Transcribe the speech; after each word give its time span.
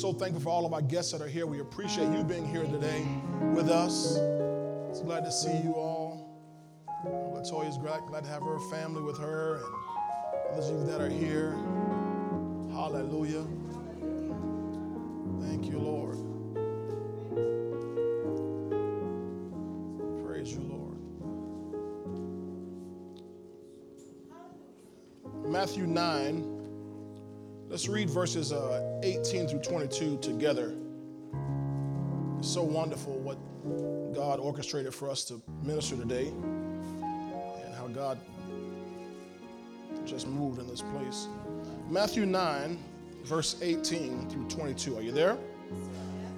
so 0.00 0.12
thankful 0.12 0.40
for 0.40 0.50
all 0.50 0.64
of 0.64 0.72
our 0.72 0.82
guests 0.82 1.10
that 1.10 1.20
are 1.20 1.26
here. 1.26 1.44
We 1.46 1.60
appreciate 1.60 2.08
you 2.12 2.22
being 2.22 2.46
here 2.46 2.64
today 2.64 3.04
with 3.52 3.68
us. 3.68 4.16
Glad 5.02 5.24
to 5.24 5.32
see 5.32 5.56
you 5.58 5.74
all. 5.74 6.24
Glad, 7.04 8.06
glad 8.06 8.24
to 8.24 8.30
have 8.30 8.42
her 8.42 8.58
family 8.70 9.02
with 9.02 9.18
her 9.18 9.56
and 9.56 10.52
others 10.52 10.70
of 10.70 10.80
you 10.80 10.86
that 10.86 11.00
are 11.00 11.08
here. 11.08 11.52
Hallelujah. 12.72 13.44
Thank 15.40 15.66
you, 15.66 15.78
Lord. 15.78 16.18
Praise 20.24 20.52
you, 20.52 20.60
Lord. 20.60 20.98
Matthew 25.48 25.86
9. 25.86 26.57
Let's 27.70 27.86
read 27.86 28.08
verses 28.08 28.50
uh, 28.50 28.98
18 29.02 29.46
through 29.46 29.58
22 29.58 30.18
together. 30.22 30.74
It's 32.38 32.48
so 32.48 32.62
wonderful 32.62 33.18
what 33.18 33.36
God 34.14 34.40
orchestrated 34.40 34.94
for 34.94 35.10
us 35.10 35.22
to 35.24 35.42
minister 35.62 35.94
today 35.94 36.28
and 36.28 37.74
how 37.74 37.88
God 37.88 38.18
just 40.06 40.26
moved 40.26 40.60
in 40.60 40.66
this 40.66 40.80
place. 40.80 41.28
Matthew 41.90 42.24
9, 42.24 42.82
verse 43.24 43.56
18 43.60 44.30
through 44.30 44.48
22. 44.48 44.96
Are 44.96 45.02
you 45.02 45.12
there? 45.12 45.36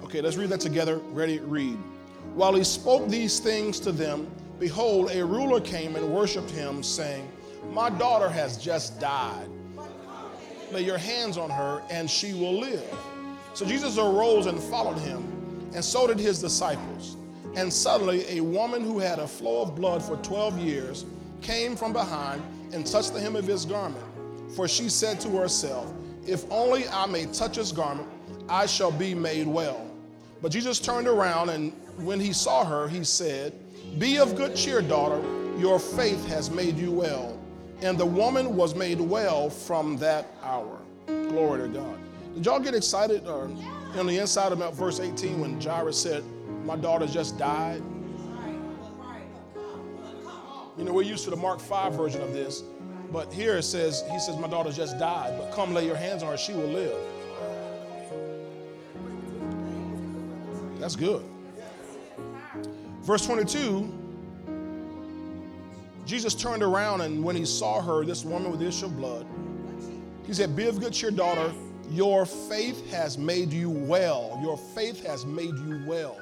Okay, 0.03 0.19
let's 0.19 0.35
read 0.35 0.49
that 0.49 0.59
together. 0.59 0.97
Ready, 0.97 1.39
read. 1.39 1.77
While 2.33 2.55
he 2.55 2.65
spoke 2.65 3.07
these 3.07 3.39
things 3.39 3.79
to 3.81 3.93
them, 3.93 4.29
behold, 4.59 5.11
a 5.11 5.25
ruler 5.25 5.61
came 5.61 5.95
and 5.95 6.13
worshiped 6.13 6.51
him, 6.51 6.83
saying, 6.83 7.31
My 7.71 7.89
daughter 7.89 8.27
has 8.27 8.57
just 8.57 8.99
died 8.99 9.47
lay 10.71 10.83
your 10.83 10.97
hands 10.97 11.37
on 11.37 11.49
her, 11.49 11.81
and 11.89 12.09
she 12.09 12.33
will 12.33 12.59
live. 12.59 12.83
So 13.53 13.65
Jesus 13.65 13.97
arose 13.97 14.45
and 14.45 14.59
followed 14.59 14.97
him, 14.99 15.23
and 15.73 15.83
so 15.83 16.07
did 16.07 16.19
his 16.19 16.39
disciples. 16.39 17.17
And 17.55 17.71
suddenly 17.71 18.25
a 18.29 18.41
woman 18.41 18.81
who 18.83 18.99
had 18.99 19.19
a 19.19 19.27
flow 19.27 19.61
of 19.61 19.75
blood 19.75 20.01
for 20.01 20.17
12 20.17 20.59
years 20.59 21.05
came 21.41 21.75
from 21.75 21.91
behind 21.91 22.41
and 22.73 22.85
touched 22.85 23.13
the 23.13 23.19
hem 23.19 23.35
of 23.35 23.45
his 23.45 23.65
garment. 23.65 24.03
For 24.55 24.67
she 24.67 24.89
said 24.89 25.19
to 25.21 25.29
herself, 25.29 25.91
If 26.25 26.49
only 26.49 26.87
I 26.87 27.05
may 27.07 27.25
touch 27.27 27.57
his 27.57 27.71
garment, 27.71 28.07
I 28.47 28.65
shall 28.65 28.91
be 28.91 29.13
made 29.13 29.47
well. 29.47 29.85
But 30.41 30.51
Jesus 30.51 30.79
turned 30.79 31.07
around, 31.07 31.49
and 31.49 31.73
when 31.97 32.19
he 32.19 32.33
saw 32.33 32.65
her, 32.65 32.87
he 32.87 33.03
said, 33.03 33.53
Be 33.99 34.17
of 34.17 34.35
good 34.35 34.55
cheer, 34.55 34.81
daughter, 34.81 35.21
your 35.57 35.79
faith 35.79 36.25
has 36.27 36.49
made 36.49 36.77
you 36.77 36.91
well 36.91 37.40
and 37.81 37.97
the 37.97 38.05
woman 38.05 38.55
was 38.55 38.75
made 38.75 38.99
well 38.99 39.49
from 39.49 39.97
that 39.97 40.27
hour. 40.43 40.79
Glory 41.07 41.61
to 41.61 41.67
God. 41.67 41.97
Did 42.35 42.45
y'all 42.45 42.59
get 42.59 42.75
excited 42.75 43.27
or 43.27 43.45
on 43.97 44.07
the 44.07 44.17
inside 44.17 44.51
about 44.51 44.75
verse 44.75 44.99
18 44.99 45.39
when 45.39 45.59
Jairus 45.59 46.01
said, 46.01 46.23
My 46.63 46.75
daughter 46.75 47.07
just 47.07 47.37
died? 47.37 47.81
You 50.77 50.85
know, 50.85 50.93
we're 50.93 51.01
used 51.01 51.25
to 51.25 51.29
the 51.29 51.35
Mark 51.35 51.59
5 51.59 51.93
version 51.93 52.21
of 52.21 52.33
this, 52.33 52.63
but 53.11 53.31
here 53.33 53.57
it 53.57 53.63
says, 53.63 54.03
He 54.11 54.19
says, 54.19 54.37
My 54.37 54.47
daughter 54.47 54.71
just 54.71 54.97
died, 54.97 55.37
but 55.37 55.51
come 55.51 55.73
lay 55.73 55.85
your 55.85 55.97
hands 55.97 56.23
on 56.23 56.29
her, 56.31 56.37
she 56.37 56.53
will 56.53 56.67
live. 56.67 56.97
That's 60.79 60.95
good. 60.95 61.23
Verse 63.01 63.25
22 63.25 64.00
Jesus 66.05 66.33
turned 66.33 66.63
around 66.63 67.01
and 67.01 67.23
when 67.23 67.35
he 67.35 67.45
saw 67.45 67.81
her, 67.81 68.03
this 68.03 68.25
woman 68.25 68.51
with 68.51 68.59
the 68.59 68.67
issue 68.67 68.85
of 68.85 68.97
blood, 68.97 69.25
he 70.25 70.33
said, 70.33 70.55
Be 70.55 70.67
of 70.67 70.79
good 70.79 70.93
cheer, 70.93 71.11
daughter. 71.11 71.51
Your 71.89 72.25
faith 72.25 72.89
has 72.91 73.17
made 73.17 73.51
you 73.51 73.69
well. 73.69 74.39
Your 74.41 74.57
faith 74.57 75.05
has 75.05 75.25
made 75.25 75.53
you 75.57 75.83
well. 75.85 76.17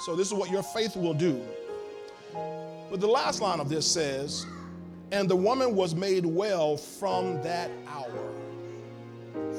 So, 0.00 0.14
this 0.14 0.26
is 0.26 0.34
what 0.34 0.50
your 0.50 0.62
faith 0.62 0.94
will 0.94 1.14
do. 1.14 1.42
But 2.90 3.00
the 3.00 3.06
last 3.06 3.40
line 3.40 3.60
of 3.60 3.68
this 3.68 3.90
says, 3.90 4.44
And 5.10 5.28
the 5.28 5.36
woman 5.36 5.74
was 5.74 5.94
made 5.94 6.26
well 6.26 6.76
from 6.76 7.42
that 7.42 7.70
hour. 7.88 8.32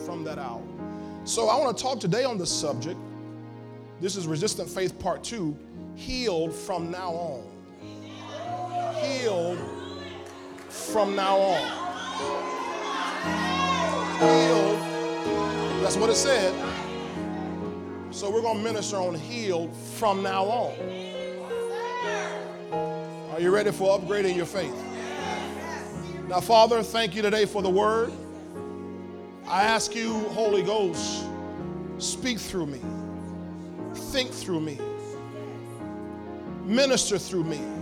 From 0.05 0.23
that 0.25 0.37
hour. 0.37 0.61
So, 1.23 1.49
I 1.49 1.57
want 1.57 1.75
to 1.75 1.83
talk 1.83 1.99
today 1.99 2.23
on 2.23 2.37
this 2.37 2.51
subject. 2.51 2.99
This 3.99 4.15
is 4.15 4.27
Resistant 4.27 4.69
Faith 4.69 4.97
Part 4.99 5.23
2 5.23 5.57
Healed 5.95 6.53
from 6.53 6.89
now 6.89 7.11
on 7.11 7.50
healed 9.01 9.57
from 10.69 11.15
now 11.15 11.37
on. 11.37 11.61
Healed. 14.19 14.79
That's 15.83 15.97
what 15.97 16.09
it 16.09 16.15
said. 16.15 16.53
So 18.11 18.29
we're 18.29 18.41
going 18.41 18.57
to 18.57 18.63
minister 18.63 18.97
on 18.97 19.15
healed 19.15 19.75
from 19.75 20.21
now 20.21 20.43
on. 20.43 20.73
Are 23.31 23.39
you 23.39 23.49
ready 23.49 23.71
for 23.71 23.97
upgrading 23.97 24.35
your 24.35 24.45
faith? 24.45 24.75
Now, 26.27 26.39
Father, 26.39 26.83
thank 26.83 27.15
you 27.15 27.21
today 27.21 27.45
for 27.45 27.61
the 27.61 27.69
word. 27.69 28.11
I 29.47 29.63
ask 29.63 29.95
you, 29.95 30.13
Holy 30.29 30.61
Ghost, 30.61 31.25
speak 31.97 32.39
through 32.39 32.67
me, 32.67 32.79
think 33.93 34.31
through 34.31 34.61
me, 34.61 34.77
minister 36.63 37.17
through 37.17 37.43
me. 37.45 37.80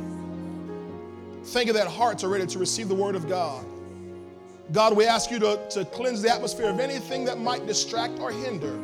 Thank 1.50 1.66
you 1.66 1.74
that 1.74 1.88
hearts 1.88 2.24
are 2.24 2.30
ready 2.30 2.46
to 2.46 2.60
receive 2.60 2.90
the 2.90 2.96
word 2.96 3.16
of 3.16 3.28
God. 3.28 3.66
God, 4.72 4.96
we 4.96 5.08
ask 5.08 5.32
you 5.32 5.40
to, 5.40 5.60
to 5.72 5.84
cleanse 5.84 6.22
the 6.22 6.30
atmosphere 6.30 6.70
of 6.70 6.80
anything 6.80 7.26
that 7.26 7.40
might 7.40 7.66
distract 7.66 8.20
or 8.20 8.30
hinder 8.30 8.80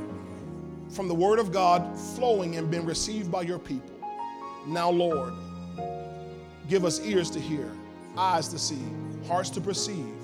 from 0.89 1.07
the 1.07 1.13
word 1.13 1.37
of 1.37 1.51
God 1.51 1.95
flowing 2.15 2.55
and 2.55 2.71
being 2.71 2.83
received 2.83 3.31
by 3.31 3.43
your 3.43 3.59
people. 3.59 3.91
Now, 4.65 4.89
Lord, 4.89 5.33
give 6.67 6.85
us 6.85 6.99
ears 7.01 7.29
to 7.31 7.39
hear, 7.39 7.71
eyes 8.17 8.47
to 8.47 8.57
see, 8.57 8.81
hearts 9.27 9.51
to 9.51 9.61
perceive 9.61 10.15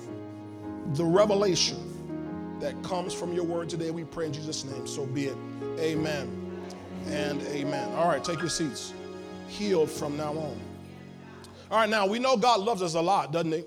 the 0.94 1.04
revelation 1.04 1.78
that 2.58 2.74
comes 2.82 3.14
from 3.14 3.32
your 3.32 3.44
word 3.44 3.68
today. 3.68 3.92
We 3.92 4.02
pray 4.02 4.26
in 4.26 4.32
Jesus' 4.32 4.64
name. 4.64 4.88
So 4.88 5.06
be 5.06 5.26
it. 5.26 5.36
Amen 5.78 6.60
and 7.06 7.40
amen. 7.42 7.92
All 7.92 8.08
right, 8.08 8.24
take 8.24 8.40
your 8.40 8.50
seats. 8.50 8.94
Healed 9.46 9.92
from 9.92 10.16
now 10.16 10.32
on. 10.32 10.71
All 11.72 11.78
right, 11.78 11.88
now 11.88 12.06
we 12.06 12.18
know 12.18 12.36
God 12.36 12.60
loves 12.60 12.82
us 12.82 12.92
a 12.92 13.00
lot, 13.00 13.32
doesn't 13.32 13.50
He? 13.50 13.64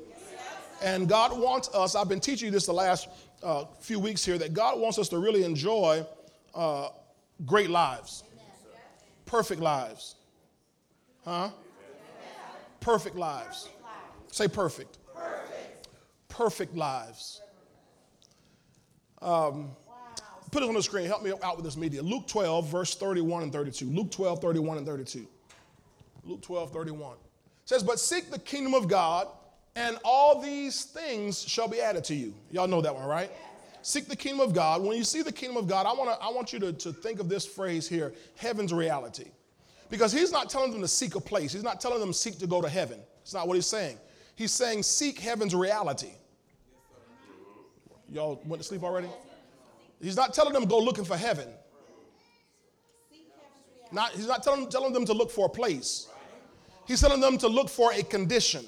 And 0.83 1.09
God 1.09 1.35
wants 1.39 1.73
us, 1.73 1.95
I've 1.95 2.07
been 2.07 2.19
teaching 2.19 2.45
you 2.45 2.51
this 2.51 2.67
the 2.67 2.71
last 2.71 3.07
uh, 3.41 3.65
few 3.79 3.99
weeks 3.99 4.23
here, 4.23 4.37
that 4.37 4.53
God 4.53 4.79
wants 4.79 4.99
us 4.99 5.09
to 5.09 5.17
really 5.17 5.43
enjoy 5.43 6.05
uh, 6.53 6.89
great 7.47 7.71
lives, 7.71 8.23
perfect 9.25 9.59
lives. 9.59 10.17
Huh? 11.23 11.49
Perfect 12.79 13.15
lives. 13.15 13.69
Say 14.31 14.47
perfect. 14.49 14.99
Perfect 16.29 16.75
lives. 16.75 17.41
Um, 19.19 19.71
put 20.51 20.61
it 20.61 20.69
on 20.69 20.75
the 20.75 20.83
screen. 20.83 21.07
Help 21.07 21.23
me 21.23 21.31
out 21.43 21.55
with 21.55 21.65
this 21.65 21.75
media. 21.75 22.03
Luke 22.03 22.27
12, 22.27 22.69
verse 22.69 22.93
31 22.93 23.41
and 23.41 23.51
32. 23.51 23.85
Luke 23.85 24.11
12, 24.11 24.41
31 24.41 24.77
and 24.77 24.85
32. 24.85 25.25
Luke 26.23 26.43
12, 26.43 26.71
31 26.71 27.15
says, 27.65 27.83
But 27.83 27.99
seek 27.99 28.31
the 28.31 28.39
kingdom 28.39 28.73
of 28.73 28.87
God, 28.87 29.27
and 29.75 29.97
all 30.03 30.41
these 30.41 30.85
things 30.85 31.43
shall 31.43 31.67
be 31.67 31.81
added 31.81 32.03
to 32.05 32.15
you. 32.15 32.33
Y'all 32.51 32.67
know 32.67 32.81
that 32.81 32.95
one, 32.95 33.05
right? 33.07 33.29
Seek 33.81 34.07
the 34.07 34.15
kingdom 34.15 34.39
of 34.39 34.53
God. 34.53 34.81
When 34.81 34.97
you 34.97 35.03
see 35.03 35.21
the 35.21 35.31
kingdom 35.31 35.57
of 35.57 35.67
God, 35.67 35.85
I, 35.85 35.93
wanna, 35.93 36.17
I 36.21 36.31
want 36.31 36.53
you 36.53 36.59
to, 36.59 36.73
to 36.73 36.93
think 36.93 37.19
of 37.19 37.29
this 37.29 37.45
phrase 37.45 37.87
here 37.87 38.13
heaven's 38.35 38.73
reality. 38.73 39.25
Because 39.89 40.11
he's 40.11 40.31
not 40.31 40.49
telling 40.49 40.71
them 40.71 40.81
to 40.81 40.87
seek 40.87 41.15
a 41.15 41.19
place, 41.19 41.53
he's 41.53 41.63
not 41.63 41.79
telling 41.79 41.99
them 41.99 42.09
to 42.09 42.13
seek 42.13 42.39
to 42.39 42.47
go 42.47 42.61
to 42.61 42.69
heaven. 42.69 42.99
It's 43.21 43.33
not 43.33 43.47
what 43.47 43.55
he's 43.55 43.67
saying. 43.67 43.97
He's 44.35 44.51
saying, 44.51 44.83
seek 44.83 45.19
heaven's 45.19 45.53
reality. 45.53 46.13
Y'all 48.09 48.41
went 48.45 48.61
to 48.61 48.67
sleep 48.67 48.83
already? 48.83 49.07
He's 50.01 50.15
not 50.15 50.33
telling 50.33 50.53
them 50.53 50.65
go 50.65 50.79
looking 50.79 51.05
for 51.05 51.17
heaven. 51.17 51.47
Not, 53.91 54.11
he's 54.11 54.27
not 54.27 54.43
telling, 54.43 54.67
telling 54.69 54.93
them 54.93 55.05
to 55.05 55.13
look 55.13 55.31
for 55.31 55.45
a 55.45 55.49
place. 55.49 56.07
He's 56.85 57.01
telling 57.01 57.21
them 57.21 57.37
to 57.39 57.47
look 57.47 57.69
for 57.69 57.91
a 57.93 58.03
condition, 58.03 58.65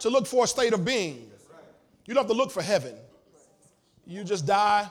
to 0.00 0.08
look 0.08 0.26
for 0.26 0.44
a 0.44 0.46
state 0.46 0.72
of 0.72 0.84
being. 0.84 1.30
You 2.06 2.14
don't 2.14 2.24
have 2.24 2.30
to 2.30 2.36
look 2.36 2.50
for 2.50 2.62
heaven. 2.62 2.94
You 4.06 4.24
just 4.24 4.46
die, 4.46 4.88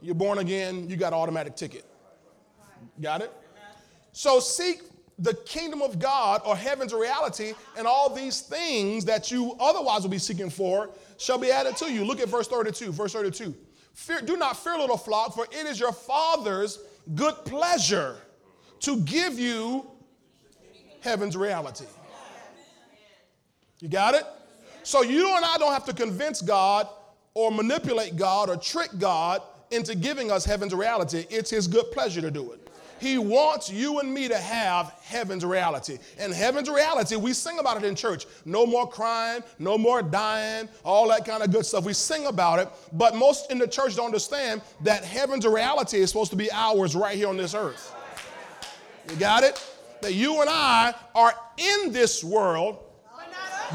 you're 0.00 0.14
born 0.14 0.38
again, 0.38 0.88
you 0.88 0.96
got 0.96 1.08
an 1.12 1.18
automatic 1.18 1.56
ticket. 1.56 1.84
Got 3.00 3.22
it? 3.22 3.32
So 4.12 4.38
seek 4.38 4.82
the 5.18 5.34
kingdom 5.34 5.82
of 5.82 5.98
God 5.98 6.42
or 6.44 6.56
heaven's 6.56 6.92
reality, 6.92 7.54
and 7.76 7.86
all 7.86 8.08
these 8.14 8.42
things 8.42 9.04
that 9.06 9.30
you 9.30 9.56
otherwise 9.58 10.02
will 10.02 10.10
be 10.10 10.18
seeking 10.18 10.50
for 10.50 10.90
shall 11.16 11.38
be 11.38 11.50
added 11.50 11.76
to 11.78 11.90
you. 11.92 12.04
Look 12.04 12.20
at 12.20 12.28
verse 12.28 12.48
32. 12.48 12.92
Verse 12.92 13.12
32. 13.12 13.54
Fear, 13.94 14.20
do 14.22 14.36
not 14.36 14.56
fear, 14.56 14.78
little 14.78 14.98
flock, 14.98 15.34
for 15.34 15.46
it 15.50 15.66
is 15.66 15.80
your 15.80 15.92
Father's 15.92 16.78
good 17.14 17.34
pleasure 17.46 18.16
to 18.80 19.00
give 19.00 19.38
you 19.38 19.90
heaven's 21.06 21.36
reality. 21.36 21.86
You 23.80 23.88
got 23.88 24.14
it? 24.14 24.24
So 24.82 25.02
you 25.02 25.34
and 25.36 25.44
I 25.44 25.56
don't 25.58 25.72
have 25.72 25.84
to 25.86 25.94
convince 25.94 26.42
God 26.42 26.88
or 27.34 27.50
manipulate 27.50 28.16
God 28.16 28.50
or 28.50 28.56
trick 28.56 28.90
God 28.98 29.40
into 29.70 29.94
giving 29.94 30.30
us 30.30 30.44
heaven's 30.44 30.74
reality, 30.74 31.26
it's 31.30 31.50
his 31.50 31.68
good 31.68 31.90
pleasure 31.92 32.20
to 32.20 32.30
do 32.30 32.52
it. 32.52 32.68
He 32.98 33.18
wants 33.18 33.70
you 33.70 34.00
and 34.00 34.12
me 34.12 34.26
to 34.28 34.38
have 34.38 34.94
heaven's 35.02 35.44
reality. 35.44 35.98
And 36.18 36.32
heaven's 36.32 36.70
reality, 36.70 37.16
we 37.16 37.34
sing 37.34 37.58
about 37.58 37.76
it 37.76 37.84
in 37.84 37.94
church. 37.94 38.26
No 38.46 38.64
more 38.64 38.88
crying, 38.88 39.42
no 39.58 39.76
more 39.76 40.00
dying, 40.02 40.68
all 40.82 41.06
that 41.08 41.26
kind 41.26 41.42
of 41.42 41.52
good 41.52 41.66
stuff. 41.66 41.84
We 41.84 41.92
sing 41.92 42.26
about 42.26 42.58
it, 42.58 42.68
but 42.94 43.14
most 43.14 43.50
in 43.50 43.58
the 43.58 43.68
church 43.68 43.96
don't 43.96 44.06
understand 44.06 44.62
that 44.80 45.04
heaven's 45.04 45.46
reality 45.46 45.98
is 45.98 46.08
supposed 46.08 46.30
to 46.30 46.36
be 46.36 46.50
ours 46.52 46.96
right 46.96 47.16
here 47.16 47.28
on 47.28 47.36
this 47.36 47.54
earth. 47.54 47.94
You 49.10 49.16
got 49.16 49.44
it? 49.44 49.62
That 50.06 50.14
you 50.14 50.40
and 50.40 50.48
I 50.48 50.94
are 51.16 51.34
in 51.56 51.90
this 51.90 52.22
world, 52.22 52.78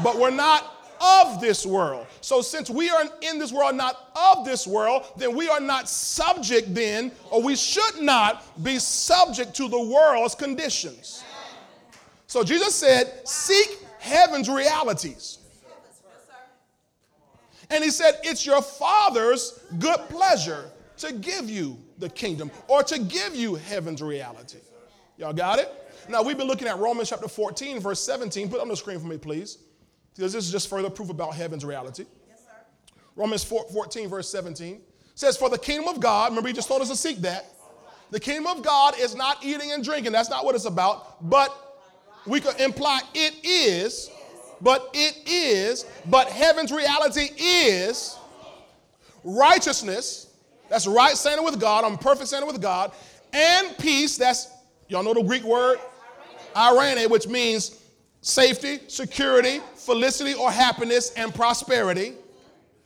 but 0.02 0.18
we're 0.18 0.30
not 0.30 0.64
of 0.98 1.42
this 1.42 1.66
world. 1.66 2.06
So 2.22 2.40
since 2.40 2.70
we 2.70 2.88
are 2.88 3.04
in 3.20 3.38
this 3.38 3.52
world, 3.52 3.74
not 3.74 4.10
of 4.16 4.46
this 4.46 4.66
world, 4.66 5.04
then 5.18 5.36
we 5.36 5.50
are 5.50 5.60
not 5.60 5.90
subject 5.90 6.74
then, 6.74 7.12
or 7.30 7.42
we 7.42 7.54
should 7.54 8.00
not 8.00 8.64
be 8.64 8.78
subject 8.78 9.54
to 9.56 9.68
the 9.68 9.78
world's 9.78 10.34
conditions. 10.34 11.22
So 12.28 12.42
Jesus 12.42 12.74
said, 12.74 13.28
seek 13.28 13.78
heaven's 13.98 14.48
realities. 14.48 15.36
And 17.68 17.84
he 17.84 17.90
said, 17.90 18.20
it's 18.22 18.46
your 18.46 18.62
father's 18.62 19.60
good 19.78 20.00
pleasure 20.08 20.70
to 20.96 21.12
give 21.12 21.50
you 21.50 21.76
the 21.98 22.08
kingdom 22.08 22.50
or 22.68 22.82
to 22.84 22.98
give 22.98 23.36
you 23.36 23.56
heaven's 23.56 24.00
reality. 24.00 24.60
Y'all 25.18 25.34
got 25.34 25.58
it? 25.58 25.70
Now 26.12 26.22
we've 26.22 26.36
been 26.36 26.46
looking 26.46 26.68
at 26.68 26.78
Romans 26.78 27.08
chapter 27.08 27.26
14, 27.26 27.80
verse 27.80 27.98
17. 28.04 28.50
Put 28.50 28.60
on 28.60 28.68
the 28.68 28.76
screen 28.76 29.00
for 29.00 29.06
me, 29.06 29.16
please. 29.16 29.56
Because 30.14 30.34
this 30.34 30.44
is 30.44 30.52
just 30.52 30.68
further 30.68 30.90
proof 30.90 31.08
about 31.08 31.34
heaven's 31.34 31.64
reality. 31.64 32.04
Yes, 32.28 32.40
sir. 32.40 32.94
Romans 33.16 33.42
4, 33.42 33.64
14, 33.72 34.10
verse 34.10 34.28
17 34.28 34.82
says, 35.14 35.38
For 35.38 35.48
the 35.48 35.56
kingdom 35.56 35.88
of 35.88 36.00
God, 36.00 36.28
remember 36.28 36.48
he 36.48 36.54
just 36.54 36.68
told 36.68 36.82
us 36.82 36.90
to 36.90 36.96
seek 36.96 37.16
that. 37.22 37.46
The 38.10 38.20
kingdom 38.20 38.46
of 38.46 38.62
God 38.62 38.98
is 39.00 39.14
not 39.14 39.42
eating 39.42 39.72
and 39.72 39.82
drinking. 39.82 40.12
That's 40.12 40.28
not 40.28 40.44
what 40.44 40.54
it's 40.54 40.66
about. 40.66 41.30
But 41.30 41.80
we 42.26 42.40
could 42.40 42.60
imply 42.60 43.00
it 43.14 43.34
is, 43.42 44.10
but 44.60 44.90
it 44.92 45.16
is, 45.26 45.86
but 46.10 46.28
heaven's 46.28 46.72
reality 46.72 47.30
is 47.38 48.18
righteousness. 49.24 50.26
That's 50.68 50.86
right 50.86 51.16
standing 51.16 51.42
with 51.42 51.58
God. 51.58 51.86
I'm 51.86 51.96
perfect 51.96 52.28
standing 52.28 52.52
with 52.52 52.60
God. 52.60 52.92
And 53.32 53.78
peace. 53.78 54.18
That's, 54.18 54.48
y'all 54.88 55.02
know 55.02 55.14
the 55.14 55.22
Greek 55.22 55.42
word? 55.42 55.78
Irene, 56.56 57.08
which 57.10 57.26
means 57.26 57.82
safety, 58.20 58.80
security, 58.88 59.60
felicity 59.74 60.34
or 60.34 60.50
happiness, 60.50 61.12
and 61.14 61.34
prosperity. 61.34 62.14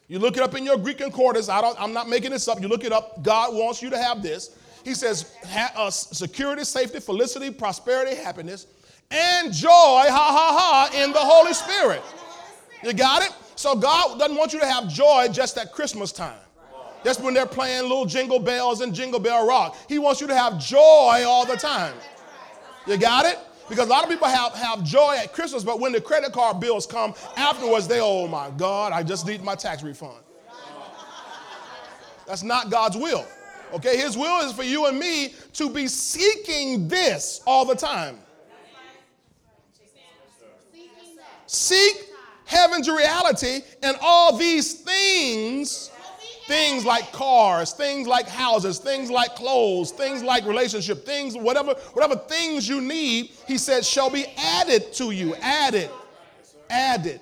You 0.09 0.19
look 0.19 0.37
it 0.37 0.43
up 0.43 0.55
in 0.55 0.65
your 0.65 0.77
Greek 0.77 0.99
concordance. 0.99 1.49
I 1.49 1.61
don't, 1.61 1.81
I'm 1.81 1.93
not 1.93 2.09
making 2.09 2.31
this 2.31 2.47
up. 2.49 2.61
You 2.61 2.69
look 2.69 2.85
it 2.85 2.93
up. 2.93 3.23
God 3.23 3.55
wants 3.55 3.83
you 3.83 3.91
to 3.91 3.99
have 3.99 4.23
this. 4.23 4.57
He 4.85 4.95
says 4.95 5.35
ha, 5.45 5.73
uh, 5.77 5.91
security, 5.91 6.63
safety, 6.65 7.01
felicity, 7.01 7.51
prosperity, 7.51 8.15
happiness, 8.15 8.69
and 9.11 9.53
joy, 9.53 9.69
ha 9.69 10.09
ha 10.09 10.89
ha, 10.91 11.03
in 11.03 11.13
the 11.13 11.19
Holy 11.19 11.53
Spirit. 11.53 12.03
You 12.83 12.93
got 12.93 13.23
it? 13.23 13.33
So 13.57 13.75
God 13.75 14.19
doesn't 14.19 14.37
want 14.37 14.53
you 14.53 14.61
to 14.61 14.67
have 14.67 14.89
joy 14.89 15.29
just 15.33 15.59
at 15.59 15.73
Christmas 15.73 16.13
time. 16.13 16.39
Just 17.05 17.21
when 17.21 17.35
they're 17.35 17.47
playing 17.47 17.83
little 17.83 18.05
jingle 18.05 18.39
bells 18.39 18.81
and 18.81 18.95
jingle 18.95 19.21
bell 19.21 19.47
rock. 19.47 19.77
He 19.89 19.99
wants 19.99 20.21
you 20.21 20.27
to 20.27 20.37
have 20.37 20.59
joy 20.59 21.25
all 21.27 21.45
the 21.47 21.57
time. 21.57 21.95
You 22.87 22.97
got 22.97 23.27
it? 23.27 23.39
Because 23.69 23.87
a 23.87 23.91
lot 23.91 24.05
of 24.05 24.11
people 24.11 24.29
have, 24.29 24.55
have 24.55 24.85
joy 24.85 25.17
at 25.19 25.33
Christmas, 25.33 25.65
but 25.65 25.81
when 25.81 25.93
the 25.93 26.01
credit 26.01 26.33
card 26.33 26.61
bills 26.61 26.87
come 26.87 27.15
afterwards, 27.37 27.89
they, 27.89 28.01
oh 28.01 28.29
my 28.29 28.51
God, 28.57 28.93
I 28.93 29.03
just 29.03 29.27
need 29.27 29.43
my 29.43 29.55
tax 29.55 29.83
refund. 29.83 30.19
That's 32.27 32.43
not 32.43 32.71
God's 32.71 32.97
will. 32.97 33.27
Okay, 33.73 33.97
His 33.97 34.17
will 34.17 34.47
is 34.47 34.53
for 34.53 34.63
you 34.63 34.87
and 34.87 34.99
me 34.99 35.35
to 35.55 35.69
be 35.69 35.89
seeking 35.89 36.87
this 36.89 37.41
all 37.47 37.65
the 37.65 37.75
time. 37.75 38.19
Seek 41.47 42.11
heaven's 42.45 42.89
reality, 42.89 43.63
and 43.83 43.97
all 44.01 44.37
these 44.37 44.75
things 44.75 45.91
Things 46.47 46.85
like 46.85 47.11
cars, 47.11 47.73
things 47.73 48.07
like 48.07 48.29
houses, 48.29 48.79
things 48.79 49.11
like 49.11 49.35
clothes, 49.35 49.91
things 49.91 50.23
like 50.23 50.45
relationship, 50.47 51.05
things, 51.05 51.37
whatever, 51.37 51.75
whatever 51.93 52.15
things 52.15 52.69
you 52.69 52.81
need, 52.81 53.31
he 53.49 53.59
said, 53.59 53.85
shall 53.85 54.11
be 54.11 54.27
added 54.37 54.93
to 54.95 55.11
you. 55.11 55.35
Added. 55.37 55.91
Added. 56.71 57.21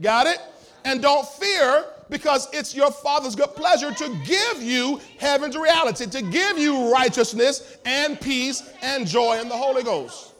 Got 0.00 0.28
it? 0.28 0.38
And 0.84 1.02
don't 1.02 1.26
fear 1.26 1.84
because 2.10 2.48
it's 2.52 2.76
your 2.76 2.92
Father's 2.92 3.34
good 3.34 3.54
pleasure 3.56 3.92
to 3.92 4.22
give 4.24 4.62
you 4.62 5.00
heaven's 5.18 5.56
reality, 5.56 6.06
to 6.06 6.22
give 6.22 6.58
you 6.58 6.92
righteousness 6.92 7.78
and 7.84 8.20
peace 8.20 8.62
and 8.82 9.04
joy 9.04 9.40
in 9.40 9.48
the 9.48 9.56
Holy 9.56 9.82
Ghost. 9.82 10.32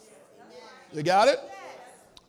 You 0.93 1.03
got 1.03 1.27
it? 1.27 1.41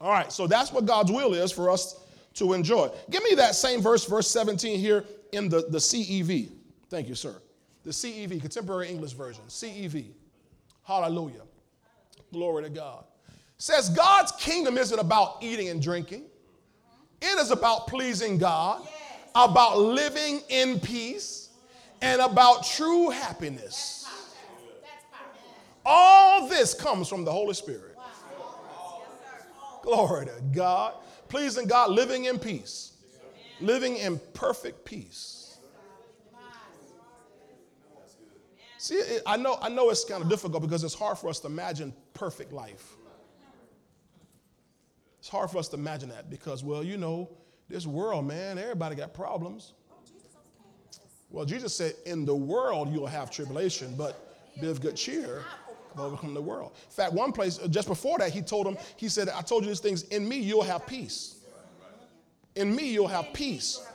All 0.01 0.11
right, 0.11 0.31
so 0.31 0.47
that's 0.47 0.71
what 0.71 0.85
God's 0.85 1.11
will 1.11 1.35
is 1.35 1.51
for 1.51 1.69
us 1.69 1.99
to 2.35 2.53
enjoy. 2.53 2.89
Give 3.11 3.23
me 3.23 3.35
that 3.35 3.53
same 3.53 3.81
verse, 3.81 4.05
verse 4.05 4.27
17 4.27 4.79
here 4.79 5.05
in 5.33 5.49
the, 5.49 5.65
the 5.69 5.79
CEV. 5.79 6.51
Thank 6.89 7.09
you, 7.09 7.15
sir. 7.15 7.41
The 7.83 7.91
CEV, 7.91 8.39
Contemporary 8.39 8.89
English 8.89 9.13
Version, 9.13 9.43
CEV. 9.47 10.11
Hallelujah. 10.83 11.41
Glory 12.31 12.63
to 12.63 12.69
God. 12.69 13.05
Says 13.57 13.89
God's 13.89 14.31
kingdom 14.33 14.77
isn't 14.77 14.99
about 14.99 15.37
eating 15.41 15.69
and 15.69 15.81
drinking. 15.81 16.25
It 17.21 17.39
is 17.39 17.51
about 17.51 17.87
pleasing 17.87 18.37
God, 18.37 18.85
about 19.35 19.77
living 19.77 20.41
in 20.49 20.79
peace, 20.79 21.49
and 22.01 22.21
about 22.21 22.65
true 22.65 23.09
happiness. 23.09 24.05
All 25.85 26.47
this 26.47 26.73
comes 26.73 27.07
from 27.07 27.25
the 27.25 27.31
Holy 27.31 27.53
Spirit. 27.53 27.97
Glory 29.81 30.25
to 30.27 30.41
God. 30.53 30.93
Pleasing 31.27 31.65
God, 31.65 31.91
living 31.91 32.25
in 32.25 32.39
peace 32.39 32.92
living 33.63 33.97
in 33.97 34.19
perfect 34.33 34.85
peace. 34.85 35.57
See, 38.77 39.01
I 39.25 39.37
know, 39.37 39.57
I 39.61 39.69
know 39.69 39.89
it's 39.89 40.03
kind 40.03 40.21
of 40.21 40.29
difficult 40.29 40.61
because 40.61 40.83
it's 40.83 40.93
hard 40.93 41.17
for 41.17 41.29
us 41.29 41.39
to 41.39 41.47
imagine 41.47 41.93
perfect 42.13 42.51
life. 42.51 42.97
It's 45.19 45.29
hard 45.29 45.49
for 45.49 45.57
us 45.59 45.69
to 45.69 45.77
imagine 45.77 46.09
that 46.09 46.29
because, 46.29 46.65
well, 46.65 46.83
you 46.83 46.97
know, 46.97 47.29
this 47.69 47.87
world, 47.87 48.27
man, 48.27 48.57
everybody 48.57 48.97
got 48.97 49.13
problems. 49.13 49.71
Well, 51.29 51.45
Jesus 51.45 51.73
said, 51.73 51.93
in 52.05 52.25
the 52.25 52.35
world 52.35 52.91
you'll 52.91 53.07
have 53.07 53.31
tribulation, 53.31 53.95
but 53.97 54.37
be 54.59 54.67
of 54.67 54.81
good 54.81 54.97
cheer, 54.97 55.45
overcome 55.97 56.33
the 56.33 56.41
world. 56.41 56.73
In 56.83 56.91
fact, 56.91 57.13
one 57.13 57.31
place, 57.31 57.59
just 57.69 57.87
before 57.87 58.17
that, 58.17 58.31
he 58.31 58.41
told 58.41 58.67
him, 58.67 58.77
he 58.97 59.07
said, 59.07 59.29
I 59.29 59.41
told 59.41 59.63
you 59.63 59.69
these 59.69 59.79
things, 59.79 60.03
in 60.09 60.27
me 60.27 60.39
you'll 60.39 60.61
have 60.61 60.85
peace. 60.85 61.32
In 62.55 62.75
me, 62.75 62.91
you'll 62.91 63.07
have 63.07 63.33
peace. 63.33 63.85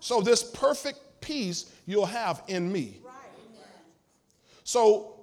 So, 0.00 0.20
this 0.20 0.42
perfect 0.42 0.98
peace 1.20 1.72
you'll 1.86 2.06
have 2.06 2.42
in 2.48 2.72
me. 2.72 2.98
So, 4.64 5.20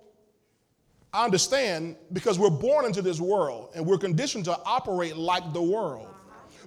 I 1.14 1.26
understand 1.26 1.96
because 2.14 2.38
we're 2.38 2.50
born 2.50 2.86
into 2.86 3.02
this 3.02 3.20
world 3.20 3.72
and 3.76 3.86
we're 3.86 3.98
conditioned 3.98 4.46
to 4.46 4.60
operate 4.66 5.16
like 5.16 5.54
the 5.54 5.62
world. 5.62 6.08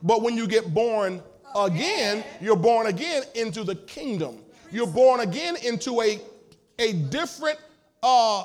But 0.02 0.22
when 0.22 0.36
you 0.36 0.46
get 0.46 0.72
born 0.72 1.22
again, 1.54 2.24
you're 2.40 2.56
born 2.56 2.86
again 2.86 3.22
into 3.34 3.64
the 3.64 3.74
kingdom. 3.74 4.38
You're 4.72 4.86
born 4.86 5.20
again 5.20 5.56
into 5.62 6.00
a, 6.00 6.20
a 6.78 6.92
different 6.94 7.58
uh, 8.02 8.44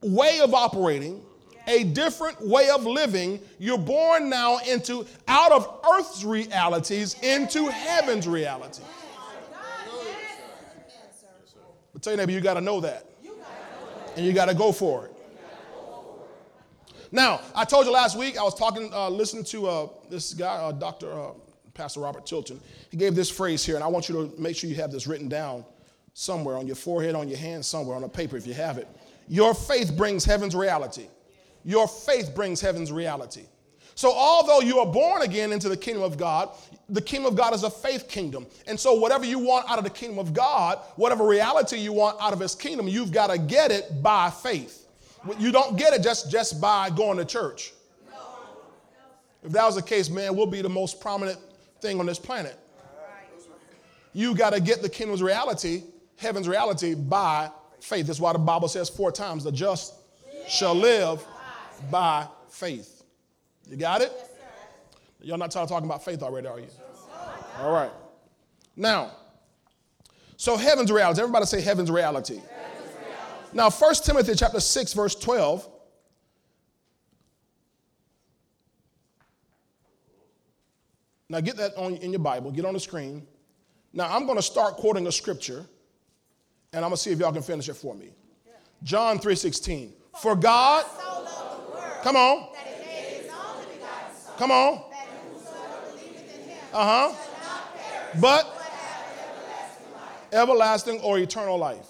way 0.00 0.40
of 0.40 0.54
operating 0.54 1.22
a 1.66 1.84
different 1.84 2.40
way 2.40 2.70
of 2.70 2.84
living. 2.84 3.40
You're 3.58 3.78
born 3.78 4.28
now 4.28 4.58
into 4.58 5.06
out 5.28 5.52
of 5.52 5.80
earth's 5.92 6.24
realities 6.24 7.16
into 7.22 7.66
heaven's 7.66 8.28
reality. 8.28 8.82
But 11.92 12.02
tell 12.02 12.12
you, 12.12 12.18
neighbor, 12.18 12.32
you 12.32 12.40
got 12.40 12.54
to 12.54 12.60
know 12.60 12.80
that. 12.80 13.06
And 14.16 14.24
you 14.24 14.32
got 14.32 14.46
to 14.46 14.54
go 14.54 14.72
for 14.72 15.06
it. 15.06 15.12
Now, 17.12 17.40
I 17.54 17.64
told 17.64 17.86
you 17.86 17.92
last 17.92 18.18
week, 18.18 18.38
I 18.38 18.42
was 18.42 18.54
talking, 18.54 18.92
uh, 18.92 19.08
listening 19.08 19.44
to 19.44 19.66
uh, 19.66 19.88
this 20.10 20.34
guy, 20.34 20.56
uh, 20.56 20.72
Dr. 20.72 21.12
Uh, 21.12 21.30
Pastor 21.72 22.00
Robert 22.00 22.26
Tilton. 22.26 22.60
He 22.90 22.96
gave 22.96 23.14
this 23.14 23.30
phrase 23.30 23.64
here, 23.64 23.76
and 23.76 23.84
I 23.84 23.86
want 23.86 24.08
you 24.08 24.14
to 24.14 24.40
make 24.40 24.56
sure 24.56 24.68
you 24.68 24.76
have 24.76 24.90
this 24.90 25.06
written 25.06 25.28
down 25.28 25.64
somewhere 26.14 26.56
on 26.56 26.66
your 26.66 26.76
forehead, 26.76 27.14
on 27.14 27.28
your 27.28 27.38
hand, 27.38 27.64
somewhere 27.64 27.96
on 27.96 28.04
a 28.04 28.08
paper 28.08 28.36
if 28.36 28.46
you 28.46 28.54
have 28.54 28.78
it. 28.78 28.88
Your 29.28 29.54
faith 29.54 29.96
brings 29.96 30.24
heaven's 30.24 30.54
reality 30.54 31.08
your 31.66 31.86
faith 31.86 32.34
brings 32.34 32.60
heaven's 32.60 32.90
reality. 32.90 33.44
So, 33.94 34.12
although 34.12 34.60
you 34.60 34.78
are 34.78 34.86
born 34.86 35.22
again 35.22 35.52
into 35.52 35.68
the 35.68 35.76
kingdom 35.76 36.02
of 36.02 36.16
God, 36.16 36.50
the 36.88 37.00
kingdom 37.00 37.32
of 37.32 37.36
God 37.36 37.54
is 37.54 37.62
a 37.62 37.70
faith 37.70 38.08
kingdom. 38.08 38.46
And 38.66 38.78
so, 38.78 38.94
whatever 38.94 39.24
you 39.24 39.38
want 39.38 39.68
out 39.70 39.76
of 39.76 39.84
the 39.84 39.90
kingdom 39.90 40.18
of 40.18 40.32
God, 40.32 40.78
whatever 40.96 41.26
reality 41.26 41.76
you 41.78 41.92
want 41.92 42.16
out 42.20 42.32
of 42.32 42.40
his 42.40 42.54
kingdom, 42.54 42.88
you've 42.88 43.12
got 43.12 43.28
to 43.28 43.38
get 43.38 43.70
it 43.70 44.02
by 44.02 44.30
faith. 44.30 44.86
You 45.38 45.50
don't 45.50 45.76
get 45.76 45.92
it 45.92 46.02
just, 46.02 46.30
just 46.30 46.60
by 46.60 46.88
going 46.88 47.18
to 47.18 47.24
church. 47.24 47.72
If 49.42 49.52
that 49.52 49.64
was 49.64 49.74
the 49.74 49.82
case, 49.82 50.08
man, 50.08 50.36
we'll 50.36 50.46
be 50.46 50.62
the 50.62 50.68
most 50.68 51.00
prominent 51.00 51.38
thing 51.80 51.98
on 51.98 52.06
this 52.06 52.18
planet. 52.18 52.58
You 54.12 54.34
got 54.34 54.52
to 54.52 54.60
get 54.60 54.82
the 54.82 54.88
kingdom's 54.88 55.22
reality 55.22 55.82
heaven's 56.16 56.48
reality 56.48 56.94
by 56.94 57.50
faith. 57.80 58.06
That's 58.06 58.20
why 58.20 58.32
the 58.32 58.38
Bible 58.38 58.68
says 58.68 58.88
four 58.88 59.12
times 59.12 59.44
the 59.44 59.52
just 59.52 59.94
shall 60.48 60.74
live 60.74 61.24
by 61.90 62.26
faith. 62.48 63.04
You 63.68 63.76
got 63.76 64.00
it? 64.02 64.12
Y'all 65.20 65.38
not 65.38 65.50
talking 65.50 65.84
about 65.84 66.04
faith 66.04 66.22
already, 66.22 66.46
are 66.46 66.60
you? 66.60 66.68
All 67.60 67.72
right. 67.72 67.90
Now, 68.76 69.12
so 70.36 70.56
heaven's 70.56 70.92
reality. 70.92 71.20
Everybody 71.20 71.46
say 71.46 71.60
heaven's 71.60 71.90
reality. 71.90 72.36
Heaven's 72.36 72.94
reality. 72.94 73.56
Now, 73.56 73.70
1 73.70 73.94
Timothy 74.04 74.34
chapter 74.34 74.60
6, 74.60 74.92
verse 74.92 75.14
12. 75.14 75.68
Now 81.28 81.40
get 81.40 81.56
that 81.56 81.74
on 81.76 81.96
in 81.96 82.12
your 82.12 82.20
Bible, 82.20 82.52
get 82.52 82.64
on 82.64 82.74
the 82.74 82.80
screen. 82.80 83.26
Now 83.92 84.14
I'm 84.14 84.26
going 84.26 84.38
to 84.38 84.42
start 84.42 84.76
quoting 84.76 85.08
a 85.08 85.12
scripture, 85.12 85.66
and 86.72 86.84
I'm 86.84 86.90
going 86.90 86.92
to 86.92 86.96
see 86.98 87.10
if 87.10 87.18
y'all 87.18 87.32
can 87.32 87.42
finish 87.42 87.68
it 87.68 87.74
for 87.74 87.94
me. 87.96 88.10
John 88.84 89.18
3:16. 89.18 89.90
For 90.22 90.36
God, 90.36 90.84
come 92.02 92.16
on, 92.16 92.48
come 94.38 94.50
on, 94.50 94.84
uh 96.72 97.10
huh, 97.12 97.14
but 98.20 98.52
everlasting 100.32 101.00
or 101.00 101.18
eternal 101.18 101.58
life. 101.58 101.86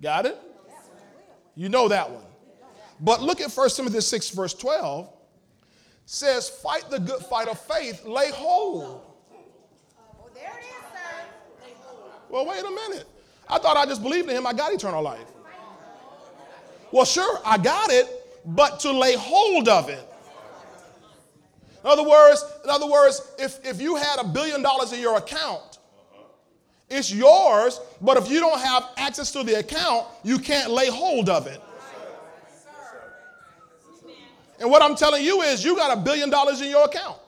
Got 0.00 0.26
it? 0.26 0.38
You 1.54 1.68
know 1.68 1.88
that 1.88 2.10
one. 2.10 2.24
But 3.00 3.22
look 3.22 3.40
at 3.40 3.50
1 3.50 3.70
Timothy 3.70 4.00
6, 4.00 4.30
verse 4.30 4.54
12 4.54 5.10
says, 6.06 6.48
Fight 6.48 6.90
the 6.90 6.98
good 6.98 7.20
fight 7.22 7.48
of 7.48 7.58
faith, 7.60 8.04
lay 8.04 8.30
hold. 8.30 9.02
Well, 10.18 10.30
there 10.34 10.44
it 10.44 10.64
is, 10.64 10.92
sir. 10.92 11.72
Well, 12.28 12.46
wait 12.46 12.62
a 12.64 12.70
minute. 12.70 13.06
I 13.48 13.58
thought 13.58 13.76
I 13.76 13.86
just 13.86 14.02
believed 14.02 14.28
in 14.28 14.36
him, 14.36 14.46
I 14.46 14.52
got 14.52 14.72
eternal 14.72 15.02
life. 15.02 15.26
Well, 16.92 17.04
sure, 17.04 17.40
I 17.44 17.58
got 17.58 17.90
it, 17.90 18.06
but 18.44 18.80
to 18.80 18.92
lay 18.92 19.14
hold 19.14 19.68
of 19.68 19.88
it. 19.88 20.06
In 21.82 21.90
other 21.90 22.02
words, 22.02 22.44
in 22.64 22.70
other 22.70 22.86
words, 22.86 23.20
if, 23.38 23.64
if 23.64 23.80
you 23.80 23.96
had 23.96 24.18
a 24.18 24.24
billion 24.24 24.62
dollars 24.62 24.92
in 24.92 25.00
your 25.00 25.18
account, 25.18 25.78
it's 26.88 27.12
yours, 27.12 27.80
but 28.00 28.16
if 28.16 28.30
you 28.30 28.40
don't 28.40 28.60
have 28.60 28.88
access 28.96 29.30
to 29.32 29.42
the 29.42 29.58
account, 29.58 30.06
you 30.22 30.38
can't 30.38 30.70
lay 30.70 30.88
hold 30.88 31.28
of 31.28 31.46
it. 31.46 31.60
And 34.60 34.70
what 34.70 34.82
I'm 34.82 34.94
telling 34.94 35.24
you 35.24 35.42
is, 35.42 35.64
you 35.64 35.76
got 35.76 35.96
a 35.96 36.00
billion 36.00 36.30
dollars 36.30 36.60
in 36.60 36.70
your 36.70 36.84
account. 36.84 37.18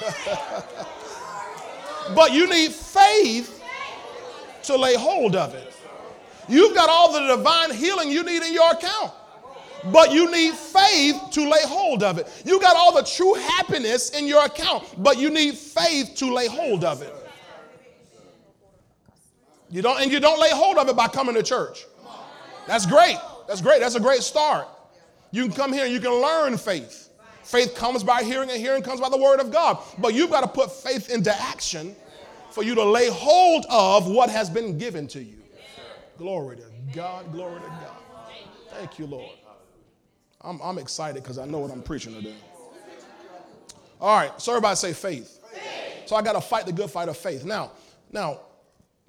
but 2.14 2.32
you 2.32 2.48
need 2.48 2.72
faith 2.72 3.62
to 4.64 4.76
lay 4.76 4.94
hold 4.94 5.34
of 5.34 5.54
it. 5.54 5.74
You've 6.48 6.74
got 6.74 6.88
all 6.88 7.12
the 7.12 7.36
divine 7.36 7.72
healing 7.72 8.10
you 8.10 8.22
need 8.22 8.42
in 8.42 8.52
your 8.52 8.70
account, 8.70 9.12
but 9.92 10.12
you 10.12 10.30
need 10.30 10.54
faith 10.54 11.16
to 11.32 11.48
lay 11.48 11.62
hold 11.64 12.02
of 12.02 12.18
it. 12.18 12.42
You 12.44 12.60
got 12.60 12.76
all 12.76 12.94
the 12.94 13.02
true 13.02 13.34
happiness 13.34 14.10
in 14.10 14.26
your 14.26 14.44
account, 14.44 14.84
but 15.02 15.18
you 15.18 15.30
need 15.30 15.56
faith 15.56 16.14
to 16.16 16.32
lay 16.32 16.46
hold 16.48 16.84
of 16.84 17.02
it. 17.02 17.14
You 19.70 19.82
don't, 19.82 20.00
and 20.00 20.10
you 20.10 20.20
don't 20.20 20.40
lay 20.40 20.50
hold 20.50 20.78
of 20.78 20.88
it 20.88 20.96
by 20.96 21.08
coming 21.08 21.34
to 21.34 21.42
church. 21.42 21.84
That's 22.66 22.86
great. 22.86 23.18
That's 23.46 23.60
great. 23.60 23.80
That's 23.80 23.94
a 23.96 24.00
great 24.00 24.22
start. 24.22 24.66
You 25.30 25.44
can 25.44 25.52
come 25.52 25.72
here 25.72 25.84
and 25.84 25.92
you 25.92 26.00
can 26.00 26.12
learn 26.12 26.56
faith. 26.56 27.10
Faith 27.42 27.74
comes 27.74 28.04
by 28.04 28.22
hearing, 28.22 28.50
and 28.50 28.60
hearing 28.60 28.82
comes 28.82 29.00
by 29.00 29.08
the 29.08 29.16
word 29.16 29.40
of 29.40 29.50
God. 29.50 29.78
But 29.98 30.12
you've 30.14 30.30
got 30.30 30.42
to 30.42 30.48
put 30.48 30.70
faith 30.70 31.10
into 31.10 31.34
action 31.34 31.96
for 32.50 32.62
you 32.62 32.74
to 32.74 32.84
lay 32.84 33.08
hold 33.08 33.64
of 33.70 34.06
what 34.06 34.28
has 34.28 34.50
been 34.50 34.76
given 34.76 35.06
to 35.08 35.22
you. 35.22 35.37
Glory 36.18 36.56
to 36.56 36.64
God. 36.92 37.32
Glory 37.32 37.60
to 37.60 37.66
God. 37.66 37.96
Thank 38.70 38.98
you, 38.98 39.06
Lord. 39.06 39.30
I'm, 40.40 40.60
I'm 40.60 40.78
excited 40.78 41.22
because 41.22 41.38
I 41.38 41.46
know 41.46 41.58
what 41.58 41.70
I'm 41.70 41.82
preaching 41.82 42.14
today. 42.14 42.34
All 44.00 44.16
right, 44.16 44.40
so 44.40 44.52
everybody 44.52 44.76
say 44.76 44.92
faith. 44.92 45.40
faith. 45.52 45.62
So 46.06 46.16
I 46.16 46.22
got 46.22 46.34
to 46.34 46.40
fight 46.40 46.66
the 46.66 46.72
good 46.72 46.90
fight 46.90 47.08
of 47.08 47.16
faith. 47.16 47.44
Now, 47.44 47.72
now, 48.12 48.40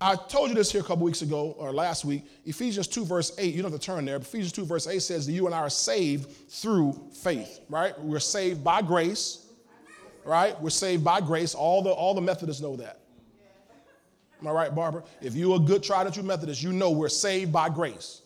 I 0.01 0.15
told 0.15 0.49
you 0.49 0.55
this 0.55 0.71
here 0.71 0.81
a 0.81 0.83
couple 0.83 1.03
weeks 1.03 1.21
ago 1.21 1.55
or 1.57 1.73
last 1.73 2.05
week. 2.05 2.23
Ephesians 2.45 2.87
2, 2.87 3.05
verse 3.05 3.33
8, 3.37 3.53
you 3.53 3.61
don't 3.61 3.71
have 3.71 3.79
to 3.79 3.85
turn 3.85 4.05
there. 4.05 4.15
Ephesians 4.15 4.53
2, 4.53 4.65
verse 4.65 4.87
8 4.87 4.99
says 4.99 5.25
that 5.25 5.33
you 5.33 5.45
and 5.45 5.53
I 5.53 5.59
are 5.59 5.69
saved 5.69 6.29
through 6.49 6.99
faith, 7.11 7.59
right? 7.69 7.99
We're 7.99 8.19
saved 8.19 8.63
by 8.63 8.81
grace, 8.81 9.45
right? 10.23 10.59
We're 10.61 10.69
saved 10.69 11.03
by 11.03 11.21
grace. 11.21 11.53
All 11.53 11.81
the, 11.81 11.89
all 11.89 12.13
the 12.13 12.21
Methodists 12.21 12.61
know 12.61 12.77
that. 12.77 12.99
Am 14.41 14.47
I 14.47 14.51
right, 14.51 14.73
Barbara? 14.73 15.03
If 15.21 15.35
you're 15.35 15.57
a 15.57 15.59
good 15.59 15.83
tried 15.83 16.05
and 16.05 16.13
true 16.13 16.23
Methodist, 16.23 16.63
you 16.63 16.71
know 16.71 16.91
we're 16.91 17.09
saved 17.09 17.51
by 17.51 17.69
grace. 17.69 18.21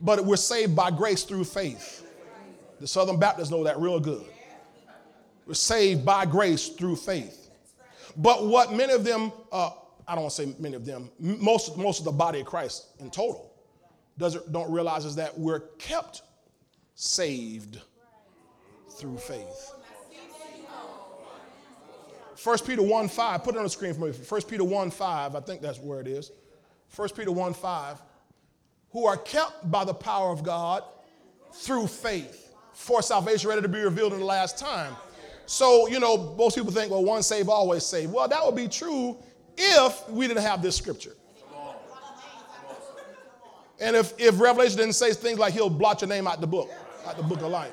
But 0.00 0.24
we're 0.24 0.36
saved 0.36 0.74
by 0.74 0.90
grace 0.90 1.24
through 1.24 1.44
faith. 1.44 2.06
The 2.80 2.86
Southern 2.86 3.18
Baptists 3.18 3.50
know 3.50 3.64
that 3.64 3.78
real 3.78 4.00
good. 4.00 4.24
We're 5.46 5.54
saved 5.54 6.04
by 6.04 6.26
grace 6.26 6.68
through 6.68 6.96
faith. 6.96 7.50
But 8.16 8.46
what 8.46 8.72
many 8.72 8.92
of 8.92 9.04
them 9.04 9.32
uh, 9.50 9.70
I 10.06 10.14
don't 10.14 10.24
want 10.24 10.34
to 10.34 10.42
say 10.42 10.54
many 10.58 10.74
of 10.74 10.84
them, 10.84 11.10
most, 11.18 11.76
most 11.76 12.00
of 12.00 12.04
the 12.04 12.12
body 12.12 12.40
of 12.40 12.46
Christ 12.46 12.88
in 12.98 13.10
total, 13.10 13.52
doesn't, 14.18 14.52
don't 14.52 14.70
realize 14.70 15.04
is 15.04 15.16
that 15.16 15.38
we're 15.38 15.60
kept 15.78 16.22
saved 16.94 17.80
through 18.90 19.16
faith. 19.18 19.72
1 22.42 22.58
Peter 22.66 22.82
1 22.82 23.08
5, 23.08 23.44
put 23.44 23.54
it 23.54 23.58
on 23.58 23.64
the 23.64 23.70
screen 23.70 23.94
for 23.94 24.00
me. 24.00 24.10
1 24.12 24.42
Peter 24.42 24.64
1 24.64 24.90
5, 24.90 25.36
I 25.36 25.40
think 25.40 25.60
that's 25.60 25.78
where 25.78 26.00
it 26.00 26.06
is. 26.06 26.32
1 26.96 27.08
Peter 27.10 27.30
1 27.30 27.54
5, 27.54 28.02
who 28.90 29.06
are 29.06 29.16
kept 29.16 29.70
by 29.70 29.84
the 29.84 29.94
power 29.94 30.30
of 30.30 30.42
God 30.42 30.82
through 31.52 31.86
faith 31.86 32.54
for 32.72 33.02
salvation 33.02 33.48
ready 33.48 33.62
to 33.62 33.68
be 33.68 33.80
revealed 33.80 34.12
in 34.12 34.20
the 34.20 34.24
last 34.24 34.58
time. 34.58 34.94
So, 35.46 35.88
you 35.88 36.00
know, 36.00 36.34
most 36.38 36.56
people 36.56 36.72
think, 36.72 36.90
well, 36.90 37.04
one 37.04 37.22
save, 37.22 37.48
always 37.48 37.84
save. 37.84 38.10
Well, 38.10 38.28
that 38.28 38.44
would 38.44 38.56
be 38.56 38.68
true 38.68 39.16
if 39.56 40.08
we 40.08 40.26
didn't 40.26 40.42
have 40.42 40.62
this 40.62 40.76
scripture. 40.76 41.12
And 43.80 43.96
if, 43.96 44.14
if 44.18 44.40
Revelation 44.40 44.78
didn't 44.78 44.94
say 44.94 45.12
things 45.12 45.38
like 45.38 45.54
he'll 45.54 45.68
blot 45.68 46.02
your 46.02 46.08
name 46.08 46.28
out 46.28 46.40
the 46.40 46.46
book, 46.46 46.70
out 47.04 47.16
the 47.16 47.22
book 47.22 47.40
of 47.42 47.50
life. 47.50 47.72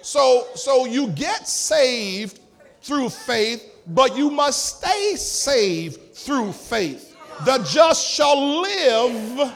So, 0.00 0.46
so 0.54 0.86
you 0.86 1.08
get 1.08 1.46
saved 1.46 2.40
through 2.80 3.10
faith, 3.10 3.71
but 3.86 4.16
you 4.16 4.30
must 4.30 4.78
stay 4.78 5.16
saved 5.16 6.14
through 6.14 6.52
faith. 6.52 7.16
The 7.44 7.58
just 7.58 8.06
shall 8.06 8.62
live 8.62 9.52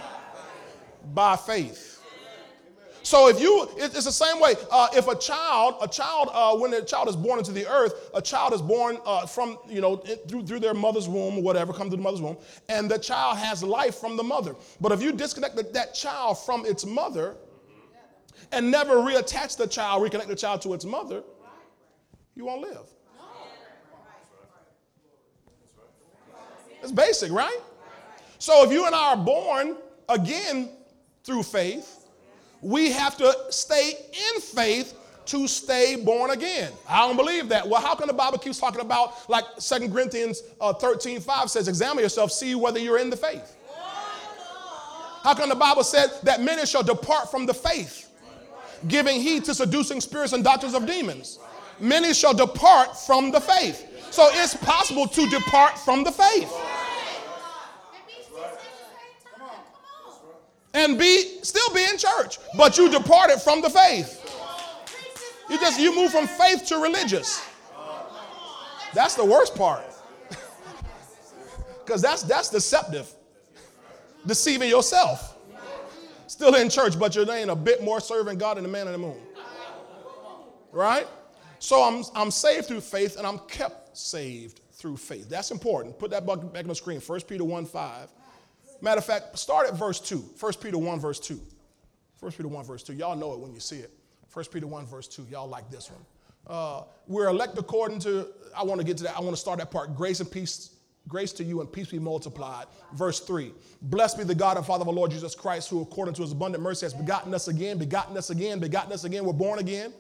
by 1.15 1.37
faith. 1.37 1.97
So 3.07 3.29
if 3.29 3.41
you, 3.41 3.69
it's 3.77 4.05
the 4.05 4.11
same 4.11 4.41
way. 4.41 4.57
Uh, 4.69 4.89
if 4.93 5.07
a 5.07 5.15
child, 5.15 5.77
a 5.81 5.87
child, 5.87 6.29
uh, 6.33 6.57
when 6.57 6.75
a 6.75 6.83
child 6.83 7.09
is 7.09 7.15
born 7.15 7.39
into 7.39 7.53
the 7.53 7.65
earth, 7.71 8.11
a 8.15 8.21
child 8.21 8.53
is 8.53 8.61
born 8.61 8.99
uh, 9.07 9.27
from, 9.27 9.59
you 9.69 9.81
know, 9.81 9.99
through, 10.27 10.45
through 10.45 10.59
their 10.59 10.75
mother's 10.75 11.09
womb 11.09 11.39
or 11.39 11.43
whatever, 11.43 11.73
come 11.73 11.89
to 11.89 11.95
the 11.95 12.03
mother's 12.03 12.21
womb, 12.21 12.37
and 12.69 12.91
the 12.91 12.99
child 12.99 13.39
has 13.39 13.63
life 13.63 13.95
from 13.95 14.17
the 14.17 14.25
mother. 14.25 14.57
But 14.81 14.91
if 14.91 15.01
you 15.01 15.13
disconnect 15.13 15.55
that 15.73 15.95
child 15.95 16.45
from 16.45 16.67
its 16.67 16.85
mother 16.85 17.37
and 18.51 18.73
never 18.73 18.97
reattach 18.97 19.57
the 19.57 19.69
child, 19.69 20.03
reconnect 20.03 20.27
the 20.27 20.35
child 20.35 20.63
to 20.63 20.75
its 20.75 20.85
mother, 20.85 21.23
you 22.35 22.45
won't 22.45 22.63
live. 22.63 22.89
It's 26.87 26.93
basic, 26.93 27.33
right? 27.33 27.59
So 28.39 28.65
if 28.65 28.71
you 28.71 28.87
and 28.87 28.95
I 28.95 29.15
are 29.15 29.17
born 29.17 29.77
again 30.09 30.69
through 31.25 31.43
faith, 31.43 32.07
we 32.63 32.93
have 32.93 33.17
to 33.17 33.37
stay 33.51 33.95
in 34.35 34.41
faith 34.41 34.95
to 35.25 35.49
stay 35.49 35.97
born 35.97 36.31
again. 36.31 36.71
I 36.89 37.05
don't 37.05 37.17
believe 37.17 37.49
that. 37.49 37.69
Well, 37.69 37.81
how 37.81 37.97
can 37.97 38.07
the 38.07 38.13
Bible 38.13 38.39
keeps 38.39 38.61
talking 38.61 38.81
about, 38.81 39.29
like 39.29 39.43
Second 39.59 39.93
Corinthians 39.93 40.45
uh, 40.61 40.75
13 40.75 41.21
5 41.21 41.51
says, 41.51 41.67
examine 41.67 42.05
yourself, 42.05 42.31
see 42.31 42.55
whether 42.55 42.79
you're 42.79 42.99
in 42.99 43.11
the 43.11 43.17
faith? 43.17 43.57
How 45.25 45.35
come 45.35 45.49
the 45.49 45.57
Bible 45.57 45.83
said 45.83 46.11
that 46.23 46.41
many 46.41 46.67
shall 46.67 46.85
depart 46.85 47.33
from 47.33 47.47
the 47.47 47.55
faith, 47.55 48.13
giving 48.87 49.21
heed 49.21 49.45
to 49.47 49.57
seducing 49.57 50.01
spirits 50.01 50.33
and 50.33 50.45
doctrines 50.45 50.77
of 50.77 50.87
demons? 50.87 51.41
Many 51.81 52.15
shall 52.15 52.33
depart 52.33 52.97
from 52.97 53.33
the 53.33 53.41
faith. 53.41 53.96
So 54.17 54.31
it's 54.33 54.57
possible 54.57 55.07
to 55.09 55.29
depart 55.29 55.79
from 55.79 56.03
the 56.03 56.11
faith. 56.11 56.51
and 60.73 60.99
be 60.99 61.43
still 61.43 61.69
be 61.75 61.85
in 61.85 61.99
church, 61.99 62.39
but 62.57 62.79
you 62.79 62.91
departed 62.91 63.43
from 63.43 63.61
the 63.61 63.69
faith. 63.69 64.23
You 65.51 65.59
just 65.61 65.79
you 65.79 65.95
move 65.95 66.13
from 66.13 66.27
faith 66.27 66.65
to 66.69 66.79
religious. 66.79 67.47
That's 68.95 69.15
the 69.17 69.25
worst 69.25 69.55
part. 69.55 69.85
Because 71.85 72.01
that's 72.01 72.23
that's 72.23 72.49
deceptive. 72.49 73.13
Deceiving 74.27 74.71
yourself. 74.71 75.37
Still 76.27 76.55
in 76.55 76.71
church, 76.71 76.99
but 76.99 77.15
you're 77.15 77.27
laying 77.27 77.51
a 77.51 77.57
bit 77.57 77.85
more 77.85 78.01
serving 78.01 78.39
God 78.39 78.57
than 78.57 78.65
the 78.65 78.71
man 78.71 78.87
in 78.87 78.93
the 78.93 78.99
moon. 78.99 79.21
Right? 80.73 81.07
So 81.59 81.83
I'm 81.83 82.03
I'm 82.15 82.31
saved 82.31 82.67
through 82.67 82.81
faith 82.81 83.19
and 83.19 83.27
I'm 83.27 83.41
kept 83.41 83.86
saved 83.97 84.61
through 84.73 84.97
faith. 84.97 85.29
That's 85.29 85.51
important. 85.51 85.99
Put 85.99 86.11
that 86.11 86.27
back 86.27 86.39
on 86.39 86.69
the 86.69 86.75
screen. 86.75 87.01
1 87.01 87.21
Peter 87.23 87.45
1 87.45 87.67
5. 87.67 88.09
Matter 88.83 88.99
of 88.99 89.05
fact, 89.05 89.39
start 89.39 89.67
at 89.69 89.75
verse 89.75 90.01
2. 90.01 90.17
1 90.39 90.53
Peter 90.63 90.79
1, 90.79 91.01
verse 91.01 91.19
2. 91.19 91.41
1 92.21 92.33
Peter 92.33 92.49
1, 92.49 92.65
verse 92.65 92.83
2. 92.83 92.93
Y'all 92.93 93.17
know 93.17 93.33
it 93.33 93.41
when 93.41 93.53
you 93.53 93.61
see 93.61 93.77
it. 93.77 93.91
1 94.33 94.45
Peter 94.53 94.67
1, 94.67 94.87
verse 94.87 95.09
2. 95.09 95.27
Y'all 95.31 95.49
like 95.49 95.71
this 95.71 95.91
one. 95.91 96.05
Uh, 96.47 96.83
we're 97.07 97.29
elect 97.29 97.59
according 97.59 97.99
to, 98.01 98.29
I 98.57 98.63
want 98.65 98.81
to 98.81 98.87
get 98.87 98.99
to 98.99 99.05
that. 99.05 99.17
I 99.17 99.21
want 99.21 99.35
to 99.35 99.41
start 99.41 99.59
that 99.59 99.71
part. 99.71 99.97
Grace 99.97 100.21
and 100.21 100.31
peace 100.31 100.77
Grace 101.09 101.33
to 101.35 101.45
you 101.45 101.61
and 101.61 101.73
peace 101.73 101.89
be 101.89 101.99
multiplied. 102.01 102.67
Verse 102.95 103.21
3 103.21 103.53
Blessed 103.83 104.19
be 104.19 104.25
the 104.25 104.35
God 104.35 104.57
and 104.57 104.67
Father 104.67 104.83
of 104.83 104.89
our 104.89 104.95
Lord 104.95 105.11
Jesus 105.11 105.35
Christ, 105.35 105.71
who 105.71 105.81
according 105.81 106.15
to 106.15 106.23
his 106.23 106.33
abundant 106.33 106.63
mercy 106.63 106.85
has 106.87 106.95
begotten 106.95 107.33
us 107.33 107.49
again, 107.49 107.79
begotten 107.79 108.17
us 108.17 108.31
again, 108.31 108.59
begotten 108.59 108.93
us 108.93 109.05
again. 109.05 109.25
We're 109.25 109.33
born 109.33 109.61
again 109.61 109.93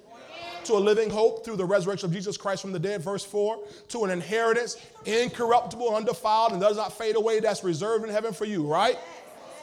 to 0.67 0.75
a 0.75 0.79
living 0.79 1.11
hope 1.11 1.45
through 1.45 1.57
the 1.57 1.65
resurrection 1.65 2.09
of 2.09 2.15
Jesus 2.15 2.37
Christ 2.37 2.63
from 2.63 2.73
the 2.73 2.79
dead. 2.79 3.03
Verse 3.03 3.25
4 3.25 3.59
To 3.89 4.05
an 4.05 4.11
inheritance 4.11 4.77
incorruptible, 5.05 5.95
undefiled, 5.95 6.53
and 6.53 6.61
does 6.61 6.77
not 6.77 6.93
fade 6.97 7.17
away. 7.17 7.41
That's 7.41 7.65
reserved 7.65 8.05
in 8.05 8.11
heaven 8.11 8.33
for 8.33 8.45
you, 8.45 8.67
right? 8.67 8.99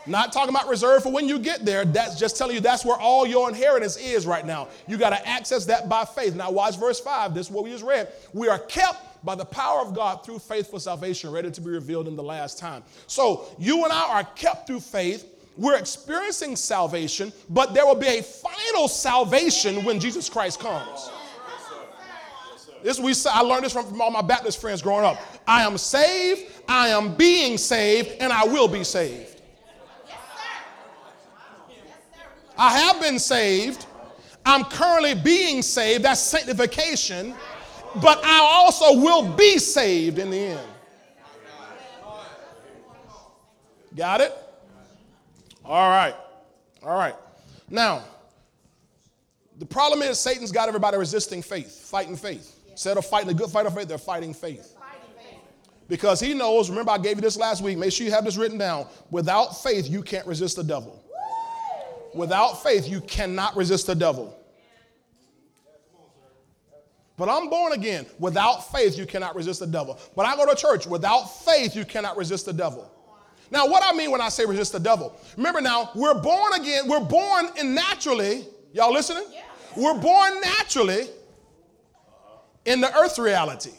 Not 0.06 0.34
talking 0.34 0.54
about 0.54 0.68
reserved 0.68 1.04
for 1.04 1.12
when 1.12 1.30
you 1.30 1.40
get 1.40 1.64
there. 1.64 1.86
That's 1.86 2.20
just 2.20 2.38
telling 2.38 2.56
you 2.56 2.62
that's 2.62 2.84
where 2.84 2.98
all 2.98 3.26
your 3.26 3.48
inheritance 3.48 3.96
is 3.96 4.26
right 4.26 4.46
now. 4.46 4.68
You 4.88 4.98
got 4.98 5.12
to 5.12 5.28
access 5.28 5.66
that 5.66 5.88
by 5.88 6.04
faith. 6.04 6.36
Now, 6.36 6.52
watch 6.52 6.78
verse 6.78 7.00
5. 7.00 7.34
This 7.34 7.48
is 7.48 7.52
what 7.52 7.64
we 7.64 7.72
just 7.72 7.86
read. 7.86 8.10
We 8.34 8.50
are 8.50 8.60
kept 8.60 9.26
by 9.26 9.36
the 9.36 9.46
power 9.46 9.80
of 9.80 9.94
God 9.94 10.26
through 10.26 10.40
faithful 10.40 10.80
salvation, 10.80 11.32
ready 11.32 11.50
to 11.52 11.62
be 11.62 11.70
revealed 11.70 12.10
in 12.10 12.18
the 12.18 12.24
last 12.24 12.60
time. 12.60 12.84
So, 13.08 13.46
you 13.58 13.84
and 13.86 13.94
I 13.94 14.20
are 14.20 14.24
kept 14.36 14.68
through 14.68 14.82
faith. 14.82 15.33
We're 15.56 15.78
experiencing 15.78 16.56
salvation, 16.56 17.32
but 17.50 17.74
there 17.74 17.86
will 17.86 17.96
be 17.96 18.08
a 18.08 18.24
final 18.24 18.88
salvation 18.88 19.84
when 19.86 20.00
Jesus 20.00 20.30
Christ 20.30 20.60
comes. 20.60 21.10
This 22.84 23.00
we 23.00 23.14
I 23.32 23.42
learned 23.42 23.64
this 23.64 23.74
from, 23.74 23.86
from 23.86 24.02
all 24.02 24.12
my 24.12 24.22
Baptist 24.22 24.60
friends 24.60 24.82
growing 24.82 25.06
up. 25.06 25.18
I 25.48 25.64
am 25.64 25.78
saved, 25.78 26.52
I 26.68 26.90
am 26.90 27.16
being 27.16 27.58
saved, 27.58 28.10
and 28.20 28.34
I 28.34 28.46
will 28.46 28.68
be 28.68 28.84
saved. 28.84 29.42
I 32.58 32.78
have 32.78 33.02
been 33.02 33.20
saved. 33.20 33.86
I'm 34.46 34.66
currently 34.66 35.16
being 35.16 35.62
saved. 35.62 36.04
That's 36.04 36.20
sanctification. 36.20 37.34
But 38.02 38.24
I 38.24 38.40
also 38.40 39.00
will 39.00 39.34
be 39.36 39.58
saved 39.58 40.20
in 40.20 40.30
the 40.30 40.38
end. 40.38 40.68
Got 43.96 44.22
it? 44.22 44.43
All 45.66 45.90
right. 45.90 46.16
All 46.84 46.98
right. 46.98 47.16
Now, 47.70 48.04
the 49.58 49.66
problem 49.66 50.02
is 50.02 50.20
Satan's 50.20 50.52
got 50.52 50.68
everybody 50.68 50.98
resisting 50.98 51.42
faith, 51.42 51.82
fighting 51.90 52.16
faith. 52.16 52.60
Instead 52.72 52.98
of 52.98 53.06
fighting 53.06 53.30
a 53.30 53.34
good 53.34 53.50
fight 53.50 53.66
of 53.66 53.76
faith, 53.76 53.88
they're 53.88 53.98
fighting 53.98 54.34
faith. 54.34 54.76
Because 55.88 56.20
he 56.20 56.34
knows, 56.34 56.70
remember 56.70 56.92
I 56.92 56.98
gave 56.98 57.18
you 57.18 57.22
this 57.22 57.38
last 57.38 57.62
week, 57.62 57.78
make 57.78 57.92
sure 57.92 58.06
you 58.06 58.12
have 58.12 58.26
this 58.26 58.38
written 58.38 58.58
down. 58.58 58.88
Without 59.12 59.62
faith, 59.62 59.90
you 59.90 60.02
can't 60.02 60.26
resist 60.26 60.56
the 60.56 60.64
devil. 60.64 61.04
Without 62.16 62.64
faith, 62.64 62.88
you 62.88 63.02
cannot 63.02 63.56
resist 63.56 63.88
the 63.88 63.96
devil. 63.96 64.38
But 67.18 67.30
I'm 67.30 67.50
born 67.50 67.74
again. 67.74 68.06
Without 68.18 68.72
faith, 68.72 68.98
you 68.98 69.06
cannot 69.06 69.36
resist 69.36 69.60
the 69.60 69.68
devil. 69.68 70.00
But 70.16 70.26
I 70.26 70.36
go 70.36 70.46
to 70.46 70.56
church. 70.56 70.88
Without 70.88 71.26
faith, 71.26 71.76
you 71.76 71.86
cannot 71.86 72.18
resist 72.18 72.46
the 72.46 72.54
devil. 72.54 72.92
Now, 73.54 73.68
what 73.68 73.84
I 73.86 73.96
mean 73.96 74.10
when 74.10 74.20
I 74.20 74.30
say 74.30 74.48
resist 74.48 74.72
the 74.72 74.80
devil, 74.80 75.16
remember 75.38 75.62
now, 75.62 75.92
we're 75.94 76.20
born 76.20 76.54
again. 76.54 76.88
We're 76.88 77.00
born 77.00 77.50
in 77.56 77.76
naturally. 77.76 78.48
Y'all 78.74 78.92
listening? 78.92 79.26
Yeah. 79.32 79.44
We're 79.78 80.00
born 80.00 80.42
naturally 80.42 81.04
in 82.66 82.82
the 82.82 82.92
earth's 82.98 83.20
reality. 83.20 83.70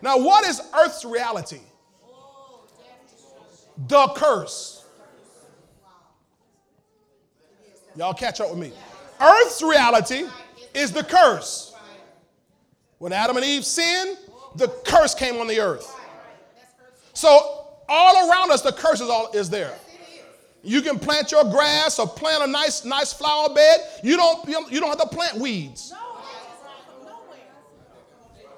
Now, 0.00 0.18
what 0.18 0.46
is 0.46 0.62
earth's 0.72 1.04
reality? 1.04 1.58
The 3.88 4.06
curse. 4.14 4.86
Y'all 7.96 8.14
catch 8.14 8.40
up 8.40 8.50
with 8.50 8.58
me. 8.60 8.72
Earth's 9.20 9.62
reality 9.62 10.26
is 10.74 10.92
the 10.92 11.02
curse. 11.02 11.74
When 12.98 13.12
Adam 13.12 13.36
and 13.36 13.44
Eve 13.44 13.64
sinned, 13.64 14.16
the 14.54 14.68
curse 14.86 15.16
came 15.16 15.38
on 15.38 15.48
the 15.48 15.58
earth. 15.58 15.96
So 17.20 17.66
all 17.86 18.30
around 18.30 18.50
us, 18.50 18.62
the 18.62 18.72
curse 18.72 19.02
is 19.02 19.10
all 19.10 19.30
is 19.34 19.50
there. 19.50 19.76
You 20.62 20.80
can 20.80 20.98
plant 20.98 21.30
your 21.30 21.44
grass 21.44 21.98
or 21.98 22.08
plant 22.08 22.42
a 22.42 22.46
nice, 22.46 22.82
nice 22.86 23.12
flower 23.12 23.54
bed. 23.54 23.80
You 24.02 24.16
don't, 24.16 24.48
you 24.48 24.80
don't 24.80 24.88
have 24.88 25.10
to 25.10 25.14
plant 25.14 25.36
weeds. 25.36 25.92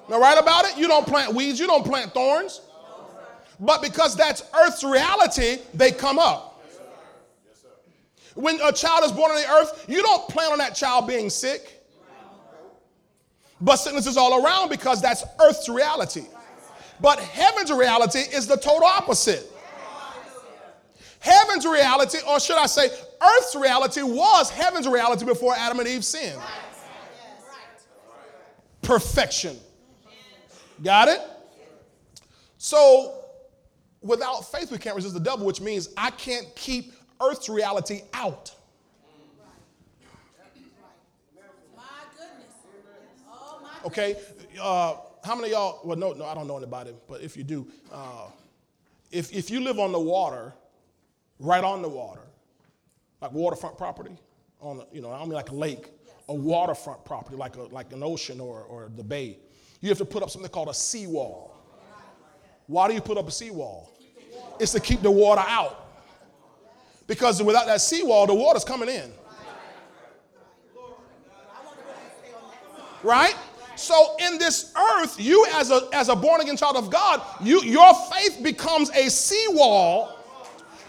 Now, 0.09 0.17
right 0.17 0.37
about 0.37 0.63
it? 0.63 0.77
You 0.77 0.87
don't 0.87 1.05
plant 1.05 1.33
weeds, 1.33 1.59
you 1.59 1.67
don't 1.67 1.85
plant 1.85 2.13
thorns. 2.13 2.61
But 3.59 3.81
because 3.81 4.15
that's 4.15 4.43
earth's 4.57 4.81
reality, 4.85 5.57
they 5.73 5.91
come 5.91 6.17
up. 6.17 6.63
When 8.35 8.61
a 8.61 8.71
child 8.71 9.03
is 9.03 9.11
born 9.11 9.31
on 9.31 9.41
the 9.41 9.49
earth, 9.49 9.85
you 9.89 10.01
don't 10.01 10.25
plan 10.29 10.53
on 10.53 10.59
that 10.59 10.73
child 10.73 11.05
being 11.05 11.29
sick. 11.29 11.85
But 13.59 13.75
sickness 13.75 14.07
is 14.07 14.15
all 14.15 14.41
around 14.41 14.69
because 14.69 15.01
that's 15.01 15.25
earth's 15.41 15.67
reality. 15.67 16.23
But 17.03 17.19
heaven's 17.19 17.69
reality 17.69 18.19
is 18.19 18.47
the 18.47 18.55
total 18.55 18.85
opposite. 18.85 19.51
Heaven's 21.19 21.65
reality, 21.65 22.19
or 22.25 22.39
should 22.39 22.55
I 22.55 22.65
say, 22.65 22.85
earth's 23.21 23.55
reality 23.57 24.01
was 24.01 24.49
heaven's 24.49 24.87
reality 24.87 25.25
before 25.25 25.53
Adam 25.53 25.81
and 25.81 25.87
Eve 25.89 26.05
sinned. 26.05 26.41
Perfection. 28.81 29.57
Got 30.81 31.09
it? 31.09 31.19
So, 32.57 33.25
without 34.01 34.49
faith, 34.49 34.71
we 34.71 34.77
can't 34.77 34.95
resist 34.95 35.13
the 35.13 35.19
devil, 35.19 35.45
which 35.45 35.59
means 35.59 35.89
I 35.97 36.09
can't 36.11 36.55
keep 36.55 36.93
earth's 37.21 37.49
reality 37.49 38.03
out. 38.13 38.55
Okay, 43.85 44.15
uh, 44.61 44.95
how 45.23 45.35
many 45.35 45.51
y'all? 45.51 45.79
Well, 45.83 45.97
no, 45.97 46.13
no, 46.13 46.25
I 46.25 46.35
don't 46.35 46.47
know 46.47 46.57
anybody, 46.57 46.91
but 47.07 47.21
if 47.21 47.37
you 47.37 47.43
do, 47.43 47.67
uh, 47.91 48.27
if 49.11 49.31
if 49.33 49.49
you 49.49 49.61
live 49.61 49.79
on 49.79 49.91
the 49.91 49.99
water, 49.99 50.53
right 51.39 51.63
on 51.63 51.81
the 51.81 51.89
water, 51.89 52.21
like 53.21 53.31
waterfront 53.31 53.77
property, 53.77 54.17
on 54.59 54.83
you 54.91 55.01
know, 55.01 55.11
I 55.11 55.19
don't 55.19 55.29
mean 55.29 55.35
like 55.35 55.51
a 55.51 55.55
lake, 55.55 55.87
a 56.27 56.33
waterfront 56.33 57.05
property, 57.05 57.37
like 57.37 57.55
a 57.55 57.63
like 57.63 57.91
an 57.93 58.03
ocean 58.03 58.39
or 58.39 58.61
or 58.63 58.89
the 58.95 59.03
bay, 59.03 59.37
you 59.81 59.89
have 59.89 59.97
to 59.97 60.05
put 60.05 60.23
up 60.23 60.29
something 60.29 60.51
called 60.51 60.69
a 60.69 60.73
seawall. 60.73 61.51
Why 62.67 62.87
do 62.87 62.93
you 62.93 63.01
put 63.01 63.17
up 63.17 63.27
a 63.27 63.31
seawall? 63.31 63.91
It's 64.59 64.71
to 64.73 64.79
keep 64.79 65.01
the 65.01 65.11
water 65.11 65.43
out. 65.45 65.79
Because 67.07 67.43
without 67.43 67.65
that 67.65 67.81
seawall, 67.81 68.25
the 68.25 68.33
water's 68.33 68.63
coming 68.63 68.87
in. 68.87 69.11
Right? 73.03 73.35
So 73.75 74.15
in 74.19 74.37
this 74.37 74.71
earth, 74.75 75.19
you 75.19 75.45
as 75.53 75.71
a, 75.71 75.87
as 75.93 76.09
a 76.09 76.15
born 76.15 76.41
again 76.41 76.57
child 76.57 76.75
of 76.75 76.89
God, 76.89 77.21
you, 77.41 77.61
your 77.61 77.93
faith 78.11 78.41
becomes 78.43 78.89
a 78.91 79.09
seawall 79.09 80.19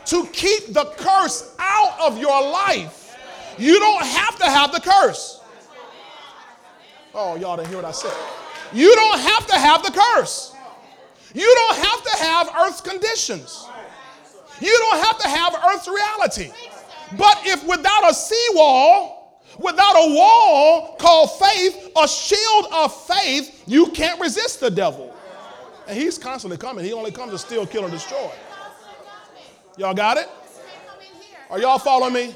to 0.06 0.26
keep 0.32 0.72
the 0.72 0.84
curse 0.96 1.54
out 1.58 1.98
of 2.00 2.18
your 2.18 2.42
life. 2.42 3.16
You 3.58 3.78
don't 3.78 4.04
have 4.04 4.36
to 4.38 4.44
have 4.44 4.72
the 4.72 4.80
curse. 4.80 5.40
Oh, 7.14 7.36
y'all 7.36 7.56
didn't 7.56 7.68
hear 7.68 7.76
what 7.76 7.84
I 7.84 7.92
said. 7.92 8.12
You 8.72 8.94
don't 8.94 9.20
have 9.20 9.46
to 9.46 9.54
have 9.54 9.82
the 9.82 9.92
curse. 9.92 10.54
You 11.32 11.52
don't 11.54 11.76
have 11.76 12.02
to 12.04 12.24
have 12.24 12.50
earth's 12.60 12.80
conditions. 12.80 13.66
You 14.60 14.76
don't 14.90 15.04
have 15.04 15.18
to 15.20 15.28
have 15.28 15.54
earth's 15.68 15.88
reality. 15.88 16.50
But 17.16 17.40
if 17.44 17.64
without 17.66 18.10
a 18.10 18.14
seawall, 18.14 19.23
without 19.58 19.94
a 19.94 20.14
wall 20.14 20.96
called 20.98 21.30
faith, 21.38 21.92
a 21.96 22.08
shield 22.08 22.66
of 22.72 23.06
faith, 23.06 23.62
you 23.66 23.86
can't 23.88 24.20
resist 24.20 24.60
the 24.60 24.70
devil. 24.70 25.14
And 25.86 25.98
he's 25.98 26.18
constantly 26.18 26.56
coming. 26.56 26.84
He 26.84 26.92
only 26.92 27.10
comes 27.10 27.32
to 27.32 27.38
steal, 27.38 27.66
kill, 27.66 27.84
and 27.84 27.92
destroy. 27.92 28.30
Y'all 29.76 29.94
got 29.94 30.16
it? 30.16 30.28
Are 31.50 31.58
y'all 31.58 31.78
following 31.78 32.14
me? 32.14 32.34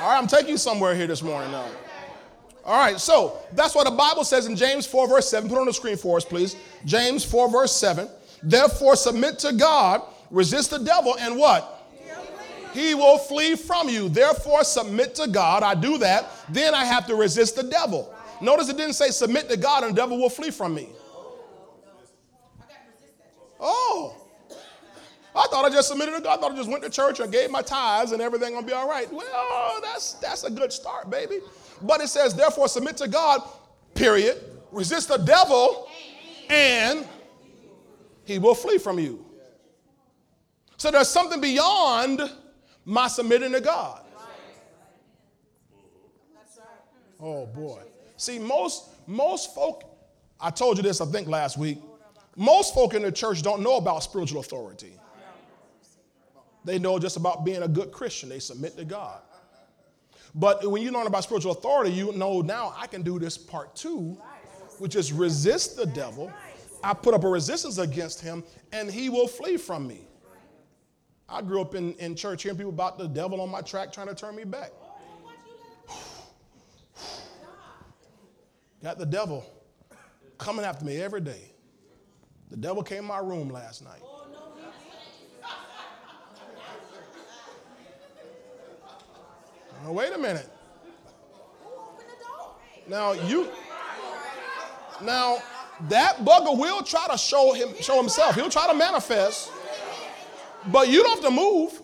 All 0.00 0.10
right, 0.10 0.18
I'm 0.18 0.26
taking 0.26 0.50
you 0.50 0.58
somewhere 0.58 0.94
here 0.94 1.06
this 1.06 1.22
morning 1.22 1.50
now. 1.50 1.66
All 2.64 2.78
right, 2.78 3.00
so 3.00 3.38
that's 3.52 3.74
what 3.74 3.84
the 3.84 3.90
Bible 3.90 4.24
says 4.24 4.46
in 4.46 4.54
James 4.54 4.86
4, 4.86 5.08
verse 5.08 5.28
7. 5.30 5.48
Put 5.48 5.56
it 5.56 5.60
on 5.60 5.66
the 5.66 5.72
screen 5.72 5.96
for 5.96 6.18
us, 6.18 6.24
please. 6.24 6.56
James 6.84 7.24
4, 7.24 7.50
verse 7.50 7.74
7. 7.74 8.08
Therefore, 8.42 8.94
submit 8.94 9.38
to 9.40 9.54
God 9.54 10.02
Resist 10.30 10.70
the 10.70 10.78
devil, 10.78 11.16
and 11.18 11.36
what? 11.36 11.77
He 12.78 12.94
will 12.94 13.18
flee 13.18 13.56
from 13.56 13.88
you. 13.88 14.08
Therefore, 14.08 14.62
submit 14.62 15.16
to 15.16 15.26
God. 15.26 15.64
I 15.64 15.74
do 15.74 15.98
that. 15.98 16.30
Then 16.48 16.76
I 16.76 16.84
have 16.84 17.08
to 17.08 17.16
resist 17.16 17.56
the 17.56 17.64
devil. 17.64 18.14
Notice 18.40 18.68
it 18.68 18.76
didn't 18.76 18.92
say 18.92 19.10
submit 19.10 19.48
to 19.50 19.56
God 19.56 19.82
and 19.82 19.96
the 19.96 20.00
devil 20.00 20.16
will 20.16 20.30
flee 20.30 20.52
from 20.52 20.76
me. 20.76 20.90
Oh. 23.58 24.14
I 25.34 25.48
thought 25.50 25.64
I 25.64 25.70
just 25.70 25.88
submitted 25.88 26.14
to 26.14 26.20
God. 26.20 26.38
I 26.38 26.40
thought 26.40 26.52
I 26.52 26.54
just 26.54 26.70
went 26.70 26.84
to 26.84 26.90
church 26.90 27.18
and 27.18 27.32
gave 27.32 27.50
my 27.50 27.62
tithes 27.62 28.12
and 28.12 28.22
everything 28.22 28.54
gonna 28.54 28.64
be 28.64 28.72
all 28.72 28.88
right. 28.88 29.12
Well, 29.12 29.80
that's 29.82 30.12
that's 30.14 30.44
a 30.44 30.50
good 30.50 30.72
start, 30.72 31.10
baby. 31.10 31.40
But 31.82 32.00
it 32.00 32.08
says, 32.08 32.32
therefore, 32.32 32.68
submit 32.68 32.96
to 32.98 33.08
God, 33.08 33.40
period. 33.94 34.38
Resist 34.70 35.08
the 35.08 35.16
devil, 35.16 35.88
and 36.48 37.04
he 38.24 38.38
will 38.38 38.54
flee 38.54 38.78
from 38.78 39.00
you. 39.00 39.24
So 40.76 40.92
there's 40.92 41.08
something 41.08 41.40
beyond 41.40 42.30
my 42.88 43.06
submitting 43.06 43.52
to 43.52 43.60
God. 43.60 44.02
Oh 47.20 47.46
boy. 47.46 47.82
See, 48.16 48.38
most 48.38 48.88
most 49.06 49.54
folk, 49.54 49.84
I 50.40 50.50
told 50.50 50.78
you 50.78 50.82
this, 50.82 51.00
I 51.00 51.06
think 51.06 51.28
last 51.28 51.58
week. 51.58 51.78
Most 52.36 52.72
folk 52.72 52.94
in 52.94 53.02
the 53.02 53.12
church 53.12 53.42
don't 53.42 53.62
know 53.62 53.76
about 53.76 54.02
spiritual 54.02 54.40
authority. 54.40 54.92
They 56.64 56.78
know 56.78 56.98
just 56.98 57.16
about 57.16 57.44
being 57.44 57.62
a 57.62 57.68
good 57.68 57.92
Christian. 57.92 58.28
They 58.28 58.38
submit 58.38 58.76
to 58.76 58.84
God. 58.84 59.20
But 60.34 60.70
when 60.70 60.82
you 60.82 60.90
learn 60.90 61.06
about 61.06 61.24
spiritual 61.24 61.52
authority, 61.52 61.90
you 61.90 62.12
know 62.12 62.40
now 62.40 62.74
I 62.76 62.86
can 62.86 63.02
do 63.02 63.18
this 63.18 63.36
part 63.36 63.74
two, 63.74 64.16
which 64.78 64.94
is 64.94 65.12
resist 65.12 65.76
the 65.76 65.86
devil. 65.86 66.32
I 66.82 66.94
put 66.94 67.12
up 67.12 67.24
a 67.24 67.28
resistance 67.28 67.78
against 67.78 68.20
him, 68.20 68.44
and 68.72 68.90
he 68.90 69.08
will 69.08 69.26
flee 69.26 69.56
from 69.56 69.86
me. 69.86 70.07
I 71.28 71.42
grew 71.42 71.60
up 71.60 71.74
in, 71.74 71.92
in 71.94 72.14
church 72.14 72.42
hearing 72.42 72.56
people 72.56 72.72
about 72.72 72.98
the 72.98 73.06
devil 73.06 73.40
on 73.40 73.50
my 73.50 73.60
track 73.60 73.92
trying 73.92 74.08
to 74.08 74.14
turn 74.14 74.34
me 74.34 74.44
back. 74.44 74.70
Got 78.82 78.98
the 78.98 79.06
devil 79.06 79.44
coming 80.38 80.64
after 80.64 80.84
me 80.84 80.96
every 81.02 81.20
day. 81.20 81.52
The 82.50 82.56
devil 82.56 82.82
came 82.82 83.00
in 83.00 83.04
my 83.04 83.18
room 83.18 83.50
last 83.50 83.84
night. 83.84 84.00
Now, 89.84 89.92
wait 89.92 90.12
a 90.12 90.18
minute. 90.18 90.48
Now 92.88 93.12
you 93.12 93.48
now 95.02 95.42
that 95.88 96.16
bugger 96.24 96.58
will 96.58 96.82
try 96.82 97.06
to 97.10 97.18
show 97.18 97.52
him 97.52 97.74
show 97.80 97.96
himself. 98.00 98.34
He'll 98.34 98.48
try 98.48 98.66
to 98.66 98.74
manifest. 98.74 99.52
But 100.70 100.88
you 100.88 101.02
don't 101.02 101.22
have 101.22 101.24
to 101.24 101.30
move. 101.30 101.82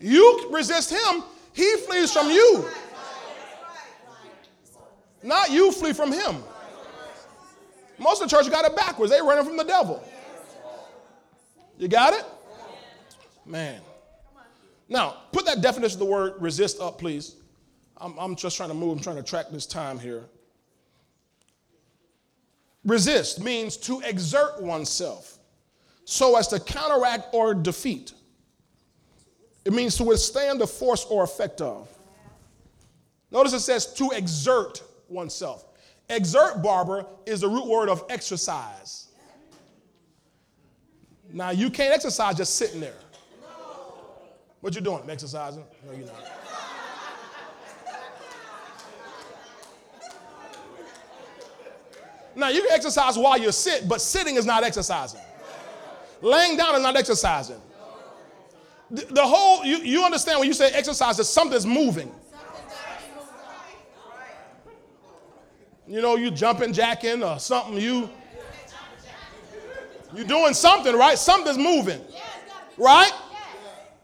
You 0.00 0.48
resist 0.50 0.90
him, 0.90 1.22
he 1.52 1.76
flees 1.76 2.12
from 2.12 2.28
you. 2.30 2.68
Not 5.22 5.50
you 5.50 5.70
flee 5.70 5.92
from 5.92 6.10
him. 6.10 6.42
Most 7.98 8.20
of 8.20 8.28
the 8.28 8.36
church 8.36 8.50
got 8.50 8.64
it 8.64 8.74
backwards. 8.74 9.12
They 9.12 9.20
running 9.20 9.44
from 9.44 9.56
the 9.56 9.62
devil. 9.62 10.02
You 11.78 11.86
got 11.86 12.14
it? 12.14 12.24
Man. 13.46 13.80
Now, 14.88 15.18
put 15.30 15.46
that 15.46 15.60
definition 15.60 15.94
of 15.94 15.98
the 16.00 16.12
word 16.12 16.34
resist 16.40 16.80
up, 16.80 16.98
please. 16.98 17.36
I'm, 17.96 18.18
I'm 18.18 18.34
just 18.34 18.56
trying 18.56 18.70
to 18.70 18.74
move, 18.74 18.96
I'm 18.96 19.02
trying 19.02 19.16
to 19.16 19.22
track 19.22 19.46
this 19.52 19.66
time 19.66 19.98
here. 19.98 20.24
Resist 22.84 23.40
means 23.40 23.76
to 23.78 24.00
exert 24.00 24.60
oneself 24.60 25.38
so 26.04 26.36
as 26.36 26.48
to 26.48 26.58
counteract 26.58 27.28
or 27.32 27.54
defeat. 27.54 28.12
It 29.64 29.72
means 29.72 29.96
to 29.96 30.04
withstand 30.04 30.60
the 30.60 30.66
force 30.66 31.04
or 31.04 31.22
effect 31.22 31.60
of. 31.60 31.88
Notice 33.30 33.52
it 33.52 33.60
says 33.60 33.86
to 33.94 34.10
exert 34.10 34.82
oneself. 35.08 35.64
Exert, 36.10 36.62
Barbara, 36.62 37.06
is 37.24 37.40
the 37.40 37.48
root 37.48 37.66
word 37.66 37.88
of 37.88 38.04
exercise. 38.10 39.08
Now, 41.32 41.50
you 41.50 41.70
can't 41.70 41.94
exercise 41.94 42.36
just 42.36 42.56
sitting 42.56 42.80
there. 42.80 42.94
What 44.60 44.74
you 44.74 44.80
doing? 44.80 45.08
Exercising? 45.08 45.64
No, 45.86 45.92
you're 45.92 46.06
not. 46.06 46.41
Now, 52.34 52.48
you 52.48 52.62
can 52.62 52.72
exercise 52.72 53.18
while 53.18 53.38
you 53.38 53.52
sit, 53.52 53.88
but 53.88 54.00
sitting 54.00 54.36
is 54.36 54.46
not 54.46 54.64
exercising. 54.64 55.20
Laying 56.20 56.56
down 56.56 56.74
is 56.74 56.82
not 56.82 56.96
exercising. 56.96 57.60
The, 58.90 59.06
the 59.06 59.22
whole, 59.22 59.64
you, 59.64 59.78
you 59.78 60.04
understand 60.04 60.38
when 60.38 60.48
you 60.48 60.54
say 60.54 60.70
exercise, 60.72 61.16
that 61.16 61.24
something's 61.24 61.66
moving. 61.66 62.12
You 65.86 66.00
know, 66.00 66.16
you 66.16 66.30
jumping, 66.30 66.72
jacking, 66.72 67.22
or 67.22 67.38
something. 67.38 67.76
You, 67.76 68.08
you 70.14 70.24
doing 70.24 70.54
something, 70.54 70.94
right? 70.96 71.18
Something's 71.18 71.58
moving, 71.58 72.00
right? 72.78 73.12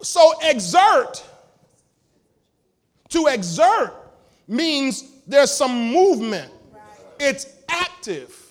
So 0.02 0.32
exert. 0.42 1.24
To 3.10 3.26
exert 3.28 3.94
means 4.46 5.04
there's 5.26 5.50
some 5.50 5.92
movement. 5.92 6.52
It's 7.18 7.46
active. 7.68 8.44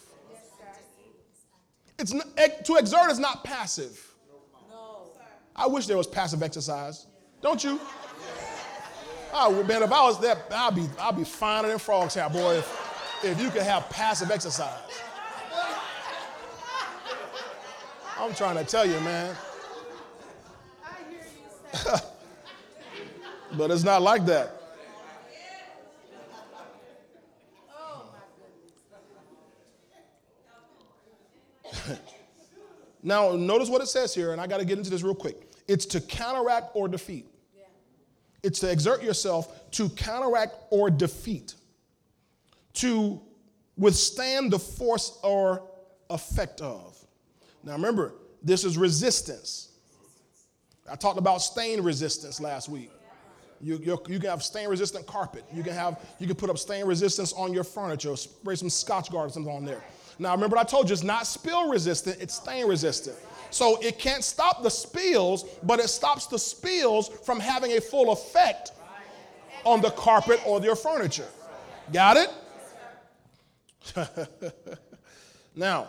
It's 2.00 2.14
not, 2.14 2.28
to 2.66 2.76
exert 2.76 3.12
is 3.12 3.20
not 3.20 3.44
passive. 3.44 4.04
I 5.56 5.66
wish 5.66 5.88
there 5.88 5.98
was 5.98 6.06
passive 6.06 6.44
exercise. 6.44 7.08
Don't 7.42 7.64
you? 7.64 7.80
Oh 9.34 9.64
man, 9.64 9.84
if 9.84 9.92
I 9.92 10.04
was 10.04 10.20
that, 10.22 10.46
I'd 10.52 10.76
be 10.76 10.88
I'd 11.00 11.18
be 11.18 11.24
finer 11.24 11.68
than 11.68 11.80
frogs 11.80 12.14
here, 12.14 12.30
boy. 12.30 12.58
If, 12.58 13.24
if 13.24 13.42
you 13.42 13.50
could 13.50 13.64
have 13.64 13.90
passive 13.90 14.30
exercise. 14.32 14.80
I'm 18.20 18.34
trying 18.34 18.58
to 18.58 18.64
tell 18.64 18.86
you, 18.86 19.00
man. 19.02 19.36
but 23.58 23.72
it's 23.72 23.84
not 23.84 24.02
like 24.02 24.26
that. 24.26 24.57
Now, 33.04 33.36
notice 33.36 33.70
what 33.70 33.82
it 33.82 33.88
says 33.88 34.14
here, 34.14 34.32
and 34.32 34.42
I 34.42 34.48
got 34.48 34.60
to 34.60 34.66
get 34.66 34.78
into 34.78 34.90
this 34.90 35.04
real 35.04 35.16
quick. 35.16 35.36
It's 35.68 35.86
to 35.88 36.02
counteract 36.02 36.72
or 36.74 36.88
defeat. 36.88 37.28
It's 38.44 38.60
to 38.60 38.72
exert 38.72 39.04
yourself 39.04 39.72
to 39.72 39.90
counteract 39.90 40.56
or 40.70 40.90
defeat, 40.90 41.56
to 42.74 43.20
withstand 43.78 44.52
the 44.52 44.60
force 44.60 45.18
or 45.24 45.64
effect 46.10 46.62
of. 46.62 46.98
Now, 47.64 47.74
remember, 47.74 48.14
this 48.42 48.64
is 48.64 48.78
resistance. 48.78 49.70
I 50.90 50.96
talked 50.96 51.18
about 51.18 51.42
stain 51.42 51.82
resistance 51.82 52.40
last 52.40 52.70
week. 52.70 52.92
You, 53.60 53.80
you 54.08 54.20
can 54.20 54.30
have 54.30 54.44
stain 54.44 54.70
resistant 54.70 55.08
carpet. 55.08 55.44
You 55.52 55.64
can 55.64 55.74
have 55.74 56.00
you 56.20 56.28
can 56.28 56.36
put 56.36 56.50
up 56.50 56.60
stain 56.60 56.86
resistance 56.86 57.34
on 57.34 57.54
your 57.54 57.64
furniture. 57.64 58.16
Spray 58.16 58.56
some 58.56 58.68
Scotchgard 58.68 59.16
or 59.16 59.30
something 59.30 59.52
on 59.52 59.66
there. 59.66 59.84
Now 60.20 60.34
remember 60.34 60.58
I 60.58 60.64
told 60.64 60.90
you 60.90 60.94
it's 60.94 61.04
not 61.04 61.28
spill 61.28 61.70
resistant, 61.70 62.18
it's 62.20 62.36
stain 62.36 62.68
resistant. 62.68 63.18
So 63.50 63.80
it 63.82 63.98
can't 63.98 64.24
stop 64.24 64.64
the 64.64 64.70
spills, 64.70 65.44
but 65.64 65.80
it 65.80 65.88
stops 65.88 66.28
the 66.28 66.40
spills 66.40 67.10
from 67.10 67.40
having 67.40 67.78
a 67.78 67.82
full 67.82 68.12
effect 68.12 68.72
on 69.64 69.82
the 69.82 69.92
carpet 69.92 70.42
or 70.46 70.62
your 70.62 70.76
furniture. 70.76 71.28
Got 71.92 72.18
it? 72.18 72.30
now, 75.56 75.88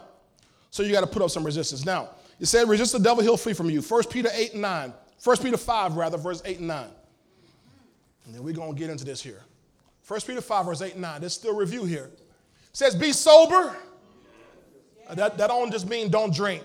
so 0.71 0.83
you 0.83 0.93
got 0.93 1.01
to 1.01 1.07
put 1.07 1.23
up 1.23 1.31
some 1.31 1.45
resistance. 1.45 1.85
Now, 1.85 2.11
it 2.38 2.47
said, 2.47 2.69
resist 2.69 2.93
the 2.93 3.01
devil, 3.01 3.23
he'll 3.23 3.37
flee 3.37 3.53
from 3.53 3.69
you. 3.71 3.83
1 3.83 4.05
Peter 4.05 4.29
8 4.33 4.53
and 4.53 4.62
9. 4.62 4.93
1 5.25 5.37
Peter 5.38 5.57
5, 5.57 5.97
rather, 5.97 6.17
verse 6.17 6.41
8 6.45 6.59
and 6.59 6.69
9. 6.69 6.87
And 8.27 8.35
then 8.35 8.43
we're 8.43 8.55
going 8.55 8.73
to 8.73 8.79
get 8.79 8.91
into 8.91 9.05
this 9.05 9.21
here. 9.21 9.43
1 10.07 10.21
Peter 10.21 10.41
5, 10.41 10.67
verse 10.67 10.83
8 10.83 10.93
and 10.93 11.03
9. 11.03 11.21
There's 11.21 11.35
still 11.35 11.57
review 11.57 11.85
here. 11.85 12.11
It 12.14 12.21
says, 12.73 12.95
Be 12.95 13.12
sober. 13.12 13.77
That, 15.14 15.38
that 15.38 15.47
don't 15.47 15.71
just 15.71 15.88
mean 15.88 16.11
don't 16.11 16.35
drink. 16.35 16.64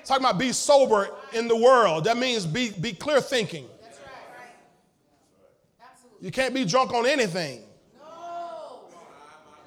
It's 0.00 0.08
talking 0.08 0.24
about 0.24 0.38
be 0.38 0.52
sober 0.52 1.10
in 1.32 1.48
the 1.48 1.56
world. 1.56 2.04
That 2.04 2.16
means 2.16 2.46
be, 2.46 2.70
be 2.70 2.92
clear 2.92 3.20
thinking. 3.20 3.66
You 6.20 6.30
can't 6.30 6.54
be 6.54 6.64
drunk 6.64 6.92
on 6.94 7.06
anything. 7.06 7.62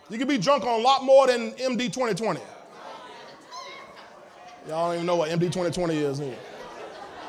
You 0.09 0.17
can 0.17 0.27
be 0.27 0.37
drunk 0.37 0.63
on 0.63 0.79
a 0.79 0.83
lot 0.83 1.03
more 1.03 1.27
than 1.27 1.51
MD 1.51 1.93
2020. 1.93 2.39
Y'all 4.67 4.87
don't 4.87 4.95
even 4.95 5.05
know 5.05 5.15
what 5.15 5.29
MD 5.29 5.41
2020 5.41 5.97
is. 5.97 6.17
Here. 6.17 6.35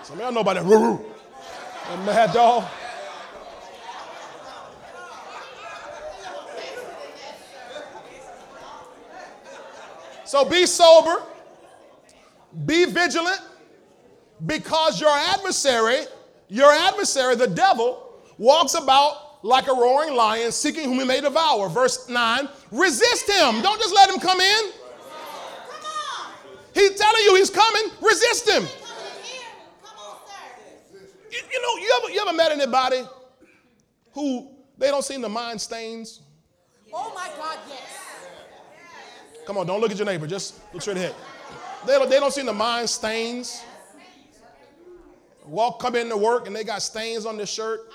Some 0.03 0.19
y'all 0.19 0.33
know 0.33 0.41
about 0.41 0.55
that. 0.55 0.65
Roo 0.65 1.05
That 2.07 2.33
So 10.31 10.45
be 10.45 10.65
sober, 10.65 11.25
be 12.65 12.85
vigilant, 12.85 13.41
because 14.47 15.01
your 15.01 15.11
adversary, 15.11 16.03
your 16.47 16.73
adversary, 16.73 17.35
the 17.35 17.49
devil, 17.49 18.15
walks 18.39 18.75
about 18.75 19.45
like 19.45 19.67
a 19.67 19.73
roaring 19.73 20.15
lion, 20.15 20.53
seeking 20.53 20.85
whom 20.85 21.01
he 21.01 21.05
may 21.05 21.21
devour. 21.21 21.69
Verse 21.69 22.09
9 22.09 22.49
resist 22.71 23.29
him. 23.29 23.61
Don't 23.61 23.81
just 23.81 23.93
let 23.93 24.09
him 24.09 24.21
come 24.21 24.41
in. 24.41 24.71
Come 25.69 25.83
on. 26.23 26.33
He's 26.75 26.95
telling 26.95 27.23
you 27.25 27.35
he's 27.35 27.51
coming. 27.51 27.91
Resist 28.01 28.49
him. 28.49 28.63
You, 31.33 31.39
you 31.53 31.61
know, 31.61 31.83
you 31.83 32.01
ever, 32.05 32.13
you 32.13 32.21
ever 32.21 32.37
met 32.37 32.53
anybody 32.53 33.03
who 34.13 34.49
they 34.79 34.93
don't 34.93 35.05
seem 35.05 35.23
to 35.23 35.29
mind 35.29 35.61
stains? 35.61 36.21
Oh 36.93 37.13
my 37.17 37.29
God, 37.37 37.59
yes. 37.69 37.90
Come 39.47 39.59
on, 39.59 39.67
don't 39.67 39.81
look 39.81 39.91
at 39.91 39.97
your 39.97 40.07
neighbor. 40.07 40.27
Just 40.27 40.61
look 40.73 40.83
straight 40.83 40.97
ahead. 40.97 41.15
They 41.87 41.95
don't, 41.95 42.11
they 42.11 42.21
don't 42.21 42.33
seem 42.33 42.47
to 42.47 42.53
mind 42.53 42.89
stains. 42.89 43.63
Walk, 45.45 45.81
come 45.81 45.97
into 45.97 46.17
work 46.17 46.47
and 46.47 46.55
they 46.55 46.63
got 46.63 46.83
stains 46.83 47.27
on 47.27 47.37
their 47.37 47.47
shirt. 47.47 47.91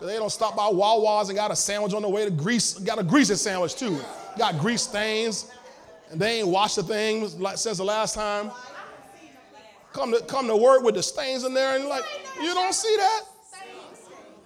They 0.00 0.14
don't 0.14 0.30
stop 0.30 0.56
by 0.56 0.68
Wawa's 0.68 1.28
and 1.28 1.36
got 1.36 1.50
a 1.50 1.56
sandwich 1.56 1.92
on 1.92 2.02
the 2.02 2.08
way 2.08 2.24
to 2.24 2.30
grease. 2.30 2.74
Got 2.78 2.98
a 2.98 3.02
greasy 3.02 3.34
sandwich 3.34 3.74
too. 3.74 3.98
Got 4.38 4.58
grease 4.58 4.82
stains, 4.82 5.50
and 6.10 6.20
they 6.20 6.38
ain't 6.38 6.48
washed 6.48 6.76
the 6.76 6.84
thing 6.84 7.40
like 7.40 7.58
since 7.58 7.78
the 7.78 7.84
last 7.84 8.14
time. 8.14 8.52
Come 9.92 10.12
to 10.12 10.20
come 10.22 10.46
to 10.46 10.56
work 10.56 10.84
with 10.84 10.94
the 10.94 11.02
stains 11.02 11.42
in 11.42 11.52
there, 11.52 11.74
and 11.74 11.86
like 11.86 12.04
you 12.40 12.54
don't 12.54 12.72
see 12.72 12.94
that. 12.96 13.22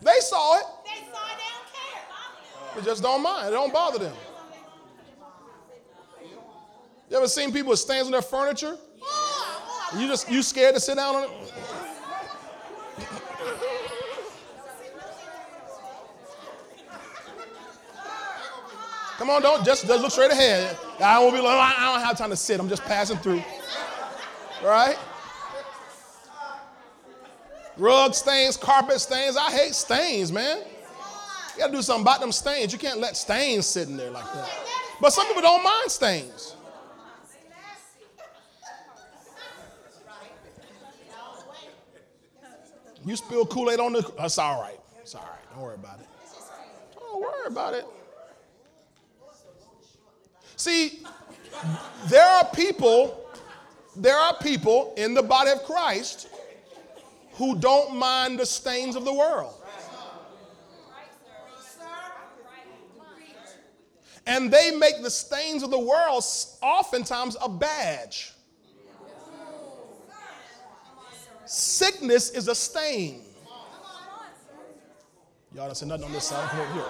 They 0.01 0.21
saw 0.21 0.57
it. 0.57 0.65
They 0.85 0.91
saw 1.11 1.19
it, 1.19 1.37
they 1.37 1.51
don't 1.53 2.75
care. 2.75 2.81
They 2.81 2.83
just 2.83 3.03
don't 3.03 3.23
mind. 3.23 3.49
It 3.49 3.51
don't 3.51 3.73
bother 3.73 3.99
them. 3.99 4.15
You 7.13 7.19
ever 7.19 7.29
seen 7.29 7.53
people 7.53 7.69
with 7.69 7.79
stains 7.79 8.07
on 8.07 8.13
their 8.13 8.23
furniture? 8.23 8.75
You 9.99 10.09
just 10.09 10.31
you 10.31 10.43
scared 10.43 10.75
to 10.77 10.81
sit 10.81 10.97
down 10.97 11.15
on 11.15 11.25
it? 11.25 11.31
Come 19.19 19.29
on, 19.29 19.43
don't 19.43 19.63
just, 19.63 19.87
just 19.87 20.03
look 20.03 20.11
straight 20.11 20.33
ahead. 20.33 20.75
I 21.01 21.19
won't 21.19 21.35
be 21.35 21.43
like, 21.43 21.55
I 21.55 21.93
don't 21.93 22.03
have 22.03 22.17
time 22.17 22.31
to 22.31 22.37
sit. 22.37 22.59
I'm 22.59 22.71
just 22.71 22.83
passing 22.85 23.19
through. 23.19 23.43
Right? 24.65 24.97
Rug 27.77 28.15
stains, 28.15 28.57
carpet 28.57 29.01
stains. 29.01 29.37
I 29.37 29.51
hate 29.51 29.75
stains, 29.75 30.33
man. 30.33 30.61
You 30.61 31.59
gotta 31.59 31.73
do 31.73 31.83
something 31.83 32.05
about 32.05 32.21
them 32.21 32.33
stains. 32.33 32.73
You 32.73 32.79
can't 32.79 33.01
let 33.01 33.19
stains 33.19 33.67
sit 33.67 33.89
in 33.89 33.99
there 33.99 34.11
like 34.11 34.33
that. 34.33 34.49
But 34.99 35.13
some 35.13 35.27
people 35.27 35.43
don't 35.43 35.63
mind 35.63 35.91
stains. 35.91 36.57
You 43.05 43.17
spill 43.17 43.47
Kool-Aid 43.47 43.81
on 43.81 43.93
the 43.93 44.03
that's 44.17 44.39
all 44.39 44.61
right. 44.61 44.79
It's 45.01 45.15
all 45.15 45.23
right. 45.23 45.55
Don't 45.55 45.63
worry 45.63 45.75
about 45.75 46.01
it. 46.01 46.07
Don't 46.99 47.21
worry 47.21 47.47
about 47.47 47.75
it. 47.75 47.85
See, 50.57 51.03
there 52.07 52.25
are 52.25 52.45
people, 52.55 53.29
there 53.97 54.17
are 54.17 54.35
people 54.37 54.95
in 54.97 55.15
the 55.15 55.23
body 55.23 55.51
of 55.51 55.65
Christ 55.65 56.29
who 57.33 57.59
don't 57.59 57.97
mind 57.97 58.39
the 58.39 58.47
stains 58.47 58.95
of 58.95 59.05
the 59.05 59.13
world. 59.13 59.55
And 64.25 64.53
they 64.53 64.71
make 64.77 65.03
the 65.03 65.11
stains 65.11 65.65
of 65.65 65.73
the 65.73 65.79
world 65.79 66.23
oftentimes 66.63 67.37
a 67.43 67.49
badge. 67.49 68.33
Sickness 71.53 72.31
is 72.31 72.49
a 72.49 72.55
stain. 72.55 73.21
Y'all 75.55 75.67
don't 75.67 75.75
say 75.75 75.85
nothing 75.85 76.07
on 76.07 76.13
this 76.13 76.25
side. 76.25 76.51
Over 76.59 76.73
here. 76.73 76.85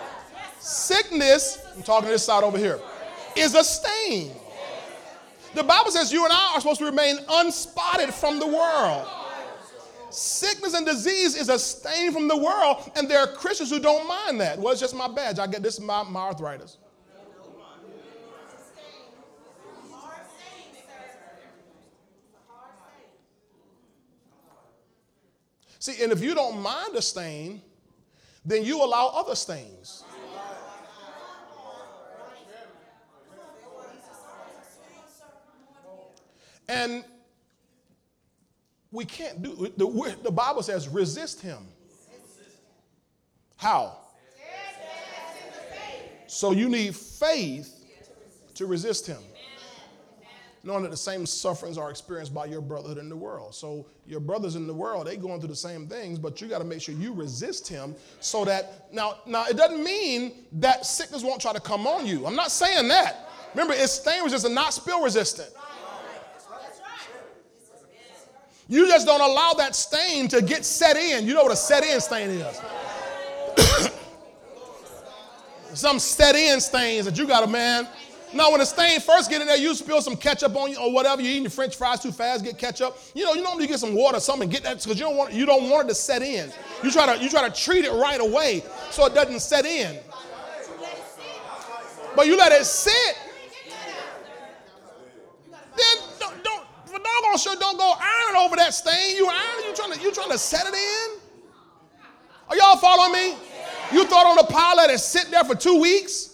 Sickness, 0.61 1.66
I'm 1.75 1.83
talking 1.83 2.07
to 2.07 2.12
this 2.12 2.25
side 2.25 2.44
over 2.44 2.57
here, 2.57 2.79
is 3.35 3.57
a 3.57 3.64
stain. 3.64 4.31
The 5.57 5.64
Bible 5.64 5.90
says 5.90 6.12
you 6.12 6.22
and 6.22 6.33
I 6.33 6.53
are 6.55 6.61
supposed 6.61 6.79
to 6.79 6.85
remain 6.85 7.16
unspotted 7.29 8.12
from 8.12 8.38
the 8.38 8.46
world. 8.46 9.09
Sickness 10.11 10.75
and 10.75 10.87
disease 10.87 11.35
is 11.35 11.48
a 11.48 11.59
stain 11.59 12.12
from 12.12 12.29
the 12.29 12.37
world, 12.37 12.88
and 12.94 13.11
there 13.11 13.18
are 13.18 13.27
Christians 13.27 13.68
who 13.68 13.81
don't 13.81 14.07
mind 14.07 14.40
that. 14.40 14.61
Well, 14.61 14.70
it's 14.70 14.81
just 14.81 14.94
my 14.94 15.09
badge. 15.09 15.40
I 15.40 15.48
get 15.48 15.64
this 15.64 15.75
is 15.75 15.81
my, 15.81 16.05
my 16.05 16.20
arthritis. 16.20 16.79
See, 25.83 26.01
and 26.01 26.12
if 26.12 26.23
you 26.23 26.33
don't 26.33 26.61
mind 26.61 26.95
a 26.95 27.03
stain, 27.03 27.61
then 28.45 28.62
you 28.62 28.85
allow 28.85 29.09
other 29.16 29.35
stains. 29.35 30.05
And 36.68 37.03
we 38.92 39.05
can't 39.05 39.42
do 39.42 39.73
the, 39.77 40.16
the 40.23 40.31
Bible 40.31 40.62
says 40.62 40.88
resist 40.88 41.40
him. 41.40 41.66
How? 43.57 43.97
So 46.29 46.53
you 46.53 46.68
need 46.68 46.95
faith 46.95 47.85
to 48.55 48.66
resist 48.66 49.09
him 49.09 49.18
knowing 50.64 50.83
that 50.83 50.90
the 50.90 50.96
same 50.96 51.27
sufferings 51.27 51.77
are 51.77 51.90
experienced 51.90 52.33
by 52.33 52.44
your 52.44 52.61
brotherhood 52.61 52.98
in 52.98 53.09
the 53.09 53.16
world. 53.16 53.55
So 53.55 53.87
your 54.07 54.20
brothers 54.20 54.55
in 54.55 54.66
the 54.66 54.75
world, 54.75 55.07
they 55.07 55.16
going 55.16 55.40
through 55.40 55.48
the 55.48 55.57
same 55.57 55.87
things, 55.87 56.18
but 56.18 56.40
you 56.40 56.48
got 56.48 56.59
to 56.59 56.64
make 56.64 56.81
sure 56.81 56.94
you 56.94 57.12
resist 57.12 57.66
him 57.66 57.94
so 58.20 58.44
that 58.44 58.92
now 58.92 59.18
now 59.27 59.46
it 59.46 59.57
doesn't 59.57 59.83
mean 59.83 60.44
that 60.53 60.87
sickness 60.87 61.22
won't 61.22 61.40
try 61.40 61.53
to 61.53 61.61
come 61.61 61.87
on 61.87 62.07
you. 62.07 62.27
I'm 62.27 62.37
not 62.37 62.51
saying 62.51 62.88
that. 62.88 63.29
Remember, 63.55 63.75
it's 63.75 63.92
stain 63.92 64.22
resistant, 64.22 64.55
not 64.55 64.72
spill 64.72 65.03
resistant. 65.03 65.51
You 68.68 68.87
just 68.87 69.07
don't 69.07 69.20
allow 69.20 69.53
that 69.59 69.77
stain 69.77 70.29
to 70.29 70.40
get 70.40 70.64
set 70.64 70.96
in. 70.96 71.27
You 71.27 71.35
know 71.35 71.42
what 71.42 71.53
a 71.53 71.57
set 71.57 71.85
in 71.85 72.01
stain 72.01 72.31
is. 72.31 72.61
Some 75.75 75.98
set 75.98 76.37
in 76.37 76.61
stains 76.61 77.05
that 77.05 77.18
you 77.18 77.27
got 77.27 77.44
a 77.44 77.46
man, 77.46 77.87
now, 78.35 78.51
when 78.51 78.61
the 78.61 78.66
stain 78.66 78.99
first 79.01 79.29
get 79.29 79.42
in 79.42 79.47
there, 79.47 79.59
you 79.59 79.75
spill 79.75 80.01
some 80.01 80.16
ketchup 80.16 80.57
on 80.57 80.71
you 80.71 80.79
or 80.79 80.90
whatever. 80.92 81.21
You're 81.21 81.33
eating 81.33 81.42
your 81.42 81.51
French 81.51 81.77
fries 81.77 82.01
too 82.01 82.12
fast, 82.12 82.45
get 82.45 82.57
ketchup. 82.57 82.99
You 83.14 83.25
know, 83.25 83.35
you 83.35 83.42
normally 83.42 83.66
get 83.66 83.79
some 83.79 83.95
water, 83.95 84.21
something, 84.21 84.49
get 84.49 84.62
that 84.62 84.83
because 84.83 84.99
you 84.99 85.05
don't 85.05 85.16
want 85.16 85.33
you 85.33 85.45
don't 85.45 85.68
want 85.68 85.87
it 85.87 85.88
to 85.90 85.95
set 85.95 86.23
in. 86.23 86.51
You 86.83 86.90
try 86.90 87.14
to 87.14 87.23
you 87.23 87.29
try 87.29 87.47
to 87.47 87.55
treat 87.55 87.85
it 87.85 87.92
right 87.92 88.21
away 88.21 88.64
so 88.90 89.05
it 89.07 89.14
doesn't 89.14 89.40
set 89.40 89.66
in. 89.66 89.99
But 92.16 92.27
you 92.27 92.37
let 92.37 92.53
it 92.53 92.64
sit. 92.64 93.18
Then 95.77 95.97
don't, 96.18 96.45
don't 96.45 96.64
for 96.87 96.99
doggone 96.99 97.38
sure 97.38 97.57
don't 97.57 97.79
go 97.79 97.95
iron 97.99 98.37
over 98.37 98.57
that 98.57 98.73
stain. 98.73 99.16
You 99.16 99.29
iron, 99.29 99.64
you 99.66 99.75
trying 99.75 99.92
to 99.92 100.01
you 100.01 100.12
trying 100.12 100.31
to 100.31 100.38
set 100.38 100.66
it 100.66 100.75
in. 100.75 101.21
Are 102.49 102.57
y'all 102.57 102.77
following 102.77 103.12
me? 103.12 103.37
You 103.92 104.07
throw 104.07 104.21
it 104.21 104.27
on 104.27 104.37
the 104.37 104.45
pile, 104.45 104.77
let 104.77 104.90
it 104.90 104.99
sit 105.01 105.31
there 105.31 105.45
for 105.45 105.55
two 105.55 105.79
weeks. 105.81 106.32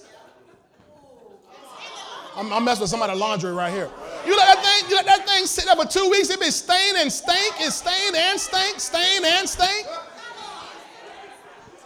I'm, 2.38 2.52
I'm 2.52 2.64
messing 2.64 2.82
with 2.82 2.90
somebody's 2.90 3.18
laundry 3.18 3.52
right 3.52 3.72
here. 3.72 3.90
You 4.24 4.36
let 4.36 4.46
that 4.46 4.64
thing, 4.64 4.90
you 4.90 4.94
let 4.94 5.06
that 5.06 5.28
thing 5.28 5.44
sit 5.44 5.64
there 5.64 5.74
for 5.74 5.86
two 5.86 6.08
weeks, 6.08 6.30
it 6.30 6.38
be 6.38 6.52
stain 6.52 6.94
and 6.96 7.12
stink, 7.12 7.60
and 7.60 7.72
stain 7.72 8.14
and 8.14 8.38
stink, 8.38 8.78
stain 8.78 9.24
and 9.24 9.48
stink. 9.48 9.86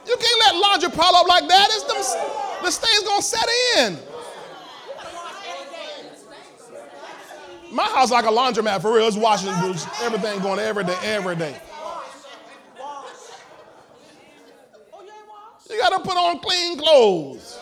You 0.07 0.15
can't 0.15 0.41
let 0.41 0.57
laundry 0.57 0.91
pile 0.91 1.17
up 1.17 1.27
like 1.27 1.49
that. 1.49 1.69
It's 1.71 1.85
them, 1.85 2.63
the 2.63 2.71
stain's 2.71 3.03
gonna 3.03 3.23
set 3.23 3.49
in. 3.79 3.99
My 7.73 7.85
house 7.85 8.11
like 8.11 8.27
a 8.27 8.29
laundromat 8.29 8.83
for 8.83 8.95
real. 8.95 9.09
It's 9.09 9.17
washing 9.17 9.49
everything 10.03 10.39
going 10.41 10.61
every 10.61 10.85
day, 10.85 10.99
every 11.03 11.37
day. 11.37 11.59
You 15.71 15.79
gotta 15.79 16.01
put 16.01 16.19
on 16.19 16.41
clean 16.41 16.77
clothes. 16.77 17.59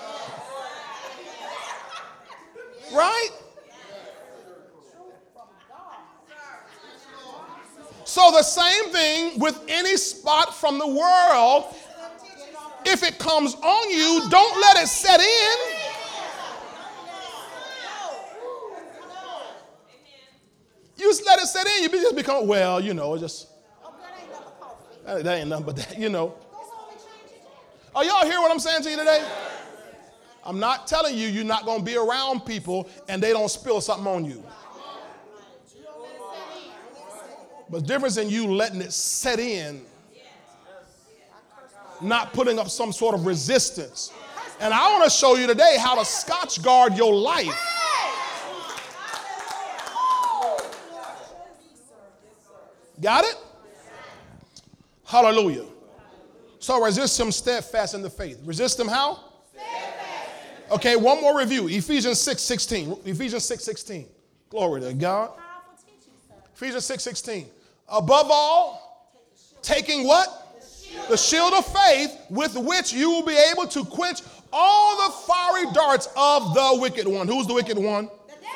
Right? 2.93 3.31
So, 8.05 8.33
the 8.33 8.43
same 8.43 8.93
thing 8.93 9.39
with 9.39 9.61
any 9.69 9.97
spot 9.97 10.55
from 10.55 10.79
the 10.79 10.87
world. 10.87 11.77
If 12.85 13.03
it 13.05 13.19
comes 13.19 13.55
on 13.55 13.91
you, 13.91 14.29
don't 14.31 14.61
let 14.61 14.83
it 14.83 14.89
set 14.89 15.21
in. 15.21 15.81
You 20.97 21.09
just 21.09 21.25
let 21.25 21.39
it 21.39 21.47
set 21.47 21.67
in. 21.67 21.83
You 21.85 21.89
just 21.89 22.17
become, 22.17 22.47
well, 22.47 22.81
you 22.81 22.95
know, 22.95 23.17
just. 23.17 23.49
That, 25.07 25.25
that 25.25 25.39
ain't 25.39 25.49
nothing 25.49 25.67
but 25.67 25.77
that, 25.77 25.99
you 25.99 26.09
know. 26.09 26.35
Are 27.95 28.05
y'all 28.05 28.25
hear 28.25 28.41
what 28.41 28.51
I'm 28.51 28.59
saying 28.59 28.83
to 28.83 28.91
you 28.91 28.97
today? 28.97 29.27
I'm 30.45 30.59
not 30.59 30.87
telling 30.87 31.17
you 31.17 31.29
you're 31.29 31.45
not 31.45 31.65
going 31.65 31.81
to 31.81 31.85
be 31.85 31.97
around 31.97 32.41
people 32.41 32.89
and 33.09 33.23
they 33.23 33.31
don't 33.33 33.51
spill 33.51 33.81
something 33.81 34.07
on 34.07 34.25
you. 34.25 34.45
But 37.69 37.87
difference 37.87 38.17
in 38.17 38.29
you 38.29 38.53
letting 38.53 38.81
it 38.81 38.93
set 38.93 39.39
in, 39.39 39.83
not 42.01 42.33
putting 42.33 42.59
up 42.59 42.69
some 42.69 42.93
sort 42.93 43.15
of 43.15 43.27
resistance. 43.27 44.13
And 44.61 44.75
I 44.75 44.91
want 44.93 45.05
to 45.05 45.11
show 45.11 45.37
you 45.37 45.47
today 45.47 45.77
how 45.79 45.95
to 45.95 46.05
scotch 46.05 46.63
guard 46.63 46.97
your 46.97 47.15
life. 47.15 47.67
Got 53.01 53.25
it? 53.25 53.37
Hallelujah. 55.05 55.65
So 56.59 56.85
resist 56.85 57.19
him 57.19 57.33
steadfast 57.33 57.95
in 57.95 58.03
the 58.03 58.11
faith. 58.11 58.41
Resist 58.45 58.79
him 58.79 58.89
how? 58.89 59.30
Okay, 60.71 60.95
one 60.95 61.21
more 61.21 61.37
review. 61.37 61.69
Ephesians 61.69 62.21
6 62.21 62.41
16. 62.41 62.97
Ephesians 63.05 63.45
6 63.45 63.65
16. 63.65 64.07
Glory 64.49 64.81
to 64.83 64.93
God. 64.95 65.33
Ephesians 66.55 66.85
6 66.85 67.03
16. 67.03 67.47
Above 67.89 68.29
all, 68.31 69.13
taking 69.63 70.07
what? 70.07 70.37
The 71.09 71.17
shield 71.17 71.55
of 71.55 71.67
faith 71.67 72.17
with 72.31 72.57
which 72.57 72.93
you 72.93 73.11
will 73.11 73.25
be 73.25 73.37
able 73.51 73.67
to 73.69 73.85
quench 73.85 74.21
all 74.53 75.09
the 75.09 75.13
fiery 75.27 75.73
darts 75.73 76.09
of 76.17 76.55
the 76.55 76.79
wicked 76.81 77.07
one. 77.07 77.27
Who's 77.27 77.47
the 77.47 77.55
wicked 77.55 77.79
one? 77.79 78.09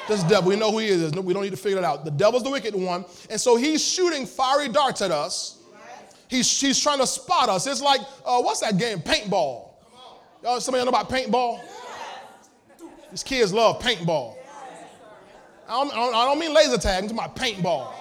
This 0.08 0.22
devil. 0.24 0.50
We 0.50 0.56
know 0.56 0.70
who 0.70 0.78
he 0.78 0.88
is. 0.88 1.12
We 1.12 1.32
don't 1.32 1.42
need 1.42 1.50
to 1.50 1.56
figure 1.56 1.78
it 1.78 1.84
out. 1.84 2.04
The 2.04 2.10
devil's 2.10 2.42
the 2.42 2.50
wicked 2.50 2.74
one. 2.74 3.04
And 3.30 3.40
so 3.40 3.56
he's 3.56 3.82
shooting 3.82 4.26
fiery 4.26 4.68
darts 4.68 5.02
at 5.02 5.10
us. 5.10 5.62
He's, 6.28 6.60
he's 6.60 6.80
trying 6.80 6.98
to 6.98 7.06
spot 7.06 7.48
us. 7.48 7.66
It's 7.66 7.80
like, 7.80 8.00
uh, 8.24 8.40
what's 8.42 8.60
that 8.60 8.76
game? 8.76 8.98
Paintball. 8.98 9.70
Y'all, 10.42 10.60
somebody 10.60 10.84
know 10.84 10.90
about 10.90 11.08
paintball? 11.08 11.60
These 13.14 13.22
kids 13.22 13.52
love 13.52 13.80
paintball. 13.80 14.34
I 15.68 15.84
don't, 15.84 15.94
I 15.94 16.24
don't- 16.26 16.36
mean 16.36 16.52
laser 16.52 16.76
tag, 16.78 17.04
I'm 17.04 17.08
talking 17.08 17.16
about 17.16 17.36
paintball. 17.36 17.92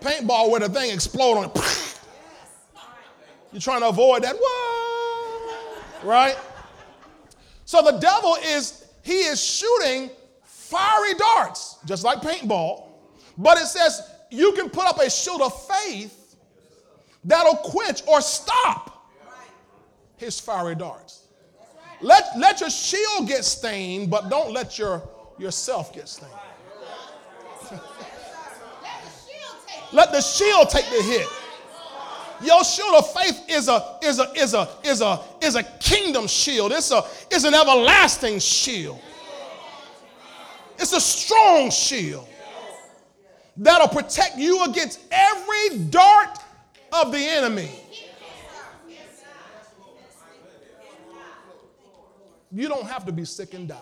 Paintball 0.00 0.50
where 0.50 0.58
the 0.58 0.68
thing 0.68 0.90
explodes 0.90 1.38
on 1.38 1.62
it. 1.62 1.98
You're 3.52 3.60
trying 3.60 3.82
to 3.82 3.90
avoid 3.90 4.24
that. 4.24 4.34
Whoa! 4.36 5.78
Right? 6.02 6.36
So 7.64 7.80
the 7.80 7.92
devil 8.00 8.36
is, 8.44 8.88
he 9.02 9.18
is 9.20 9.40
shooting 9.40 10.10
fiery 10.42 11.14
darts, 11.14 11.76
just 11.84 12.02
like 12.02 12.18
paintball. 12.18 12.88
But 13.38 13.58
it 13.58 13.66
says 13.66 14.02
you 14.30 14.50
can 14.54 14.68
put 14.68 14.88
up 14.88 14.98
a 14.98 15.08
shield 15.08 15.42
of 15.42 15.68
faith 15.68 16.34
that'll 17.22 17.54
quench 17.54 18.02
or 18.08 18.20
stop 18.20 19.12
his 20.16 20.40
fiery 20.40 20.74
darts. 20.74 21.23
Let, 22.00 22.24
let 22.38 22.60
your 22.60 22.70
shield 22.70 23.28
get 23.28 23.44
stained, 23.44 24.10
but 24.10 24.28
don't 24.28 24.52
let 24.52 24.78
your 24.78 25.02
yourself 25.38 25.92
get 25.92 26.08
stained. 26.08 26.32
Let 29.92 30.10
the 30.12 30.20
shield 30.20 30.70
take 30.70 30.86
the 30.86 31.02
hit. 31.02 31.28
Your 32.42 32.64
shield 32.64 32.96
of 32.96 33.12
faith 33.12 33.44
is 33.48 33.68
a 33.68 33.98
is 34.02 34.18
a 34.18 34.32
is 34.34 34.54
a 34.54 34.68
is 34.82 35.00
a 35.00 35.20
is 35.40 35.54
a 35.54 35.62
kingdom 35.62 36.26
shield. 36.26 36.72
It's 36.72 36.90
a 36.90 37.04
is 37.30 37.44
an 37.44 37.54
everlasting 37.54 38.40
shield. 38.40 39.00
It's 40.78 40.92
a 40.92 41.00
strong 41.00 41.70
shield 41.70 42.26
that'll 43.56 43.88
protect 43.88 44.36
you 44.36 44.64
against 44.64 45.00
every 45.12 45.78
dart 45.90 46.38
of 46.92 47.12
the 47.12 47.18
enemy. 47.18 47.70
You 52.54 52.68
don't 52.68 52.86
have 52.86 53.04
to 53.06 53.12
be 53.12 53.24
sick 53.24 53.52
and 53.54 53.66
die. 53.66 53.76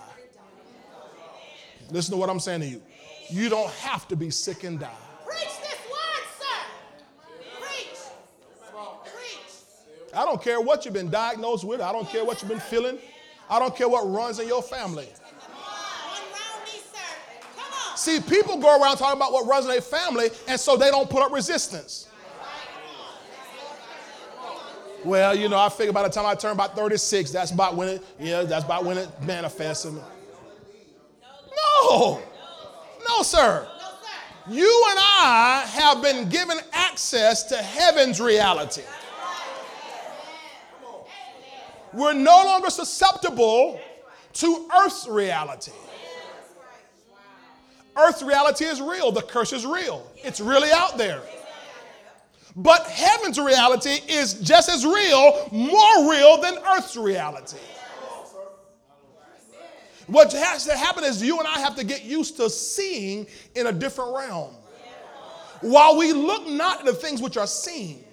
Listen 1.90 2.12
to 2.12 2.16
what 2.16 2.30
I'm 2.30 2.40
saying 2.40 2.62
to 2.62 2.66
you. 2.66 2.80
You 3.28 3.50
don't 3.50 3.70
have 3.72 4.08
to 4.08 4.16
be 4.16 4.30
sick 4.30 4.64
and 4.64 4.80
die. 4.80 4.88
Preach 5.26 5.42
this 5.60 5.78
word, 5.90 6.24
sir. 6.40 6.62
Preach. 7.60 7.98
Preach. 9.04 10.14
I 10.14 10.24
don't 10.24 10.42
care 10.42 10.58
what 10.58 10.86
you've 10.86 10.94
been 10.94 11.10
diagnosed 11.10 11.64
with. 11.64 11.82
I 11.82 11.92
don't 11.92 12.08
care 12.08 12.24
what 12.24 12.40
you've 12.40 12.50
been 12.50 12.60
feeling. 12.60 12.98
I 13.50 13.58
don't 13.58 13.76
care 13.76 13.90
what 13.90 14.10
runs 14.10 14.38
in 14.38 14.48
your 14.48 14.62
family. 14.62 15.06
Come 15.20 15.54
on. 15.54 16.64
Me, 16.64 16.80
sir. 16.80 16.98
Come 17.54 17.90
on. 17.90 17.96
See, 17.98 18.20
people 18.20 18.56
go 18.56 18.80
around 18.80 18.96
talking 18.96 19.18
about 19.18 19.34
what 19.34 19.46
runs 19.46 19.66
in 19.66 19.70
their 19.70 19.82
family, 19.82 20.30
and 20.48 20.58
so 20.58 20.78
they 20.78 20.90
don't 20.90 21.10
put 21.10 21.22
up 21.22 21.30
resistance. 21.30 22.08
Well, 25.04 25.34
you 25.34 25.48
know, 25.48 25.58
I 25.58 25.68
figure 25.68 25.92
by 25.92 26.04
the 26.04 26.08
time 26.08 26.26
I 26.26 26.34
turn 26.34 26.52
about 26.52 26.76
36, 26.76 27.32
that's 27.32 27.50
about 27.50 27.76
when 27.76 27.88
it, 27.88 28.02
yeah, 28.20 28.42
that's 28.42 28.64
about 28.64 28.84
when 28.84 28.98
it 28.98 29.08
manifests. 29.22 29.84
No. 29.84 30.00
No, 33.08 33.22
sir. 33.22 33.66
You 34.48 34.84
and 34.90 34.98
I 35.00 35.64
have 35.68 36.02
been 36.02 36.28
given 36.28 36.58
access 36.72 37.42
to 37.44 37.56
heaven's 37.56 38.20
reality. 38.20 38.82
We're 41.92 42.14
no 42.14 42.42
longer 42.44 42.70
susceptible 42.70 43.80
to 44.34 44.68
earth's 44.82 45.08
reality. 45.08 45.72
Earth's 47.96 48.22
reality 48.22 48.64
is 48.64 48.80
real. 48.80 49.12
The 49.12 49.22
curse 49.22 49.52
is 49.52 49.66
real. 49.66 50.06
It's 50.16 50.40
really 50.40 50.70
out 50.72 50.96
there. 50.96 51.20
But 52.54 52.86
heaven's 52.86 53.38
reality 53.38 53.98
is 54.08 54.34
just 54.34 54.68
as 54.68 54.84
real, 54.84 55.48
more 55.50 56.10
real 56.10 56.40
than 56.40 56.58
earth's 56.76 56.96
reality. 56.96 57.58
What 60.06 60.32
has 60.32 60.66
to 60.66 60.76
happen 60.76 61.04
is 61.04 61.22
you 61.22 61.38
and 61.38 61.48
I 61.48 61.60
have 61.60 61.76
to 61.76 61.84
get 61.84 62.04
used 62.04 62.36
to 62.36 62.50
seeing 62.50 63.26
in 63.54 63.68
a 63.68 63.72
different 63.72 64.14
realm. 64.14 64.54
While 65.62 65.96
we 65.96 66.12
look 66.12 66.46
not 66.46 66.80
at 66.80 66.86
the 66.86 66.92
things 66.92 67.22
which 67.22 67.36
are 67.36 67.46
seen, 67.46 68.04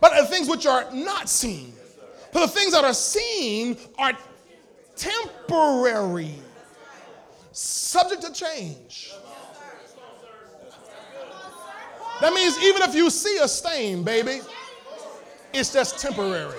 but 0.00 0.12
at 0.12 0.22
the 0.22 0.26
things 0.26 0.48
which 0.48 0.66
are 0.66 0.90
not 0.92 1.28
seen. 1.28 1.72
For 2.32 2.40
the 2.40 2.48
things 2.48 2.72
that 2.72 2.84
are 2.84 2.94
seen 2.94 3.76
are 3.98 4.12
temporary, 4.96 6.34
subject 7.52 8.22
to 8.22 8.32
change. 8.32 9.12
That 12.20 12.32
means 12.32 12.58
even 12.62 12.82
if 12.82 12.94
you 12.94 13.10
see 13.10 13.38
a 13.42 13.48
stain, 13.48 14.02
baby, 14.02 14.40
it's 15.52 15.72
just 15.72 15.98
temporary, 15.98 16.56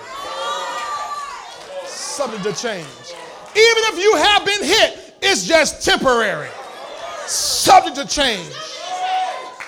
subject 1.86 2.44
to 2.44 2.54
change. 2.54 2.86
Even 3.52 3.84
if 3.90 4.00
you 4.00 4.16
have 4.18 4.46
been 4.46 4.64
hit, 4.64 5.16
it's 5.22 5.46
just 5.46 5.84
temporary, 5.84 6.50
subject 7.26 7.96
to 7.98 8.06
change. 8.08 8.54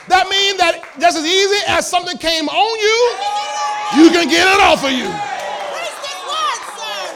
That 0.07 0.27
means 0.29 0.57
that 0.57 0.81
just 0.99 1.17
as 1.17 1.25
easy 1.25 1.63
as 1.67 1.87
something 1.87 2.17
came 2.17 2.47
on 2.49 2.79
you, 2.79 4.03
you 4.03 4.09
can 4.09 4.27
get 4.27 4.47
it 4.47 4.59
off 4.61 4.83
of 4.83 4.91
you. 4.91 5.05
Preach 5.05 5.97
this 6.01 6.21
word, 6.25 6.61
sir. 6.77 7.13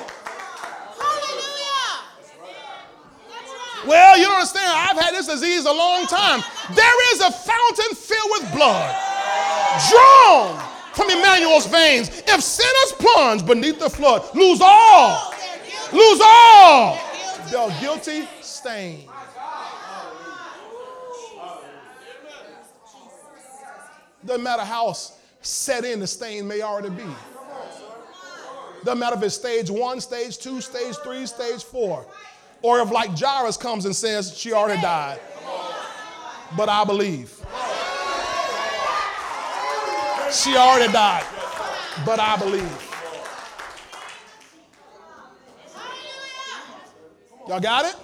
Hallelujah. 1.02 2.06
That's 3.30 3.50
right. 3.50 3.73
Well, 3.86 4.18
you 4.18 4.26
don't 4.26 4.36
understand. 4.36 4.72
I've 4.72 4.98
had 4.98 5.14
this 5.14 5.28
disease 5.28 5.66
a 5.66 5.72
long 5.72 6.06
time. 6.08 6.42
There 6.74 7.14
is 7.14 7.22
a 7.22 7.32
fountain 7.32 7.96
filled 7.96 8.32
with 8.32 8.54
blood 8.54 8.96
drawn 9.90 10.60
from 10.94 11.10
Emmanuel's 11.10 11.66
veins. 11.68 12.10
If 12.28 12.42
sinners 12.42 12.94
plunge 13.00 13.46
beneath 13.46 13.80
the 13.80 13.90
flood, 13.90 14.24
lose 14.36 14.60
all, 14.62 15.34
lose 15.92 16.22
all. 16.24 17.00
They're 17.50 17.80
guilty 17.82 18.28
stain. 18.42 19.10
Doesn't 24.26 24.44
matter 24.44 24.64
how 24.64 24.96
set 25.42 25.84
in 25.84 26.00
the 26.00 26.08
stain 26.08 26.48
may 26.48 26.62
already 26.62 26.90
be. 26.90 27.04
Doesn't 28.86 29.00
matter 29.00 29.18
if 29.18 29.24
it's 29.24 29.36
stage 29.36 29.70
one, 29.70 30.00
stage 30.00 30.38
two, 30.38 30.62
stage 30.62 30.96
three, 31.04 31.26
stage 31.26 31.64
four. 31.64 32.06
Or 32.64 32.80
if, 32.80 32.92
like 32.92 33.12
Jairus 33.20 33.58
comes 33.58 33.86
and 33.86 33.94
says, 33.94 34.36
she 34.38 34.54
already 34.54 34.82
died. 34.82 35.20
But 36.56 36.70
I 36.70 36.86
believe. 36.86 37.30
She 40.32 40.56
already 40.56 40.92
died. 40.92 41.26
But 42.06 42.20
I 42.22 42.38
believe. 42.38 42.90
Y'all 47.50 47.60
got 47.60 47.84
it? 47.84 47.96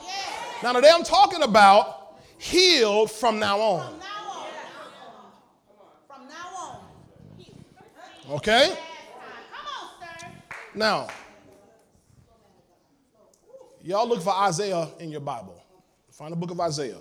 Now, 0.61 0.73
today 0.73 0.91
I'm 0.93 1.05
talking 1.05 1.41
about 1.43 2.17
healed 2.37 3.09
from 3.09 3.39
now 3.39 3.59
on. 3.61 3.89
From 3.89 3.99
now 3.99 4.27
on. 4.29 4.47
From 6.07 6.27
now 6.27 6.75
on. 8.27 8.35
Okay? 8.35 8.75
Come 8.75 9.67
on, 9.81 10.19
sir. 10.19 10.27
Now, 10.75 11.07
y'all 13.81 14.07
look 14.07 14.21
for 14.21 14.33
Isaiah 14.33 14.87
in 14.99 15.09
your 15.09 15.21
Bible. 15.21 15.61
Find 16.11 16.31
the 16.31 16.35
book 16.35 16.51
of 16.51 16.59
Isaiah. 16.59 16.97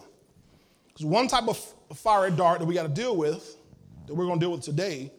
Because 0.89 1.05
one 1.05 1.29
type 1.29 1.49
of 1.49 1.59
fiery 1.95 2.31
dart 2.31 2.61
that 2.61 2.67
we 2.67 2.75
got 2.75 2.85
to 2.85 2.89
deal 2.89 3.17
with, 3.17 3.57
that 4.07 4.15
we're 4.15 4.27
going 4.27 4.39
to 4.39 4.45
deal 4.45 4.53
with 4.53 4.63
today, 4.63 5.11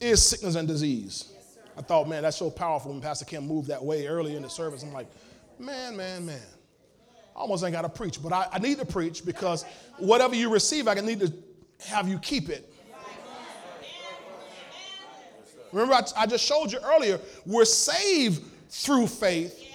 is 0.00 0.22
sickness 0.22 0.54
and 0.54 0.68
disease. 0.68 1.32
I 1.76 1.82
thought, 1.82 2.08
man, 2.08 2.22
that's 2.22 2.36
so 2.36 2.50
powerful 2.50 2.92
when 2.92 3.00
Pastor 3.00 3.24
Kim 3.24 3.46
moved 3.46 3.68
that 3.68 3.84
way 3.84 4.06
early 4.06 4.36
in 4.36 4.42
the 4.42 4.48
service. 4.48 4.82
I'm 4.82 4.92
like, 4.92 5.08
man, 5.58 5.96
man, 5.96 6.24
man. 6.24 6.40
I 7.34 7.40
almost 7.40 7.64
ain't 7.64 7.72
got 7.72 7.82
to 7.82 7.88
preach, 7.88 8.22
but 8.22 8.32
I, 8.32 8.48
I 8.50 8.58
need 8.58 8.78
to 8.78 8.86
preach 8.86 9.24
because 9.24 9.64
whatever 9.98 10.34
you 10.34 10.50
receive, 10.50 10.88
I 10.88 10.94
can 10.94 11.04
need 11.04 11.20
to 11.20 11.32
have 11.86 12.08
you 12.08 12.18
keep 12.18 12.48
it. 12.48 12.72
Remember, 15.72 15.94
I, 15.94 16.02
I 16.16 16.26
just 16.26 16.44
showed 16.44 16.72
you 16.72 16.78
earlier, 16.78 17.20
we're 17.44 17.66
saved 17.66 18.42
through 18.70 19.08
faith, 19.08 19.65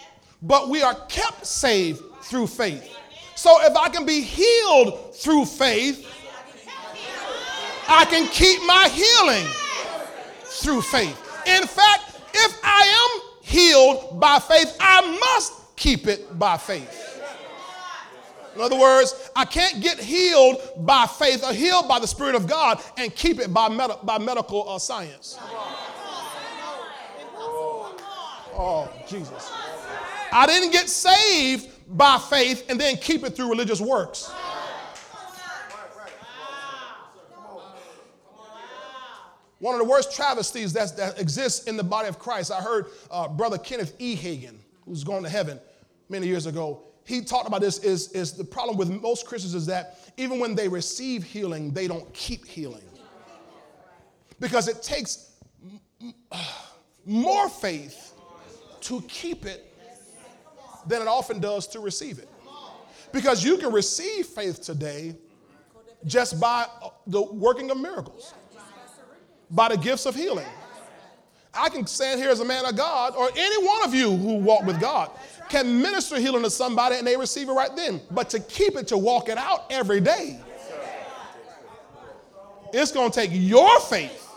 but 0.42 0.70
we 0.70 0.82
are 0.82 0.96
kept 1.08 1.46
saved 1.46 2.02
through 2.24 2.48
faith. 2.48 2.90
So 3.36 3.58
if 3.64 3.76
I 3.76 3.90
can 3.90 4.06
be 4.06 4.22
healed 4.22 5.16
through 5.16 5.46
faith, 5.46 6.08
I 7.88 8.06
can 8.06 8.28
keep 8.28 8.60
my 8.66 8.88
healing 8.90 9.48
through 10.44 10.82
faith. 10.82 11.18
In 11.48 11.64
fact, 11.68 12.20
if 12.34 12.60
I 12.64 12.84
am 12.86 13.32
healed 13.42 14.20
by 14.20 14.40
faith, 14.40 14.76
I 14.80 15.18
must 15.20 15.76
keep 15.76 16.08
it 16.08 16.38
by 16.38 16.58
faith. 16.58 17.08
In 18.56 18.62
other 18.62 18.78
words, 18.78 19.30
I 19.36 19.46
can't 19.46 19.82
get 19.82 20.00
healed 20.00 20.58
by 20.78 21.06
faith 21.08 21.44
or 21.44 21.54
healed 21.54 21.88
by 21.88 22.00
the 22.00 22.08
Spirit 22.08 22.36
of 22.36 22.48
God 22.48 22.82
and 22.98 23.16
keep 23.16 23.40
it 23.40 23.54
by, 23.54 23.70
med- 23.70 23.98
by 24.04 24.18
medical 24.18 24.70
uh, 24.70 24.78
science. 24.78 25.40
Oh, 28.54 28.90
Jesus. 29.08 29.52
I 30.32 30.46
didn't 30.48 30.72
get 30.72 30.90
saved 30.90 31.70
by 31.88 32.18
faith 32.18 32.66
and 32.70 32.80
then 32.80 32.96
keep 32.98 33.24
it 33.24 33.36
through 33.36 33.50
religious 33.50 33.82
works. 33.82 34.32
One 39.60 39.76
of 39.76 39.80
the 39.80 39.86
worst 39.86 40.16
travesties 40.16 40.74
that, 40.74 41.20
exists 41.20 41.66
in 41.66 41.78
the 41.78 41.84
body 41.84 42.08
of 42.08 42.18
Christ. 42.18 42.52
I 42.52 42.62
heard 42.62 42.88
uh, 43.12 43.28
Brother 43.28 43.60
Kenneth 43.60 43.94
E. 44.00 44.16
Hagin, 44.16 44.56
who's 44.86 45.04
gone 45.04 45.22
to 45.22 45.30
heaven 45.30 45.60
many 46.10 46.26
years 46.26 46.48
ago, 46.48 46.82
he 47.06 47.22
talked 47.22 47.48
about 47.48 47.62
this 47.62 47.78
is, 47.80 48.12
is 48.14 48.34
the 48.34 48.44
problem 48.44 48.78
with 48.78 48.90
most 48.90 49.28
Christians 49.28 49.54
is 49.54 49.66
that 49.68 50.00
even 50.18 50.40
when 50.40 50.56
they 50.56 50.68
receive 50.68 51.24
healing, 51.24 51.72
they 51.72 51.88
don't 51.88 52.12
keep 52.14 52.46
healing. 52.46 52.84
Because 54.40 54.68
it 54.68 54.82
takes 54.82 55.34
more 57.06 57.50
faith 57.50 58.14
to 58.82 59.02
keep 59.02 59.46
it 59.46 59.71
than 60.88 61.02
it 61.02 61.08
often 61.08 61.40
does 61.40 61.68
to 61.68 61.80
receive 61.80 62.20
it. 62.20 62.30
Because 63.12 63.44
you 63.44 63.58
can 63.58 63.72
receive 63.72 64.26
faith 64.26 64.62
today 64.62 65.16
just 66.06 66.40
by 66.40 66.66
uh, 66.82 66.90
the 67.08 67.22
working 67.22 67.70
of 67.72 67.80
miracles, 67.80 68.34
by 69.50 69.70
the 69.70 69.78
gifts 69.78 70.06
of 70.06 70.16
healing. 70.16 70.48
I 71.54 71.68
can 71.70 71.86
stand 71.86 72.20
here 72.20 72.30
as 72.30 72.40
a 72.40 72.46
man 72.46 72.66
of 72.66 72.78
God, 72.78 73.14
or 73.16 73.30
any 73.36 73.68
one 73.68 73.84
of 73.84 73.94
you 73.94 74.16
who 74.16 74.38
walk 74.38 74.64
with 74.64 74.80
God 74.80 75.12
can 75.50 75.82
minister 75.82 76.18
healing 76.18 76.44
to 76.44 76.50
somebody 76.50 76.96
and 76.96 77.06
they 77.06 77.18
receive 77.18 77.50
it 77.50 77.52
right 77.52 77.76
then. 77.76 78.00
But 78.10 78.30
to 78.30 78.40
keep 78.40 78.78
it, 78.78 78.88
to 78.88 78.98
walk 78.98 79.28
it 79.28 79.38
out 79.38 79.66
every 79.70 80.00
day, 80.00 80.40
it's 82.74 82.94
going 82.94 83.12
to 83.12 83.20
take 83.20 83.32
your 83.34 83.80
faith 83.82 84.30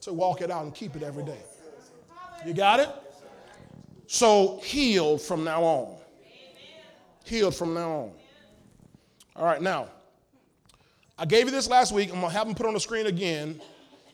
to 0.00 0.12
walk 0.12 0.42
it 0.42 0.50
out 0.50 0.64
and 0.64 0.74
keep 0.74 0.96
it 0.96 1.02
every 1.04 1.24
day. 1.24 1.38
You 2.44 2.52
got 2.52 2.80
it? 2.80 2.88
So, 4.06 4.60
healed 4.62 5.22
from 5.22 5.44
now 5.44 5.62
on. 5.62 5.96
Healed 7.24 7.54
from 7.54 7.74
now 7.74 7.90
on. 7.90 8.12
All 9.36 9.44
right, 9.44 9.62
now, 9.62 9.88
I 11.18 11.24
gave 11.24 11.46
you 11.46 11.50
this 11.50 11.68
last 11.68 11.92
week. 11.92 12.10
I'm 12.10 12.20
going 12.20 12.30
to 12.30 12.36
have 12.36 12.46
them 12.46 12.54
put 12.54 12.66
on 12.66 12.74
the 12.74 12.80
screen 12.80 13.06
again. 13.06 13.60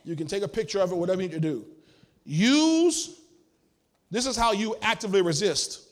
You 0.04 0.16
can 0.16 0.26
take 0.26 0.42
a 0.42 0.48
picture 0.48 0.80
of 0.80 0.92
it, 0.92 0.94
whatever 0.94 1.20
you 1.20 1.28
need 1.28 1.34
to 1.34 1.40
do. 1.40 1.66
Use, 2.24 3.20
this 4.10 4.26
is 4.26 4.36
how 4.36 4.52
you 4.52 4.76
actively 4.82 5.22
resist 5.22 5.88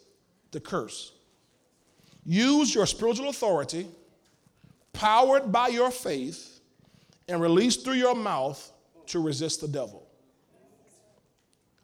the 0.52 0.60
curse. 0.60 1.12
Use 2.24 2.74
your 2.74 2.86
spiritual 2.86 3.28
authority, 3.28 3.86
powered 4.92 5.50
by 5.50 5.68
your 5.68 5.90
faith, 5.90 6.60
and 7.28 7.40
released 7.40 7.84
through 7.84 7.94
your 7.94 8.14
mouth 8.14 8.72
to 9.06 9.20
resist 9.20 9.60
the 9.60 9.68
devil. 9.68 10.06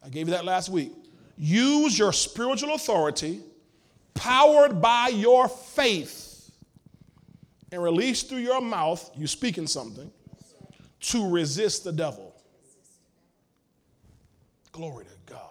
I 0.03 0.09
gave 0.09 0.27
you 0.27 0.33
that 0.33 0.45
last 0.45 0.69
week. 0.69 0.93
Use 1.37 1.97
your 1.97 2.13
spiritual 2.13 2.73
authority, 2.75 3.41
powered 4.13 4.81
by 4.81 5.09
your 5.09 5.47
faith, 5.47 6.51
and 7.71 7.83
release 7.83 8.23
through 8.23 8.39
your 8.39 8.61
mouth, 8.61 9.09
you 9.15 9.27
speaking 9.27 9.67
something, 9.67 10.09
to 11.01 11.29
resist 11.29 11.83
the 11.83 11.91
devil. 11.91 12.33
Glory 14.71 15.05
to 15.05 15.33
God. 15.33 15.41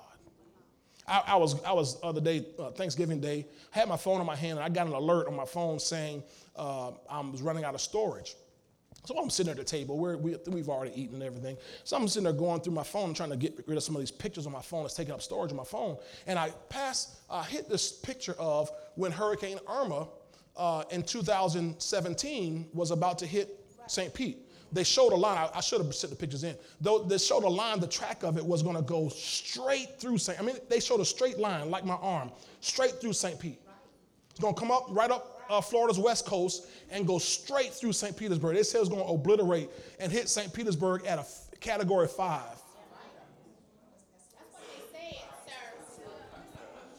I, 1.06 1.22
I 1.28 1.36
was 1.36 1.62
I 1.64 1.72
was 1.72 1.98
other 2.02 2.20
day 2.20 2.46
uh, 2.58 2.70
Thanksgiving 2.70 3.20
Day. 3.20 3.46
I 3.74 3.78
had 3.78 3.88
my 3.88 3.96
phone 3.96 4.20
in 4.20 4.26
my 4.26 4.36
hand 4.36 4.58
and 4.58 4.64
I 4.64 4.68
got 4.68 4.86
an 4.86 4.94
alert 4.94 5.26
on 5.26 5.36
my 5.36 5.44
phone 5.44 5.78
saying 5.78 6.22
uh, 6.56 6.92
I 7.10 7.20
was 7.20 7.42
running 7.42 7.64
out 7.64 7.74
of 7.74 7.80
storage. 7.80 8.36
So 9.04 9.18
I'm 9.18 9.28
sitting 9.28 9.50
at 9.50 9.58
the 9.58 9.64
table. 9.64 9.98
We're, 9.98 10.16
we, 10.16 10.36
we've 10.46 10.68
already 10.68 10.98
eaten 11.00 11.16
and 11.16 11.22
everything. 11.22 11.58
So 11.84 11.96
I'm 11.96 12.08
sitting 12.08 12.24
there 12.24 12.32
going 12.32 12.60
through 12.60 12.72
my 12.72 12.82
phone, 12.82 13.12
trying 13.12 13.30
to 13.30 13.36
get 13.36 13.62
rid 13.66 13.76
of 13.76 13.82
some 13.82 13.94
of 13.94 14.00
these 14.00 14.10
pictures 14.10 14.46
on 14.46 14.52
my 14.52 14.62
phone 14.62 14.82
that's 14.82 14.94
taking 14.94 15.12
up 15.12 15.20
storage 15.20 15.50
on 15.50 15.56
my 15.58 15.64
phone. 15.64 15.98
And 16.26 16.38
I 16.38 16.50
pass, 16.70 17.20
I 17.30 17.42
hit 17.42 17.68
this 17.68 17.92
picture 17.92 18.34
of 18.38 18.70
when 18.94 19.12
Hurricane 19.12 19.58
Irma 19.68 20.08
uh, 20.56 20.84
in 20.90 21.02
2017 21.02 22.68
was 22.72 22.90
about 22.90 23.18
to 23.18 23.26
hit 23.26 23.60
St. 23.86 24.12
Pete. 24.14 24.38
They 24.72 24.84
showed 24.84 25.12
a 25.12 25.16
line. 25.16 25.36
I, 25.36 25.58
I 25.58 25.60
should 25.60 25.84
have 25.84 25.94
sent 25.94 26.10
the 26.10 26.16
pictures 26.16 26.42
in. 26.42 26.56
Though 26.80 27.00
they 27.00 27.18
showed 27.18 27.44
a 27.44 27.48
line, 27.48 27.80
the 27.80 27.86
track 27.86 28.22
of 28.22 28.38
it 28.38 28.44
was 28.44 28.62
going 28.62 28.76
to 28.76 28.82
go 28.82 29.08
straight 29.10 30.00
through 30.00 30.18
St. 30.18 30.40
I 30.40 30.42
mean, 30.42 30.56
they 30.70 30.80
showed 30.80 31.00
a 31.00 31.04
straight 31.04 31.38
line, 31.38 31.70
like 31.70 31.84
my 31.84 31.94
arm, 31.94 32.32
straight 32.60 33.00
through 33.00 33.12
St. 33.12 33.38
Pete. 33.38 33.60
It's 34.30 34.40
going 34.40 34.54
to 34.54 34.60
come 34.60 34.70
up 34.70 34.86
right 34.88 35.10
up 35.10 35.33
uh, 35.48 35.60
Florida's 35.60 35.98
west 35.98 36.26
coast 36.26 36.66
and 36.90 37.06
go 37.06 37.18
straight 37.18 37.72
through 37.72 37.92
St. 37.92 38.16
Petersburg. 38.16 38.56
They 38.56 38.62
said 38.62 38.80
it's 38.80 38.88
going 38.88 39.02
to 39.04 39.08
obliterate 39.08 39.70
and 40.00 40.10
hit 40.10 40.28
St. 40.28 40.52
Petersburg 40.52 41.04
at 41.06 41.18
a 41.18 41.22
f- 41.22 41.48
category 41.60 42.08
five. 42.08 42.58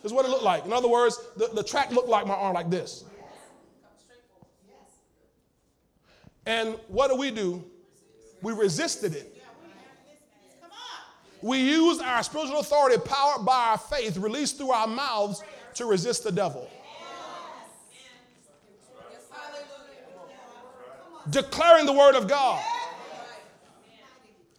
This 0.02 0.12
is 0.12 0.14
what 0.14 0.26
it 0.26 0.30
looked 0.30 0.44
like. 0.44 0.66
In 0.66 0.72
other 0.72 0.88
words, 0.88 1.20
the, 1.36 1.48
the 1.48 1.64
track 1.64 1.90
looked 1.92 2.10
like 2.10 2.28
my 2.28 2.36
arm, 2.36 2.54
like 2.54 2.70
this. 2.70 3.06
And 6.46 6.78
what 6.90 7.10
do 7.10 7.16
we 7.16 7.32
do? 7.32 7.64
We 8.44 8.54
resisted 8.54 9.16
it. 9.16 9.32
We 11.42 11.58
used 11.60 12.02
our 12.02 12.22
spiritual 12.24 12.60
authority, 12.60 12.98
powered 13.04 13.46
by 13.46 13.70
our 13.70 13.78
faith, 13.78 14.18
released 14.18 14.58
through 14.58 14.72
our 14.72 14.88
mouths 14.88 15.44
to 15.76 15.86
resist 15.86 16.24
the 16.24 16.32
devil. 16.32 16.70
Declaring 21.30 21.86
the 21.86 21.94
word 21.94 22.16
of 22.16 22.28
God. 22.28 22.64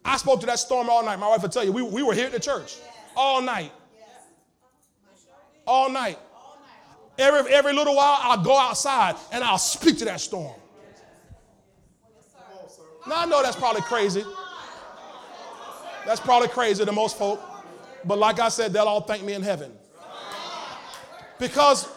I 0.05 0.17
spoke 0.17 0.41
to 0.41 0.47
that 0.47 0.59
storm 0.59 0.89
all 0.89 1.05
night. 1.05 1.19
My 1.19 1.29
wife 1.29 1.43
will 1.43 1.49
tell 1.49 1.65
you, 1.65 1.73
we, 1.73 1.83
we 1.83 2.03
were 2.03 2.15
here 2.15 2.27
at 2.27 2.33
the 2.33 2.41
church 2.41 2.77
all 3.17 3.43
night. 3.43 3.73
All 5.67 5.91
night. 5.91 6.19
Every, 7.19 7.53
every 7.53 7.73
little 7.73 7.97
while, 7.97 8.19
I'll 8.21 8.43
go 8.43 8.57
outside 8.57 9.17
and 9.33 9.43
I'll 9.43 9.59
speak 9.59 9.99
to 9.99 10.05
that 10.05 10.21
storm. 10.21 10.55
Now, 13.07 13.23
I 13.23 13.27
know 13.27 13.43
that's 13.43 13.57
probably 13.57 13.83
crazy. 13.83 14.25
That's 16.05 16.21
probably 16.21 16.49
crazy 16.49 16.85
to 16.85 16.93
most 16.93 17.19
folk. 17.19 17.41
But 18.05 18.19
like 18.19 18.39
I 18.39 18.49
said, 18.49 18.73
they'll 18.73 18.85
all 18.85 19.01
thank 19.01 19.25
me 19.25 19.33
in 19.33 19.43
heaven. 19.43 19.73
Because 21.39 21.89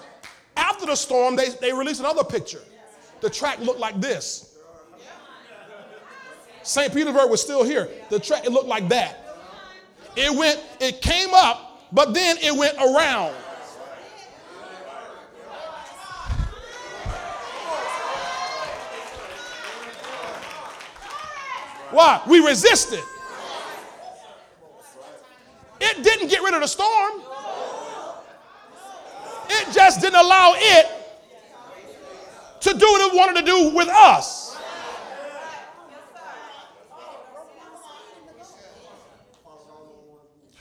after 0.57 0.85
the 0.85 0.95
storm, 0.95 1.35
they, 1.35 1.49
they 1.61 1.73
released 1.73 1.99
another 1.99 2.23
picture. 2.23 2.61
The 3.21 3.29
track 3.29 3.59
looked 3.59 3.79
like 3.79 3.99
this. 3.99 4.48
St. 6.69 6.93
Petersburg 6.93 7.31
was 7.31 7.41
still 7.41 7.63
here. 7.63 7.89
The 8.11 8.19
track, 8.19 8.45
it 8.45 8.51
looked 8.51 8.67
like 8.67 8.87
that. 8.89 9.39
It 10.15 10.31
went, 10.37 10.63
it 10.79 11.01
came 11.01 11.29
up, 11.33 11.89
but 11.91 12.13
then 12.13 12.37
it 12.37 12.55
went 12.55 12.77
around. 12.77 13.33
Why? 21.89 22.21
We 22.27 22.37
resisted. 22.39 23.01
It 25.81 26.03
didn't 26.03 26.27
get 26.27 26.43
rid 26.43 26.53
of 26.53 26.61
the 26.61 26.67
storm. 26.67 27.23
It 29.49 29.73
just 29.73 30.01
didn't 30.01 30.19
allow 30.19 30.53
it 30.55 30.85
to 32.61 32.69
do 32.69 32.85
what 32.85 33.11
it 33.11 33.17
wanted 33.17 33.39
to 33.39 33.45
do 33.47 33.75
with 33.75 33.87
us. 33.87 34.48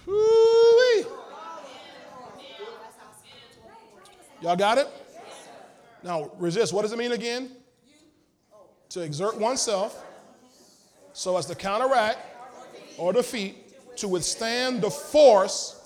Woo-wee. 0.09 1.05
Y'all 4.41 4.57
got 4.57 4.79
it? 4.79 4.89
Now, 6.03 6.31
resist. 6.39 6.73
What 6.73 6.83
does 6.83 6.93
it 6.93 6.99
mean 6.99 7.13
again? 7.13 7.51
To 8.91 9.03
exert 9.03 9.37
oneself 9.37 10.03
so 11.13 11.37
as 11.37 11.45
to 11.47 11.55
counteract 11.55 12.19
or 12.97 13.13
defeat, 13.13 13.97
to 13.97 14.09
withstand 14.09 14.81
the 14.81 14.91
force. 14.91 15.81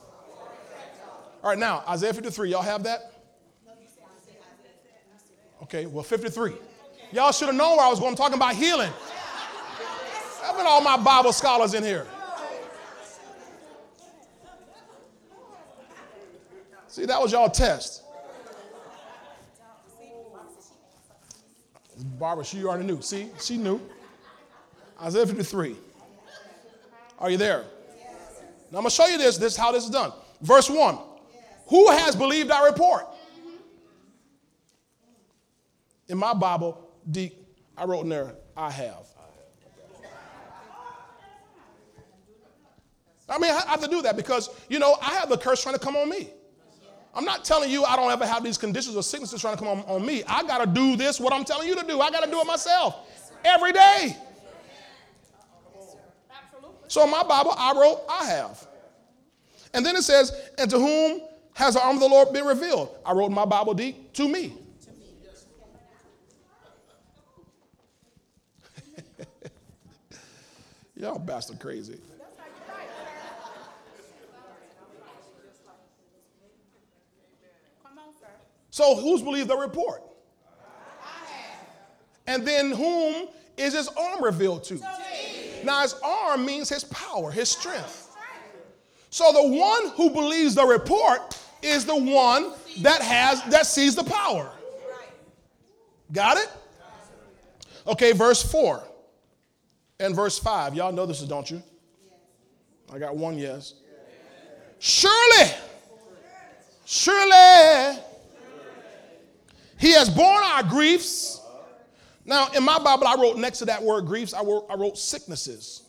All 1.43 1.51
right, 1.51 1.59
now, 1.59 1.83
Isaiah 1.89 2.15
53, 2.15 2.51
y'all 2.51 2.63
have 2.63 2.85
that? 2.85 3.13
Okay, 5.63 5.87
well, 5.87 6.05
53. 6.05 6.53
Y'all 7.11 7.33
should 7.33 7.47
have 7.47 7.57
known 7.57 7.77
where 7.77 7.87
I 7.87 7.91
was 7.91 7.99
going. 7.99 8.11
I'm 8.11 8.17
talking 8.17 8.37
about 8.37 8.55
healing. 8.55 8.93
I've 10.45 10.57
been 10.57 10.67
all 10.67 10.83
my 10.83 10.97
Bible 10.97 11.33
scholars 11.33 11.75
in 11.75 11.83
here. 11.83 12.07
See, 16.93 17.07
that 17.07 17.23
was 17.23 17.33
y'all 17.33 17.49
test. 17.49 18.03
Barbara, 22.19 22.45
she 22.45 22.63
already 22.65 22.85
knew. 22.85 23.01
See, 23.01 23.31
she 23.41 23.57
knew. 23.57 23.81
Isaiah 25.01 25.27
53. 25.27 25.75
Are 27.19 27.31
you 27.31 27.39
there? 27.39 27.65
Now 28.71 28.77
I'm 28.77 28.83
going 28.83 28.85
to 28.85 28.91
show 28.91 29.07
you 29.07 29.17
this. 29.17 29.39
This 29.39 29.55
is 29.55 29.59
how 29.59 29.73
this 29.73 29.85
is 29.85 29.91
done. 29.91 30.13
Verse 30.43 30.69
1. 30.69 30.99
Who 31.69 31.91
has 31.93 32.15
believed 32.15 32.51
our 32.51 32.67
report? 32.67 33.07
In 36.09 36.19
my 36.19 36.35
Bible, 36.35 36.91
deep, 37.11 37.43
I 37.75 37.87
wrote 37.87 38.03
in 38.03 38.11
there, 38.11 38.35
I 38.55 38.71
have. 38.71 39.07
I 43.31 43.39
mean, 43.39 43.51
I 43.51 43.63
have 43.63 43.81
to 43.81 43.89
do 43.89 44.03
that 44.03 44.15
because, 44.15 44.51
you 44.69 44.79
know, 44.79 44.99
I 45.01 45.15
have 45.15 45.31
the 45.31 45.39
curse 45.39 45.63
trying 45.63 45.75
to 45.77 45.81
come 45.81 45.97
on 45.97 46.11
me. 46.11 46.29
I'm 47.15 47.25
not 47.25 47.45
telling 47.45 47.71
you 47.71 47.85
I 47.85 47.97
don't 47.97 48.11
ever 48.11 48.27
have 48.27 48.43
these 48.43 48.57
conditions 48.57 48.97
or 48.97 49.03
sicknesses 49.03 49.41
trying 49.41 49.57
to 49.57 49.63
come 49.63 49.69
on, 49.69 49.81
on 49.81 50.05
me. 50.05 50.23
I 50.27 50.43
got 50.45 50.65
to 50.65 50.67
do 50.67 50.97
this, 50.97 51.21
what 51.21 51.33
I'm 51.33 51.45
telling 51.45 51.69
you 51.69 51.75
to 51.77 51.87
do. 51.87 52.01
I 52.01 52.11
got 52.11 52.25
to 52.25 52.31
do 52.31 52.41
it 52.41 52.47
myself 52.47 52.97
every 53.45 53.73
day. 53.73 54.17
So 56.89 57.05
in 57.05 57.11
my 57.11 57.23
Bible, 57.23 57.55
I 57.57 57.73
wrote, 57.73 58.03
I 58.09 58.27
have. 58.27 58.67
And 59.73 59.85
then 59.85 59.97
it 59.97 60.03
says, 60.03 60.33
and 60.59 60.71
to 60.71 60.79
whom 60.79 61.23
has 61.55 61.75
the 61.75 61.83
arm 61.83 61.97
of 61.97 62.01
the 62.01 62.09
Lord 62.09 62.33
been 62.33 62.45
revealed? 62.45 62.95
I 63.05 63.13
wrote 63.13 63.29
in 63.29 63.35
my 63.35 63.47
Bible 63.47 63.75
deep, 63.75 64.13
to 64.15 64.29
me. 64.29 64.55
Y'all 70.97 71.19
bastard 71.19 71.61
crazy. 71.61 71.99
Come 77.83 77.99
on, 77.99 78.15
sir. 78.21 78.29
So 78.73 78.97
who's 78.97 79.21
believed 79.21 79.49
the 79.49 79.57
report? 79.57 80.03
And 82.27 82.47
then 82.47 82.71
whom 82.71 83.29
is 83.59 83.75
his 83.75 83.89
arm 83.89 84.25
revealed 84.25 84.65
to? 84.65 84.81
Now 85.63 85.83
his 85.83 85.95
arm 86.03 86.47
means 86.47 86.71
his 86.71 86.83
power, 86.85 87.31
his 87.31 87.51
strength. 87.51 88.17
So 89.11 89.31
the 89.31 89.47
one 89.47 89.89
who 89.91 90.09
believes 90.09 90.55
the 90.55 90.65
report 90.65 91.39
is 91.61 91.85
the 91.85 91.95
one 91.95 92.55
that 92.81 93.03
has 93.03 93.43
that 93.51 93.67
sees 93.67 93.95
the 93.95 94.05
power. 94.05 94.51
Got 96.11 96.39
it? 96.39 96.49
Okay, 97.87 98.13
verse 98.13 98.43
4 98.43 98.83
and 100.01 100.17
verse 100.17 100.39
5. 100.39 100.75
Y'all 100.75 100.93
know 100.93 101.05
this, 101.05 101.21
is, 101.21 101.29
don't 101.29 101.51
you? 101.51 101.63
I 102.91 102.99
got 102.99 103.15
one 103.15 103.37
yes. 103.37 103.75
Surely, 104.79 105.51
surely, 106.87 107.99
he 109.83 109.91
has 109.95 110.09
borne 110.09 110.45
our 110.45 110.63
griefs. 110.63 111.41
Now, 112.25 112.47
in 112.53 112.63
my 112.63 112.79
Bible, 112.79 113.05
I 113.05 113.17
wrote 113.17 113.37
next 113.37 113.59
to 113.59 113.65
that 113.65 113.83
word 113.83 114.07
griefs, 114.07 114.33
I 114.33 114.41
wrote, 114.45 114.67
I 114.71 114.77
wrote 114.77 114.97
sicknesses 114.97 115.83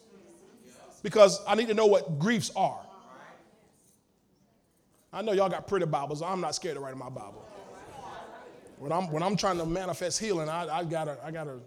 because 1.04 1.40
I 1.48 1.54
need 1.54 1.68
to 1.68 1.76
know 1.76 1.86
what 1.86 2.18
griefs 2.18 2.50
are. 2.56 2.80
I 5.14 5.22
know 5.22 5.32
y'all 5.32 5.48
got 5.48 5.68
pretty 5.68 5.86
Bibles. 5.86 6.24
I'm 6.24 6.42
not 6.42 6.56
scared 6.56 6.74
to 6.74 6.82
write 6.82 6.94
in 6.94 6.98
my 6.98 7.10
Bible. 7.10 7.46
When 8.80 8.92
I'm, 8.92 9.12
when 9.12 9.22
I'm 9.22 9.36
trying 9.36 9.60
to 9.60 9.66
manifest 9.68 10.20
healing, 10.20 10.50
I, 10.50 10.80
I 10.80 10.84
gotta, 10.84 11.20
I 11.24 11.30
gotta. 11.30 11.60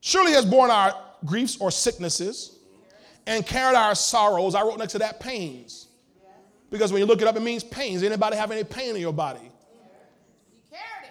Surely 0.00 0.32
has 0.32 0.46
borne 0.46 0.70
our 0.70 0.94
griefs 1.26 1.58
or 1.60 1.70
sicknesses 1.70 2.60
and 3.26 3.44
carried 3.44 3.76
our 3.76 3.94
sorrows. 3.94 4.54
I 4.54 4.62
wrote 4.62 4.78
next 4.78 4.92
to 4.92 5.00
that 5.00 5.20
pains. 5.20 5.88
Because 6.70 6.92
when 6.92 7.00
you 7.00 7.06
look 7.06 7.20
it 7.20 7.26
up, 7.26 7.36
it 7.36 7.42
means 7.42 7.64
pains. 7.64 8.02
Anybody 8.02 8.36
have 8.36 8.50
any 8.50 8.64
pain 8.64 8.94
in 8.94 9.00
your 9.00 9.12
body? 9.12 9.40
He 9.40 10.60
carried 10.70 11.04
it. 11.04 11.10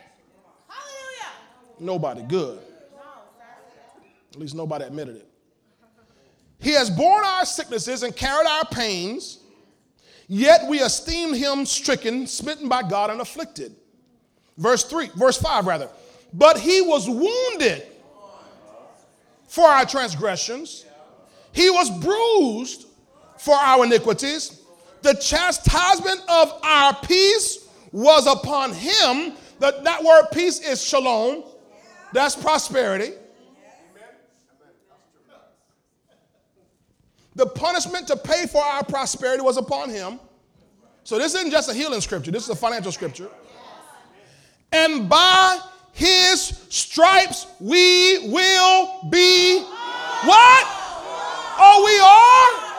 Hallelujah. 0.67 1.31
Nobody. 1.80 2.21
Good. 2.23 2.59
At 4.34 4.39
least 4.39 4.55
nobody 4.55 4.86
admitted 4.86 5.17
it. 5.17 5.30
He 6.59 6.71
has 6.71 6.89
borne 6.89 7.23
our 7.23 7.45
sicknesses 7.45 8.03
and 8.03 8.15
carried 8.15 8.47
our 8.47 8.65
pains, 8.65 9.39
yet 10.27 10.67
we 10.67 10.80
esteemed 10.80 11.38
him 11.38 11.65
stricken, 11.65 12.27
smitten 12.27 12.67
by 12.67 12.84
God, 12.84 13.09
and 13.09 13.21
afflicted. 13.21 13.75
Verse 14.57 14.84
3, 14.84 15.09
verse 15.15 15.38
5 15.38 15.65
rather. 15.65 15.89
But 16.34 16.59
he 16.59 16.82
was 16.82 17.09
wounded 17.09 17.88
for 19.47 19.63
our 19.65 19.86
transgressions, 19.86 20.86
he 21.51 21.69
was 21.69 21.89
bruised 21.89 22.86
for 23.39 23.55
our 23.55 23.84
iniquities. 23.86 24.61
The 25.01 25.13
chastisement 25.13 26.21
of 26.27 26.59
our 26.61 26.93
peace 27.01 27.67
was 27.91 28.27
upon 28.27 28.73
him. 28.73 29.34
That, 29.59 29.84
that 29.86 30.03
word 30.03 30.25
peace 30.32 30.59
is 30.59 30.84
shalom. 30.84 31.43
That's 32.14 32.36
prosperity. 32.36 33.14
The 37.36 37.45
punishment 37.45 38.07
to 38.07 38.18
pay 38.18 38.47
for 38.47 38.62
our 38.62 38.84
prosperity 38.84 39.41
was 39.41 39.57
upon 39.57 39.89
him. 39.89 40.20
So 41.03 41.18
this 41.18 41.34
isn't 41.36 41.51
just 41.51 41.70
a 41.70 41.74
healing 41.74 42.01
scripture, 42.01 42.32
this 42.32 42.43
is 42.43 42.49
a 42.49 42.55
financial 42.55 42.91
scripture. 42.91 43.30
And 44.72 45.10
by 45.10 45.60
his 45.93 46.66
stripes 46.70 47.47
we 47.60 48.28
will 48.30 49.03
be 49.10 49.62
what? 49.62 50.66
Oh, 51.62 51.84
we 51.86 51.99
are? 51.99 52.70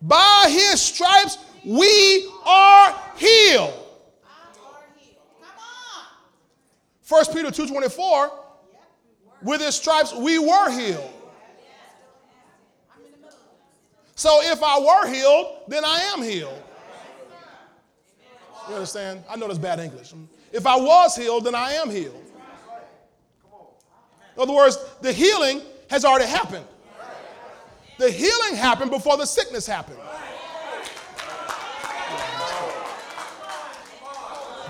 By 0.00 0.46
his 0.48 0.80
stripes 0.80 1.38
we 1.64 2.30
are 2.46 2.94
healed. 3.16 3.74
I 4.24 4.48
are 4.64 4.84
healed. 4.96 5.16
Come 5.40 5.58
on. 5.58 6.04
1 7.08 7.24
Peter 7.32 7.50
2:24, 7.50 8.30
with 9.42 9.60
his 9.60 9.74
stripes 9.74 10.12
we 10.12 10.38
were 10.38 10.70
healed. 10.70 11.10
So 14.14 14.42
if 14.42 14.62
I 14.62 14.78
were 14.78 15.06
healed, 15.06 15.62
then 15.68 15.84
I 15.84 16.00
am 16.12 16.22
healed. 16.22 16.62
You 18.68 18.74
understand? 18.74 19.24
I 19.28 19.36
know 19.36 19.46
that's 19.46 19.58
bad 19.58 19.80
English. 19.80 20.12
If 20.52 20.66
I 20.66 20.76
was 20.76 21.16
healed, 21.16 21.44
then 21.44 21.54
I 21.54 21.72
am 21.74 21.88
healed. 21.88 22.22
In 24.36 24.42
other 24.42 24.52
words, 24.52 24.76
the 25.00 25.12
healing 25.12 25.62
has 25.88 26.04
already 26.04 26.26
happened. 26.26 26.66
The 27.98 28.10
healing 28.10 28.56
happened 28.56 28.90
before 28.90 29.16
the 29.16 29.26
sickness 29.26 29.66
happened. 29.66 29.98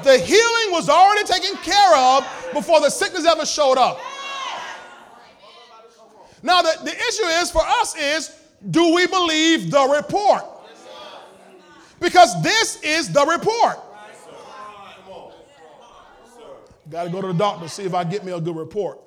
The 0.05 0.19
healing 0.19 0.73
was 0.73 0.89
already 0.89 1.25
taken 1.25 1.57
care 1.59 1.97
of 1.97 2.25
before 2.53 2.81
the 2.81 2.91
sickness 2.91 3.27
ever 3.27 3.45
showed 3.45 3.79
up. 3.79 4.01
Now, 6.43 6.63
the, 6.63 6.79
the 6.85 6.93
issue 6.93 7.27
is 7.27 7.51
for 7.51 7.63
us 7.63 7.97
is 7.97 8.35
do 8.71 8.95
we 8.95 9.07
believe 9.07 9.71
the 9.71 9.83
report? 9.83 10.45
Because 12.01 12.41
this 12.43 12.81
is 12.83 13.13
the 13.13 13.25
report. 13.27 13.79
Got 16.91 17.05
to 17.05 17.11
go 17.11 17.21
to 17.21 17.29
the 17.29 17.35
doctor 17.35 17.65
to 17.65 17.69
see 17.69 17.83
if 17.83 17.93
I 17.93 18.05
get 18.05 18.25
me 18.25 18.33
a 18.33 18.41
good 18.41 18.57
report. 18.57 19.01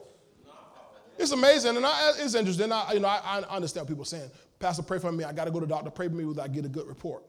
It's 1.18 1.32
amazing, 1.32 1.78
and 1.78 1.86
I, 1.86 2.14
it's 2.18 2.36
interesting. 2.36 2.72
I, 2.72 2.94
you 2.94 3.00
know, 3.00 3.08
I, 3.08 3.44
I 3.48 3.56
understand 3.56 3.84
what 3.84 3.90
people 3.90 4.04
are 4.04 4.06
saying. 4.06 4.30
Pastor, 4.60 4.84
pray 4.84 5.00
for 5.00 5.12
me. 5.12 5.24
I 5.24 5.34
got 5.34 5.46
to 5.46 5.52
go 5.52 5.60
to 5.60 5.66
the 5.66 5.74
doctor. 5.74 5.90
Pray 5.90 6.08
for 6.08 6.14
me 6.14 6.32
that 6.34 6.42
I 6.42 6.48
get 6.48 6.66
a 6.66 6.70
good 6.70 6.88
report. 6.88 7.24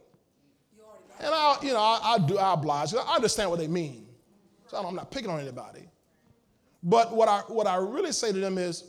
And 1.22 1.32
I, 1.32 1.56
you 1.62 1.72
know, 1.72 1.78
I, 1.78 2.14
I 2.14 2.18
do. 2.18 2.36
I 2.36 2.54
oblige. 2.54 2.92
I 2.94 3.14
understand 3.14 3.48
what 3.48 3.60
they 3.60 3.68
mean. 3.68 4.06
So 4.66 4.76
I'm 4.76 4.94
not 4.94 5.10
picking 5.10 5.30
on 5.30 5.40
anybody. 5.40 5.88
But 6.82 7.14
what 7.14 7.28
I 7.28 7.40
what 7.46 7.66
I 7.66 7.76
really 7.76 8.12
say 8.12 8.32
to 8.32 8.38
them 8.38 8.58
is, 8.58 8.84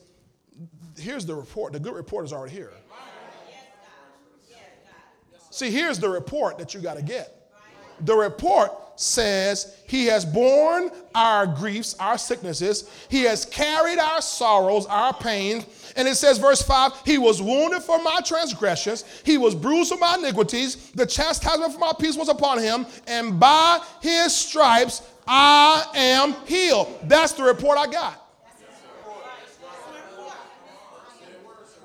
here's 0.97 1.25
the 1.25 1.35
report. 1.35 1.73
The 1.73 1.79
good 1.79 1.93
report 1.93 2.25
is 2.25 2.33
already 2.33 2.53
here. 2.53 2.71
See, 5.51 5.69
here's 5.69 5.99
the 5.99 6.09
report 6.09 6.57
that 6.57 6.73
you 6.73 6.79
got 6.79 6.97
to 6.97 7.03
get. 7.03 7.51
The 8.01 8.15
report 8.15 8.71
says 8.95 9.75
he 9.87 10.05
has 10.07 10.25
borne 10.25 10.91
our 11.13 11.45
griefs, 11.45 11.95
our 11.99 12.17
sicknesses. 12.17 12.89
He 13.09 13.23
has 13.23 13.45
carried 13.45 13.99
our 13.99 14.21
sorrows, 14.21 14.85
our 14.87 15.13
pains. 15.13 15.65
And 15.95 16.07
it 16.07 16.15
says, 16.15 16.37
verse 16.37 16.61
5 16.61 17.03
He 17.05 17.17
was 17.17 17.41
wounded 17.41 17.83
for 17.83 18.01
my 18.01 18.19
transgressions, 18.25 19.05
he 19.23 19.37
was 19.37 19.55
bruised 19.55 19.91
for 19.91 19.99
my 19.99 20.15
iniquities. 20.17 20.91
The 20.91 21.05
chastisement 21.05 21.73
for 21.73 21.79
my 21.79 21.93
peace 21.99 22.17
was 22.17 22.29
upon 22.29 22.59
him, 22.59 22.85
and 23.07 23.39
by 23.39 23.79
his 24.01 24.35
stripes 24.35 25.01
I 25.27 25.85
am 25.95 26.33
healed. 26.45 26.99
That's 27.03 27.33
the 27.33 27.43
report 27.43 27.77
I 27.77 27.87
got. 27.87 28.19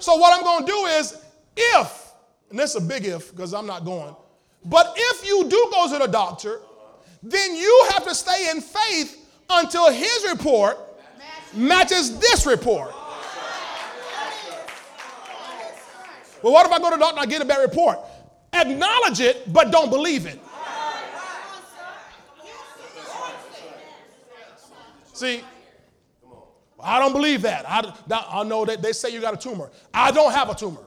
So, 0.00 0.14
what 0.16 0.36
I'm 0.36 0.44
going 0.44 0.64
to 0.64 0.72
do 0.72 0.86
is, 0.98 1.20
if, 1.56 2.12
and 2.50 2.58
this 2.58 2.74
is 2.74 2.82
a 2.82 2.86
big 2.86 3.04
if 3.04 3.30
because 3.32 3.52
I'm 3.52 3.66
not 3.66 3.84
going, 3.84 4.14
but 4.64 4.94
if 4.96 5.26
you 5.26 5.48
do 5.48 5.68
go 5.72 5.92
to 5.92 5.98
the 5.98 6.06
doctor, 6.06 6.60
then 7.30 7.54
you 7.54 7.86
have 7.90 8.04
to 8.04 8.14
stay 8.14 8.50
in 8.50 8.60
faith 8.60 9.28
until 9.50 9.90
his 9.92 10.26
report 10.28 10.78
matches 11.54 12.18
this 12.18 12.46
report. 12.46 12.94
Well, 16.42 16.52
what 16.52 16.66
if 16.66 16.72
I 16.72 16.78
go 16.78 16.90
to 16.90 16.96
the 16.96 17.00
doctor 17.00 17.20
and 17.20 17.26
I 17.26 17.26
get 17.26 17.42
a 17.42 17.44
bad 17.44 17.60
report? 17.60 17.98
Acknowledge 18.52 19.20
it, 19.20 19.52
but 19.52 19.70
don't 19.70 19.90
believe 19.90 20.26
it. 20.26 20.40
See, 25.12 25.42
I 26.80 27.00
don't 27.00 27.12
believe 27.12 27.42
that. 27.42 27.64
I, 27.68 27.92
I 28.30 28.44
know 28.44 28.64
that 28.64 28.80
they 28.80 28.92
say 28.92 29.10
you 29.10 29.20
got 29.20 29.34
a 29.34 29.36
tumor. 29.36 29.70
I 29.92 30.12
don't 30.12 30.32
have 30.32 30.48
a 30.48 30.54
tumor. 30.54 30.84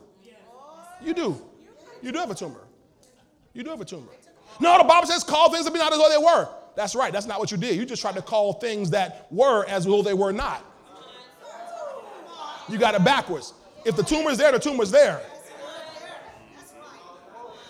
You 1.03 1.13
do. 1.13 1.41
You 2.01 2.11
do 2.11 2.19
have 2.19 2.31
a 2.31 2.35
tumor. 2.35 2.61
You 3.53 3.63
do 3.63 3.71
have 3.71 3.81
a 3.81 3.85
tumor. 3.85 4.11
No, 4.59 4.77
the 4.77 4.83
Bible 4.83 5.07
says 5.07 5.23
call 5.23 5.51
things 5.51 5.65
to 5.65 5.71
be 5.71 5.79
not 5.79 5.91
as 5.91 5.99
though 5.99 6.09
they 6.09 6.17
were. 6.17 6.47
That's 6.75 6.95
right. 6.95 7.11
That's 7.11 7.25
not 7.25 7.39
what 7.39 7.51
you 7.51 7.57
did. 7.57 7.75
You 7.75 7.85
just 7.85 8.01
tried 8.01 8.15
to 8.15 8.21
call 8.21 8.53
things 8.53 8.89
that 8.91 9.27
were 9.31 9.65
as 9.67 9.85
though 9.85 10.01
they 10.01 10.13
were 10.13 10.31
not. 10.31 10.65
You 12.69 12.77
got 12.77 12.95
it 12.95 13.03
backwards. 13.03 13.53
If 13.85 13.95
the 13.95 14.03
tumor 14.03 14.29
is 14.29 14.37
there, 14.37 14.51
the 14.51 14.59
tumor 14.59 14.83
is 14.83 14.91
there. 14.91 15.21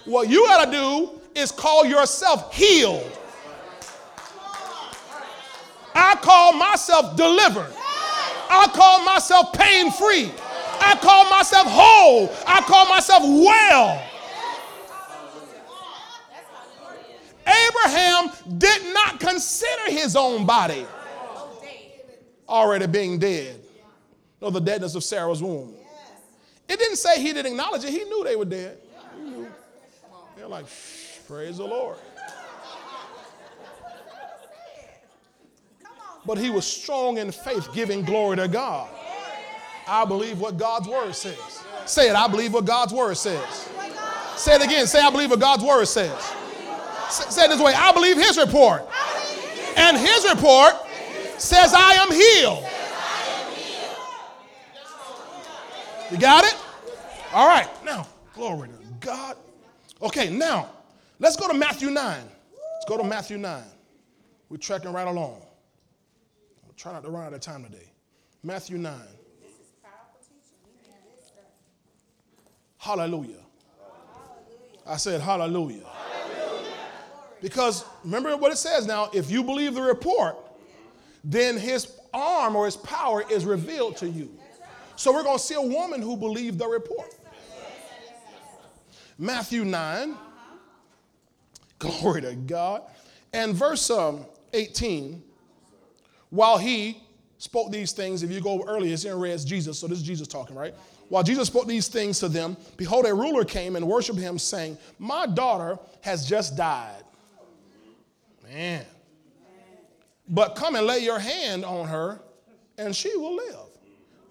What 0.05 0.29
you 0.29 0.45
got 0.47 0.65
to 0.65 0.71
do 0.71 1.21
is 1.35 1.51
call 1.51 1.85
yourself 1.85 2.53
healed. 2.53 3.09
I 5.95 6.15
call 6.15 6.53
myself 6.53 7.15
delivered. 7.15 7.71
I 8.49 8.67
call 8.73 9.03
myself 9.05 9.53
pain 9.53 9.91
free. 9.91 10.31
I 10.79 10.97
call 11.01 11.29
myself 11.29 11.67
whole. 11.69 12.31
I 12.47 12.61
call 12.61 12.87
myself 12.89 13.23
well. 13.23 14.10
Abraham 17.47 18.31
did 18.57 18.93
not 18.93 19.19
consider 19.19 19.91
his 19.91 20.15
own 20.15 20.45
body 20.45 20.85
already 22.47 22.87
being 22.87 23.17
dead, 23.17 23.59
nor 24.41 24.51
the 24.51 24.59
deadness 24.59 24.95
of 24.95 25.03
Sarah's 25.03 25.41
womb. 25.41 25.73
It 26.67 26.79
didn't 26.79 26.97
say 26.97 27.21
he 27.21 27.33
didn't 27.33 27.51
acknowledge 27.51 27.83
it, 27.83 27.89
he 27.89 28.03
knew 28.03 28.23
they 28.23 28.35
were 28.35 28.45
dead. 28.45 28.77
They're 30.35 30.47
like, 30.47 30.65
praise 31.27 31.57
the 31.57 31.65
Lord. 31.65 31.97
But 36.25 36.37
he 36.37 36.49
was 36.49 36.65
strong 36.65 37.17
in 37.17 37.31
faith, 37.31 37.73
giving 37.73 38.03
glory 38.03 38.37
to 38.37 38.47
God. 38.47 38.89
I 39.87 40.05
believe 40.05 40.39
what 40.39 40.57
God's 40.57 40.87
word 40.87 41.15
says. 41.15 41.63
Say 41.85 42.09
it, 42.09 42.15
I 42.15 42.27
believe 42.27 42.53
what 42.53 42.65
God's 42.65 42.93
word 42.93 43.17
says. 43.17 43.69
Say 44.35 44.55
it 44.55 44.63
again. 44.63 44.87
Say, 44.87 44.99
I 44.99 45.09
believe 45.09 45.29
what 45.29 45.39
God's 45.39 45.63
word 45.63 45.85
says. 45.85 46.33
Say 47.11 47.47
this 47.47 47.59
way 47.59 47.73
I 47.73 47.91
believe 47.91 48.17
his 48.17 48.37
report. 48.37 48.87
And 49.75 49.97
his 49.97 50.27
report 50.29 50.75
says, 51.37 51.73
I 51.75 51.93
am 51.93 52.11
healed. 52.11 52.65
You 56.11 56.17
got 56.17 56.43
it? 56.43 56.55
All 57.33 57.47
right. 57.47 57.69
Now, 57.85 58.07
glory 58.33 58.69
to 58.69 58.75
God. 58.99 59.37
Okay, 60.01 60.29
now, 60.29 60.69
let's 61.19 61.35
go 61.35 61.47
to 61.47 61.53
Matthew 61.53 61.89
9. 61.89 61.95
Let's 61.95 62.85
go 62.87 62.97
to 62.97 63.03
Matthew 63.03 63.37
9. 63.37 63.63
We're 64.49 64.57
tracking 64.57 64.91
right 64.91 65.07
along. 65.07 65.41
I'll 66.65 66.73
try 66.75 66.91
not 66.91 67.03
to 67.03 67.09
run 67.09 67.25
out 67.25 67.33
of 67.33 67.39
time 67.39 67.63
today. 67.63 67.91
Matthew 68.43 68.77
9. 68.77 68.93
Hallelujah. 72.77 73.35
I 74.85 74.97
said, 74.97 75.21
Hallelujah. 75.21 75.85
Because 77.41 77.83
remember 78.03 78.37
what 78.37 78.51
it 78.51 78.57
says 78.57 78.85
now 78.85 79.09
if 79.13 79.31
you 79.31 79.43
believe 79.43 79.73
the 79.73 79.81
report, 79.81 80.37
then 81.23 81.57
his 81.57 81.91
arm 82.13 82.55
or 82.55 82.65
his 82.65 82.77
power 82.77 83.23
is 83.29 83.45
revealed 83.45 83.97
to 83.97 84.09
you. 84.09 84.31
So 84.95 85.11
we're 85.13 85.23
going 85.23 85.37
to 85.37 85.43
see 85.43 85.55
a 85.55 85.61
woman 85.61 86.01
who 86.01 86.15
believed 86.15 86.59
the 86.59 86.67
report. 86.67 87.15
Matthew 89.17 89.65
9. 89.65 90.15
Glory 91.79 92.21
to 92.21 92.35
God. 92.35 92.83
And 93.33 93.55
verse 93.55 93.89
um, 93.89 94.25
18, 94.53 95.23
while 96.29 96.57
he 96.57 97.01
spoke 97.37 97.71
these 97.71 97.91
things, 97.91 98.21
if 98.23 98.31
you 98.31 98.41
go 98.41 98.63
earlier, 98.67 98.93
it's 98.93 99.05
in 99.05 99.17
red, 99.17 99.31
it's 99.31 99.43
Jesus. 99.43 99.79
So 99.79 99.87
this 99.87 99.99
is 99.99 100.03
Jesus 100.03 100.27
talking, 100.27 100.55
right? 100.55 100.75
While 101.09 101.23
Jesus 101.23 101.47
spoke 101.47 101.67
these 101.67 101.87
things 101.87 102.19
to 102.19 102.29
them, 102.29 102.55
behold, 102.77 103.05
a 103.05 103.13
ruler 103.13 103.43
came 103.43 103.75
and 103.75 103.87
worshiped 103.87 104.19
him, 104.19 104.37
saying, 104.37 104.77
My 104.99 105.25
daughter 105.25 105.79
has 106.01 106.27
just 106.27 106.55
died. 106.55 107.03
Man. 108.51 108.85
But 110.27 110.55
come 110.55 110.75
and 110.75 110.85
lay 110.85 110.99
your 110.99 111.19
hand 111.19 111.63
on 111.65 111.87
her, 111.87 112.21
and 112.77 112.95
she 112.95 113.15
will 113.15 113.35
live. 113.35 113.55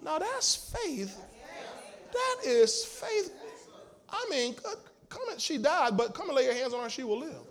Now 0.02 0.18
that's 0.18 0.74
faith. 0.84 1.18
That 2.12 2.36
is 2.44 2.84
faith. 2.84 3.32
I 4.08 4.26
mean, 4.30 4.54
come 5.08 5.22
and, 5.30 5.40
she 5.40 5.58
died, 5.58 5.96
but 5.96 6.14
come 6.14 6.28
and 6.28 6.36
lay 6.36 6.44
your 6.44 6.54
hands 6.54 6.74
on 6.74 6.82
her, 6.82 6.90
she 6.90 7.04
will 7.04 7.18
live. 7.20 7.42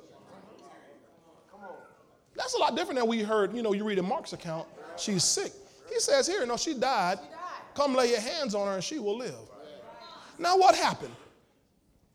That's 2.35 2.53
a 2.53 2.57
lot 2.57 2.75
different 2.75 2.99
than 2.99 3.07
we 3.09 3.21
heard, 3.21 3.53
you 3.53 3.61
know, 3.61 3.73
you 3.73 3.83
read 3.83 3.97
in 3.97 4.05
Mark's 4.05 4.33
account, 4.33 4.67
she's 4.97 5.23
sick. 5.23 5.51
He 5.91 5.99
says 5.99 6.27
here, 6.27 6.45
no, 6.45 6.57
she 6.57 6.73
died. 6.73 7.19
Come 7.73 7.95
lay 7.95 8.11
your 8.11 8.21
hands 8.21 8.55
on 8.55 8.67
her 8.67 8.75
and 8.75 8.83
she 8.83 8.99
will 8.99 9.17
live. 9.17 9.35
Now, 10.37 10.57
what 10.57 10.75
happened? 10.75 11.15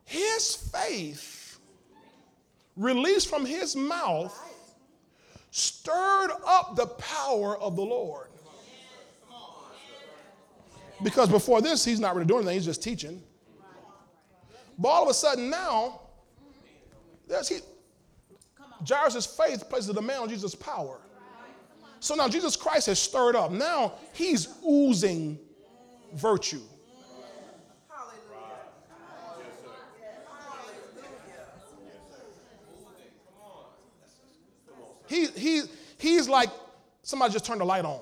His 0.04 0.54
faith, 0.56 1.43
released 2.76 3.28
from 3.28 3.44
his 3.44 3.76
mouth, 3.76 4.36
stirred 5.50 6.30
up 6.46 6.76
the 6.76 6.86
power 6.86 7.56
of 7.58 7.76
the 7.76 7.82
Lord. 7.82 8.28
Because 11.02 11.28
before 11.28 11.60
this, 11.60 11.84
he's 11.84 12.00
not 12.00 12.14
really 12.14 12.26
doing 12.26 12.40
anything, 12.40 12.56
he's 12.56 12.64
just 12.64 12.82
teaching. 12.82 13.22
But 14.78 14.88
all 14.88 15.02
of 15.02 15.08
a 15.08 15.14
sudden 15.14 15.50
now, 15.50 16.00
there's 17.28 17.48
he, 17.48 17.58
Jairus' 18.88 19.26
faith 19.26 19.68
places 19.68 19.90
a 19.90 19.94
demand 19.94 20.22
on 20.22 20.28
Jesus' 20.28 20.54
power. 20.54 21.00
So 22.00 22.14
now 22.14 22.28
Jesus 22.28 22.54
Christ 22.56 22.86
has 22.88 22.98
stirred 22.98 23.34
up. 23.34 23.50
Now 23.50 23.94
he's 24.12 24.48
oozing 24.66 25.38
virtue. 26.14 26.60
He, 35.06 35.26
he, 35.26 35.62
he's 35.98 36.28
like 36.28 36.50
somebody 37.02 37.32
just 37.32 37.44
turned 37.44 37.60
the 37.60 37.64
light 37.64 37.84
on. 37.84 38.00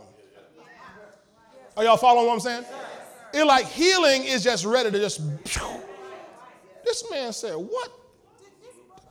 Are 1.77 1.85
y'all 1.85 1.97
following 1.97 2.27
what 2.27 2.35
I'm 2.35 2.41
saying? 2.41 2.65
It 3.33 3.45
like 3.45 3.67
healing 3.67 4.25
is 4.25 4.45
just 4.45 4.65
ready 4.65 4.91
to 4.91 4.99
just. 4.99 5.21
This 6.85 7.11
man 7.11 7.33
said, 7.33 7.55
What? 7.55 7.91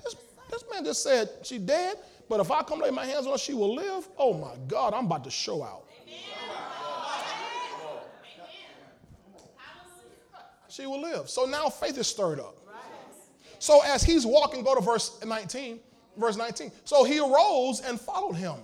This, 0.04 0.16
this 0.50 0.64
man 0.72 0.84
just 0.84 1.04
said, 1.04 1.30
She 1.44 1.58
dead, 1.58 1.98
but 2.30 2.39
if 2.39 2.52
I 2.52 2.62
come 2.64 2.80
lay 2.80 2.92
my 2.92 3.06
hands 3.06 3.26
on 3.26 3.34
her, 3.34 3.38
she 3.38 3.54
will 3.54 3.74
live. 3.74 4.08
Oh 4.18 4.34
my 4.34 4.56
God, 4.68 4.94
I'm 4.94 5.06
about 5.06 5.24
to 5.24 5.32
show 5.32 5.64
out. 5.64 5.86
She 10.70 10.86
will 10.86 11.02
live. 11.02 11.30
So 11.30 11.46
now 11.46 11.68
faith 11.68 11.98
is 11.98 12.08
stirred 12.08 12.39
up. 12.39 12.56
So 13.60 13.82
as 13.84 14.04
he's 14.04 14.26
walking, 14.26 14.64
go 14.64 14.74
to 14.74 14.82
verse 14.82 15.24
19. 15.24 15.80
Verse 16.18 16.38
19. 16.38 16.72
So 16.84 17.03
he 17.03 17.20
arose 17.20 17.82
and 17.82 17.99
followed 17.99 18.34
him. 18.34 18.55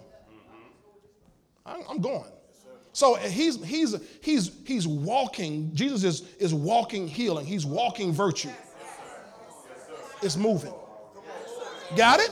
I'm 1.65 1.99
going. 1.99 2.31
So 2.93 3.15
he's 3.15 3.63
he's 3.63 3.95
he's 4.21 4.51
he's 4.65 4.87
walking. 4.87 5.71
Jesus 5.75 6.03
is 6.03 6.21
is 6.39 6.53
walking 6.53 7.07
healing. 7.07 7.45
He's 7.45 7.65
walking 7.65 8.11
virtue. 8.11 8.49
It's 10.21 10.37
moving. 10.37 10.73
Got 11.95 12.21
it? 12.21 12.31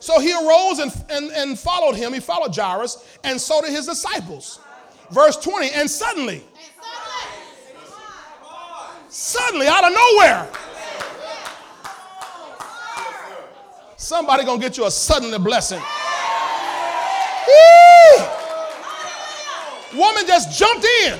So 0.00 0.20
he 0.20 0.32
arose 0.32 0.80
and, 0.80 0.92
and, 1.08 1.30
and 1.30 1.58
followed 1.58 1.94
him. 1.94 2.12
He 2.12 2.20
followed 2.20 2.54
Jairus, 2.54 3.18
and 3.24 3.40
so 3.40 3.62
did 3.62 3.70
his 3.70 3.86
disciples. 3.86 4.60
Verse 5.10 5.36
20, 5.38 5.70
and 5.70 5.90
suddenly, 5.90 6.44
suddenly 9.08 9.66
out 9.66 9.84
of 9.84 9.92
nowhere, 9.92 10.50
somebody 14.04 14.44
gonna 14.44 14.60
get 14.60 14.76
you 14.76 14.84
a 14.84 14.90
suddenly 14.90 15.38
blessing. 15.38 15.80
Woo! 17.48 18.24
Woman 19.96 20.26
just 20.26 20.52
jumped 20.58 20.84
in. 20.84 21.16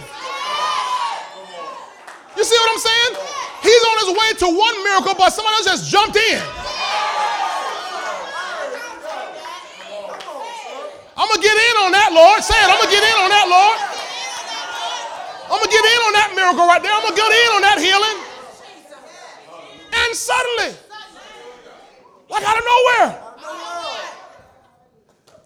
You 2.36 2.44
see 2.44 2.56
what 2.60 2.70
I'm 2.76 2.82
saying? 2.84 3.12
He's 3.62 3.82
on 3.88 3.96
his 4.04 4.10
way 4.12 4.28
to 4.44 4.46
one 4.52 4.84
miracle, 4.84 5.14
but 5.16 5.30
somebody 5.32 5.56
else 5.56 5.64
just 5.64 5.90
jumped 5.90 6.16
in. 6.16 6.42
I'm 11.16 11.28
gonna 11.30 11.40
get 11.40 11.56
in 11.56 11.76
on 11.88 11.92
that, 11.92 12.12
Lord. 12.12 12.44
Say 12.44 12.58
it. 12.58 12.68
I'm 12.68 12.76
gonna 12.84 12.92
get 12.92 13.00
in 13.00 13.16
on 13.16 13.30
that, 13.32 13.46
Lord. 13.48 13.78
I'm 15.48 15.56
gonna 15.56 15.72
get 15.72 15.84
in 15.88 16.00
on 16.04 16.12
that 16.20 16.32
miracle 16.36 16.66
right 16.66 16.82
there. 16.82 16.92
I'm 16.92 17.00
gonna 17.00 17.16
get 17.16 17.32
in 17.32 17.48
on 17.56 17.62
that 17.62 17.78
healing. 17.80 18.18
And 19.94 20.12
suddenly, 20.12 20.83
like 22.28 22.42
out 22.44 22.58
of 22.58 22.64
nowhere, 22.64 23.20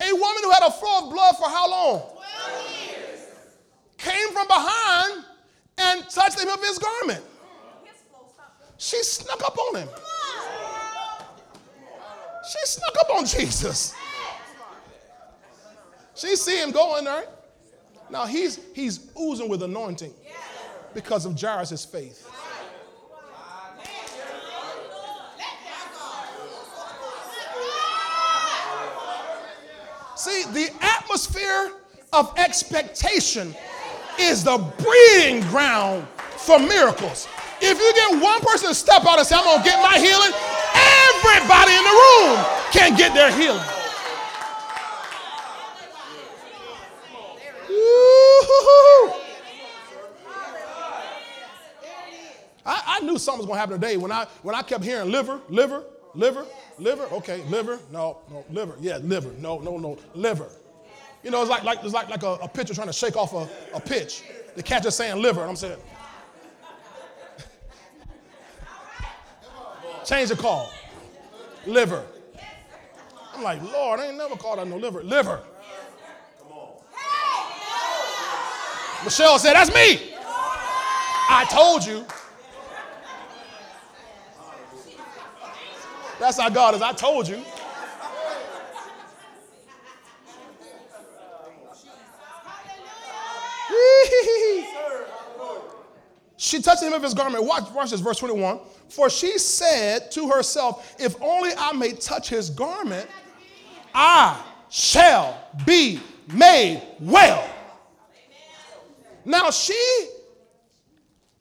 a 0.00 0.12
woman 0.12 0.42
who 0.42 0.50
had 0.50 0.62
a 0.66 0.70
flow 0.70 1.06
of 1.06 1.12
blood 1.12 1.36
for 1.36 1.48
how 1.48 1.70
long? 1.70 2.00
12 2.00 2.88
years. 2.88 3.20
Came 3.98 4.32
from 4.32 4.46
behind 4.46 5.24
and 5.78 6.08
touched 6.08 6.40
him 6.40 6.48
of 6.48 6.60
his 6.62 6.78
garment. 6.78 7.24
She 8.76 9.02
snuck 9.02 9.42
up 9.44 9.58
on 9.58 9.76
him. 9.80 9.88
She 12.50 12.58
snuck 12.64 12.96
up 13.00 13.16
on 13.16 13.26
Jesus. 13.26 13.94
She 16.14 16.36
see 16.36 16.62
him 16.62 16.70
going 16.70 17.04
there. 17.04 17.26
Now 18.10 18.26
he's 18.26 18.58
he's 18.74 19.10
oozing 19.20 19.48
with 19.48 19.62
anointing 19.62 20.14
because 20.94 21.26
of 21.26 21.38
Jairus' 21.38 21.84
faith. 21.84 22.28
See, 30.16 30.37
the 30.52 30.70
atmosphere 30.80 31.72
of 32.12 32.32
expectation 32.38 33.54
is 34.18 34.44
the 34.44 34.58
breeding 34.78 35.42
ground 35.48 36.06
for 36.36 36.58
miracles. 36.58 37.28
If 37.60 37.78
you 37.78 37.92
get 37.94 38.22
one 38.22 38.40
person 38.40 38.68
to 38.68 38.74
step 38.74 39.04
out 39.06 39.18
and 39.18 39.26
say, 39.26 39.36
I'm 39.36 39.44
going 39.44 39.58
to 39.58 39.64
get 39.64 39.82
my 39.82 39.98
healing, 39.98 40.32
everybody 40.74 41.72
in 41.74 41.84
the 41.84 41.90
room 41.90 42.44
can 42.72 42.96
get 42.96 43.14
their 43.14 43.32
healing. 43.32 43.64
I, 52.64 52.82
I, 52.86 53.00
knew 53.00 53.16
something 53.18 53.38
was 53.38 53.46
going 53.46 53.56
to 53.56 53.60
happen 53.60 53.80
today 53.80 53.96
when 53.96 54.12
I, 54.12 54.26
when 54.42 54.54
I 54.54 54.60
kept 54.60 54.84
hearing 54.84 55.10
liver, 55.10 55.40
liver, 55.48 55.84
liver, 56.14 56.44
liver. 56.78 57.04
Okay, 57.12 57.42
liver, 57.44 57.78
no, 57.90 58.18
no, 58.30 58.44
liver. 58.50 58.74
Yeah, 58.80 58.98
liver. 58.98 59.30
No, 59.38 59.58
no, 59.58 59.78
no, 59.78 59.98
liver. 60.14 60.48
You 61.22 61.30
know, 61.30 61.40
it's 61.40 61.50
like, 61.50 61.64
like, 61.64 61.80
it's 61.82 61.92
like, 61.92 62.08
like 62.08 62.22
a, 62.22 62.34
a 62.34 62.48
pitcher 62.48 62.74
trying 62.74 62.86
to 62.86 62.92
shake 62.92 63.16
off 63.16 63.34
a, 63.34 63.48
a 63.76 63.80
pitch. 63.80 64.22
The 64.54 64.62
catcher 64.62 64.90
saying 64.90 65.20
liver, 65.20 65.40
and 65.40 65.50
I'm 65.50 65.56
saying, 65.56 65.76
change 70.04 70.30
the 70.30 70.36
call. 70.36 70.70
Liver. 71.66 72.04
I'm 73.34 73.42
like, 73.42 73.60
Lord, 73.72 74.00
I 74.00 74.08
ain't 74.08 74.16
never 74.16 74.36
called 74.36 74.58
out 74.58 74.68
no 74.68 74.76
liver. 74.76 75.02
Liver. 75.02 75.40
Come 76.40 76.52
on. 76.52 76.74
Hey! 76.92 79.04
Michelle 79.04 79.38
said, 79.38 79.54
That's 79.54 79.72
me. 79.72 80.14
I 81.30 81.46
told 81.50 81.84
you. 81.84 82.06
That's 86.18 86.38
how 86.38 86.48
God 86.48 86.74
is. 86.74 86.82
I 86.82 86.92
told 86.92 87.28
you. 87.28 87.36
she 96.36 96.60
touched 96.60 96.82
him 96.82 96.92
of 96.92 97.02
his 97.02 97.14
garment. 97.14 97.44
Watch, 97.44 97.70
watch 97.70 97.90
this, 97.90 98.00
verse 98.00 98.18
21. 98.18 98.58
For 98.88 99.10
she 99.10 99.38
said 99.38 100.10
to 100.12 100.30
herself, 100.30 100.96
If 100.98 101.20
only 101.22 101.50
I 101.56 101.72
may 101.72 101.92
touch 101.92 102.28
his 102.28 102.50
garment, 102.50 103.08
I 103.94 104.42
shall 104.70 105.38
be 105.64 106.00
made 106.32 106.82
well. 107.00 107.48
Now, 109.24 109.50
she, 109.50 109.74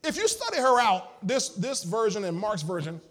if 0.03 0.17
you 0.17 0.27
study 0.27 0.57
her 0.57 0.79
out, 0.79 1.25
this, 1.25 1.49
this 1.49 1.83
version 1.83 2.25
and 2.25 2.37
Mark's 2.37 2.61
version, 2.61 3.01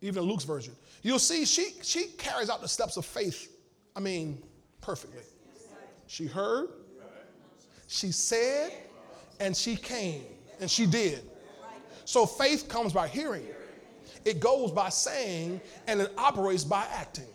even 0.00 0.22
Luke's 0.24 0.44
version, 0.44 0.74
you'll 1.02 1.18
see 1.18 1.44
she, 1.44 1.74
she 1.82 2.06
carries 2.18 2.50
out 2.50 2.60
the 2.60 2.68
steps 2.68 2.96
of 2.96 3.04
faith, 3.04 3.50
I 3.94 4.00
mean, 4.00 4.42
perfectly. 4.80 5.22
She 6.06 6.26
heard, 6.26 6.68
she 7.88 8.12
said, 8.12 8.72
and 9.40 9.56
she 9.56 9.76
came, 9.76 10.22
and 10.60 10.70
she 10.70 10.86
did. 10.86 11.22
So 12.04 12.26
faith 12.26 12.68
comes 12.68 12.92
by 12.92 13.08
hearing, 13.08 13.46
it 14.24 14.40
goes 14.40 14.70
by 14.70 14.88
saying, 14.90 15.60
and 15.86 16.00
it 16.00 16.12
operates 16.16 16.64
by 16.64 16.86
acting. 16.92 17.26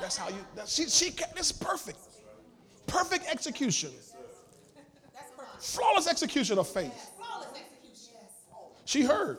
That's 0.00 0.16
how 0.16 0.28
you, 0.28 0.36
that, 0.54 0.68
she, 0.68 0.88
she, 0.88 1.10
this 1.34 1.50
is 1.50 1.52
perfect. 1.52 1.98
Perfect 2.86 3.26
execution. 3.30 3.90
Flawless 5.58 6.06
execution 6.06 6.58
of 6.58 6.68
faith. 6.68 7.10
She 8.84 9.02
heard. 9.02 9.38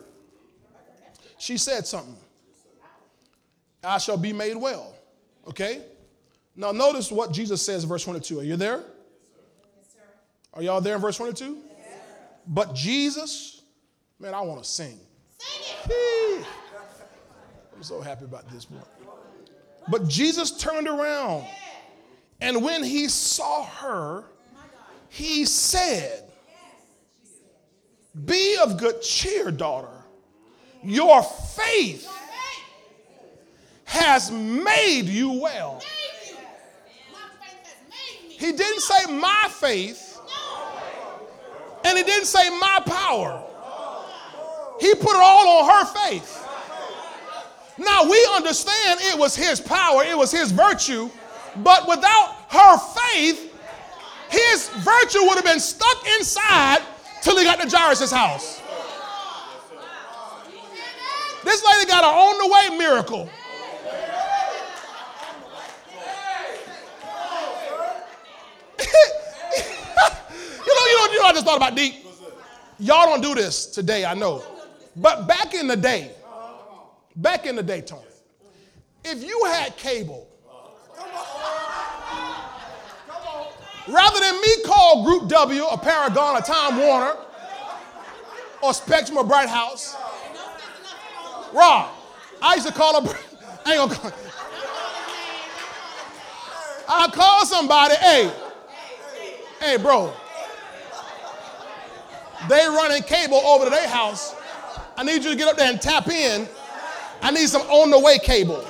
She 1.37 1.57
said 1.57 1.87
something. 1.87 2.15
I 3.83 3.97
shall 3.97 4.17
be 4.17 4.33
made 4.33 4.55
well. 4.55 4.93
Okay? 5.47 5.81
Now, 6.55 6.71
notice 6.71 7.11
what 7.11 7.31
Jesus 7.31 7.61
says 7.61 7.83
in 7.83 7.89
verse 7.89 8.03
22. 8.03 8.39
Are 8.39 8.43
you 8.43 8.55
there? 8.55 8.83
Are 10.53 10.61
y'all 10.61 10.81
there 10.81 10.95
in 10.95 11.01
verse 11.01 11.17
22? 11.17 11.57
Yes, 11.77 11.87
But 12.47 12.73
Jesus, 12.73 13.61
man, 14.19 14.33
I 14.33 14.41
want 14.41 14.61
to 14.63 14.69
sing. 14.69 14.99
sing 15.37 15.75
it! 15.89 16.45
I'm 17.75 17.83
so 17.83 18.01
happy 18.01 18.25
about 18.25 18.49
this 18.49 18.69
one. 18.69 18.83
But 19.87 20.07
Jesus 20.07 20.51
turned 20.51 20.87
around, 20.87 21.45
and 22.41 22.63
when 22.63 22.83
he 22.83 23.07
saw 23.07 23.63
her, 23.65 24.25
oh 24.25 24.59
he 25.07 25.45
said, 25.45 26.29
Be 28.25 28.57
of 28.61 28.77
good 28.77 29.01
cheer, 29.01 29.51
daughter. 29.51 29.87
Your 30.83 31.23
faith 31.23 32.07
has 33.89 34.31
made 34.31 35.05
you 35.05 35.31
well. 35.31 35.81
He 38.27 38.51
didn't 38.51 38.81
say 38.81 39.11
my 39.11 39.47
faith, 39.49 40.19
and 41.83 41.97
he 41.97 42.03
didn't 42.03 42.27
say 42.27 42.49
my 42.51 42.81
power. 42.85 43.43
He 44.79 44.93
put 44.93 45.09
it 45.09 45.21
all 45.21 45.63
on 45.63 45.69
her 45.69 46.07
faith. 46.07 46.47
Now 47.79 48.03
we 48.03 48.29
understand 48.35 48.99
it 49.01 49.17
was 49.17 49.35
his 49.35 49.59
power, 49.59 50.03
it 50.03 50.15
was 50.15 50.31
his 50.31 50.51
virtue, 50.51 51.09
but 51.57 51.87
without 51.87 52.35
her 52.49 52.77
faith, 52.77 53.53
his 54.29 54.69
virtue 54.69 55.23
would 55.23 55.35
have 55.35 55.45
been 55.45 55.59
stuck 55.59 56.07
inside 56.19 56.83
till 57.23 57.37
he 57.37 57.43
got 57.43 57.59
to 57.59 57.67
Jairus' 57.67 58.11
house. 58.11 58.61
This 61.43 61.65
lady 61.65 61.89
got 61.89 62.03
an 62.03 62.13
on 62.13 62.37
the 62.37 62.53
way 62.53 62.77
miracle. 62.77 63.29
I 71.28 71.28
just 71.39 71.47
thought 71.47 71.57
about 71.57 71.75
deep. 71.75 72.05
Y'all 72.79 73.05
don't 73.05 73.21
do 73.21 73.33
this 73.33 73.65
today, 73.65 74.03
I 74.03 74.13
know. 74.13 74.43
But 74.95 75.25
back 75.25 75.53
in 75.53 75.67
the 75.67 75.77
day, 75.77 76.11
back 77.15 77.45
in 77.45 77.55
the 77.55 77.63
day, 77.63 77.79
Tony, 77.79 78.03
if 79.05 79.23
you 79.23 79.41
had 79.45 79.77
cable, 79.77 80.27
rather 83.87 84.19
than 84.19 84.41
me 84.41 84.63
call 84.65 85.05
Group 85.05 85.29
W, 85.29 85.65
a 85.65 85.77
Paragon, 85.77 86.37
a 86.37 86.41
Time 86.41 86.77
Warner, 86.77 87.15
or 88.61 88.73
Spectrum 88.73 89.17
or 89.17 89.23
Bright 89.23 89.47
House, 89.47 89.95
Rob, 91.53 91.89
I 92.41 92.55
used 92.55 92.67
to 92.67 92.73
call 92.73 93.01
her, 93.01 93.17
I 93.65 93.75
ain't 93.75 93.89
gonna 93.89 93.95
call, 93.95 94.11
I 96.89 97.07
call 97.13 97.45
somebody, 97.45 97.95
hey, 97.95 98.31
hey, 99.61 99.77
bro, 99.77 100.13
they 102.47 102.65
running 102.67 103.03
cable 103.03 103.37
over 103.37 103.65
to 103.65 103.69
their 103.69 103.87
house. 103.87 104.35
I 104.95 105.03
need 105.03 105.23
you 105.23 105.31
to 105.31 105.35
get 105.35 105.47
up 105.47 105.57
there 105.57 105.69
and 105.69 105.81
tap 105.81 106.07
in. 106.07 106.47
I 107.21 107.31
need 107.31 107.49
some 107.49 107.63
on 107.63 107.89
the 107.91 107.99
way 107.99 108.17
cable. 108.19 108.65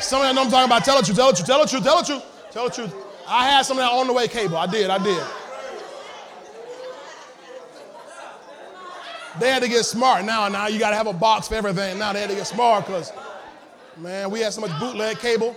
Some 0.00 0.22
of 0.22 0.26
y'all 0.26 0.34
know 0.34 0.42
I'm 0.42 0.50
talking 0.50 0.66
about. 0.66 0.84
Tell 0.84 0.96
the 0.96 1.04
truth, 1.04 1.16
tell 1.16 1.30
the 1.30 1.36
truth, 1.36 1.46
tell 1.46 1.60
the 1.60 1.66
truth, 1.68 1.84
tell 1.84 1.98
the 1.98 2.04
truth, 2.04 2.22
tell 2.50 2.64
the 2.68 2.74
truth. 2.74 2.94
I 3.28 3.48
had 3.48 3.62
some 3.62 3.78
of 3.78 3.84
that 3.84 3.92
on 3.92 4.06
the 4.06 4.12
way 4.12 4.28
cable. 4.28 4.56
I 4.56 4.66
did, 4.66 4.90
I 4.90 4.98
did. 4.98 5.22
They 9.40 9.50
had 9.50 9.62
to 9.62 9.68
get 9.70 9.86
smart. 9.86 10.26
Now, 10.26 10.48
now 10.48 10.66
you 10.66 10.78
got 10.78 10.90
to 10.90 10.96
have 10.96 11.06
a 11.06 11.14
box 11.14 11.48
for 11.48 11.54
everything. 11.54 11.98
Now 11.98 12.12
they 12.12 12.20
had 12.20 12.28
to 12.28 12.36
get 12.36 12.46
smart 12.46 12.84
because, 12.84 13.10
man, 13.96 14.30
we 14.30 14.40
had 14.40 14.52
so 14.52 14.60
much 14.60 14.78
bootleg 14.78 15.18
cable. 15.18 15.54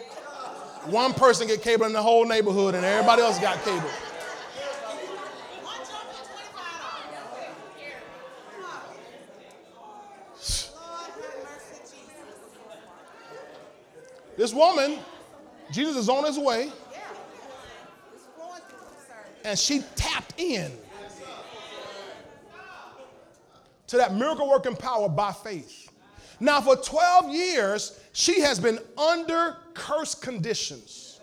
One 0.86 1.14
person 1.14 1.48
get 1.48 1.62
cable 1.62 1.86
in 1.86 1.92
the 1.92 2.02
whole 2.02 2.26
neighborhood, 2.26 2.76
and 2.76 2.86
everybody 2.86 3.22
else 3.22 3.40
got 3.40 3.62
cable. 3.66 3.90
This 14.38 14.54
woman, 14.54 14.98
Jesus 15.72 15.98
is 15.98 16.10
on 16.10 16.24
his 16.24 16.40
way, 16.40 16.72
and 19.44 19.60
she 19.60 19.84
tapped 19.96 20.40
in 20.40 20.72
to 23.94 23.98
that 23.98 24.16
miracle 24.16 24.50
working 24.50 24.76
power 24.76 25.08
by 25.08 25.32
faith. 25.32 25.92
Now, 26.40 26.60
for 26.62 26.76
12 26.76 27.30
years, 27.30 28.00
she 28.12 28.42
has 28.42 28.60
been 28.60 28.80
under 28.98 29.58
cursed 29.76 30.20
conditions. 30.20 31.22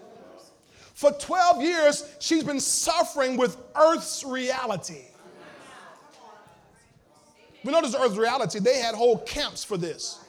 For 0.94 1.10
12 1.10 1.62
years, 1.62 2.14
she's 2.20 2.44
been 2.44 2.60
suffering 2.60 3.36
with 3.36 3.56
earth's 3.74 4.22
reality. 4.22 5.02
We 7.64 7.72
notice 7.72 7.94
earth's 7.98 8.16
reality, 8.16 8.60
they 8.60 8.78
had 8.78 8.94
whole 8.94 9.18
camps 9.18 9.64
for 9.64 9.76
this. 9.76 10.20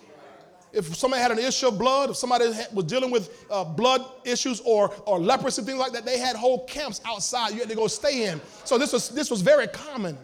If 0.73 0.95
somebody 0.95 1.21
had 1.21 1.31
an 1.31 1.39
issue 1.39 1.67
of 1.67 1.77
blood, 1.77 2.09
if 2.09 2.15
somebody 2.15 2.45
was 2.73 2.85
dealing 2.85 3.11
with 3.11 3.45
uh, 3.51 3.63
blood 3.63 4.03
issues 4.25 4.61
or, 4.61 4.91
or 5.05 5.19
leprosy, 5.19 5.61
things 5.61 5.77
like 5.77 5.91
that, 5.91 6.05
they 6.05 6.17
had 6.17 6.35
whole 6.35 6.65
camps 6.65 7.01
outside 7.05 7.49
you 7.53 7.59
had 7.59 7.69
to 7.69 7.75
go 7.75 7.87
stay 7.87 8.25
in. 8.25 8.41
So 8.63 8.79
this 8.79 8.93
was, 8.93 9.09
this 9.09 9.29
was 9.29 9.41
very 9.41 9.67
common. 9.67 10.17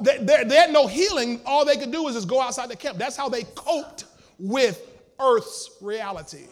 They, 0.00 0.54
had 0.54 0.72
no 0.72 0.86
healing. 0.86 1.40
All 1.44 1.64
they 1.64 1.76
could 1.76 1.90
do 1.90 2.04
was 2.04 2.14
just 2.14 2.28
go 2.28 2.40
outside 2.40 2.70
the 2.70 2.76
camp. 2.76 2.98
That's 2.98 3.16
how 3.16 3.28
they 3.28 3.42
coped 3.54 4.04
with 4.38 4.80
earth's 5.18 5.70
reality. 5.80 6.46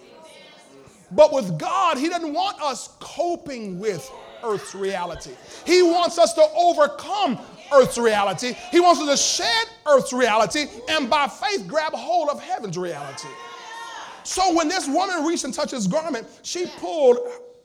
But 1.13 1.33
with 1.33 1.59
God, 1.59 1.97
He 1.97 2.09
doesn't 2.09 2.33
want 2.33 2.61
us 2.61 2.89
coping 2.99 3.79
with 3.79 4.11
earth's 4.43 4.75
reality. 4.75 5.31
He 5.65 5.83
wants 5.83 6.19
us 6.19 6.33
to 6.35 6.47
overcome 6.57 7.39
earth's 7.73 7.99
reality. 7.99 8.55
He 8.73 8.81
wants 8.81 9.01
us 9.01 9.09
to 9.09 9.17
shed 9.17 9.67
earth's 9.87 10.13
reality 10.13 10.67
and 10.89 11.09
by 11.09 11.29
faith 11.29 11.67
grab 11.69 11.93
hold 11.93 12.31
of 12.31 12.43
heaven's 12.43 12.77
reality. 12.77 13.29
So 14.25 14.55
when 14.55 14.69
this 14.69 14.89
woman 14.89 15.25
reached 15.25 15.45
and 15.45 15.55
touched 15.55 15.73
his 15.73 15.87
garment, 15.87 16.27
she 16.43 16.67
pulled 16.79 17.19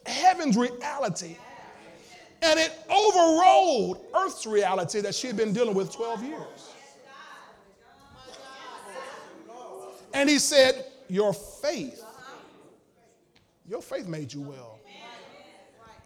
heaven's 0.06 0.58
reality 0.58 1.38
and 2.46 2.60
it 2.60 2.72
overrode 2.90 3.98
earth's 4.16 4.46
reality 4.46 5.02
that 5.02 5.16
she 5.16 5.28
had 5.28 5.36
been 5.36 5.52
dealing 5.52 5.74
with 5.74 5.92
12 5.92 6.24
years. 6.24 6.72
And 10.14 10.30
he 10.30 10.40
said, 10.40 10.86
Your 11.10 11.34
faith, 11.34 12.04
your 13.68 13.82
faith 13.82 14.08
made 14.08 14.34
you 14.34 14.42
well. 14.42 14.80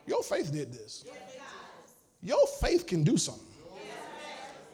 Your 0.08 0.24
faith 0.24 0.52
did 0.52 0.74
this. 0.74 1.06
Your 2.24 2.48
faith 2.60 2.88
can 2.88 3.04
do 3.04 3.18
something. 3.18 3.46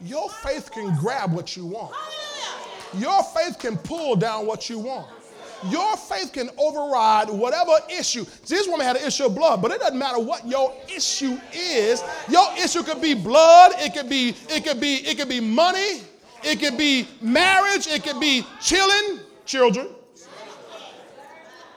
Your 0.00 0.30
faith 0.30 0.70
can 0.70 0.96
grab 0.96 1.32
what 1.32 1.56
you 1.56 1.66
want. 1.66 1.94
Your 2.94 3.22
faith 3.22 3.58
can 3.58 3.76
pull 3.76 4.16
down 4.16 4.46
what 4.46 4.70
you 4.70 4.78
want. 4.78 5.10
Your 5.70 5.96
faith 5.96 6.32
can 6.32 6.50
override 6.58 7.28
whatever 7.30 7.72
issue. 7.90 8.24
This 8.46 8.66
woman 8.66 8.86
had 8.86 8.96
an 8.96 9.06
issue 9.06 9.26
of 9.26 9.34
blood, 9.34 9.62
but 9.62 9.70
it 9.70 9.80
doesn't 9.80 9.98
matter 9.98 10.18
what 10.18 10.46
your 10.46 10.74
issue 10.94 11.38
is. 11.52 12.02
Your 12.28 12.46
issue 12.56 12.82
could 12.82 13.00
be 13.00 13.14
blood, 13.14 13.72
it 13.76 13.94
could 13.94 14.08
be, 14.08 14.34
it 14.48 14.64
could 14.64 14.80
be, 14.80 14.96
it 14.96 15.18
could 15.18 15.28
be 15.28 15.40
money, 15.40 16.02
it 16.42 16.60
could 16.60 16.76
be 16.78 17.08
marriage, 17.20 17.86
it 17.86 18.02
could 18.04 18.20
be 18.20 18.44
chilling, 18.60 19.20
children, 19.44 19.88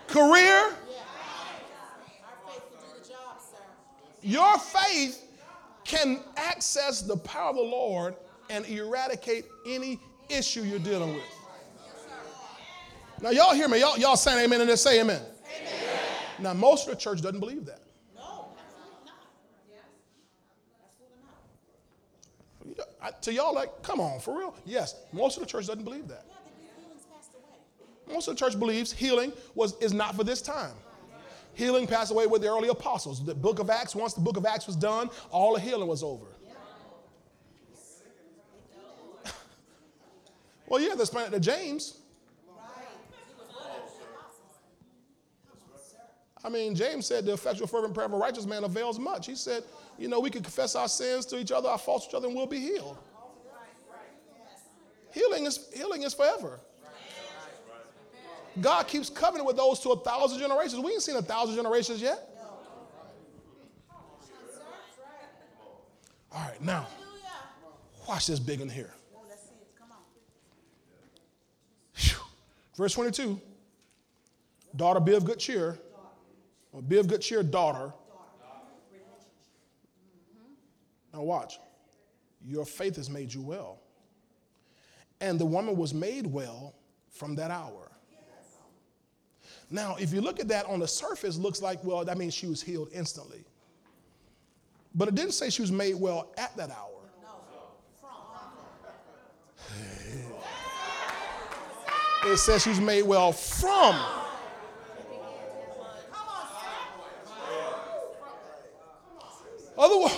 career. 0.08 0.74
Your 4.22 4.58
faith 4.60 5.26
can 5.86 6.20
access 6.36 7.02
the 7.02 7.18
power 7.18 7.50
of 7.52 7.56
the 7.56 7.62
Lord 7.62 8.16
and 8.50 8.66
eradicate 8.66 9.46
any 9.66 10.00
issue 10.30 10.62
you're 10.62 10.80
dealing 10.80 11.16
with. 11.16 11.39
Now, 13.22 13.32
y'all 13.32 13.54
hear 13.54 13.68
me. 13.68 13.80
Y'all, 13.80 13.98
y'all 13.98 14.16
saying 14.16 14.46
amen 14.46 14.62
and 14.62 14.70
just 14.70 14.84
say 14.84 15.02
amen. 15.02 15.22
amen. 15.22 15.74
Now, 16.40 16.54
most 16.54 16.88
of 16.88 16.94
the 16.94 17.00
church 17.00 17.22
doesn't 17.22 17.40
believe 17.40 17.66
that. 17.66 17.82
No, 18.16 18.48
absolutely 18.58 19.06
not. 19.06 19.16
Yes. 19.70 19.84
Absolutely 22.64 22.86
not. 23.02 23.22
To 23.24 23.34
y'all, 23.34 23.54
like, 23.54 23.84
come 23.84 24.00
on, 24.00 24.20
for 24.22 24.38
real? 24.38 24.56
Yes, 24.66 24.96
most 25.12 25.36
of 25.38 25.44
the 25.44 25.48
church 25.48 25.68
doesn't 25.68 25.84
believe 25.84 26.08
that. 26.08 26.26
Most 28.10 28.28
of 28.28 28.36
the 28.36 28.40
church 28.40 28.58
believes 28.58 28.92
healing 28.92 29.32
was, 29.54 29.78
is 29.80 29.94
not 29.94 30.16
for 30.16 30.24
this 30.24 30.42
time. 30.42 30.74
Healing 31.54 31.86
passed 31.88 32.12
away 32.12 32.26
with 32.26 32.42
the 32.42 32.48
early 32.48 32.70
apostles. 32.70 33.24
The 33.24 33.36
book 33.36 33.60
of 33.60 33.70
Acts, 33.70 33.94
once 33.94 34.14
the 34.14 34.22
book 34.22 34.38
of 34.38 34.46
Acts 34.46 34.66
was 34.66 34.76
done, 34.78 35.10
all 35.30 35.54
the 35.54 35.60
healing 35.60 35.88
was 35.88 36.04
over. 36.04 36.26
well, 40.68 40.82
yeah, 40.82 40.96
that's 40.96 41.10
planet 41.10 41.34
to 41.34 41.40
James. 41.40 41.99
I 46.44 46.50
mean, 46.50 46.74
James 46.74 47.06
said 47.06 47.26
the 47.26 47.34
effectual 47.34 47.68
fervent 47.68 47.94
prayer 47.94 48.06
of 48.06 48.14
a 48.14 48.18
righteous 48.18 48.46
man 48.46 48.64
avails 48.64 48.98
much. 48.98 49.26
He 49.26 49.36
said, 49.36 49.64
you 49.98 50.08
know, 50.08 50.20
we 50.20 50.30
can 50.30 50.42
confess 50.42 50.76
our 50.76 50.88
sins 50.88 51.26
to 51.28 51.38
each 51.38 51.52
other, 51.52 51.68
our 51.68 51.78
faults 51.78 52.06
to 52.06 52.12
each 52.12 52.16
other, 52.16 52.28
and 52.28 52.36
we'll 52.36 52.48
be 52.48 52.60
healed. 52.60 52.98
Healing 55.12 55.46
is 55.46 55.68
healing 55.74 56.04
is 56.04 56.14
forever. 56.14 56.60
God 58.62 58.88
keeps 58.88 59.10
covenant 59.10 59.48
with 59.48 59.58
those 59.58 59.80
to 59.82 59.90
a 59.90 60.00
thousand 60.00 60.40
generations. 60.40 60.84
We 60.84 60.94
ain't 60.94 61.02
seen 61.02 61.16
a 61.16 61.22
thousand 61.22 61.56
generations 61.56 62.02
yet. 62.02 62.26
All 66.32 66.42
right, 66.42 66.62
now, 66.62 66.88
watch 68.08 68.28
this 68.28 68.40
big 68.40 68.62
in 68.62 68.70
here. 68.70 68.94
Verse 72.76 72.94
22 72.94 73.42
Daughter, 74.76 75.00
be 75.00 75.14
of 75.14 75.26
good 75.26 75.40
cheer. 75.40 75.80
Be 76.88 76.98
of 76.98 77.08
good 77.08 77.22
cheer, 77.22 77.44
daughter. 77.44 77.92
Mm-hmm. 77.92 78.44
Now, 81.14 81.24
watch. 81.24 81.60
Your 82.46 82.66
faith 82.66 82.96
has 82.96 83.10
made 83.10 83.34
you 83.34 83.42
well. 83.42 83.80
And 85.20 85.40
the 85.40 85.46
woman 85.46 85.76
was 85.76 85.94
made 85.94 86.26
well 86.26 86.76
from 87.10 87.36
that 87.36 87.52
hour. 87.52 87.92
Now, 89.72 89.96
if 90.00 90.14
you 90.14 90.22
look 90.22 90.40
at 90.40 90.48
that 90.48 90.66
on 90.66 90.80
the 90.80 90.88
surface, 90.88 91.38
looks 91.38 91.62
like, 91.62 91.84
well, 91.84 92.04
that 92.04 92.18
means 92.18 92.34
she 92.34 92.48
was 92.48 92.62
healed 92.62 92.90
instantly. 92.92 93.44
But 94.96 95.08
it 95.08 95.16
didn't 95.16 95.34
say 95.34 95.50
she 95.50 95.62
was 95.62 95.72
made 95.72 95.96
well 95.96 96.34
at 96.38 96.58
that 96.58 96.72
hour. 96.72 96.88
No 97.22 97.30
it 102.32 102.38
says 102.38 102.64
she 102.64 102.70
was 102.70 102.80
made 102.80 103.04
well 103.04 103.32
from. 103.32 104.19
Otherwise, 109.80 110.12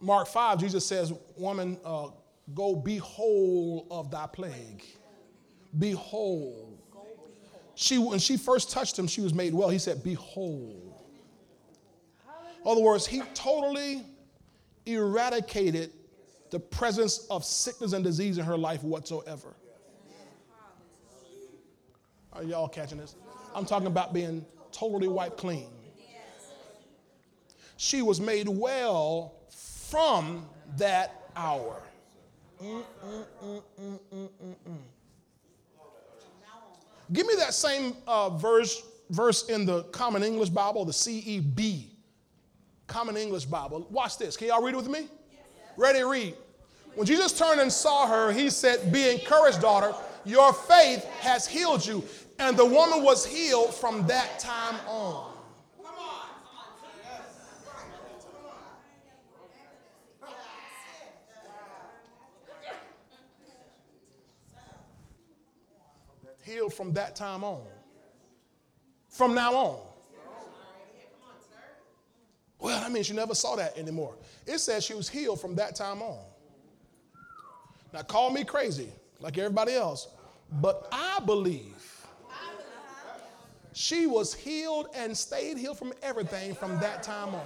Mark 0.00 0.26
5, 0.26 0.58
Jesus 0.58 0.84
says, 0.84 1.12
Woman, 1.36 1.78
uh, 1.84 2.08
go 2.54 2.74
be 2.74 2.96
whole 2.96 3.86
of 3.90 4.10
thy 4.10 4.26
plague. 4.26 4.84
Be 5.78 5.92
whole. 5.92 6.76
She, 7.76 7.98
when 7.98 8.18
she 8.18 8.36
first 8.36 8.70
touched 8.70 8.98
him, 8.98 9.06
she 9.06 9.20
was 9.20 9.32
made 9.32 9.54
well. 9.54 9.68
He 9.68 9.78
said, 9.78 10.02
Be 10.02 10.14
whole. 10.14 11.00
In 12.64 12.70
other 12.70 12.80
words, 12.80 13.06
he 13.06 13.22
totally 13.34 14.02
eradicated 14.86 15.92
the 16.50 16.58
presence 16.58 17.26
of 17.30 17.44
sickness 17.44 17.92
and 17.92 18.02
disease 18.02 18.38
in 18.38 18.44
her 18.44 18.56
life 18.56 18.82
whatsoever. 18.82 19.54
Are 22.36 22.44
y'all 22.44 22.68
catching 22.68 22.98
this? 22.98 23.14
I'm 23.54 23.64
talking 23.64 23.86
about 23.86 24.12
being 24.12 24.44
totally 24.70 25.08
wiped 25.08 25.38
clean. 25.38 25.68
She 27.78 28.02
was 28.02 28.20
made 28.20 28.48
well 28.48 29.34
from 29.50 30.46
that 30.76 31.30
hour. 31.34 31.82
Mm, 32.62 32.82
mm, 33.04 33.62
mm, 33.82 34.78
Give 37.12 37.26
me 37.26 37.34
that 37.36 37.54
same 37.54 37.94
uh, 38.06 38.30
verse, 38.30 38.82
verse 39.10 39.48
in 39.48 39.64
the 39.64 39.84
Common 39.84 40.22
English 40.22 40.48
Bible, 40.48 40.84
the 40.84 40.92
CEB, 40.92 41.84
Common 42.86 43.16
English 43.16 43.44
Bible. 43.44 43.86
Watch 43.90 44.18
this. 44.18 44.36
Can 44.36 44.48
y'all 44.48 44.62
read 44.62 44.74
it 44.74 44.78
with 44.78 44.88
me? 44.88 45.08
Ready, 45.76 46.02
read. 46.02 46.34
When 46.94 47.06
Jesus 47.06 47.38
turned 47.38 47.60
and 47.60 47.70
saw 47.70 48.06
her, 48.08 48.32
he 48.32 48.48
said, 48.50 48.90
Be 48.90 49.10
encouraged, 49.10 49.60
daughter. 49.60 49.94
Your 50.24 50.52
faith 50.52 51.04
has 51.20 51.46
healed 51.46 51.86
you. 51.86 52.02
And 52.38 52.56
the 52.56 52.66
woman 52.66 53.02
was 53.02 53.24
healed 53.24 53.74
from 53.74 54.06
that 54.06 54.38
time 54.38 54.76
on. 54.86 55.36
healed 66.46 66.72
from 66.72 66.92
that 66.92 67.16
time 67.16 67.42
on. 67.42 67.60
From 69.08 69.34
now 69.34 69.52
on. 69.54 69.80
Well, 72.58 72.80
that 72.80 72.90
means 72.90 73.08
you 73.08 73.14
never 73.14 73.34
saw 73.34 73.56
that 73.56 73.76
anymore. 73.76 74.14
It 74.46 74.58
says 74.58 74.84
she 74.84 74.94
was 74.94 75.08
healed 75.08 75.40
from 75.40 75.54
that 75.56 75.74
time 75.74 76.00
on. 76.00 76.18
Now, 77.92 78.02
call 78.02 78.30
me 78.30 78.44
crazy, 78.44 78.88
like 79.20 79.36
everybody 79.38 79.74
else, 79.74 80.08
but 80.60 80.88
I 80.90 81.20
believe 81.24 81.75
she 83.78 84.06
was 84.06 84.32
healed 84.32 84.88
and 84.94 85.14
stayed 85.14 85.58
healed 85.58 85.76
from 85.76 85.92
everything 86.02 86.54
from 86.54 86.80
that 86.80 87.02
time 87.02 87.34
on. 87.34 87.44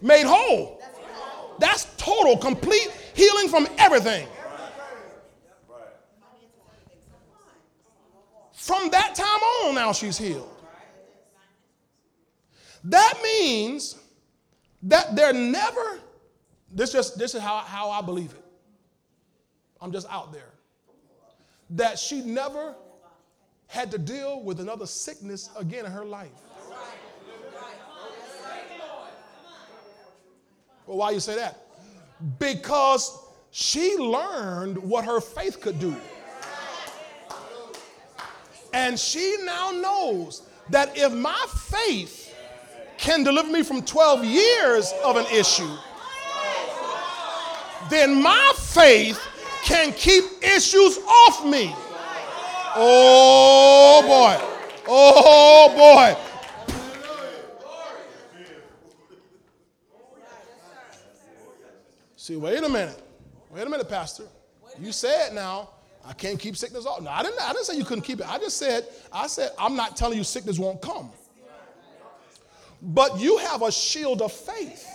Made 0.00 0.26
whole. 0.26 0.82
That's 1.60 1.86
total, 1.96 2.36
complete 2.36 2.90
healing 3.14 3.48
from 3.48 3.68
everything. 3.78 4.26
From 8.52 8.90
that 8.90 9.14
time 9.14 9.28
on, 9.62 9.76
now 9.76 9.92
she's 9.92 10.18
healed. 10.18 10.50
That 12.82 13.14
means 13.22 13.94
that 14.82 15.16
they're 15.16 15.32
never, 15.32 16.00
this 16.72 16.92
just 16.92 17.18
this 17.18 17.34
is 17.34 17.40
how, 17.40 17.58
how 17.58 17.90
I 17.90 18.00
believe 18.02 18.32
it. 18.32 18.44
I'm 19.80 19.92
just 19.92 20.08
out 20.10 20.32
there. 20.32 20.50
That 21.70 21.98
she 21.98 22.22
never 22.22 22.74
had 23.66 23.90
to 23.90 23.98
deal 23.98 24.42
with 24.42 24.60
another 24.60 24.86
sickness 24.86 25.50
again 25.56 25.84
in 25.84 25.92
her 25.92 26.04
life. 26.04 26.30
Well, 30.86 30.96
why 30.96 31.10
you 31.10 31.20
say 31.20 31.36
that? 31.36 31.66
Because 32.38 33.18
she 33.50 33.96
learned 33.96 34.78
what 34.78 35.04
her 35.04 35.20
faith 35.20 35.60
could 35.60 35.78
do. 35.78 35.94
And 38.72 38.98
she 38.98 39.36
now 39.44 39.70
knows 39.70 40.48
that 40.70 40.96
if 40.96 41.12
my 41.12 41.46
faith 41.54 42.27
can 42.98 43.22
deliver 43.22 43.50
me 43.50 43.62
from 43.62 43.82
12 43.82 44.24
years 44.24 44.92
of 45.04 45.16
an 45.16 45.26
issue, 45.32 45.70
then 47.88 48.20
my 48.22 48.52
faith 48.56 49.18
can 49.64 49.92
keep 49.92 50.24
issues 50.42 50.98
off 50.98 51.46
me. 51.46 51.74
Oh 52.74 54.02
boy. 54.04 54.36
Oh 54.88 55.72
boy. 55.74 56.16
See, 62.16 62.36
wait 62.36 62.62
a 62.62 62.68
minute. 62.68 63.02
Wait 63.50 63.66
a 63.66 63.70
minute, 63.70 63.88
Pastor. 63.88 64.24
You 64.78 64.92
said 64.92 65.34
now 65.34 65.70
I 66.04 66.12
can't 66.12 66.38
keep 66.38 66.56
sickness 66.56 66.84
off. 66.86 67.00
No, 67.00 67.10
I 67.10 67.22
didn't, 67.22 67.40
I 67.40 67.52
didn't 67.52 67.64
say 67.64 67.76
you 67.76 67.84
couldn't 67.84 68.04
keep 68.04 68.20
it. 68.20 68.28
I 68.28 68.38
just 68.38 68.56
said, 68.56 68.86
I 69.12 69.26
said, 69.26 69.52
I'm 69.58 69.76
not 69.76 69.96
telling 69.96 70.18
you 70.18 70.24
sickness 70.24 70.58
won't 70.58 70.80
come. 70.82 71.10
But 72.80 73.18
you 73.18 73.38
have 73.38 73.62
a 73.62 73.72
shield 73.72 74.22
of 74.22 74.32
faith 74.32 74.86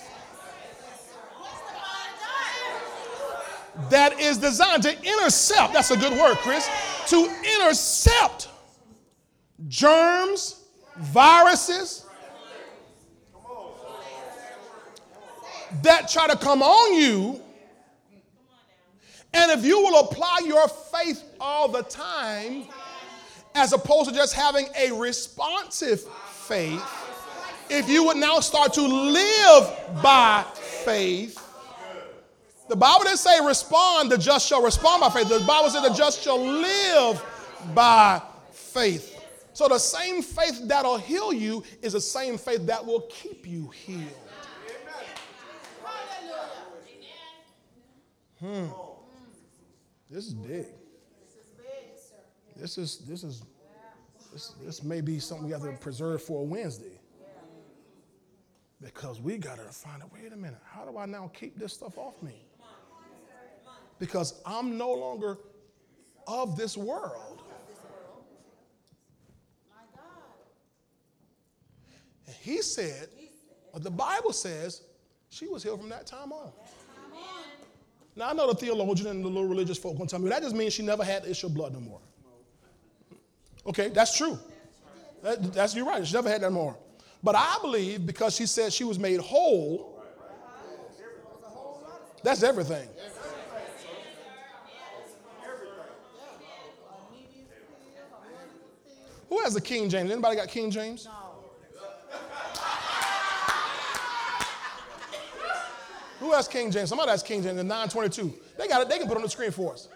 that 3.89 4.19
is 4.19 4.37
designed 4.37 4.83
to 4.83 5.03
intercept. 5.03 5.73
That's 5.73 5.91
a 5.91 5.97
good 5.97 6.17
word, 6.17 6.37
Chris. 6.37 6.69
To 7.07 7.35
intercept 7.59 8.47
germs, 9.67 10.63
viruses 10.97 12.05
that 15.81 16.07
try 16.07 16.27
to 16.27 16.37
come 16.37 16.61
on 16.61 16.93
you 16.93 17.41
and 19.33 19.51
if 19.51 19.65
you 19.65 19.79
will 19.79 19.99
apply 19.99 20.41
your 20.45 20.67
faith 20.67 21.23
all 21.39 21.67
the 21.67 21.81
time, 21.83 22.67
as 23.55 23.73
opposed 23.73 24.09
to 24.09 24.15
just 24.15 24.33
having 24.33 24.67
a 24.77 24.91
responsive 24.91 26.01
faith, 26.29 26.83
if 27.69 27.89
you 27.89 28.05
would 28.05 28.17
now 28.17 28.39
start 28.39 28.73
to 28.73 28.81
live 28.81 30.01
by 30.01 30.45
faith, 30.53 31.39
the 32.69 32.75
Bible 32.75 33.03
didn't 33.03 33.19
say 33.19 33.45
respond, 33.45 34.11
the 34.11 34.17
just 34.17 34.47
shall 34.47 34.63
respond 34.63 35.01
by 35.01 35.09
faith. 35.09 35.29
The 35.29 35.45
Bible 35.45 35.69
said 35.69 35.83
the 35.83 35.93
just 35.93 36.21
shall 36.21 36.39
live 36.39 37.23
by 37.73 38.21
faith. 38.51 39.21
So 39.53 39.67
the 39.67 39.77
same 39.77 40.21
faith 40.21 40.61
that'll 40.67 40.97
heal 40.97 41.31
you 41.31 41.63
is 41.81 41.93
the 41.93 42.01
same 42.01 42.37
faith 42.37 42.65
that 42.65 42.83
will 42.83 43.01
keep 43.01 43.47
you 43.47 43.69
healed. 43.69 44.07
Hmm. 48.39 48.65
This 50.09 50.27
is 50.27 50.33
big. 50.33 50.65
This 52.55 52.77
is 52.77 52.97
this 52.99 53.23
is 53.23 53.43
this, 54.31 54.53
this 54.63 54.83
may 54.83 55.01
be 55.01 55.19
something 55.19 55.45
we 55.45 55.53
have 55.53 55.61
to 55.61 55.71
preserve 55.73 56.21
for 56.21 56.45
Wednesday. 56.45 56.99
Because 58.83 59.21
we 59.21 59.37
got 59.37 59.57
to 59.57 59.63
find 59.63 60.03
out, 60.03 60.11
wait 60.13 60.33
a 60.33 60.35
minute, 60.35 60.59
how 60.65 60.83
do 60.83 60.97
I 60.97 61.05
now 61.05 61.31
keep 61.33 61.57
this 61.57 61.73
stuff 61.73 61.97
off 61.97 62.21
me? 62.21 62.45
Because 63.99 64.41
I'm 64.45 64.77
no 64.77 64.91
longer 64.91 65.37
of 66.27 66.57
this 66.57 66.75
world. 66.75 67.41
And 72.27 72.35
he 72.41 72.61
said, 72.61 73.07
the 73.75 73.91
Bible 73.91 74.33
says, 74.33 74.81
she 75.29 75.47
was 75.47 75.63
healed 75.63 75.79
from 75.79 75.89
that 75.89 76.05
time 76.05 76.31
on. 76.33 76.51
Now, 78.15 78.29
I 78.29 78.33
know 78.33 78.47
the 78.47 78.55
theologian 78.55 79.07
and 79.07 79.23
the 79.23 79.27
little 79.27 79.47
religious 79.47 79.77
folk 79.77 79.97
to 79.97 80.05
tell 80.05 80.19
me 80.19 80.29
that 80.29 80.43
just 80.43 80.55
means 80.55 80.73
she 80.73 80.83
never 80.83 81.03
had 81.03 81.23
the 81.23 81.31
issue 81.31 81.47
of 81.47 81.53
blood 81.53 81.73
no 81.73 81.79
more. 81.79 81.99
Okay, 83.65 83.89
that's 83.89 84.15
true. 84.15 84.37
That, 85.23 85.53
that's 85.53 85.73
you're 85.73 85.85
right. 85.85 86.05
She 86.05 86.13
never 86.13 86.29
had 86.29 86.41
that 86.41 86.51
no 86.51 86.55
more. 86.55 86.77
But 87.23 87.35
I 87.35 87.57
believe 87.61 88.05
because 88.05 88.35
she 88.35 88.45
said 88.45 88.73
she 88.73 88.83
was 88.83 88.99
made 88.99 89.21
whole, 89.21 90.03
that's 92.21 92.43
everything. 92.43 92.87
Who 99.29 99.39
has 99.39 99.53
the 99.53 99.61
King 99.61 99.89
James? 99.89 100.11
Anybody 100.11 100.35
got 100.35 100.47
King 100.47 100.69
James? 100.69 101.07
Who 106.19 106.31
has 106.31 106.47
King 106.47 106.71
James? 106.71 106.89
Somebody 106.89 107.11
has 107.11 107.23
King 107.23 107.41
James 107.41 107.59
in 107.59 107.67
922. 107.67 108.33
They 108.57 108.67
got 108.67 108.81
it. 108.81 108.89
They 108.89 108.97
can 108.97 109.07
put 109.07 109.13
it 109.13 109.17
on 109.17 109.23
the 109.23 109.29
screen 109.29 109.51
for 109.51 109.73
us. 109.73 109.87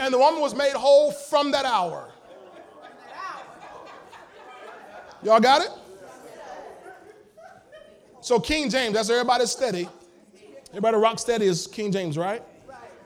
And 0.00 0.14
the 0.14 0.18
woman 0.18 0.40
was 0.40 0.54
made 0.54 0.72
whole 0.72 1.12
from 1.12 1.50
that 1.52 1.64
hour. 1.64 2.10
Y'all 5.22 5.38
got 5.38 5.62
it? 5.62 5.70
So 8.22 8.38
King 8.38 8.70
James, 8.70 8.94
that's 8.94 9.10
everybody 9.10 9.46
steady. 9.46 9.88
Everybody 10.70 10.96
rock 10.96 11.18
steady 11.18 11.46
is 11.46 11.66
King 11.66 11.90
James, 11.90 12.16
right? 12.16 12.40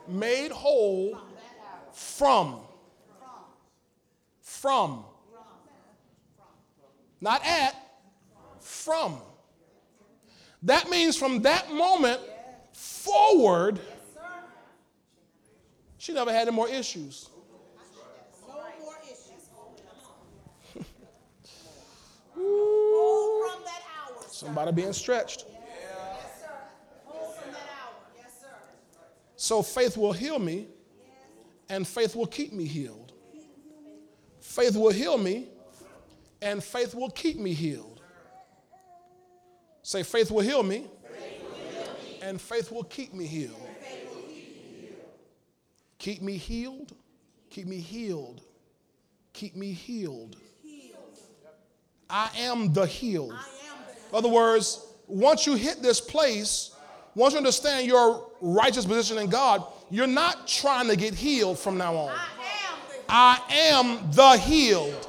Made 0.06 0.52
whole 0.52 1.18
from. 1.90 2.60
From. 4.42 5.04
Not 7.20 7.44
at, 7.46 7.74
from. 8.60 9.16
That 10.62 10.90
means 10.90 11.16
from 11.16 11.42
that 11.42 11.72
moment 11.72 12.20
forward, 12.74 13.80
she 15.96 16.12
never 16.12 16.30
had 16.30 16.46
any 16.46 16.54
more 16.54 16.68
issues. 16.68 17.30
Somebody 24.36 24.70
being 24.70 24.92
stretched. 24.92 25.46
So 29.34 29.62
faith 29.62 29.96
will 29.96 30.12
heal 30.12 30.38
me, 30.38 30.68
and 31.70 31.86
faith 31.86 32.14
will 32.14 32.26
keep 32.26 32.52
me 32.52 32.66
healed. 32.66 33.12
Faith 34.40 34.76
will 34.76 34.90
heal 34.92 35.16
me, 35.16 35.48
and 36.42 36.62
faith 36.62 36.94
will 36.94 37.08
keep 37.08 37.38
me 37.38 37.54
healed. 37.54 38.02
Say, 39.82 40.02
faith 40.02 40.30
will 40.30 40.42
heal 40.42 40.62
me, 40.62 40.86
and 42.20 42.38
faith 42.38 42.70
will 42.70 42.84
keep 42.84 43.14
me 43.14 43.24
healed. 43.24 43.68
Keep 45.98 46.20
me 46.20 46.36
healed, 46.36 46.92
keep 47.48 47.66
me 47.66 47.78
healed, 47.78 48.42
keep 49.32 49.56
me 49.56 49.72
healed. 49.72 50.36
I 52.10 52.30
am 52.36 52.74
the 52.74 52.84
healed. 52.84 53.34
In 54.10 54.16
other 54.16 54.28
words, 54.28 54.86
once 55.06 55.46
you 55.46 55.54
hit 55.54 55.82
this 55.82 56.00
place, 56.00 56.72
once 57.14 57.32
you 57.32 57.38
understand 57.38 57.86
your 57.86 58.28
righteous 58.40 58.84
position 58.84 59.18
in 59.18 59.28
God, 59.28 59.64
you're 59.90 60.06
not 60.06 60.46
trying 60.46 60.88
to 60.88 60.96
get 60.96 61.14
healed 61.14 61.58
from 61.58 61.78
now 61.78 61.94
on. 61.94 62.18
I 63.08 63.40
am 63.50 64.10
the 64.12 64.36
healed. 64.36 65.08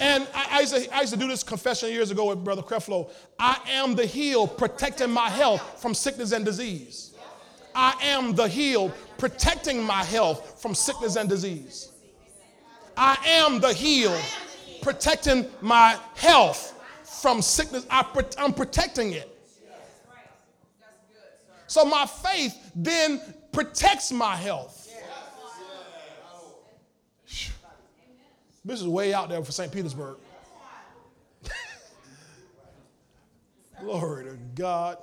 And 0.00 0.26
I, 0.34 0.46
I, 0.50 0.60
used 0.60 0.74
to, 0.74 0.96
I, 0.96 1.00
used 1.02 1.12
to, 1.12 1.18
do 1.18 1.28
this 1.28 1.42
confession 1.42 1.90
years 1.90 2.10
ago 2.10 2.24
with 2.26 2.42
Brother 2.42 2.62
Creflo. 2.62 3.10
I 3.38 3.58
am 3.68 3.94
the 3.94 4.06
healed, 4.06 4.56
protecting 4.56 5.10
my 5.10 5.28
health 5.28 5.80
from 5.80 5.92
sickness 5.92 6.32
and 6.32 6.42
disease. 6.42 7.14
I 7.74 7.94
am 8.02 8.34
the 8.34 8.48
healed, 8.48 8.92
protecting 9.18 9.82
my 9.82 10.02
health 10.02 10.60
from 10.60 10.74
sickness 10.74 11.16
and 11.16 11.28
disease. 11.28 11.92
I 12.96 13.16
am 13.26 13.60
the 13.60 13.74
healed, 13.74 14.20
protecting 14.80 15.46
my 15.60 15.98
health 16.14 16.79
from 17.20 17.42
sickness. 17.42 17.86
I, 17.90 18.04
I'm 18.38 18.52
protecting 18.52 19.12
it. 19.12 19.36
So 21.66 21.84
my 21.84 22.06
faith 22.06 22.72
then 22.74 23.20
protects 23.52 24.10
my 24.10 24.34
health. 24.34 24.88
This 28.64 28.80
is 28.80 28.88
way 28.88 29.14
out 29.14 29.28
there 29.28 29.42
for 29.42 29.52
St. 29.52 29.72
Petersburg. 29.72 30.16
Glory 33.80 34.24
to 34.24 34.36
God. 34.54 34.98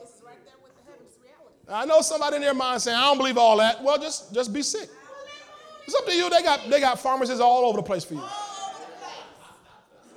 I 1.69 1.85
know 1.85 2.01
somebody 2.01 2.35
in 2.37 2.41
their 2.41 2.53
mind 2.53 2.81
saying, 2.81 2.97
I 2.97 3.05
don't 3.05 3.17
believe 3.17 3.37
all 3.37 3.57
that. 3.57 3.83
Well, 3.83 3.97
just, 3.97 4.33
just 4.33 4.53
be 4.53 4.61
sick. 4.61 4.89
It's 5.85 5.95
up 5.95 6.05
to 6.05 6.13
you. 6.13 6.29
They 6.29 6.43
got 6.43 6.69
they 6.69 6.81
got 6.81 6.99
pharmacies 6.99 7.39
all 7.39 7.65
over 7.65 7.77
the 7.77 7.83
place 7.83 8.03
for 8.03 8.15
you. 8.15 8.23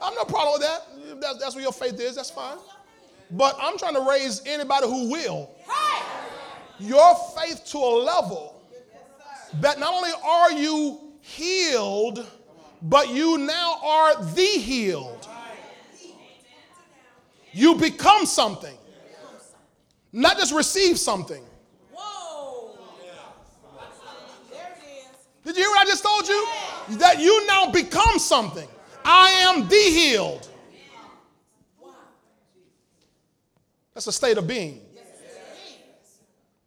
I'm 0.03 0.15
no 0.15 0.25
problem 0.25 0.55
with 0.55 0.63
that. 0.63 0.90
If 1.11 1.21
that's, 1.21 1.39
that's 1.39 1.55
where 1.55 1.63
your 1.63 1.73
faith 1.73 2.01
is. 2.01 2.17
That's 2.17 2.31
fine. 2.31 2.59
But 3.31 3.57
I'm 3.61 3.79
trying 3.79 3.95
to 3.95 4.07
raise 4.09 4.43
anybody 4.47 4.87
who 4.87 5.11
will 5.11 5.51
your 6.81 7.15
faith 7.39 7.65
to 7.67 7.79
a 7.79 7.95
level 8.03 8.63
that 9.61 9.79
not 9.79 9.93
only 9.93 10.11
are 10.25 10.53
you 10.53 11.01
healed, 11.21 12.27
but 12.83 13.11
you 13.11 13.39
now 13.39 13.79
are 13.85 14.25
the 14.25 14.47
healed. 14.47 15.29
You 17.53 17.75
become 17.75 18.27
something, 18.27 18.77
not 20.13 20.39
just 20.39 20.55
receive 20.55 20.99
something. 20.99 21.43
Whoa. 21.93 22.79
There 24.51 24.61
it 24.61 24.85
is. 24.87 25.17
Did 25.45 25.57
you 25.57 25.63
hear 25.65 25.71
what 25.71 25.81
I 25.81 25.85
just 25.85 26.05
told 26.05 26.29
you? 26.29 26.49
That 26.99 27.21
you 27.21 27.47
now 27.47 27.71
become 27.71 28.19
something. 28.19 28.69
I 29.05 29.31
am 29.31 29.69
the 29.69 29.77
healed. 29.77 30.49
That's 34.01 34.07
a 34.07 34.13
state 34.13 34.39
of 34.39 34.47
being, 34.47 34.81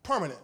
permanent. 0.03 0.39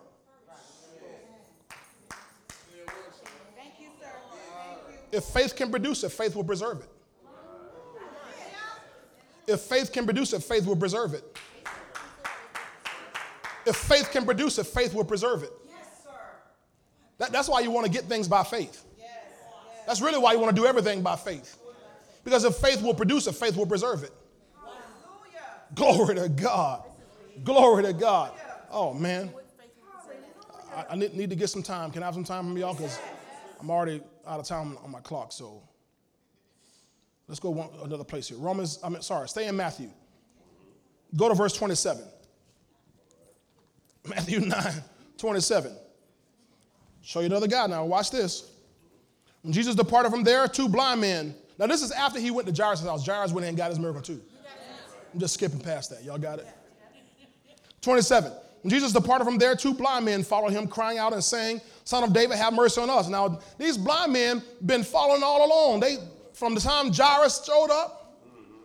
If 5.12 5.24
faith 5.26 5.56
can 5.56 5.70
produce 5.70 6.04
it, 6.04 6.10
faith 6.10 6.36
will 6.36 6.44
preserve 6.44 6.80
it. 6.80 6.90
If 9.46 9.62
faith 9.62 9.92
can 9.92 10.06
produce 10.06 10.34
it, 10.34 10.42
faith 10.42 10.66
will 10.66 10.76
preserve 10.76 11.14
it. 11.14 11.38
If 13.68 13.76
faith 13.76 14.10
can 14.10 14.26
produce 14.26 14.58
it, 14.58 14.64
faith 14.64 14.96
will 14.96 15.06
preserve 15.06 15.44
it. 15.44 15.54
That- 17.20 17.32
that's 17.32 17.48
why 17.48 17.60
you 17.60 17.70
want 17.70 17.86
to 17.86 17.92
get 17.92 18.06
things 18.06 18.28
by 18.28 18.44
faith. 18.44 18.84
That's 19.86 20.02
really 20.02 20.18
why 20.18 20.34
you 20.34 20.40
want 20.40 20.56
to 20.56 20.60
do 20.60 20.66
everything 20.66 21.04
by 21.04 21.18
faith. 21.18 21.56
Because 22.24 22.46
if 22.46 22.56
faith 22.56 22.82
will 22.82 22.96
produce 22.96 23.28
it, 23.28 23.34
faith 23.34 23.56
will 23.56 23.68
preserve 23.68 24.04
it. 24.04 24.14
Glory 25.76 26.16
to 26.16 26.30
God. 26.30 26.84
Glory 27.44 27.84
to 27.84 27.94
God. 27.94 28.32
Oh, 28.72 28.94
man. 28.94 29.32
I, 30.76 30.86
I 30.92 30.96
need, 30.96 31.14
need 31.14 31.30
to 31.30 31.36
get 31.36 31.50
some 31.50 31.64
time. 31.64 31.92
Can 31.92 32.04
I 32.04 32.06
have 32.06 32.14
some 32.14 32.24
time 32.24 32.46
from 32.46 32.58
y'all? 32.58 32.74
Because 32.74 33.00
I'm 33.60 33.70
already 33.70 34.02
out 34.28 34.40
of 34.40 34.46
time 34.46 34.78
on 34.84 34.92
my 34.92 35.00
clock. 35.00 35.32
So 35.32 35.62
let's 37.28 37.40
go 37.40 37.50
one, 37.50 37.70
another 37.84 38.04
place 38.04 38.30
here. 38.30 38.38
Romans, 38.38 38.80
I 38.84 38.90
mean, 38.90 39.02
sorry, 39.02 39.28
stay 39.28 39.48
in 39.48 39.56
Matthew. 39.56 39.90
Go 41.16 41.28
to 41.28 41.36
verse 41.36 41.54
27. 41.54 42.04
Matthew 44.08 44.40
9, 44.42 44.74
27. 45.18 45.76
Show 47.02 47.22
you 47.22 47.26
another 47.28 47.48
guy 47.48 47.68
now. 47.68 47.86
Watch 47.86 48.12
this. 48.12 48.52
When 49.42 49.54
Jesus 49.54 49.76
departed 49.76 50.12
from 50.12 50.24
there, 50.24 50.48
two 50.48 50.68
blind 50.70 51.02
men. 51.02 51.34
Now, 51.58 51.68
this 51.68 51.82
is 51.82 51.92
after 51.92 52.20
he 52.20 52.32
went 52.32 52.48
to 52.48 52.54
Jairus' 52.54 52.84
house. 52.84 53.06
Jairus 53.06 53.32
went 53.32 53.46
in 53.46 53.50
and 53.50 53.58
got 53.58 53.70
his 53.70 53.80
miracle 53.80 54.02
too. 54.02 54.22
I'm 55.14 55.20
just 55.20 55.34
skipping 55.34 55.60
past 55.60 55.90
that. 55.92 56.04
Y'all 56.04 56.18
got 56.18 56.40
it? 56.40 56.48
27. 57.82 58.32
When 58.62 58.70
Jesus 58.70 58.92
departed 58.92 59.26
from 59.26 59.38
there, 59.38 59.56
two 59.56 59.74
blind 59.74 60.06
men 60.06 60.24
followed 60.24 60.52
him, 60.52 60.68
crying 60.68 60.98
out 60.98 61.14
and 61.14 61.24
saying, 61.24 61.62
Son 61.86 62.04
of 62.04 62.14
David, 62.14 62.38
have 62.38 62.54
mercy 62.54 62.82
on 62.82 62.90
us. 62.90 63.08
Now, 63.08 63.40
these 63.58 63.78
blind 63.78 64.14
men 64.14 64.44
been 64.66 64.84
following 64.84 65.24
all 65.24 65.46
along. 65.48 65.80
They, 65.80 65.98
from 66.34 66.56
the 66.56 66.62
time 66.62 66.92
Jairus 66.92 67.44
showed 67.46 67.72
up 67.72 68.18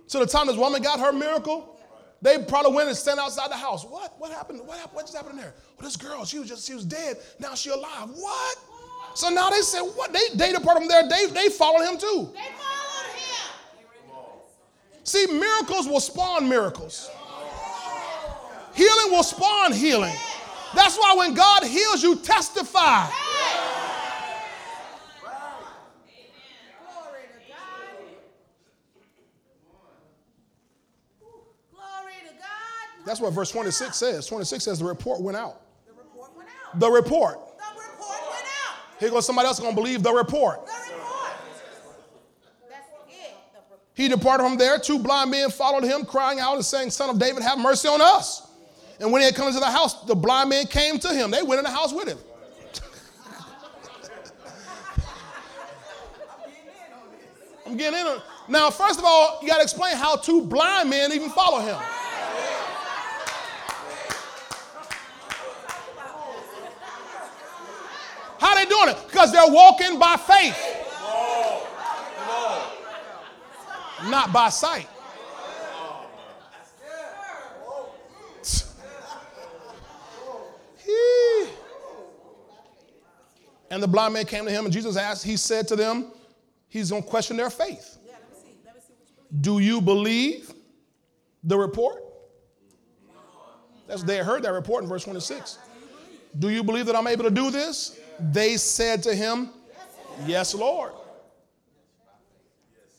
to 0.08 0.18
the 0.18 0.26
time 0.26 0.48
this 0.48 0.56
woman 0.56 0.82
got 0.82 0.98
her 0.98 1.12
miracle, 1.12 1.78
they 2.20 2.38
probably 2.38 2.72
went 2.72 2.88
and 2.88 2.96
stand 2.96 3.20
outside 3.20 3.50
the 3.50 3.56
house. 3.56 3.84
What? 3.84 4.14
What 4.18 4.32
happened? 4.32 4.60
What, 4.66 4.78
happened? 4.78 4.96
what 4.96 5.04
just 5.04 5.16
happened 5.16 5.38
there? 5.38 5.54
Well, 5.78 5.84
this 5.84 5.96
girl, 5.96 6.24
she 6.24 6.38
was 6.38 6.48
just, 6.48 6.66
she 6.66 6.74
was 6.74 6.84
dead. 6.84 7.18
Now 7.38 7.54
she 7.54 7.70
alive. 7.70 8.08
What? 8.14 8.58
So 9.14 9.28
now 9.28 9.50
they 9.50 9.60
said, 9.60 9.82
what? 9.82 10.12
They, 10.12 10.34
they 10.34 10.52
departed 10.52 10.80
from 10.80 10.88
there. 10.88 11.08
They, 11.08 11.26
they 11.26 11.48
followed 11.50 11.84
him 11.84 11.98
too. 11.98 12.32
They. 12.34 12.40
See, 15.04 15.26
miracles 15.26 15.86
will 15.86 16.00
spawn 16.00 16.48
miracles. 16.48 17.10
Healing 18.74 19.12
will 19.12 19.22
spawn 19.22 19.72
healing. 19.72 20.14
That's 20.74 20.96
why 20.96 21.14
when 21.16 21.34
God 21.34 21.62
heals 21.62 22.02
you, 22.02 22.16
testify. 22.16 23.06
Glory 23.06 23.12
to 27.32 27.52
God. 27.52 27.94
Glory 31.70 32.14
to 32.28 32.34
God. 32.34 33.06
That's 33.06 33.20
what 33.20 33.32
verse 33.32 33.50
26 33.50 33.96
says. 33.96 34.26
26 34.26 34.64
says 34.64 34.78
the 34.80 34.84
report 34.86 35.20
went 35.20 35.36
out. 35.36 35.60
The 35.86 35.92
report 35.92 36.36
went 36.36 36.48
out. 36.66 36.80
The 36.80 36.90
report. 36.90 37.34
The 37.34 37.80
report 37.80 38.20
went 38.30 38.46
out. 38.66 38.76
Here 38.98 39.10
goes 39.10 39.26
somebody 39.26 39.46
else 39.46 39.60
going 39.60 39.74
to 39.74 39.80
believe. 39.80 40.02
The 40.02 40.12
report. 40.12 40.66
That's 40.66 40.88
it. 40.88 40.90
The 40.90 40.96
report. 40.96 41.24
He 43.94 44.08
departed 44.08 44.42
from 44.42 44.58
there. 44.58 44.78
Two 44.78 44.98
blind 44.98 45.30
men 45.30 45.50
followed 45.50 45.84
him, 45.84 46.04
crying 46.04 46.40
out 46.40 46.56
and 46.56 46.64
saying, 46.64 46.90
Son 46.90 47.10
of 47.10 47.18
David, 47.18 47.42
have 47.42 47.58
mercy 47.58 47.88
on 47.88 48.00
us. 48.00 48.48
And 49.00 49.10
when 49.12 49.22
he 49.22 49.26
had 49.26 49.34
come 49.34 49.48
into 49.48 49.60
the 49.60 49.70
house, 49.70 50.04
the 50.04 50.14
blind 50.14 50.50
men 50.50 50.66
came 50.66 50.98
to 50.98 51.14
him. 51.14 51.30
They 51.30 51.42
went 51.42 51.58
in 51.58 51.64
the 51.64 51.70
house 51.70 51.92
with 51.92 52.08
him. 52.08 52.16
I'm 57.66 57.76
getting 57.76 57.98
in 57.98 58.06
Now, 58.48 58.70
first 58.70 58.98
of 58.98 59.04
all, 59.04 59.38
you 59.42 59.48
got 59.48 59.58
to 59.58 59.62
explain 59.62 59.96
how 59.96 60.16
two 60.16 60.42
blind 60.42 60.90
men 60.90 61.12
even 61.12 61.30
follow 61.30 61.60
him. 61.60 61.76
How 68.38 68.54
they 68.56 68.66
doing 68.66 68.90
it? 68.90 68.98
Because 69.06 69.32
they're 69.32 69.50
walking 69.50 69.98
by 69.98 70.16
faith, 70.16 70.83
not 74.10 74.32
by 74.32 74.48
sight. 74.48 74.88
And 83.70 83.82
the 83.82 83.88
blind 83.88 84.14
man 84.14 84.24
came 84.24 84.44
to 84.44 84.52
him, 84.52 84.66
and 84.66 84.72
Jesus 84.72 84.96
asked, 84.96 85.24
He 85.24 85.36
said 85.36 85.66
to 85.66 85.74
them, 85.74 86.12
He's 86.68 86.90
going 86.90 87.02
to 87.02 87.08
question 87.08 87.36
their 87.36 87.50
faith. 87.50 87.98
Do 89.40 89.58
you 89.58 89.80
believe 89.80 90.52
the 91.42 91.58
report? 91.58 92.04
That's 93.88 94.04
they 94.04 94.18
heard 94.18 94.44
that 94.44 94.52
report 94.52 94.84
in 94.84 94.88
verse 94.88 95.02
26. 95.02 95.58
Do 96.38 96.50
you 96.50 96.62
believe 96.62 96.86
that 96.86 96.94
I'm 96.94 97.08
able 97.08 97.24
to 97.24 97.30
do 97.30 97.50
this? 97.50 97.98
They 98.20 98.56
said 98.56 99.02
to 99.04 99.14
him, 99.14 99.50
Yes, 100.24 100.54
Lord. 100.54 100.92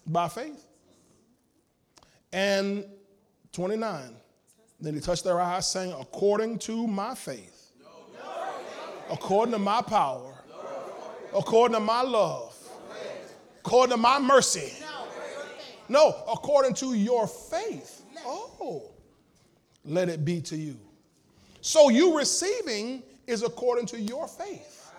By 0.06 0.28
faith. 0.28 0.65
And 2.36 2.84
29. 3.54 4.14
Then 4.82 4.94
he 4.94 5.00
touched 5.00 5.24
their 5.24 5.40
eyes, 5.40 5.72
saying, 5.72 5.94
According 5.98 6.60
to 6.60 6.86
my 6.86 7.16
faith, 7.16 7.72
according 9.10 9.54
to 9.54 9.60
my 9.60 9.82
power, 9.82 10.34
according 11.34 11.76
to 11.76 11.80
my 11.80 12.02
love, 12.02 12.54
according 13.60 13.92
to 13.92 13.98
my 13.98 14.20
mercy. 14.20 14.74
No, 15.88 16.10
according 16.30 16.74
to 16.74 16.94
your 16.94 17.26
faith. 17.26 18.04
Oh, 18.26 18.92
let 19.86 20.10
it 20.10 20.26
be 20.26 20.42
to 20.42 20.58
you. 20.58 20.78
So 21.62 21.88
you 21.88 22.18
receiving 22.18 23.02
is 23.28 23.44
according 23.44 23.86
to 23.88 24.02
your 24.02 24.28
faith. 24.28 24.92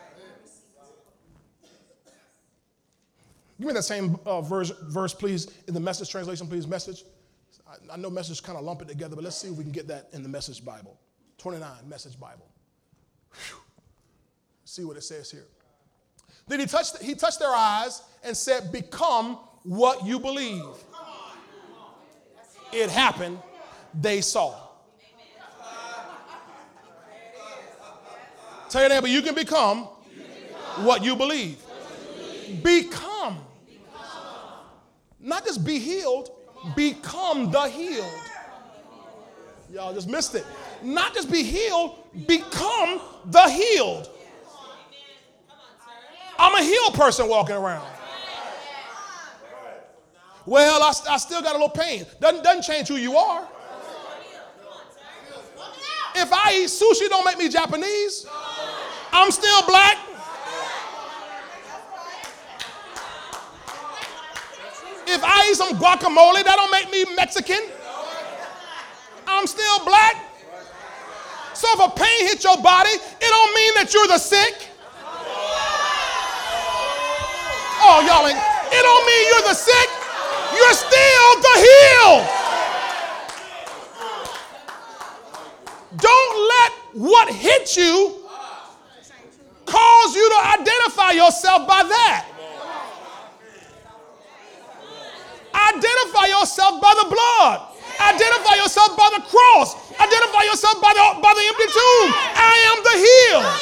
Give 3.58 3.66
me 3.68 3.74
that 3.74 3.82
same 3.82 4.18
uh, 4.24 4.40
verse, 4.40 4.70
verse, 4.84 5.12
please, 5.12 5.48
in 5.68 5.74
the 5.74 5.80
message 5.80 6.08
translation, 6.08 6.46
please. 6.46 6.66
Message. 6.66 7.04
I, 7.92 7.96
know 7.96 8.10
message 8.10 8.42
kind 8.42 8.58
of 8.58 8.64
lump 8.64 8.82
it 8.82 8.88
together, 8.88 9.14
but 9.16 9.24
let's 9.24 9.36
see 9.36 9.48
if 9.48 9.54
we 9.54 9.64
can 9.64 9.72
get 9.72 9.88
that 9.88 10.08
in 10.12 10.22
the 10.22 10.28
message 10.28 10.64
Bible. 10.64 10.98
29, 11.38 11.68
message 11.88 12.18
Bible. 12.18 12.46
Whew. 13.32 13.58
See 14.64 14.84
what 14.84 14.96
it 14.96 15.02
says 15.02 15.30
here. 15.30 15.46
Then 16.48 16.60
he 16.60 16.66
touched, 16.66 17.02
he 17.02 17.14
touched 17.14 17.38
their 17.38 17.54
eyes 17.54 18.02
and 18.22 18.36
said, 18.36 18.70
Become 18.72 19.38
what 19.62 20.04
you 20.04 20.20
believe. 20.20 20.64
It 22.72 22.90
happened, 22.90 23.38
they 23.94 24.20
saw. 24.20 24.54
Tell 28.68 28.80
your 28.80 28.90
neighbor, 28.90 29.06
you 29.06 29.22
can 29.22 29.34
become 29.34 29.84
what 30.84 31.04
you 31.04 31.16
believe. 31.16 31.62
Become. 32.62 33.38
Not 35.18 35.44
just 35.44 35.64
be 35.64 35.78
healed, 35.78 36.30
become 36.74 37.50
the 37.50 37.68
healed. 37.68 38.20
Y'all 39.72 39.92
just 39.92 40.08
missed 40.08 40.34
it. 40.34 40.46
Not 40.82 41.14
just 41.14 41.30
be 41.30 41.42
healed, 41.42 41.98
become 42.26 43.00
the 43.26 43.48
healed. 43.48 44.08
I'm 46.38 46.54
a 46.54 46.62
healed 46.62 46.94
person 46.94 47.28
walking 47.28 47.56
around. 47.56 47.86
Well, 50.44 50.82
I, 50.82 50.92
I 51.10 51.16
still 51.16 51.42
got 51.42 51.50
a 51.56 51.58
little 51.58 51.68
pain. 51.68 52.06
Doesn't, 52.20 52.44
doesn't 52.44 52.62
change 52.62 52.88
who 52.88 52.96
you 52.96 53.16
are. 53.16 53.48
If 56.14 56.32
I 56.32 56.60
eat 56.60 56.68
sushi, 56.68 57.08
don't 57.08 57.24
make 57.24 57.36
me 57.36 57.48
Japanese. 57.48 58.26
I'm 59.12 59.30
still 59.30 59.66
black. 59.66 59.98
If 65.16 65.24
I 65.24 65.48
eat 65.48 65.56
some 65.56 65.72
guacamole, 65.80 66.44
that 66.44 66.56
don't 66.56 66.70
make 66.70 66.92
me 66.92 67.04
Mexican. 67.16 67.60
I'm 69.26 69.46
still 69.46 69.84
black. 69.84 70.14
So 71.54 71.66
if 71.72 71.80
a 71.80 71.90
pain 71.96 72.28
hits 72.28 72.44
your 72.44 72.60
body, 72.60 72.90
it 72.90 73.30
don't 73.32 73.54
mean 73.54 73.72
that 73.80 73.88
you're 73.94 74.06
the 74.08 74.18
sick. 74.18 74.68
Oh, 77.80 78.04
y'all 78.04 78.28
ain't, 78.28 78.36
it 78.36 78.82
don't 78.84 79.06
mean 79.08 79.24
you're 79.32 79.48
the 79.48 79.56
sick. 79.56 79.88
You're 80.52 80.76
still 80.76 81.28
the 81.46 81.54
healed. 81.64 82.24
Don't 85.96 86.34
let 86.52 86.72
what 86.92 87.32
hit 87.32 87.76
you 87.76 88.22
cause 89.64 90.14
you 90.14 90.28
to 90.28 90.60
identify 90.60 91.12
yourself 91.12 91.66
by 91.66 91.82
that. 91.82 92.35
Identify 95.68 96.26
yourself 96.26 96.80
by 96.80 96.94
the 97.02 97.08
blood. 97.10 97.76
Identify 98.00 98.54
yourself 98.56 98.96
by 98.96 99.08
the 99.16 99.22
cross. 99.22 99.74
Identify 99.98 100.42
yourself 100.44 100.80
by 100.80 100.92
the, 100.92 101.20
by 101.20 101.32
the 101.34 101.44
empty 101.48 101.66
tomb. 101.72 102.08
I 102.36 102.56
am 102.70 102.78
the 102.84 102.96
healed. 103.06 103.52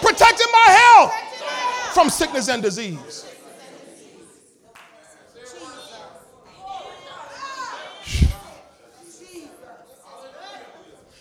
Protecting 0.00 0.46
my 0.52 0.68
health 0.72 1.12
from 1.94 2.08
sickness 2.08 2.48
and 2.48 2.62
disease. 2.62 3.26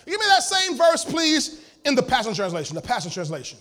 Give 0.05 0.19
me 0.19 0.25
that 0.27 0.43
same 0.43 0.77
verse, 0.77 1.05
please, 1.05 1.63
in 1.85 1.95
the 1.95 2.03
Passion 2.03 2.33
Translation. 2.33 2.75
The 2.75 2.81
Passion 2.81 3.11
Translation. 3.11 3.59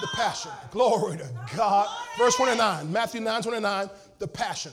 The 0.00 0.08
Passion. 0.14 0.50
Glory 0.70 1.18
to 1.18 1.28
God. 1.54 1.86
Verse 2.16 2.34
29, 2.36 2.90
Matthew 2.90 3.20
9 3.20 3.42
29, 3.42 3.90
the 4.18 4.26
Passion. 4.28 4.72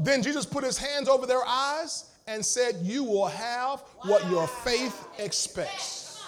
Then 0.00 0.22
Jesus 0.22 0.46
put 0.46 0.64
his 0.64 0.78
hands 0.78 1.08
over 1.08 1.26
their 1.26 1.44
eyes 1.46 2.04
and 2.26 2.44
said, 2.44 2.76
You 2.82 3.04
will 3.04 3.26
have 3.26 3.80
what 4.02 4.28
your 4.30 4.46
faith 4.46 5.06
expects. 5.18 6.22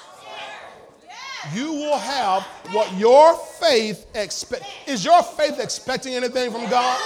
You 1.54 1.72
will 1.72 1.98
have 1.98 2.42
what 2.72 2.92
your 2.98 3.34
faith 3.34 4.06
expects. 4.14 4.66
Is 4.86 5.04
your 5.04 5.22
faith 5.22 5.58
expecting 5.58 6.14
anything 6.14 6.50
from 6.50 6.68
God? 6.68 7.00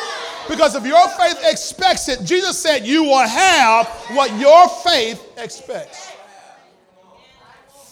Because 0.49 0.75
if 0.75 0.85
your 0.85 1.09
faith 1.11 1.39
expects 1.45 2.09
it, 2.09 2.25
Jesus 2.25 2.59
said, 2.59 2.87
You 2.87 3.05
will 3.05 3.27
have 3.27 3.87
what 4.13 4.37
your 4.39 4.69
faith 4.69 5.23
expects 5.39 6.13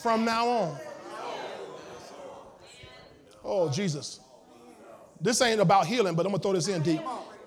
from 0.03 0.25
now 0.25 0.49
on. 0.49 0.79
Oh, 3.45 3.71
Jesus. 3.71 4.21
This 5.21 5.41
ain't 5.41 5.61
about 5.61 5.87
healing, 5.87 6.15
but 6.15 6.27
I'm 6.27 6.33
going 6.33 6.41
to 6.41 6.43
throw 6.43 6.53
this 6.53 6.69
in 6.69 6.83
deep. 6.83 7.01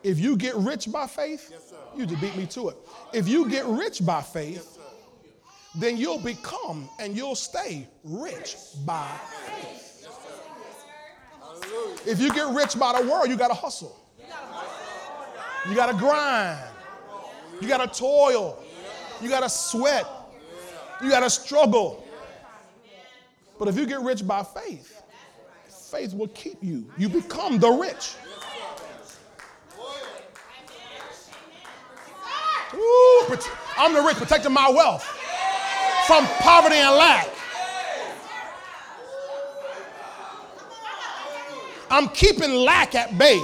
If 0.05 0.19
you 0.19 0.37
get 0.37 0.55
rich 0.55 0.91
by 0.91 1.07
faith, 1.07 1.51
you 1.97 2.05
just 2.05 2.21
beat 2.21 2.35
me 2.35 2.45
to 2.45 2.69
it. 2.69 2.77
If 3.11 3.27
you 3.27 3.49
get 3.49 3.65
rich 3.65 4.05
by 4.05 4.21
faith, 4.21 4.77
then 5.73 5.97
you'll 5.97 6.19
become 6.19 6.87
and 6.99 7.17
you'll 7.17 7.33
stay 7.33 7.87
rich 8.03 8.55
by 8.85 9.09
faith. 9.47 10.07
If 12.05 12.19
you 12.19 12.31
get 12.31 12.53
rich 12.53 12.77
by 12.77 13.01
the 13.01 13.09
world, 13.09 13.29
you 13.29 13.35
got 13.35 13.47
to 13.47 13.55
hustle. 13.55 13.97
You 15.67 15.73
got 15.73 15.87
to 15.87 15.97
grind. 15.97 16.59
You 17.59 17.67
got 17.67 17.91
to 17.91 17.99
toil. 17.99 18.63
You 19.19 19.27
got 19.27 19.39
to 19.39 19.49
sweat. 19.49 20.05
You 21.01 21.09
got 21.09 21.21
to 21.21 21.31
struggle. 21.31 22.05
But 23.57 23.69
if 23.69 23.75
you 23.75 23.87
get 23.87 24.01
rich 24.01 24.25
by 24.25 24.43
faith, 24.43 25.01
faith 25.89 26.13
will 26.13 26.27
keep 26.27 26.63
you. 26.63 26.91
You 26.95 27.09
become 27.09 27.57
the 27.57 27.71
rich. 27.71 28.13
Ooh, 32.75 33.37
I'm 33.77 33.93
the 33.93 34.01
rich, 34.01 34.17
protecting 34.17 34.53
my 34.53 34.69
wealth 34.69 35.03
from 36.07 36.25
poverty 36.39 36.75
and 36.75 36.95
lack. 36.95 37.29
I'm 41.89 42.09
keeping 42.09 42.51
lack 42.53 42.95
at 42.95 43.17
bay. 43.17 43.41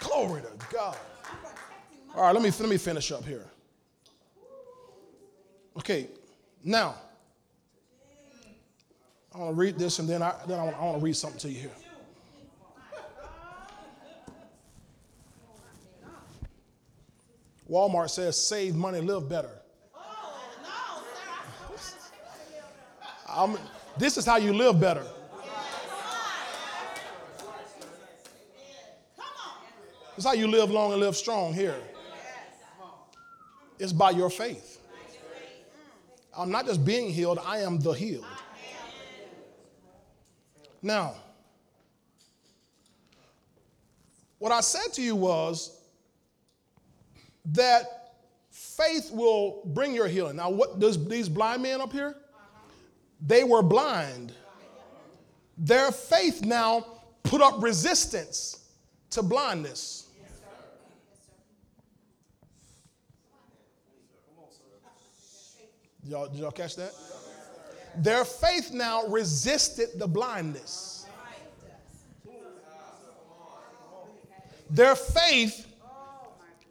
Glory 0.00 0.42
to 0.42 0.48
God. 0.72 0.96
All 2.14 2.22
right, 2.24 2.34
let 2.34 2.42
me, 2.42 2.50
let 2.58 2.68
me 2.68 2.76
finish 2.76 3.12
up 3.12 3.24
here. 3.24 3.46
Okay, 5.76 6.08
now, 6.64 6.96
I 9.32 9.38
want 9.38 9.50
to 9.50 9.54
read 9.54 9.78
this 9.78 10.00
and 10.00 10.08
then 10.08 10.22
I, 10.22 10.34
then 10.48 10.58
I 10.58 10.64
want, 10.64 10.76
I 10.76 10.80
want 10.84 10.98
to 10.98 11.04
read 11.04 11.16
something 11.16 11.38
to 11.40 11.48
you 11.48 11.60
here. 11.60 11.87
Walmart 17.68 18.10
says 18.10 18.42
save 18.42 18.74
money, 18.74 19.00
live 19.00 19.28
better. 19.28 19.50
Oh 19.94 20.38
I'm, 23.28 23.58
this 23.98 24.16
is 24.16 24.24
how 24.24 24.36
you 24.36 24.52
live 24.52 24.80
better. 24.80 25.04
Is 30.16 30.24
how 30.24 30.32
you 30.32 30.48
live 30.48 30.70
long 30.70 30.90
and 30.90 31.00
live 31.00 31.14
strong 31.14 31.54
here. 31.54 31.76
It's 33.78 33.92
by 33.92 34.10
your 34.10 34.30
faith. 34.30 34.80
I'm 36.36 36.50
not 36.50 36.66
just 36.66 36.84
being 36.84 37.10
healed, 37.10 37.38
I 37.44 37.58
am 37.58 37.78
the 37.78 37.92
healed. 37.92 38.24
Now, 40.82 41.14
what 44.38 44.52
I 44.52 44.60
said 44.60 44.92
to 44.94 45.02
you 45.02 45.14
was 45.16 45.77
that 47.52 48.14
faith 48.50 49.10
will 49.12 49.62
bring 49.66 49.94
your 49.94 50.08
healing. 50.08 50.36
Now, 50.36 50.50
what 50.50 50.78
does 50.78 51.06
these 51.08 51.28
blind 51.28 51.62
men 51.62 51.80
up 51.80 51.92
here? 51.92 52.16
They 53.20 53.44
were 53.44 53.62
blind. 53.62 54.32
Their 55.56 55.90
faith 55.90 56.44
now 56.44 56.86
put 57.24 57.40
up 57.40 57.62
resistance 57.62 58.64
to 59.10 59.22
blindness. 59.22 60.08
Y'all, 66.04 66.26
did 66.28 66.38
y'all 66.38 66.50
catch 66.50 66.76
that? 66.76 66.94
Their 67.98 68.24
faith 68.24 68.72
now 68.72 69.06
resisted 69.08 69.90
the 69.96 70.06
blindness. 70.06 71.06
Their 74.70 74.94
faith 74.94 75.67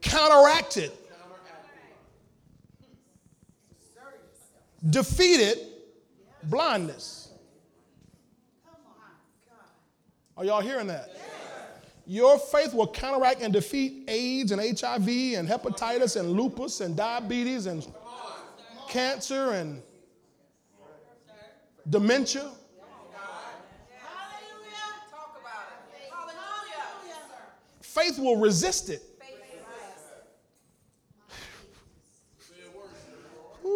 counteracted, 0.00 0.92
defeated 4.90 5.58
blindness. 6.44 7.32
Are 10.36 10.44
y'all 10.44 10.60
hearing 10.60 10.86
that? 10.86 11.10
Your 12.06 12.38
faith 12.38 12.72
will 12.72 12.86
counteract 12.86 13.42
and 13.42 13.52
defeat 13.52 14.08
AIDS 14.08 14.52
and 14.52 14.60
HIV 14.60 15.08
and 15.08 15.46
hepatitis 15.46 16.18
and 16.18 16.30
lupus 16.30 16.80
and 16.80 16.96
diabetes 16.96 17.66
and 17.66 17.86
cancer 18.88 19.52
and 19.52 19.82
dementia. 21.90 22.50
Faith 27.80 28.18
will 28.18 28.36
resist 28.36 28.90
it. 28.90 29.02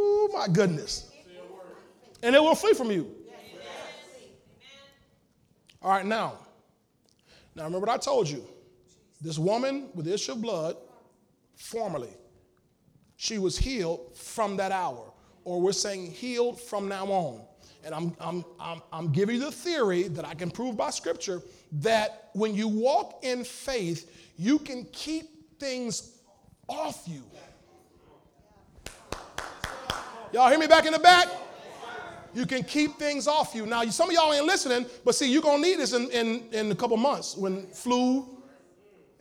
Oh 0.04 0.28
my 0.32 0.48
goodness. 0.48 1.10
And 2.22 2.34
it 2.34 2.42
will 2.42 2.54
flee 2.54 2.74
from 2.74 2.90
you. 2.90 3.10
All 5.80 5.90
right, 5.90 6.06
now. 6.06 6.34
Now 7.54 7.64
remember 7.64 7.86
what 7.86 7.94
I 7.94 7.98
told 7.98 8.28
you. 8.28 8.44
This 9.20 9.38
woman 9.38 9.88
with 9.94 10.06
the 10.06 10.14
issue 10.14 10.32
of 10.32 10.42
blood, 10.42 10.76
formerly, 11.56 12.10
she 13.16 13.38
was 13.38 13.56
healed 13.56 14.16
from 14.16 14.56
that 14.56 14.72
hour. 14.72 15.12
Or 15.44 15.60
we're 15.60 15.72
saying 15.72 16.10
healed 16.12 16.60
from 16.60 16.88
now 16.88 17.06
on. 17.06 17.42
And 17.84 17.94
I'm, 17.94 18.16
I'm, 18.20 18.44
I'm, 18.60 18.82
I'm 18.92 19.12
giving 19.12 19.36
you 19.36 19.44
the 19.44 19.52
theory 19.52 20.04
that 20.04 20.24
I 20.24 20.34
can 20.34 20.50
prove 20.50 20.76
by 20.76 20.90
scripture 20.90 21.42
that 21.72 22.30
when 22.32 22.54
you 22.54 22.68
walk 22.68 23.20
in 23.22 23.42
faith, 23.42 24.32
you 24.36 24.58
can 24.58 24.84
keep 24.92 25.58
things 25.58 26.18
off 26.68 27.02
you. 27.06 27.22
Y'all 30.32 30.48
hear 30.48 30.58
me 30.58 30.66
back 30.66 30.86
in 30.86 30.92
the 30.92 30.98
back? 30.98 31.28
You 32.34 32.46
can 32.46 32.64
keep 32.64 32.98
things 32.98 33.28
off 33.28 33.54
you. 33.54 33.66
Now, 33.66 33.84
some 33.84 34.08
of 34.08 34.14
y'all 34.14 34.32
ain't 34.32 34.46
listening, 34.46 34.86
but 35.04 35.14
see, 35.14 35.30
you're 35.30 35.42
going 35.42 35.62
to 35.62 35.68
need 35.68 35.78
this 35.78 35.92
in, 35.92 36.10
in, 36.10 36.44
in 36.52 36.72
a 36.72 36.74
couple 36.74 36.96
months 36.96 37.36
when 37.36 37.66
flu 37.66 38.26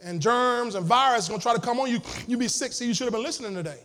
and 0.01 0.21
germs 0.21 0.75
and 0.75 0.85
virus 0.85 1.27
going 1.27 1.39
to 1.39 1.43
try 1.43 1.53
to 1.53 1.59
come 1.59 1.79
on 1.81 1.89
you. 1.89 1.99
You 2.27 2.37
be 2.37 2.47
sick. 2.47 2.71
See, 2.71 2.87
you 2.87 2.93
should 2.93 3.05
have 3.05 3.13
been 3.13 3.23
listening 3.23 3.53
today. 3.53 3.79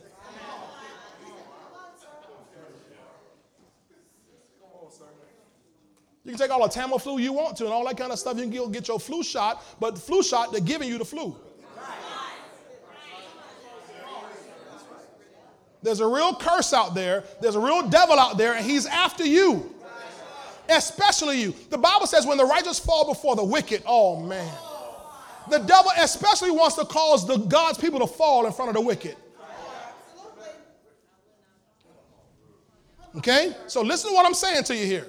You 6.23 6.33
can 6.33 6.39
take 6.39 6.51
all 6.51 6.61
the 6.61 6.73
Tamiflu 6.73 7.21
you 7.21 7.31
want 7.31 7.55
to 7.57 7.63
and 7.65 7.73
all 7.73 7.85
that 7.87 7.97
kind 7.97 8.11
of 8.11 8.19
stuff. 8.19 8.37
You 8.37 8.49
can 8.49 8.71
get 8.71 8.87
your 8.87 8.99
flu 8.99 9.23
shot, 9.23 9.63
but 9.79 9.95
the 9.95 10.01
flu 10.01 10.21
shot, 10.21 10.51
they're 10.51 10.59
giving 10.59 10.89
you 10.89 10.97
the 10.97 11.05
flu. 11.05 11.35
There's 15.83 15.99
a 15.99 16.07
real 16.07 16.35
curse 16.35 16.73
out 16.73 16.95
there. 16.95 17.23
There's 17.41 17.55
a 17.55 17.59
real 17.59 17.87
devil 17.87 18.19
out 18.19 18.37
there, 18.37 18.55
and 18.55 18.65
he's 18.65 18.85
after 18.85 19.25
you. 19.25 19.73
Especially 20.69 21.39
you. 21.41 21.55
The 21.69 21.77
Bible 21.77 22.07
says 22.07 22.25
when 22.25 22.37
the 22.37 22.45
righteous 22.45 22.77
fall 22.77 23.07
before 23.07 23.35
the 23.35 23.43
wicked, 23.43 23.83
oh 23.85 24.19
man. 24.19 24.53
The 25.49 25.59
devil 25.59 25.91
especially 25.97 26.51
wants 26.51 26.75
to 26.75 26.83
cause 26.85 27.25
the 27.25 27.37
God's 27.37 27.77
people 27.77 27.99
to 27.99 28.07
fall 28.07 28.45
in 28.45 28.51
front 28.51 28.69
of 28.69 28.75
the 28.75 28.81
wicked. 28.81 29.15
Okay? 33.15 33.55
So 33.67 33.81
listen 33.81 34.09
to 34.09 34.15
what 34.15 34.25
I'm 34.25 34.33
saying 34.33 34.63
to 34.65 34.75
you 34.75 34.85
here. 34.85 35.07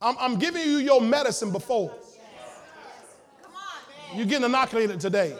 I'm, 0.00 0.16
I'm 0.18 0.38
giving 0.38 0.62
you 0.62 0.78
your 0.78 1.00
medicine 1.00 1.50
before. 1.50 1.94
You're 4.14 4.26
getting 4.26 4.44
inoculated 4.44 5.00
today. 5.00 5.36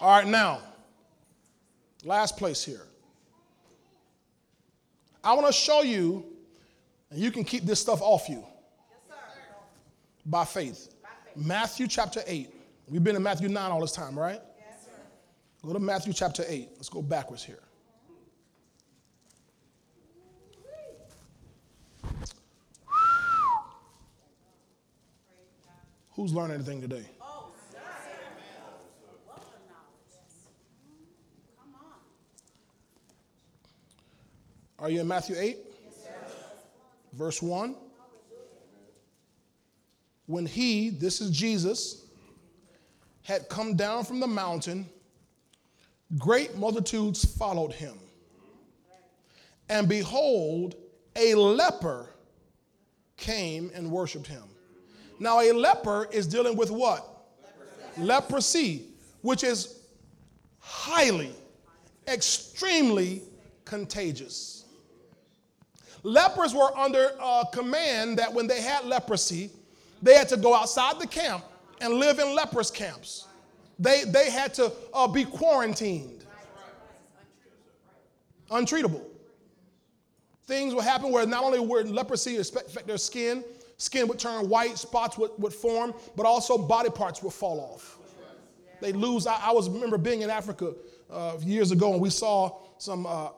All 0.00 0.10
right, 0.10 0.26
now, 0.26 0.60
last 2.08 2.36
place 2.36 2.64
here. 2.64 2.86
I 5.22 5.34
want 5.34 5.46
to 5.46 5.52
show 5.52 5.82
you, 5.82 6.24
and 7.10 7.20
you 7.20 7.30
can 7.30 7.44
keep 7.44 7.64
this 7.64 7.80
stuff 7.80 8.00
off 8.00 8.28
you 8.28 8.44
by 10.26 10.44
faith. 10.44 10.94
Matthew 11.36 11.86
chapter 11.86 12.22
8. 12.26 12.52
We've 12.88 13.04
been 13.04 13.14
in 13.14 13.22
Matthew 13.22 13.48
9 13.48 13.70
all 13.70 13.80
this 13.80 13.92
time, 13.92 14.18
right? 14.18 14.40
Go 15.64 15.72
to 15.72 15.78
Matthew 15.78 16.12
chapter 16.12 16.44
8. 16.46 16.70
Let's 16.76 16.88
go 16.88 17.02
backwards 17.02 17.44
here. 17.44 17.58
Who's 26.14 26.32
learning 26.32 26.56
anything 26.56 26.80
today? 26.80 27.04
Are 34.78 34.88
you 34.88 35.00
in 35.00 35.08
Matthew 35.08 35.36
8? 35.36 35.58
Verse 37.12 37.42
1. 37.42 37.74
When 40.26 40.46
he, 40.46 40.90
this 40.90 41.20
is 41.20 41.30
Jesus, 41.30 42.06
had 43.22 43.48
come 43.48 43.76
down 43.76 44.04
from 44.04 44.20
the 44.20 44.26
mountain, 44.26 44.88
great 46.18 46.56
multitudes 46.56 47.24
followed 47.24 47.72
him. 47.72 47.94
And 49.68 49.88
behold, 49.88 50.76
a 51.16 51.34
leper 51.34 52.14
came 53.16 53.70
and 53.74 53.90
worshiped 53.90 54.26
him. 54.26 54.44
Now, 55.18 55.40
a 55.40 55.52
leper 55.52 56.08
is 56.12 56.26
dealing 56.26 56.56
with 56.56 56.70
what? 56.70 57.04
Leprosy, 57.98 58.04
Leprosy 58.06 58.82
which 59.22 59.42
is 59.42 59.80
highly, 60.60 61.32
extremely 62.06 63.22
contagious. 63.64 64.57
Lepers 66.08 66.54
were 66.54 66.74
under 66.74 67.10
uh, 67.20 67.44
command 67.52 68.18
that 68.18 68.32
when 68.32 68.46
they 68.46 68.62
had 68.62 68.86
leprosy, 68.86 69.50
they 70.00 70.14
had 70.14 70.26
to 70.30 70.38
go 70.38 70.54
outside 70.54 70.98
the 70.98 71.06
camp 71.06 71.44
and 71.82 71.92
live 71.94 72.18
in 72.18 72.34
lepers 72.34 72.70
camps. 72.70 73.26
They, 73.78 74.04
they 74.04 74.30
had 74.30 74.54
to 74.54 74.72
uh, 74.94 75.06
be 75.06 75.26
quarantined, 75.26 76.24
untreatable. 78.50 79.02
Things 80.46 80.74
would 80.74 80.84
happen 80.84 81.12
where 81.12 81.26
not 81.26 81.44
only 81.44 81.60
would 81.60 81.90
leprosy 81.90 82.38
affect 82.38 82.86
their 82.86 82.96
skin, 82.96 83.44
skin 83.76 84.08
would 84.08 84.18
turn 84.18 84.48
white, 84.48 84.78
spots 84.78 85.18
would, 85.18 85.32
would 85.36 85.52
form, 85.52 85.92
but 86.16 86.24
also 86.24 86.56
body 86.56 86.88
parts 86.88 87.22
would 87.22 87.34
fall 87.34 87.60
off. 87.60 87.98
They 88.80 88.92
lose. 88.92 89.26
I, 89.26 89.48
I 89.48 89.52
was 89.52 89.68
remember 89.68 89.98
being 89.98 90.22
in 90.22 90.30
Africa 90.30 90.72
uh, 91.10 91.36
years 91.42 91.70
ago, 91.70 91.92
and 91.92 92.00
we 92.00 92.08
saw 92.08 92.60
some. 92.78 93.04
Uh, 93.04 93.28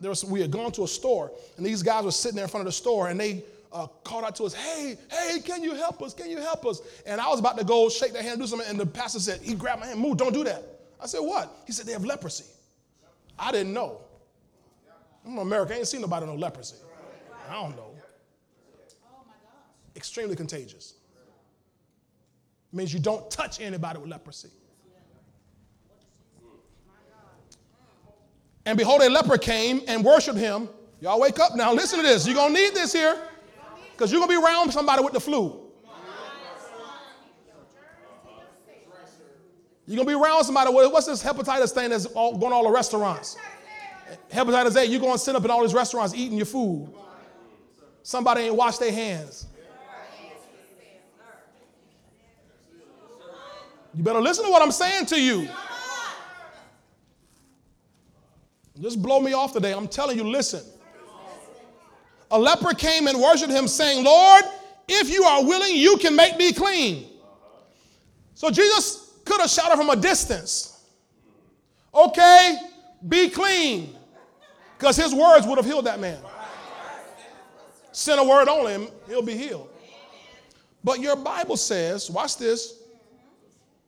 there 0.00 0.10
was, 0.10 0.24
we 0.24 0.40
had 0.40 0.50
gone 0.50 0.72
to 0.72 0.84
a 0.84 0.88
store, 0.88 1.30
and 1.56 1.64
these 1.66 1.82
guys 1.82 2.04
were 2.04 2.12
sitting 2.12 2.36
there 2.36 2.44
in 2.44 2.50
front 2.50 2.62
of 2.62 2.66
the 2.66 2.76
store, 2.76 3.08
and 3.08 3.18
they 3.18 3.44
uh, 3.72 3.86
called 4.04 4.24
out 4.24 4.36
to 4.36 4.44
us, 4.44 4.54
"Hey, 4.54 4.96
hey, 5.10 5.40
can 5.40 5.62
you 5.62 5.74
help 5.74 6.02
us? 6.02 6.14
Can 6.14 6.30
you 6.30 6.38
help 6.38 6.64
us?" 6.64 6.80
And 7.06 7.20
I 7.20 7.28
was 7.28 7.40
about 7.40 7.58
to 7.58 7.64
go 7.64 7.88
shake 7.88 8.12
their 8.12 8.22
hand, 8.22 8.40
do 8.40 8.46
something, 8.46 8.68
and 8.68 8.78
the 8.78 8.86
pastor 8.86 9.18
said, 9.18 9.40
he 9.42 9.54
grabbed 9.54 9.80
my 9.80 9.86
hand, 9.86 10.00
"Move, 10.00 10.16
don't 10.16 10.32
do 10.32 10.44
that." 10.44 10.62
I 11.00 11.06
said, 11.06 11.20
"What?" 11.20 11.52
He 11.66 11.72
said, 11.72 11.86
"They 11.86 11.92
have 11.92 12.04
leprosy." 12.04 12.44
I 13.38 13.50
didn't 13.52 13.72
know. 13.72 14.00
I'm 15.26 15.32
in 15.32 15.38
America. 15.38 15.74
I 15.74 15.78
ain't 15.78 15.88
seen 15.88 16.00
nobody 16.00 16.26
no 16.26 16.34
leprosy. 16.34 16.76
I 17.48 17.54
don't 17.54 17.76
know. 17.76 17.90
Extremely 19.96 20.36
contagious. 20.36 20.94
means 22.72 22.92
you 22.92 23.00
don't 23.00 23.30
touch 23.30 23.60
anybody 23.60 23.98
with 23.98 24.10
leprosy. 24.10 24.48
And 28.66 28.78
behold, 28.78 29.02
a 29.02 29.10
leper 29.10 29.36
came 29.36 29.82
and 29.88 30.04
worshiped 30.04 30.38
him. 30.38 30.68
Y'all 31.00 31.20
wake 31.20 31.38
up 31.38 31.54
now. 31.54 31.72
Listen 31.72 31.98
to 31.98 32.04
this. 32.04 32.26
You're 32.26 32.36
going 32.36 32.54
to 32.54 32.60
need 32.60 32.74
this 32.74 32.92
here 32.92 33.20
because 33.92 34.10
you're 34.10 34.20
going 34.20 34.30
to 34.30 34.40
be 34.40 34.44
around 34.44 34.72
somebody 34.72 35.02
with 35.02 35.12
the 35.12 35.20
flu. 35.20 35.60
You're 39.86 39.96
going 39.96 40.08
to 40.08 40.18
be 40.18 40.20
around 40.20 40.44
somebody 40.44 40.72
what's 40.72 41.06
this 41.06 41.22
hepatitis 41.22 41.72
thing 41.72 41.90
that's 41.90 42.06
all, 42.06 42.38
going 42.38 42.52
to 42.52 42.56
all 42.56 42.64
the 42.64 42.70
restaurants? 42.70 43.36
Hepatitis 44.32 44.76
A, 44.76 44.86
you're 44.86 45.00
going 45.00 45.12
to 45.12 45.18
sit 45.18 45.36
up 45.36 45.44
in 45.44 45.50
all 45.50 45.62
these 45.62 45.74
restaurants 45.74 46.14
eating 46.14 46.38
your 46.38 46.46
food. 46.46 46.90
Somebody 48.02 48.42
ain't 48.42 48.54
washed 48.54 48.80
their 48.80 48.92
hands. 48.92 49.46
You 53.94 54.02
better 54.02 54.20
listen 54.20 54.44
to 54.44 54.50
what 54.50 54.62
I'm 54.62 54.72
saying 54.72 55.06
to 55.06 55.20
you. 55.20 55.48
Just 58.80 59.00
blow 59.00 59.20
me 59.20 59.32
off 59.32 59.52
today. 59.52 59.72
I'm 59.72 59.88
telling 59.88 60.16
you, 60.16 60.24
listen. 60.24 60.62
A 62.30 62.38
leper 62.38 62.74
came 62.74 63.06
and 63.06 63.20
worshiped 63.20 63.52
him, 63.52 63.68
saying, 63.68 64.04
Lord, 64.04 64.44
if 64.88 65.10
you 65.10 65.22
are 65.24 65.44
willing, 65.44 65.76
you 65.76 65.96
can 65.98 66.16
make 66.16 66.36
me 66.36 66.52
clean. 66.52 67.06
So 68.34 68.50
Jesus 68.50 69.12
could 69.24 69.40
have 69.40 69.50
shouted 69.50 69.76
from 69.76 69.90
a 69.90 69.96
distance, 69.96 70.74
Okay, 71.94 72.58
be 73.06 73.30
clean. 73.30 73.96
Because 74.76 74.96
his 74.96 75.14
words 75.14 75.46
would 75.46 75.58
have 75.58 75.64
healed 75.64 75.86
that 75.86 76.00
man. 76.00 76.18
Send 77.92 78.20
a 78.20 78.24
word 78.24 78.48
on 78.48 78.66
him, 78.68 78.88
he'll 79.06 79.22
be 79.22 79.36
healed. 79.36 79.70
But 80.82 80.98
your 81.00 81.16
Bible 81.16 81.56
says, 81.56 82.10
watch 82.10 82.36
this. 82.36 82.82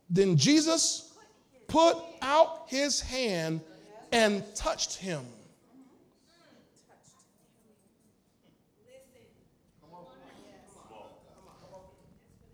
Then 0.08 0.36
Jesus 0.36 1.12
put 1.66 1.96
out 2.22 2.66
his 2.68 3.00
hand 3.00 3.60
and 4.16 4.42
touched 4.54 4.96
him. 4.96 5.26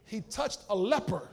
He 0.05 0.23
touched 0.23 0.59
a 0.69 0.75
leper. 0.75 1.29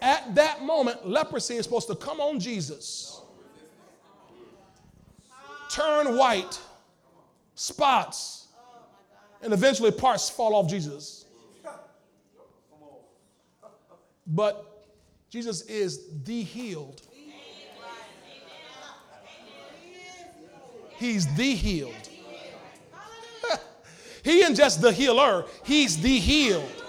At 0.00 0.34
that 0.36 0.62
moment, 0.62 1.08
leprosy 1.08 1.56
is 1.56 1.64
supposed 1.64 1.88
to 1.88 1.96
come 1.96 2.20
on 2.20 2.38
Jesus, 2.38 3.20
turn 5.70 6.16
white, 6.16 6.60
spots, 7.56 8.46
and 9.42 9.52
eventually 9.52 9.90
parts 9.90 10.30
fall 10.30 10.54
off 10.54 10.70
Jesus. 10.70 11.24
But 14.26 14.86
Jesus 15.30 15.62
is 15.62 16.22
the 16.22 16.42
healed. 16.42 17.02
He's 21.04 21.26
the 21.34 21.54
healed. 21.54 22.08
he 24.24 24.42
ain't 24.42 24.56
just 24.56 24.80
the 24.80 24.90
healer, 24.90 25.44
he's 25.62 26.00
the 26.00 26.18
healed. 26.18 26.82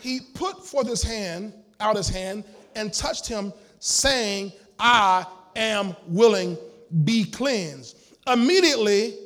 He 0.00 0.18
put 0.34 0.66
forth 0.66 0.88
his 0.88 1.04
hand, 1.04 1.52
out 1.78 1.96
his 1.96 2.08
hand, 2.08 2.42
and 2.74 2.92
touched 2.92 3.28
him, 3.28 3.52
saying, 3.78 4.50
I 4.80 5.24
am 5.54 5.94
willing, 6.08 6.58
be 7.04 7.26
cleansed. 7.26 7.96
Immediately, 8.26 9.18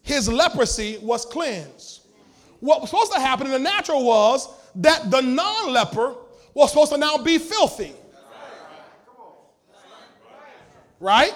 his 0.00 0.26
leprosy 0.26 0.96
was 1.02 1.26
cleansed. 1.26 2.06
What 2.60 2.80
was 2.80 2.88
supposed 2.88 3.12
to 3.12 3.20
happen 3.20 3.46
in 3.46 3.52
the 3.52 3.58
natural 3.58 4.06
was 4.06 4.48
that 4.76 5.10
the 5.10 5.20
non 5.20 5.70
leper 5.70 6.14
was 6.54 6.70
supposed 6.70 6.92
to 6.92 6.98
now 6.98 7.18
be 7.18 7.36
filthy. 7.36 7.92
Right? 11.02 11.34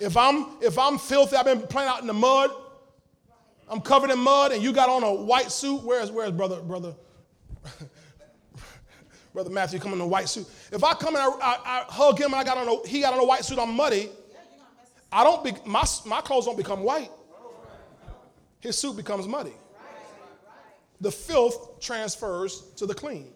If 0.00 0.16
I'm 0.16 0.46
if 0.62 0.78
I'm 0.78 0.96
filthy, 0.96 1.36
I've 1.36 1.44
been 1.44 1.60
playing 1.60 1.90
out 1.90 2.00
in 2.00 2.06
the 2.06 2.14
mud. 2.14 2.50
I'm 3.68 3.82
covered 3.82 4.10
in 4.10 4.18
mud, 4.18 4.52
and 4.52 4.62
you 4.62 4.72
got 4.72 4.88
on 4.88 5.02
a 5.02 5.12
white 5.12 5.52
suit. 5.52 5.82
Where's 5.84 6.10
where's 6.10 6.30
brother 6.30 6.62
brother 6.62 6.94
brother 9.34 9.50
Matthew 9.50 9.78
coming 9.78 9.96
in 9.96 10.00
a 10.00 10.06
white 10.06 10.30
suit? 10.30 10.46
If 10.72 10.82
I 10.82 10.94
come 10.94 11.14
and 11.16 11.18
I, 11.18 11.28
I, 11.28 11.58
I 11.64 11.84
hug 11.86 12.18
him, 12.18 12.32
and 12.32 12.36
I 12.36 12.44
got 12.44 12.56
on 12.56 12.66
a, 12.66 12.88
he 12.88 13.02
got 13.02 13.12
on 13.12 13.20
a 13.20 13.26
white 13.26 13.44
suit, 13.44 13.58
I'm 13.58 13.74
muddy. 13.76 14.08
I 15.12 15.22
don't 15.22 15.44
be, 15.44 15.52
my, 15.66 15.84
my 16.06 16.22
clothes 16.22 16.46
don't 16.46 16.56
become 16.56 16.82
white. 16.82 17.10
His 18.60 18.78
suit 18.78 18.96
becomes 18.96 19.28
muddy. 19.28 19.52
The 21.02 21.12
filth 21.12 21.78
transfers 21.78 22.62
to 22.76 22.86
the 22.86 22.94
clean. 22.94 23.34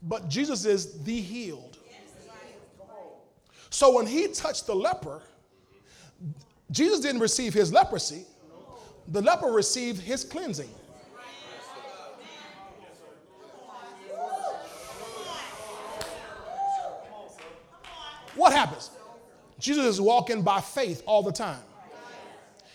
But 0.00 0.28
Jesus 0.28 0.64
is 0.64 1.02
the 1.02 1.20
healed. 1.20 1.71
So 3.72 3.90
when 3.90 4.06
he 4.06 4.28
touched 4.28 4.66
the 4.66 4.74
leper, 4.74 5.22
Jesus 6.70 7.00
didn't 7.00 7.22
receive 7.22 7.54
his 7.54 7.72
leprosy, 7.72 8.26
the 9.08 9.22
leper 9.22 9.46
received 9.46 9.98
his 9.98 10.24
cleansing. 10.24 10.68
What 18.34 18.52
happens? 18.52 18.90
Jesus 19.58 19.86
is 19.86 20.00
walking 20.02 20.42
by 20.42 20.60
faith 20.60 21.02
all 21.06 21.22
the 21.22 21.32
time. 21.32 21.62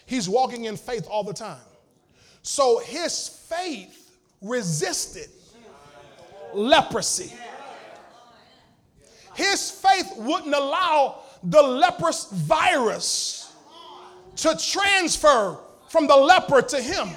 He's 0.07 0.27
walking 0.27 0.65
in 0.65 0.75
faith 0.77 1.07
all 1.07 1.23
the 1.23 1.33
time. 1.33 1.61
So 2.41 2.79
his 2.79 3.29
faith 3.47 4.17
resisted 4.41 5.29
leprosy. 6.55 7.33
His 9.37 9.69
faith 9.69 10.13
wouldn't 10.17 10.55
allow 10.55 11.19
the 11.43 11.61
leprous 11.61 12.25
virus 12.31 13.53
to 14.37 14.57
transfer 14.57 15.57
from 15.89 16.07
the 16.07 16.15
leper 16.15 16.63
to 16.63 16.81
him. 16.81 17.09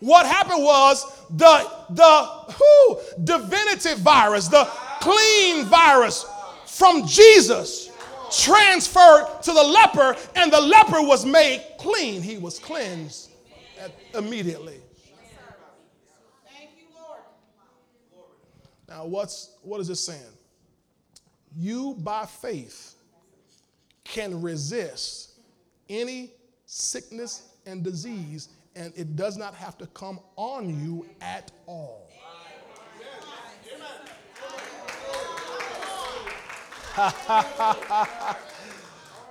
What 0.00 0.26
happened 0.26 0.64
was 0.64 1.04
the 1.30 1.70
the 1.90 2.26
who 2.54 2.98
divinity 3.22 3.94
virus, 4.02 4.48
the 4.48 4.64
clean 5.00 5.64
virus 5.66 6.26
from 6.66 7.06
Jesus 7.06 7.92
transferred 8.32 9.42
to 9.42 9.52
the 9.52 9.62
leper, 9.62 10.16
and 10.34 10.52
the 10.52 10.60
leper 10.60 11.02
was 11.02 11.24
made 11.24 11.64
clean. 11.78 12.20
He 12.20 12.36
was 12.36 12.58
cleansed 12.58 13.30
immediately. 14.12 14.80
Now, 18.88 19.06
what's 19.06 19.54
what 19.62 19.80
is 19.80 19.86
this 19.86 20.04
saying? 20.04 20.39
You 21.56 21.94
by 21.98 22.26
faith 22.26 22.94
can 24.04 24.40
resist 24.40 25.40
any 25.88 26.32
sickness 26.66 27.48
and 27.66 27.82
disease, 27.82 28.48
and 28.76 28.92
it 28.96 29.16
does 29.16 29.36
not 29.36 29.54
have 29.54 29.76
to 29.78 29.86
come 29.88 30.20
on 30.36 30.68
you 30.84 31.06
at 31.20 31.50
all. 31.66 32.10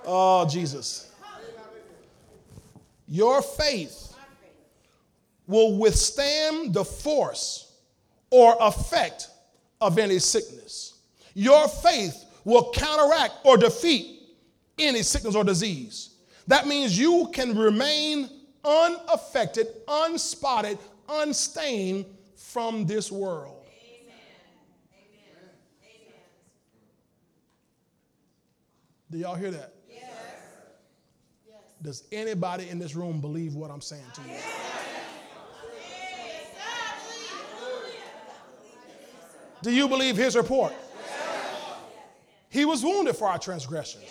oh, 0.04 0.46
Jesus. 0.48 1.12
Your 3.06 3.42
faith 3.42 4.14
will 5.46 5.78
withstand 5.78 6.74
the 6.74 6.84
force 6.84 7.72
or 8.30 8.56
effect 8.60 9.28
of 9.80 9.98
any 9.98 10.18
sickness. 10.18 10.89
Your 11.34 11.68
faith 11.68 12.24
will 12.44 12.72
counteract 12.72 13.34
or 13.44 13.56
defeat 13.56 14.20
any 14.78 15.02
sickness 15.02 15.34
or 15.34 15.44
disease. 15.44 16.16
That 16.46 16.66
means 16.66 16.98
you 16.98 17.30
can 17.32 17.56
remain 17.56 18.28
unaffected, 18.64 19.68
unspotted, 19.86 20.78
unstained 21.08 22.06
from 22.36 22.86
this 22.86 23.12
world. 23.12 23.56
Do 29.10 29.18
y'all 29.18 29.34
hear 29.34 29.50
that? 29.50 29.74
Yes. 29.88 30.04
Does 31.82 32.04
anybody 32.12 32.68
in 32.68 32.78
this 32.78 32.94
room 32.94 33.20
believe 33.20 33.54
what 33.54 33.70
I'm 33.70 33.80
saying 33.80 34.04
to 34.14 34.20
you? 34.22 34.28
Yes. 34.28 34.44
Do 39.62 39.72
you 39.72 39.88
believe 39.88 40.16
his 40.16 40.36
report? 40.36 40.72
He 42.50 42.64
was 42.64 42.84
wounded 42.84 43.16
for 43.16 43.28
our 43.28 43.38
transgressions, 43.38 44.04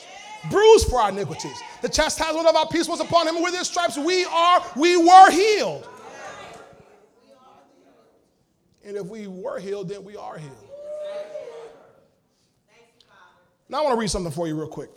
bruised 0.49 0.88
for 0.88 1.02
our 1.02 1.10
iniquities. 1.10 1.61
The 1.82 1.90
chastisement 1.90 2.48
of 2.48 2.56
our 2.56 2.68
peace 2.68 2.88
was 2.88 3.02
upon 3.02 3.28
him, 3.28 3.36
and 3.36 3.44
with 3.44 3.56
his 3.56 3.68
stripes 3.68 3.98
we 3.98 4.26
are, 4.26 4.66
we 4.78 4.95
were 4.95 5.30
healed. 5.30 5.88
And 8.86 8.95
if 8.95 9.06
we 9.06 9.28
were 9.28 9.60
healed, 9.60 9.90
then 9.90 10.03
we 10.06 10.16
are 10.16 10.38
healed. 10.38 10.56
Now 13.68 13.80
I 13.80 13.82
want 13.82 13.94
to 13.94 13.99
read 13.99 14.10
something 14.10 14.32
for 14.32 14.48
you 14.48 14.56
real 14.56 14.68
quick. 14.68 14.90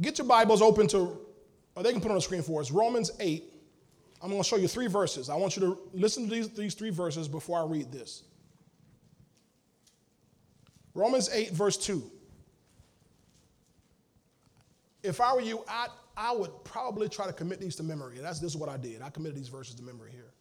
Get 0.00 0.18
your 0.18 0.26
Bibles 0.26 0.62
open 0.62 0.86
to, 0.88 1.18
or 1.74 1.82
they 1.82 1.92
can 1.92 2.00
put 2.00 2.10
on 2.10 2.14
the 2.14 2.20
screen 2.20 2.42
for 2.42 2.60
us, 2.60 2.70
Romans 2.70 3.10
8. 3.20 3.44
I'm 4.22 4.30
going 4.30 4.42
to 4.42 4.48
show 4.48 4.56
you 4.56 4.68
three 4.68 4.86
verses. 4.86 5.28
I 5.28 5.34
want 5.34 5.56
you 5.56 5.60
to 5.62 5.78
listen 5.92 6.28
to 6.28 6.34
these, 6.34 6.48
these 6.50 6.74
three 6.74 6.90
verses 6.90 7.28
before 7.28 7.60
I 7.60 7.66
read 7.66 7.92
this. 7.92 8.22
Romans 10.94 11.28
8, 11.32 11.50
verse 11.50 11.76
2. 11.76 12.02
If 15.02 15.20
I 15.20 15.34
were 15.34 15.40
you, 15.40 15.64
I, 15.68 15.88
I 16.16 16.32
would 16.34 16.50
probably 16.64 17.08
try 17.08 17.26
to 17.26 17.32
commit 17.32 17.60
these 17.60 17.76
to 17.76 17.82
memory. 17.82 18.18
That's, 18.20 18.38
this 18.38 18.52
is 18.52 18.56
what 18.56 18.68
I 18.68 18.76
did. 18.76 19.02
I 19.02 19.10
committed 19.10 19.36
these 19.36 19.48
verses 19.48 19.74
to 19.76 19.82
memory 19.82 20.10
here. 20.12 20.32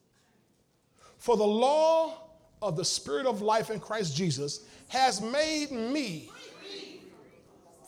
For 1.17 1.35
the 1.35 1.43
law 1.43 2.29
of 2.61 2.77
the 2.77 2.85
Spirit 2.85 3.25
of 3.25 3.41
life 3.41 3.69
in 3.69 3.79
Christ 3.79 4.15
Jesus 4.15 4.65
has 4.87 5.21
made 5.21 5.71
me 5.71 6.29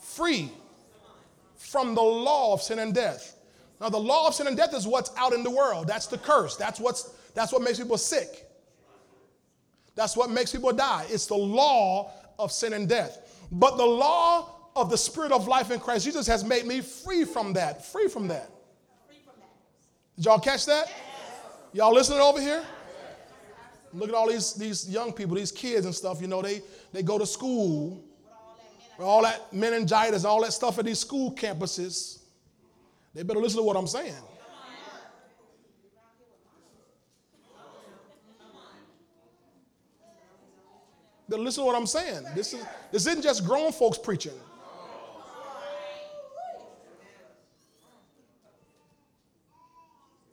free 0.00 0.50
from 1.56 1.94
the 1.94 2.02
law 2.02 2.52
of 2.52 2.62
sin 2.62 2.78
and 2.78 2.94
death. 2.94 3.36
Now, 3.80 3.88
the 3.88 3.98
law 3.98 4.26
of 4.26 4.34
sin 4.34 4.46
and 4.46 4.56
death 4.56 4.74
is 4.74 4.86
what's 4.86 5.10
out 5.16 5.32
in 5.32 5.42
the 5.42 5.50
world. 5.50 5.86
That's 5.86 6.06
the 6.06 6.18
curse. 6.18 6.56
That's, 6.56 6.80
what's, 6.80 7.14
that's 7.34 7.52
what 7.52 7.62
makes 7.62 7.78
people 7.78 7.98
sick. 7.98 8.50
That's 9.94 10.16
what 10.16 10.30
makes 10.30 10.52
people 10.52 10.72
die. 10.72 11.06
It's 11.08 11.26
the 11.26 11.36
law 11.36 12.12
of 12.38 12.52
sin 12.52 12.72
and 12.72 12.88
death. 12.88 13.46
But 13.50 13.76
the 13.76 13.84
law 13.84 14.54
of 14.74 14.90
the 14.90 14.98
Spirit 14.98 15.32
of 15.32 15.48
life 15.48 15.70
in 15.70 15.80
Christ 15.80 16.04
Jesus 16.04 16.26
has 16.26 16.44
made 16.44 16.66
me 16.66 16.80
free 16.80 17.24
from 17.24 17.52
that. 17.54 17.84
Free 17.84 18.08
from 18.08 18.28
that. 18.28 18.50
Did 20.16 20.24
y'all 20.24 20.38
catch 20.38 20.66
that? 20.66 20.92
Y'all 21.72 21.92
listening 21.92 22.20
over 22.20 22.40
here? 22.40 22.64
Look 23.92 24.08
at 24.08 24.14
all 24.14 24.28
these, 24.28 24.54
these 24.54 24.88
young 24.88 25.12
people, 25.12 25.36
these 25.36 25.52
kids 25.52 25.86
and 25.86 25.94
stuff, 25.94 26.20
you 26.20 26.26
know, 26.26 26.42
they, 26.42 26.62
they 26.92 27.02
go 27.02 27.18
to 27.18 27.26
school 27.26 28.02
all 29.04 29.22
that 29.22 29.52
meningitis, 29.52 30.24
all 30.24 30.42
that 30.42 30.52
stuff 30.52 30.78
at 30.78 30.84
these 30.84 30.98
school 30.98 31.32
campuses, 31.32 32.20
they 33.14 33.22
better 33.22 33.40
listen 33.40 33.58
to 33.58 33.62
what 33.62 33.76
I'm 33.76 33.86
saying. 33.86 34.14
Listen 41.28 41.62
to 41.62 41.66
what 41.66 41.76
I'm 41.76 41.86
saying. 41.86 42.24
This, 42.34 42.52
is, 42.52 42.64
this 42.92 43.06
isn't 43.06 43.22
just 43.22 43.44
grown 43.44 43.72
folks 43.72 43.98
preaching. 43.98 44.32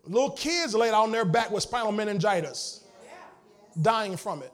Little 0.06 0.32
kids 0.32 0.76
laid 0.76 0.94
on 0.94 1.12
their 1.12 1.26
back 1.26 1.50
with 1.50 1.64
spinal 1.64 1.92
meningitis, 1.92 2.84
dying 3.82 4.18
from 4.18 4.44
it. 4.44 4.52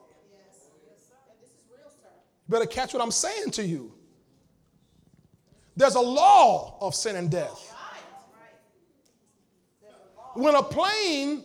Better 2.47 2.65
catch 2.65 2.93
what 2.93 3.01
I'm 3.01 3.11
saying 3.11 3.51
to 3.51 3.63
you. 3.63 3.91
There's 5.75 5.95
a 5.95 6.01
law 6.01 6.77
of 6.81 6.93
sin 6.93 7.15
and 7.15 7.29
death. 7.31 7.75
When 10.33 10.55
a 10.55 10.63
plane 10.63 11.43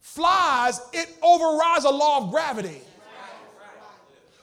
flies, 0.00 0.80
it 0.92 1.08
overrides 1.22 1.84
a 1.84 1.90
law 1.90 2.24
of 2.24 2.30
gravity. 2.30 2.80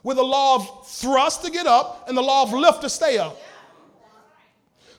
With 0.03 0.17
a 0.17 0.23
law 0.23 0.55
of 0.55 0.88
thrust 0.88 1.43
to 1.43 1.51
get 1.51 1.67
up 1.67 2.07
and 2.07 2.17
the 2.17 2.21
law 2.21 2.43
of 2.43 2.53
lift 2.53 2.81
to 2.81 2.89
stay 2.89 3.17
up. 3.17 3.39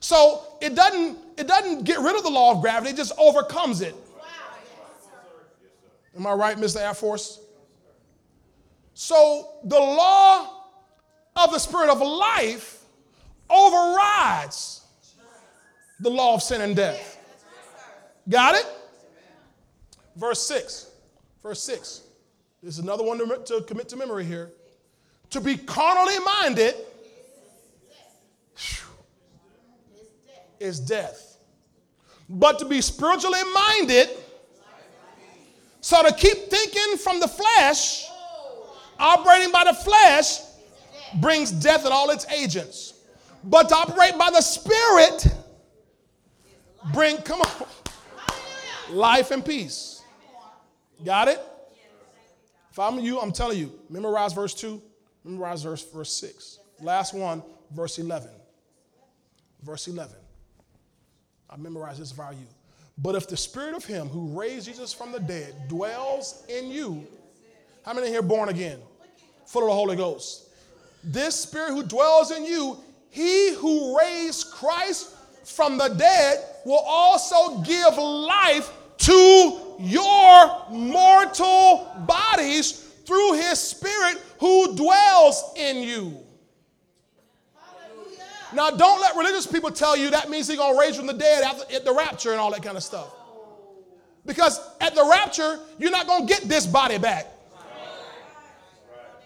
So 0.00 0.42
it 0.60 0.74
doesn't, 0.74 1.18
it 1.38 1.46
doesn't 1.46 1.84
get 1.84 2.00
rid 2.00 2.16
of 2.16 2.22
the 2.22 2.30
law 2.30 2.52
of 2.52 2.60
gravity, 2.60 2.92
it 2.92 2.96
just 2.96 3.12
overcomes 3.18 3.80
it. 3.82 3.94
Am 6.16 6.26
I 6.26 6.32
right, 6.32 6.56
Mr. 6.56 6.80
Air 6.80 6.94
Force? 6.94 7.40
So 8.94 9.60
the 9.64 9.78
law 9.78 10.64
of 11.36 11.52
the 11.52 11.58
spirit 11.58 11.88
of 11.88 12.00
life 12.00 12.82
overrides 13.48 14.82
the 16.00 16.10
law 16.10 16.34
of 16.34 16.42
sin 16.42 16.60
and 16.60 16.74
death. 16.74 17.18
Got 18.28 18.56
it? 18.56 18.66
Verse 20.16 20.40
6. 20.42 20.90
Verse 21.42 21.62
6. 21.62 22.02
This 22.62 22.74
is 22.74 22.78
another 22.78 23.04
one 23.04 23.18
to, 23.18 23.42
to 23.44 23.64
commit 23.64 23.88
to 23.90 23.96
memory 23.96 24.24
here. 24.24 24.50
To 25.30 25.40
be 25.40 25.56
carnally 25.56 26.18
minded 26.18 26.74
is 30.58 30.80
death. 30.80 31.38
But 32.28 32.58
to 32.60 32.64
be 32.64 32.80
spiritually 32.80 33.40
minded, 33.52 34.10
so 35.80 36.02
to 36.02 36.14
keep 36.14 36.36
thinking 36.48 36.96
from 36.98 37.18
the 37.18 37.26
flesh, 37.26 38.06
operating 38.98 39.50
by 39.50 39.64
the 39.64 39.74
flesh, 39.74 40.40
brings 41.20 41.50
death 41.50 41.84
and 41.84 41.92
all 41.92 42.10
its 42.10 42.26
agents. 42.30 42.94
But 43.42 43.68
to 43.70 43.74
operate 43.74 44.18
by 44.18 44.30
the 44.30 44.42
Spirit, 44.42 45.26
bring, 46.92 47.16
come 47.18 47.40
on, 47.40 47.66
life 48.90 49.30
and 49.30 49.44
peace. 49.44 50.02
Got 51.04 51.28
it? 51.28 51.40
If 52.70 52.78
I'm 52.78 53.00
you, 53.00 53.18
I'm 53.18 53.32
telling 53.32 53.58
you, 53.58 53.72
memorize 53.88 54.32
verse 54.32 54.54
2, 54.54 54.80
memorize 55.24 55.62
verse, 55.62 55.84
verse 55.90 56.12
6. 56.12 56.60
Last 56.80 57.14
one, 57.14 57.42
verse 57.70 57.98
11. 57.98 58.28
Verse 59.62 59.88
11. 59.88 60.16
I 61.48 61.56
memorize 61.56 61.98
this 61.98 62.12
for 62.12 62.32
you. 62.32 62.46
But 62.98 63.14
if 63.14 63.28
the 63.28 63.36
spirit 63.36 63.74
of 63.74 63.84
him 63.84 64.08
who 64.08 64.38
raised 64.38 64.66
Jesus 64.66 64.92
from 64.92 65.12
the 65.12 65.20
dead 65.20 65.54
dwells 65.68 66.44
in 66.48 66.70
you, 66.70 67.06
how 67.84 67.94
many 67.94 68.08
here 68.08 68.22
born 68.22 68.48
again? 68.48 68.78
Full 69.46 69.62
of 69.62 69.68
the 69.68 69.74
Holy 69.74 69.96
Ghost. 69.96 70.48
This 71.02 71.34
spirit 71.34 71.70
who 71.70 71.82
dwells 71.82 72.30
in 72.30 72.44
you, 72.44 72.78
he 73.08 73.54
who 73.54 73.98
raised 73.98 74.50
Christ 74.52 75.16
from 75.44 75.78
the 75.78 75.88
dead 75.88 76.44
will 76.64 76.84
also 76.86 77.60
give 77.62 77.96
life 77.96 78.70
to 78.98 79.76
your 79.80 80.66
mortal 80.70 81.90
bodies 82.06 82.89
through 83.10 83.32
his 83.32 83.58
spirit 83.58 84.22
who 84.38 84.76
dwells 84.76 85.42
in 85.56 85.78
you. 85.78 86.16
Now, 88.54 88.70
don't 88.70 89.00
let 89.00 89.16
religious 89.16 89.48
people 89.48 89.72
tell 89.72 89.96
you 89.96 90.10
that 90.10 90.30
means 90.30 90.46
he's 90.46 90.58
going 90.58 90.76
to 90.76 90.80
raise 90.80 90.94
from 90.94 91.08
the 91.08 91.12
dead 91.12 91.42
at 91.74 91.84
the 91.84 91.92
rapture 91.92 92.30
and 92.30 92.38
all 92.38 92.52
that 92.52 92.62
kind 92.62 92.76
of 92.76 92.84
stuff. 92.84 93.12
Because 94.24 94.60
at 94.80 94.94
the 94.94 95.04
rapture, 95.10 95.58
you're 95.80 95.90
not 95.90 96.06
going 96.06 96.24
to 96.24 96.32
get 96.32 96.44
this 96.44 96.66
body 96.66 96.98
back. 96.98 97.26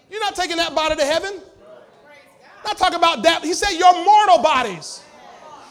You're 0.09 0.21
not 0.21 0.35
taking 0.35 0.57
that 0.57 0.73
body 0.73 0.95
to 0.95 1.05
heaven. 1.05 1.39
Not 2.63 2.79
talking 2.79 2.97
about 2.97 3.21
that. 3.21 3.43
He 3.43 3.53
said 3.53 3.77
your 3.77 3.93
mortal 4.03 4.41
bodies. 4.41 5.03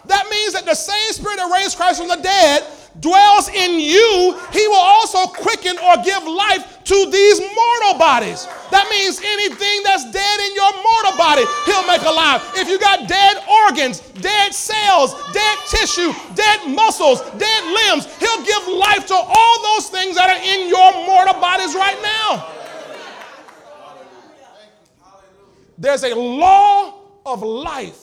That 0.07 0.29
means 0.31 0.53
that 0.53 0.67
the 0.67 0.75
same 0.75 1.13
spirit 1.13 1.39
that 1.39 1.53
raised 1.53 1.77
Christ 1.77 1.99
from 1.99 2.07
the 2.07 2.23
dead 2.23 2.63
dwells 3.01 3.49
in 3.49 3.81
you, 3.81 4.39
he 4.53 4.67
will 4.69 4.77
also 4.77 5.27
quicken 5.27 5.77
or 5.79 5.97
give 6.03 6.23
life 6.25 6.83
to 6.85 7.11
these 7.11 7.41
mortal 7.41 7.99
bodies. 7.99 8.47
That 8.71 8.87
means 8.91 9.19
anything 9.19 9.83
that's 9.85 10.05
dead 10.11 10.41
in 10.41 10.55
your 10.55 10.73
mortal 10.83 11.17
body, 11.17 11.45
he'll 11.67 11.87
make 11.87 12.03
alive. 12.03 12.43
If 12.55 12.69
you 12.69 12.79
got 12.79 13.09
dead 13.09 13.43
organs, 13.67 14.01
dead 14.21 14.55
cells, 14.55 15.15
dead 15.33 15.59
tissue, 15.67 16.13
dead 16.35 16.69
muscles, 16.69 17.21
dead 17.39 17.63
limbs, 17.65 18.07
he'll 18.19 18.45
give 18.45 18.69
life 18.69 19.07
to 19.07 19.15
all 19.15 19.63
those 19.63 19.89
things 19.89 20.17
that 20.17 20.29
are 20.31 20.43
in 20.43 20.69
your 20.69 20.93
mortal 21.07 21.41
bodies 21.41 21.75
right 21.75 21.99
now. 22.03 22.49
There's 25.79 26.05
a 26.05 26.15
law 26.15 27.01
of 27.27 27.43
life 27.43 27.99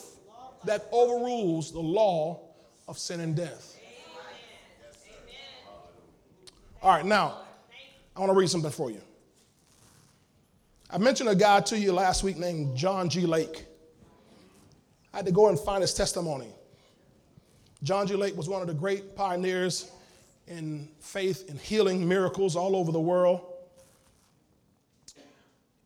that 0.64 0.88
overrules 0.92 1.72
the 1.72 1.80
law 1.80 2.40
of 2.86 2.98
sin 2.98 3.20
and 3.20 3.34
death. 3.34 3.71
All 6.82 6.90
right, 6.90 7.06
now, 7.06 7.38
I 8.16 8.20
want 8.20 8.30
to 8.30 8.34
read 8.34 8.50
something 8.50 8.72
for 8.72 8.90
you. 8.90 9.00
I 10.90 10.98
mentioned 10.98 11.28
a 11.28 11.34
guy 11.36 11.60
to 11.60 11.78
you 11.78 11.92
last 11.92 12.24
week 12.24 12.36
named 12.36 12.76
John 12.76 13.08
G. 13.08 13.24
Lake. 13.24 13.66
I 15.14 15.18
had 15.18 15.26
to 15.26 15.32
go 15.32 15.48
and 15.48 15.56
find 15.56 15.80
his 15.80 15.94
testimony. 15.94 16.48
John 17.84 18.08
G. 18.08 18.16
Lake 18.16 18.36
was 18.36 18.48
one 18.48 18.62
of 18.62 18.66
the 18.66 18.74
great 18.74 19.14
pioneers 19.14 19.92
in 20.48 20.88
faith 20.98 21.48
and 21.48 21.56
healing 21.56 22.08
miracles 22.08 22.56
all 22.56 22.74
over 22.74 22.90
the 22.90 23.00
world. 23.00 23.42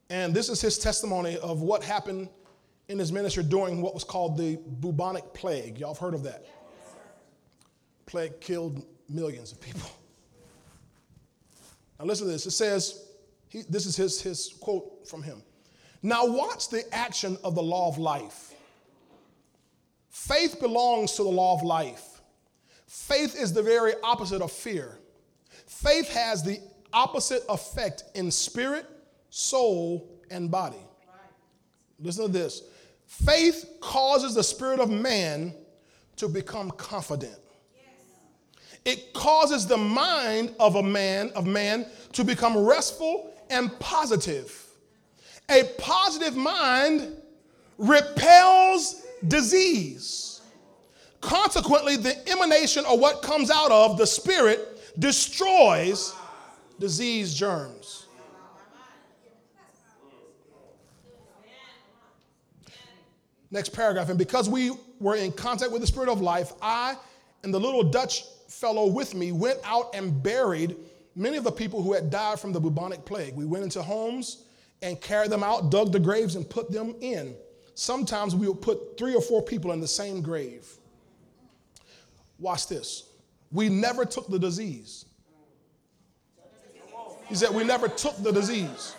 And 0.09 0.33
this 0.33 0.49
is 0.49 0.63
his 0.63 0.79
testimony 0.79 1.37
of 1.37 1.61
what 1.61 1.85
happened 1.85 2.31
in 2.89 2.99
his 2.99 3.13
ministry 3.13 3.43
during 3.43 3.83
what 3.83 3.93
was 3.93 4.03
called 4.03 4.39
the 4.39 4.59
bubonic 4.81 5.35
plague. 5.35 5.79
Y'all 5.79 5.93
have 5.93 5.99
heard 5.99 6.15
of 6.15 6.23
that? 6.23 6.47
Plague 8.07 8.41
killed 8.41 8.87
millions 9.11 9.53
of 9.53 9.61
people. 9.61 9.91
Now, 11.99 12.05
listen 12.05 12.27
to 12.27 12.33
this. 12.33 12.47
It 12.47 12.53
says, 12.53 13.07
he, 13.49 13.63
this 13.69 13.87
is 13.87 13.97
his, 13.97 14.21
his 14.21 14.55
quote 14.61 15.07
from 15.09 15.23
him. 15.23 15.43
Now, 16.03 16.27
watch 16.27 16.69
the 16.69 16.85
action 16.95 17.39
of 17.43 17.55
the 17.55 17.63
law 17.63 17.89
of 17.89 17.99
life. 17.99 18.53
Faith 20.11 20.61
belongs 20.61 21.13
to 21.13 21.23
the 21.23 21.29
law 21.29 21.55
of 21.55 21.63
life. 21.63 22.21
Faith 22.87 23.37
is 23.39 23.53
the 23.53 23.63
very 23.63 23.93
opposite 24.03 24.43
of 24.43 24.51
fear. 24.51 24.99
Faith 25.67 26.09
has 26.11 26.43
the 26.43 26.61
opposite 26.93 27.43
effect 27.49 28.05
in 28.15 28.31
spirit, 28.31 28.87
soul, 29.31 30.09
and 30.31 30.51
body. 30.51 30.77
Listen 31.99 32.27
to 32.27 32.33
this. 32.33 32.63
Faith 33.07 33.79
causes 33.81 34.35
the 34.35 34.43
spirit 34.43 34.81
of 34.81 34.91
man 34.91 35.55
to 36.17 36.29
become 36.29 36.71
confident. 36.73 37.39
It 38.87 39.13
causes 39.13 39.67
the 39.67 39.77
mind 39.77 40.55
of 40.61 40.77
a 40.77 40.83
man, 40.83 41.33
of 41.35 41.45
man, 41.45 41.87
to 42.13 42.23
become 42.23 42.57
restful 42.57 43.35
and 43.51 43.77
positive. 43.81 44.65
A 45.51 45.65
positive 45.77 46.37
mind 46.37 47.17
repels 47.79 49.03
disease. 49.27 50.41
Consequently, 51.21 51.97
the 51.97 52.17
emanation 52.31 52.85
or 52.87 52.97
what 52.97 53.23
comes 53.23 53.51
out 53.51 53.73
of 53.73 53.99
the 53.99 54.07
spirit 54.07 54.81
destroys 55.01 56.15
disease 56.79 57.35
germs. 57.35 58.07
Next 63.51 63.71
paragraph. 63.71 64.11
And 64.11 64.19
because 64.19 64.49
we 64.49 64.71
were 65.01 65.17
in 65.17 65.33
contact 65.33 65.73
with 65.73 65.81
the 65.81 65.89
spirit 65.89 66.09
of 66.09 66.21
life, 66.21 66.53
I 66.63 66.97
and 67.43 67.53
the 67.53 67.59
little 67.59 67.83
Dutch 67.83 68.23
fellow 68.57 68.87
with 68.87 69.15
me 69.15 69.33
went 69.33 69.59
out 69.65 69.95
and 69.95 70.23
buried 70.23 70.77
many 71.15 71.37
of 71.37 71.45
the 71.45 71.53
people 71.53 71.83
who 71.83 71.93
had 71.93 72.11
died 72.11 72.41
from 72.41 72.53
the 72.53 72.61
bubonic 72.61 73.05
plague. 73.05 73.35
We 73.35 73.45
went 73.45 73.65
into 73.65 73.83
homes 73.83 74.45
and 74.83 75.01
carried 75.01 75.31
them 75.31 75.43
out, 75.43 75.71
dug 75.71 75.93
the 75.93 76.01
graves, 76.01 76.37
and 76.37 76.49
put 76.49 76.71
them 76.71 76.95
in. 77.01 77.35
Sometimes 77.75 78.35
we 78.35 78.49
would 78.49 78.63
put 78.63 78.99
three 78.99 79.15
or 79.15 79.21
four 79.21 79.43
people 79.43 79.73
in 79.73 79.81
the 79.81 79.89
same 79.89 80.23
grave. 80.23 80.67
Watch 82.39 82.69
this. 82.69 83.11
We 83.53 83.69
never 83.69 84.05
took 84.05 84.29
the 84.29 84.39
disease. 84.39 85.07
He 87.29 87.35
said, 87.35 87.55
We 87.55 87.65
never 87.65 87.89
took 87.89 88.23
the 88.23 88.33
disease. 88.33 88.95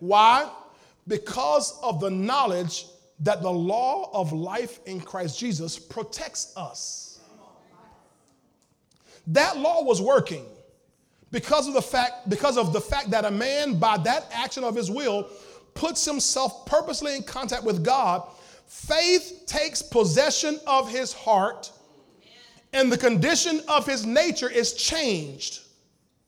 Why? 0.00 0.50
Because 1.06 1.78
of 1.82 2.00
the 2.00 2.10
knowledge 2.10 2.86
that 3.20 3.42
the 3.42 3.50
law 3.50 4.10
of 4.12 4.32
life 4.32 4.80
in 4.86 5.00
Christ 5.00 5.38
Jesus 5.38 5.78
protects 5.78 6.52
us. 6.56 7.01
That 9.28 9.58
law 9.58 9.82
was 9.82 10.00
working 10.00 10.44
because 11.30 11.68
of 11.68 11.74
the 11.74 11.82
fact 11.82 12.28
because 12.28 12.56
of 12.56 12.72
the 12.72 12.80
fact 12.80 13.10
that 13.10 13.24
a 13.24 13.30
man 13.30 13.78
by 13.78 13.96
that 13.98 14.26
action 14.32 14.64
of 14.64 14.74
his 14.74 14.90
will 14.90 15.28
puts 15.74 16.04
himself 16.04 16.66
purposely 16.66 17.16
in 17.16 17.22
contact 17.22 17.64
with 17.64 17.84
God. 17.84 18.22
Faith 18.66 19.44
takes 19.46 19.82
possession 19.82 20.58
of 20.66 20.90
his 20.90 21.12
heart 21.12 21.70
and 22.72 22.90
the 22.90 22.98
condition 22.98 23.60
of 23.68 23.86
his 23.86 24.06
nature 24.06 24.50
is 24.50 24.72
changed. 24.74 25.60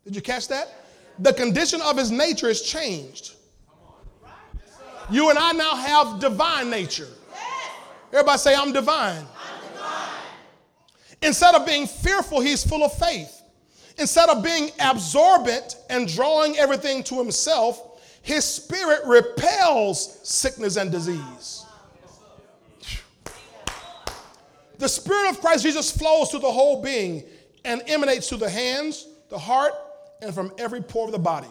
Did 0.04 0.14
you 0.14 0.22
catch 0.22 0.48
that? 0.48 0.74
The 1.18 1.32
condition 1.32 1.80
of 1.80 1.96
his 1.96 2.10
nature 2.10 2.48
is 2.48 2.62
changed. 2.62 3.34
You 5.10 5.30
and 5.30 5.38
I 5.38 5.52
now 5.52 5.74
have 5.74 6.20
divine 6.20 6.70
nature. 6.70 7.08
Everybody 8.12 8.38
say, 8.38 8.54
I'm 8.54 8.72
divine. 8.72 9.24
Instead 11.24 11.54
of 11.54 11.64
being 11.64 11.86
fearful, 11.86 12.40
he's 12.40 12.62
full 12.62 12.84
of 12.84 12.92
faith. 12.92 13.42
Instead 13.96 14.28
of 14.28 14.44
being 14.44 14.70
absorbent 14.78 15.76
and 15.88 16.06
drawing 16.06 16.56
everything 16.58 17.02
to 17.04 17.16
himself, 17.16 18.02
his 18.20 18.44
spirit 18.44 19.00
repels 19.06 20.20
sickness 20.22 20.76
and 20.76 20.90
disease. 20.90 21.64
The 24.78 24.88
spirit 24.88 25.30
of 25.30 25.40
Christ 25.40 25.62
Jesus 25.62 25.90
flows 25.90 26.30
through 26.30 26.40
the 26.40 26.52
whole 26.52 26.82
being 26.82 27.24
and 27.64 27.82
emanates 27.86 28.28
through 28.28 28.38
the 28.38 28.50
hands, 28.50 29.08
the 29.30 29.38
heart, 29.38 29.72
and 30.20 30.34
from 30.34 30.52
every 30.58 30.82
pore 30.82 31.06
of 31.06 31.12
the 31.12 31.18
body. 31.18 31.48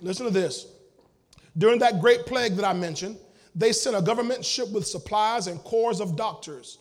Listen 0.00 0.24
to 0.24 0.32
this. 0.32 0.66
During 1.58 1.78
that 1.80 2.00
great 2.00 2.24
plague 2.24 2.56
that 2.56 2.64
I 2.64 2.72
mentioned, 2.72 3.18
they 3.54 3.72
sent 3.72 3.94
a 3.94 4.00
government 4.00 4.42
ship 4.42 4.70
with 4.70 4.86
supplies 4.86 5.48
and 5.48 5.62
corps 5.64 6.00
of 6.00 6.16
doctors 6.16 6.78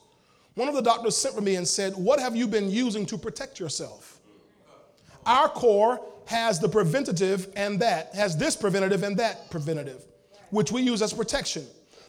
one 0.56 0.68
of 0.68 0.76
the 0.76 0.82
doctors 0.82 1.16
sent 1.16 1.34
for 1.34 1.42
me 1.42 1.56
and 1.56 1.68
said, 1.68 1.94
What 1.96 2.20
have 2.20 2.36
you 2.36 2.48
been 2.48 2.70
using 2.70 3.06
to 3.08 3.18
protect 3.18 3.60
yourself? 3.60 4.20
Our 5.26 5.50
corps 5.50 6.02
has 6.26 6.60
the 6.60 6.70
preventative 6.70 7.50
and 7.56 7.80
that, 7.80 8.14
has 8.16 8.38
this 8.38 8.56
preventative 8.56 9.04
and 9.04 9.18
that 9.18 9.50
preventative, 9.50 10.04
which 10.50 10.72
we 10.72 10.82
use 10.82 11.02
as 11.02 11.14
protection. 11.14 11.66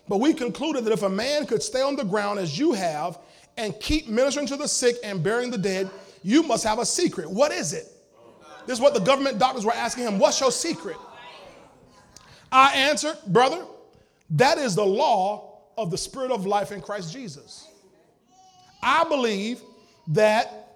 But 0.08 0.18
we 0.18 0.34
concluded 0.34 0.84
that 0.84 0.92
if 0.92 1.02
a 1.02 1.08
man 1.08 1.46
could 1.46 1.62
stay 1.62 1.82
on 1.82 1.96
the 1.96 2.04
ground 2.04 2.38
as 2.38 2.58
you 2.58 2.72
have 2.72 3.18
and 3.56 3.78
keep 3.80 4.08
ministering 4.08 4.46
to 4.48 4.56
the 4.56 4.66
sick 4.66 4.96
and 5.04 5.22
burying 5.22 5.50
the 5.50 5.58
dead, 5.58 5.90
you 6.22 6.42
must 6.42 6.64
have 6.64 6.78
a 6.78 6.86
secret. 6.86 7.30
What 7.30 7.52
is 7.52 7.72
it? 7.72 7.86
This 8.66 8.78
is 8.78 8.80
what 8.80 8.94
the 8.94 9.00
government 9.00 9.38
doctors 9.38 9.64
were 9.64 9.72
asking 9.72 10.04
him. 10.04 10.18
What's 10.18 10.40
your 10.40 10.52
secret? 10.52 10.96
I 12.50 12.74
answered, 12.74 13.16
brother, 13.26 13.64
That 14.30 14.58
is 14.58 14.74
the 14.74 14.84
law 14.84 15.62
of 15.78 15.90
the 15.90 15.98
spirit 15.98 16.30
of 16.30 16.46
life 16.46 16.72
in 16.72 16.80
Christ 16.80 17.12
Jesus. 17.12 17.68
I 18.82 19.04
believe 19.04 19.60
that 20.08 20.74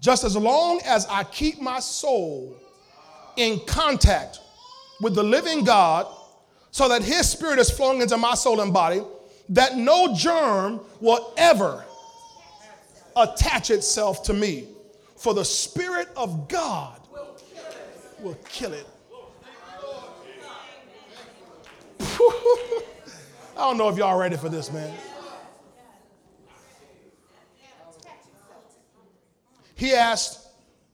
just 0.00 0.24
as 0.24 0.36
long 0.36 0.80
as 0.84 1.06
I 1.06 1.24
keep 1.24 1.60
my 1.60 1.80
soul 1.80 2.56
in 3.36 3.60
contact 3.66 4.40
with 5.00 5.14
the 5.14 5.22
living 5.22 5.64
God, 5.64 6.06
so 6.70 6.88
that 6.88 7.02
his 7.02 7.28
spirit 7.28 7.58
is 7.58 7.70
flowing 7.70 8.00
into 8.00 8.16
my 8.16 8.34
soul 8.34 8.60
and 8.60 8.72
body, 8.72 9.02
that 9.50 9.76
no 9.76 10.14
germ 10.14 10.80
will 11.00 11.32
ever 11.36 11.84
attach 13.14 13.70
itself 13.70 14.22
to 14.24 14.32
me. 14.32 14.68
For 15.16 15.34
the 15.34 15.44
spirit 15.44 16.08
of 16.16 16.48
God 16.48 16.98
will 18.20 18.38
kill 18.48 18.72
it. 18.72 18.86
I 22.00 23.58
don't 23.58 23.76
know 23.76 23.88
if 23.88 23.96
y'all 23.98 24.18
ready 24.18 24.36
for 24.36 24.48
this, 24.48 24.72
man. 24.72 24.92
He 29.82 29.94
asked, 29.94 30.46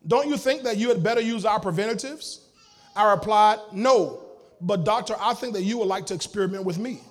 Don't 0.07 0.29
you 0.29 0.39
think 0.39 0.63
that 0.63 0.79
you 0.79 0.89
had 0.89 1.03
better 1.03 1.21
use 1.21 1.45
our 1.45 1.61
preventatives? 1.61 2.49
I 2.97 3.11
replied, 3.11 3.59
No, 3.71 4.25
but 4.63 4.85
doctor, 4.85 5.15
I 5.21 5.35
think 5.35 5.53
that 5.53 5.63
you 5.63 5.77
would 5.77 5.89
like 5.89 6.07
to 6.07 6.15
experiment 6.15 6.65
with 6.65 6.79
me. 6.79 7.03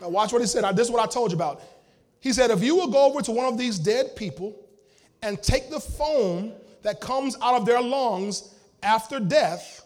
Now, 0.00 0.08
watch 0.08 0.32
what 0.32 0.40
he 0.40 0.48
said. 0.48 0.64
This 0.74 0.86
is 0.86 0.90
what 0.90 1.06
I 1.06 1.12
told 1.12 1.30
you 1.30 1.36
about. 1.36 1.60
He 2.20 2.32
said, 2.32 2.50
If 2.50 2.64
you 2.64 2.74
will 2.74 2.88
go 2.88 3.04
over 3.04 3.20
to 3.20 3.32
one 3.32 3.44
of 3.44 3.58
these 3.58 3.78
dead 3.78 4.16
people 4.16 4.56
and 5.20 5.42
take 5.42 5.68
the 5.68 5.78
foam 5.78 6.54
that 6.80 7.02
comes 7.02 7.36
out 7.42 7.54
of 7.54 7.66
their 7.66 7.82
lungs 7.82 8.54
after 8.82 9.20
death, 9.20 9.84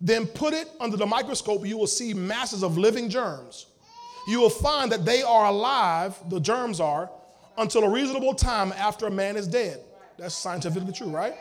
then 0.00 0.26
put 0.26 0.52
it 0.52 0.68
under 0.80 0.96
the 0.96 1.06
microscope, 1.06 1.64
you 1.64 1.78
will 1.78 1.86
see 1.86 2.12
masses 2.12 2.64
of 2.64 2.76
living 2.76 3.08
germs. 3.08 3.66
You 4.26 4.40
will 4.40 4.50
find 4.50 4.90
that 4.90 5.04
they 5.04 5.22
are 5.22 5.46
alive, 5.46 6.18
the 6.28 6.40
germs 6.40 6.80
are, 6.80 7.08
until 7.58 7.84
a 7.84 7.90
reasonable 7.90 8.34
time 8.34 8.72
after 8.72 9.06
a 9.06 9.10
man 9.10 9.36
is 9.36 9.46
dead. 9.46 9.80
That's 10.16 10.34
scientifically 10.34 10.92
true, 10.92 11.08
right? 11.08 11.34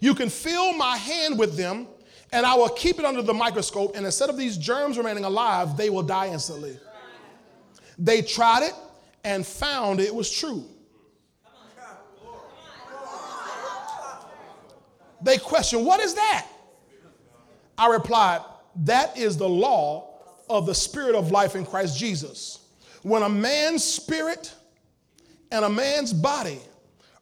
You 0.00 0.14
can 0.14 0.28
feel 0.28 0.72
my 0.74 0.96
hand 0.96 1.38
with 1.38 1.56
them, 1.56 1.86
and 2.32 2.44
I 2.46 2.54
will 2.54 2.68
keep 2.68 2.98
it 2.98 3.04
under 3.04 3.22
the 3.22 3.34
microscope, 3.34 3.96
and 3.96 4.04
instead 4.04 4.30
of 4.30 4.36
these 4.36 4.56
germs 4.56 4.98
remaining 4.98 5.24
alive, 5.24 5.76
they 5.76 5.90
will 5.90 6.02
die 6.02 6.28
instantly. 6.28 6.78
They 7.98 8.22
tried 8.22 8.64
it 8.64 8.74
and 9.24 9.46
found 9.46 10.00
it 10.00 10.14
was 10.14 10.30
true. 10.30 10.64
They 15.22 15.38
questioned, 15.38 15.86
What 15.86 16.00
is 16.00 16.14
that? 16.14 16.48
I 17.78 17.88
replied, 17.88 18.40
That 18.76 19.16
is 19.16 19.36
the 19.36 19.48
law 19.48 20.18
of 20.50 20.66
the 20.66 20.74
spirit 20.74 21.14
of 21.14 21.30
life 21.30 21.54
in 21.54 21.64
Christ 21.64 21.96
Jesus. 21.96 22.58
When 23.02 23.22
a 23.22 23.28
man's 23.28 23.84
spirit 23.84 24.52
and 25.52 25.66
a 25.66 25.68
man's 25.68 26.14
body 26.14 26.58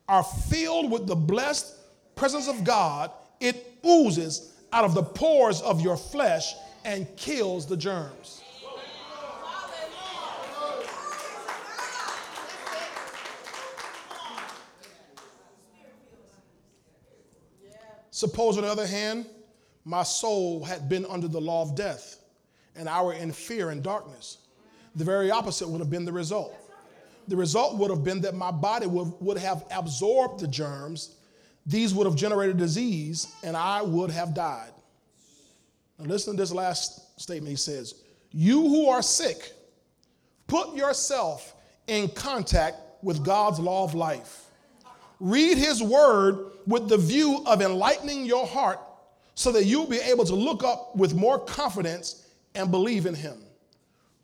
are 0.08 0.22
filled 0.22 0.90
with 0.90 1.06
the 1.06 1.16
blessed 1.16 1.74
presence 2.14 2.48
of 2.48 2.62
God, 2.64 3.10
it 3.40 3.78
oozes 3.84 4.54
out 4.72 4.84
of 4.84 4.94
the 4.94 5.02
pores 5.02 5.60
of 5.62 5.80
your 5.80 5.96
flesh 5.96 6.54
and 6.84 7.08
kills 7.16 7.66
the 7.66 7.76
germs. 7.76 8.42
Suppose, 18.12 18.58
on 18.58 18.64
the 18.64 18.70
other 18.70 18.86
hand, 18.86 19.26
my 19.84 20.02
soul 20.02 20.62
had 20.62 20.88
been 20.88 21.06
under 21.06 21.26
the 21.26 21.40
law 21.40 21.62
of 21.62 21.74
death, 21.74 22.22
and 22.76 22.88
I 22.88 23.02
were 23.02 23.14
in 23.14 23.32
fear 23.32 23.70
and 23.70 23.82
darkness. 23.82 24.38
The 24.94 25.04
very 25.04 25.30
opposite 25.30 25.68
would 25.68 25.80
have 25.80 25.90
been 25.90 26.04
the 26.04 26.12
result. 26.12 26.54
The 27.30 27.36
result 27.36 27.78
would 27.78 27.90
have 27.90 28.02
been 28.02 28.20
that 28.22 28.34
my 28.34 28.50
body 28.50 28.88
would, 28.88 29.12
would 29.20 29.38
have 29.38 29.64
absorbed 29.70 30.40
the 30.40 30.48
germs, 30.48 31.14
these 31.64 31.94
would 31.94 32.04
have 32.04 32.16
generated 32.16 32.56
disease, 32.56 33.32
and 33.44 33.56
I 33.56 33.82
would 33.82 34.10
have 34.10 34.34
died. 34.34 34.72
Now, 35.96 36.06
listen 36.06 36.34
to 36.34 36.42
this 36.42 36.50
last 36.50 37.20
statement. 37.20 37.48
He 37.48 37.56
says, 37.56 38.02
You 38.32 38.62
who 38.62 38.88
are 38.88 39.00
sick, 39.00 39.52
put 40.48 40.74
yourself 40.74 41.54
in 41.86 42.08
contact 42.08 42.78
with 43.00 43.24
God's 43.24 43.60
law 43.60 43.84
of 43.84 43.94
life. 43.94 44.46
Read 45.20 45.56
his 45.56 45.80
word 45.80 46.50
with 46.66 46.88
the 46.88 46.98
view 46.98 47.44
of 47.46 47.62
enlightening 47.62 48.26
your 48.26 48.44
heart 48.44 48.80
so 49.36 49.52
that 49.52 49.66
you'll 49.66 49.86
be 49.86 50.00
able 50.00 50.24
to 50.24 50.34
look 50.34 50.64
up 50.64 50.96
with 50.96 51.14
more 51.14 51.38
confidence 51.38 52.26
and 52.56 52.72
believe 52.72 53.06
in 53.06 53.14
him. 53.14 53.38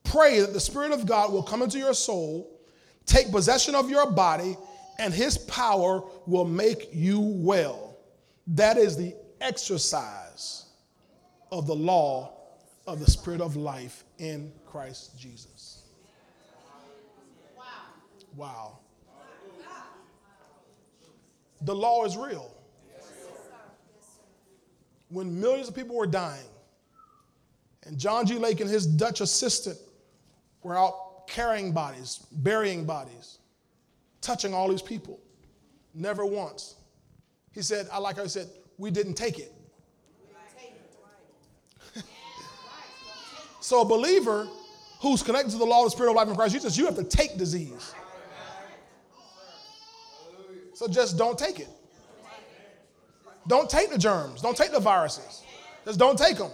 Pray 0.02 0.40
that 0.40 0.52
the 0.52 0.58
Spirit 0.58 0.90
of 0.90 1.06
God 1.06 1.32
will 1.32 1.44
come 1.44 1.62
into 1.62 1.78
your 1.78 1.94
soul, 1.94 2.55
take 3.06 3.30
possession 3.30 3.74
of 3.74 3.88
your 3.88 4.10
body, 4.10 4.56
and 4.98 5.14
his 5.14 5.38
power 5.38 6.02
will 6.26 6.44
make 6.44 6.88
you 6.92 7.20
well. 7.20 7.96
That 8.48 8.76
is 8.76 8.96
the 8.96 9.14
exercise 9.40 10.66
of 11.50 11.66
the 11.66 11.74
law 11.74 12.32
of 12.86 13.00
the 13.00 13.10
Spirit 13.10 13.40
of 13.40 13.56
life 13.56 14.04
in 14.18 14.52
Christ 14.64 15.18
Jesus. 15.18 15.82
Wow. 18.36 18.78
The 21.62 21.74
law 21.74 22.04
is 22.04 22.16
real. 22.16 22.52
When 25.08 25.40
millions 25.40 25.68
of 25.68 25.74
people 25.74 25.96
were 25.96 26.06
dying, 26.06 26.44
and 27.84 27.96
John 27.96 28.26
G. 28.26 28.34
Lake 28.34 28.60
and 28.60 28.68
his 28.68 28.86
Dutch 28.86 29.20
assistant 29.20 29.78
were 30.62 30.76
out 30.76 31.05
carrying 31.26 31.72
bodies, 31.72 32.26
burying 32.32 32.84
bodies, 32.84 33.38
touching 34.20 34.54
all 34.54 34.68
these 34.68 34.82
people. 34.82 35.20
Never 35.94 36.26
once. 36.26 36.76
He 37.52 37.62
said, 37.62 37.88
I 37.92 37.98
like 37.98 38.18
he 38.20 38.28
said, 38.28 38.48
we 38.78 38.90
didn't 38.90 39.14
take 39.14 39.38
it. 39.38 39.52
so 43.60 43.80
a 43.80 43.84
believer 43.84 44.46
who's 45.00 45.22
connected 45.22 45.52
to 45.52 45.58
the 45.58 45.64
law 45.64 45.84
of 45.84 45.86
the 45.86 45.90
Spirit 45.90 46.10
of 46.10 46.16
life 46.16 46.28
in 46.28 46.34
Christ 46.34 46.54
Jesus, 46.54 46.76
you 46.76 46.84
have 46.84 46.96
to 46.96 47.04
take 47.04 47.38
disease. 47.38 47.94
So 50.74 50.86
just 50.86 51.16
don't 51.16 51.38
take 51.38 51.58
it. 51.60 51.68
Don't 53.48 53.70
take 53.70 53.90
the 53.90 53.98
germs. 53.98 54.42
Don't 54.42 54.56
take 54.56 54.72
the 54.72 54.80
viruses. 54.80 55.42
Just 55.84 55.98
don't 55.98 56.18
take 56.18 56.36
them. 56.36 56.50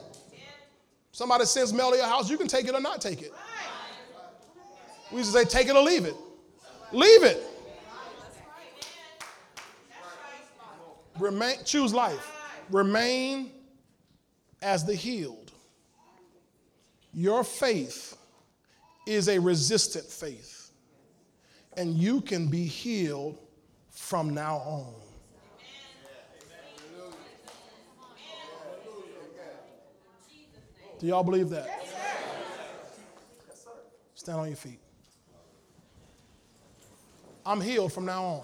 Somebody 1.11 1.45
sends 1.45 1.73
mail 1.73 1.91
to 1.91 1.97
your 1.97 2.07
house, 2.07 2.31
you 2.31 2.39
can 2.39 2.47
take 2.47 2.67
it 2.67 2.75
or 2.75 2.81
not 2.81 3.01
take 3.01 3.21
it. 3.23 3.33
We 5.13 5.19
used 5.19 5.33
to 5.33 5.39
say, 5.39 5.45
take 5.45 5.69
it 5.69 5.77
or 5.77 5.83
leave 5.83 6.07
it. 6.07 6.17
Leave 6.91 7.23
it. 7.23 7.43
Remain, 11.19 11.57
choose 11.65 11.93
life. 11.93 12.31
Remain 12.71 13.51
as 14.63 14.85
the 14.85 14.95
healed. 14.95 15.53
Your 17.13 17.45
faith 17.45 18.17
is 19.07 19.29
a 19.29 19.39
resistant 19.39 20.07
faith, 20.07 20.71
and 21.77 21.95
you 21.95 22.23
can 22.23 22.49
be 22.49 22.65
healed 22.65 23.37
from 23.91 24.33
now 24.33 24.57
on. 24.57 24.95
Do 30.99 31.07
y'all 31.07 31.25
believe 31.25 31.51
that? 31.51 31.69
Stand 34.15 34.39
on 34.39 34.47
your 34.47 34.57
feet. 34.57 34.82
I'm 37.45 37.61
healed 37.61 37.93
from 37.93 38.07
now 38.07 38.25
on. 38.25 38.43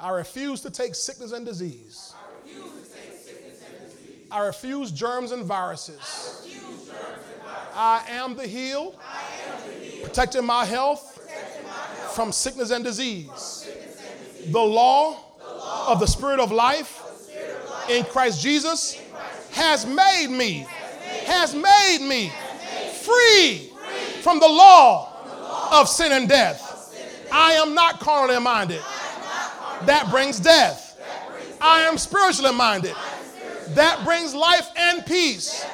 I 0.00 0.10
refuse 0.10 0.60
to 0.62 0.70
take 0.70 0.94
sickness 0.94 1.32
and 1.32 1.46
disease. 1.46 2.14
I 4.30 4.44
refuse 4.46 4.90
germs 4.90 5.32
and 5.32 5.44
viruses. 5.44 6.46
I 7.74 8.04
am 8.08 8.36
the 8.36 8.46
healed, 8.46 8.98
protecting 10.02 10.44
my 10.44 10.64
health 10.64 11.20
from 12.14 12.32
sickness 12.32 12.70
and 12.70 12.84
disease. 12.84 13.70
The 14.46 14.60
law 14.60 15.18
of 15.88 16.00
the 16.00 16.06
Spirit 16.06 16.40
of 16.40 16.52
life 16.52 17.02
in 17.88 18.04
Christ 18.04 18.42
Jesus 18.42 19.00
has 19.52 19.86
made 19.86 20.28
me, 20.28 20.66
has 21.26 21.54
made 21.54 22.06
me 22.06 22.32
free 23.02 23.70
from 24.24 24.40
the 24.40 24.48
law 24.48 25.12
of 25.70 25.86
sin 25.86 26.10
and 26.10 26.26
death. 26.26 26.62
I 27.30 27.52
am 27.52 27.74
not 27.74 28.00
carnally 28.00 28.40
minded. 28.40 28.80
That 29.84 30.08
brings 30.10 30.40
death. 30.40 30.98
I 31.60 31.82
am 31.82 31.98
spiritually 31.98 32.54
minded. 32.54 32.96
That 33.74 34.02
brings 34.02 34.34
life 34.34 34.70
and 34.76 35.04
peace. 35.04 35.66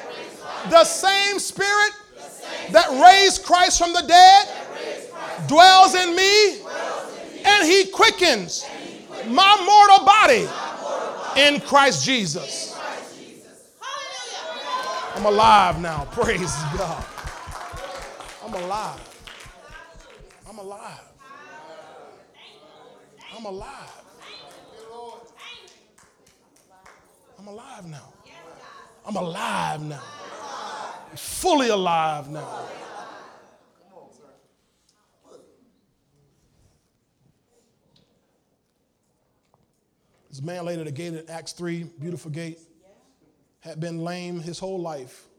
The 0.69 0.83
same 0.83 1.39
spirit 1.39 1.91
that 2.71 2.89
raised 3.01 3.45
Christ 3.45 3.79
from 3.79 3.93
the 3.93 4.01
dead 4.01 4.49
dwells 5.47 5.95
in 5.95 6.13
me 6.13 6.61
and 7.45 7.65
he 7.65 7.85
quickens 7.85 8.65
my 9.27 9.55
mortal 9.65 10.05
body 10.05 10.47
in 11.47 11.61
Christ 11.61 12.05
Jesus. 12.05 12.77
I'm 15.15 15.25
alive 15.25 15.79
now. 15.79 16.05
Praise 16.11 16.53
God. 16.77 17.05
I'm 18.53 18.63
alive. 18.63 19.25
I'm 20.49 20.57
alive. 20.57 20.99
I'm 23.33 23.45
alive. 23.45 24.01
I'm 27.39 27.47
alive 27.47 27.85
now. 27.87 28.13
I'm 29.05 29.15
alive 29.15 29.81
now. 29.81 30.03
Fully 31.15 31.69
alive 31.69 32.29
now. 32.29 32.65
This 40.29 40.41
man 40.41 40.67
at 40.67 40.87
a 40.87 40.91
gate 40.91 41.13
at 41.13 41.29
Acts 41.29 41.53
3, 41.53 41.83
beautiful 42.01 42.31
gate, 42.31 42.59
had 43.61 43.79
been 43.79 44.03
lame 44.03 44.41
his 44.41 44.59
whole 44.59 44.81
life. 44.81 45.29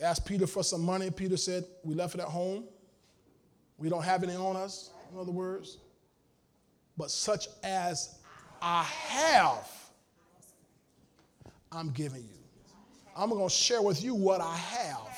Asked 0.00 0.26
Peter 0.26 0.46
for 0.46 0.62
some 0.62 0.84
money. 0.84 1.10
Peter 1.10 1.36
said, 1.36 1.64
We 1.82 1.94
left 1.94 2.14
it 2.14 2.20
at 2.20 2.28
home. 2.28 2.64
We 3.78 3.88
don't 3.88 4.04
have 4.04 4.22
any 4.22 4.34
on 4.34 4.56
us, 4.56 4.90
in 5.12 5.18
other 5.18 5.32
words. 5.32 5.78
But 6.96 7.10
such 7.10 7.48
as 7.62 8.18
I 8.60 8.82
have, 8.82 9.70
I'm 11.70 11.90
giving 11.90 12.22
you. 12.22 12.38
I'm 13.16 13.30
going 13.30 13.48
to 13.48 13.54
share 13.54 13.82
with 13.82 14.02
you 14.02 14.14
what 14.14 14.40
I 14.40 14.54
have. 14.54 15.08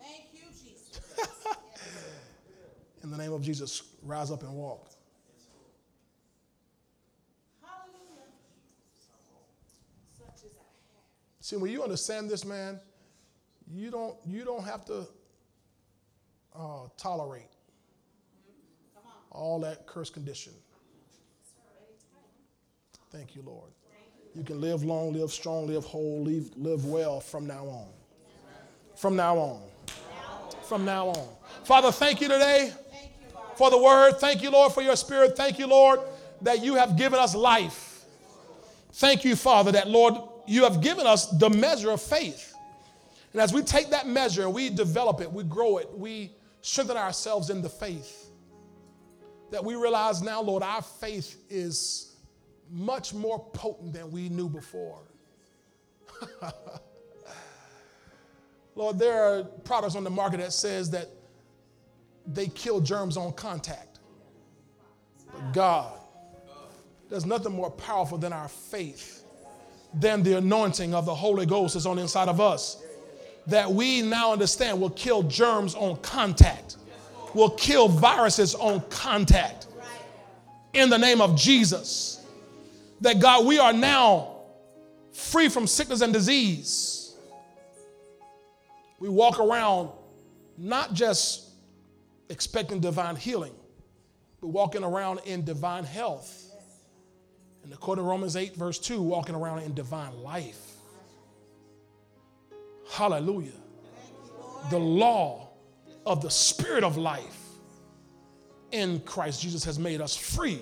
Thank 0.00 0.26
you, 0.32 0.40
Jesus. 0.50 1.00
In 3.02 3.10
the 3.10 3.16
name 3.16 3.32
of 3.32 3.42
Jesus, 3.42 3.82
rise 4.02 4.30
up 4.30 4.42
and 4.42 4.54
walk. 4.54 4.90
Hallelujah. 7.60 8.26
Such 10.16 10.44
as 10.44 10.50
I 10.56 10.62
have. 10.62 11.40
See, 11.40 11.56
when 11.56 11.70
you 11.72 11.82
understand 11.82 12.30
this, 12.30 12.44
man, 12.44 12.80
you 13.74 13.90
don't 13.90 14.16
you 14.26 14.44
don't 14.44 14.64
have 14.64 14.84
to 14.86 15.06
uh, 16.54 16.86
tolerate 16.96 17.50
all 19.30 19.60
that 19.60 19.86
curse 19.86 20.10
condition. 20.10 20.52
Thank 23.10 23.34
you, 23.34 23.42
Lord. 23.42 23.70
You 24.34 24.42
can 24.42 24.60
live 24.60 24.82
long, 24.82 25.12
live 25.12 25.30
strong, 25.30 25.66
live 25.66 25.84
whole, 25.84 26.24
live, 26.24 26.50
live 26.56 26.86
well 26.86 27.20
from 27.20 27.46
now 27.46 27.66
on. 27.66 27.88
From 28.96 29.16
now 29.16 29.36
on. 29.36 29.62
From 30.62 30.84
now 30.86 31.08
on. 31.08 31.28
Father, 31.64 31.92
thank 31.92 32.22
you 32.22 32.28
today 32.28 32.72
for 33.56 33.70
the 33.70 33.76
word. 33.76 34.12
Thank 34.12 34.42
you, 34.42 34.50
Lord, 34.50 34.72
for 34.72 34.80
your 34.80 34.96
spirit. 34.96 35.36
Thank 35.36 35.58
you, 35.58 35.66
Lord, 35.66 36.00
that 36.40 36.64
you 36.64 36.76
have 36.76 36.96
given 36.96 37.18
us 37.18 37.34
life. 37.34 38.04
Thank 38.92 39.24
you, 39.24 39.36
Father, 39.36 39.72
that, 39.72 39.88
Lord, 39.88 40.14
you 40.46 40.64
have 40.64 40.80
given 40.80 41.06
us 41.06 41.26
the 41.26 41.50
measure 41.50 41.90
of 41.90 42.00
faith. 42.00 42.51
And 43.32 43.40
as 43.40 43.52
we 43.52 43.62
take 43.62 43.90
that 43.90 44.06
measure 44.06 44.48
we 44.50 44.68
develop 44.70 45.20
it, 45.20 45.32
we 45.32 45.44
grow 45.44 45.78
it, 45.78 45.88
we 45.96 46.32
strengthen 46.60 46.96
ourselves 46.96 47.50
in 47.50 47.62
the 47.62 47.68
faith, 47.68 48.30
that 49.50 49.64
we 49.64 49.74
realize 49.74 50.22
now, 50.22 50.40
Lord, 50.40 50.62
our 50.62 50.82
faith 50.82 51.36
is 51.50 52.16
much 52.70 53.12
more 53.12 53.38
potent 53.52 53.92
than 53.92 54.10
we 54.10 54.28
knew 54.28 54.48
before. 54.48 55.00
Lord, 58.74 58.98
there 58.98 59.22
are 59.22 59.44
products 59.44 59.94
on 59.94 60.04
the 60.04 60.10
market 60.10 60.38
that 60.38 60.52
says 60.52 60.90
that 60.90 61.08
they 62.26 62.46
kill 62.46 62.80
germs 62.80 63.16
on 63.16 63.32
contact. 63.32 63.98
But 65.30 65.52
God, 65.52 65.92
there's 67.10 67.26
nothing 67.26 67.52
more 67.52 67.70
powerful 67.70 68.16
than 68.16 68.32
our 68.32 68.48
faith, 68.48 69.24
than 69.92 70.22
the 70.22 70.38
anointing 70.38 70.94
of 70.94 71.04
the 71.04 71.14
Holy 71.14 71.44
Ghost 71.44 71.76
is 71.76 71.84
on 71.84 71.96
the 71.96 72.02
inside 72.02 72.28
of 72.28 72.40
us. 72.40 72.82
That 73.46 73.70
we 73.70 74.02
now 74.02 74.32
understand 74.32 74.80
will 74.80 74.90
kill 74.90 75.24
germs 75.24 75.74
on 75.74 75.96
contact, 75.96 76.76
will 77.34 77.50
kill 77.50 77.88
viruses 77.88 78.54
on 78.54 78.80
contact. 78.88 79.66
In 80.72 80.88
the 80.88 80.98
name 80.98 81.20
of 81.20 81.36
Jesus. 81.36 82.24
That 83.00 83.20
God, 83.20 83.44
we 83.44 83.58
are 83.58 83.72
now 83.72 84.36
free 85.12 85.48
from 85.48 85.66
sickness 85.66 86.00
and 86.00 86.12
disease. 86.12 87.14
We 89.00 89.08
walk 89.08 89.40
around 89.40 89.90
not 90.56 90.94
just 90.94 91.50
expecting 92.28 92.80
divine 92.80 93.16
healing, 93.16 93.54
but 94.40 94.48
walking 94.48 94.84
around 94.84 95.20
in 95.24 95.44
divine 95.44 95.84
health. 95.84 96.50
And 97.64 97.72
according 97.72 98.04
to 98.04 98.08
Romans 98.08 98.36
8, 98.36 98.54
verse 98.54 98.78
2, 98.78 99.00
walking 99.02 99.34
around 99.34 99.60
in 99.60 99.74
divine 99.74 100.22
life. 100.22 100.71
Hallelujah. 102.92 103.52
The 104.70 104.78
law 104.78 105.48
of 106.04 106.20
the 106.20 106.30
Spirit 106.30 106.84
of 106.84 106.98
life 106.98 107.38
in 108.70 109.00
Christ 109.00 109.40
Jesus 109.40 109.64
has 109.64 109.78
made 109.78 110.02
us 110.02 110.14
free 110.14 110.60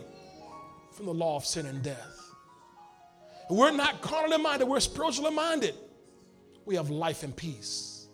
from 0.92 1.06
the 1.06 1.14
law 1.14 1.34
of 1.34 1.44
sin 1.44 1.66
and 1.66 1.82
death. 1.82 2.16
We're 3.50 3.72
not 3.72 4.00
carnally 4.00 4.40
minded, 4.40 4.68
we're 4.68 4.78
spiritually 4.78 5.34
minded. 5.34 5.74
We 6.66 6.76
have 6.76 6.88
life 6.88 7.24
and 7.24 7.34
peace. 7.34 8.06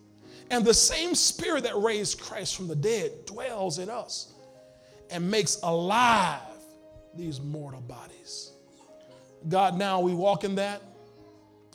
And 0.50 0.64
the 0.64 0.72
same 0.72 1.14
spirit 1.14 1.64
that 1.64 1.76
raised 1.76 2.18
Christ 2.18 2.56
from 2.56 2.68
the 2.68 2.76
dead 2.76 3.26
dwells 3.26 3.78
in 3.78 3.90
us 3.90 4.32
and 5.10 5.30
makes 5.30 5.58
alive 5.62 6.40
these 7.14 7.38
mortal 7.38 7.82
bodies. 7.82 8.52
God, 9.46 9.76
now 9.76 10.00
we 10.00 10.14
walk 10.14 10.44
in 10.44 10.54
that, 10.54 10.80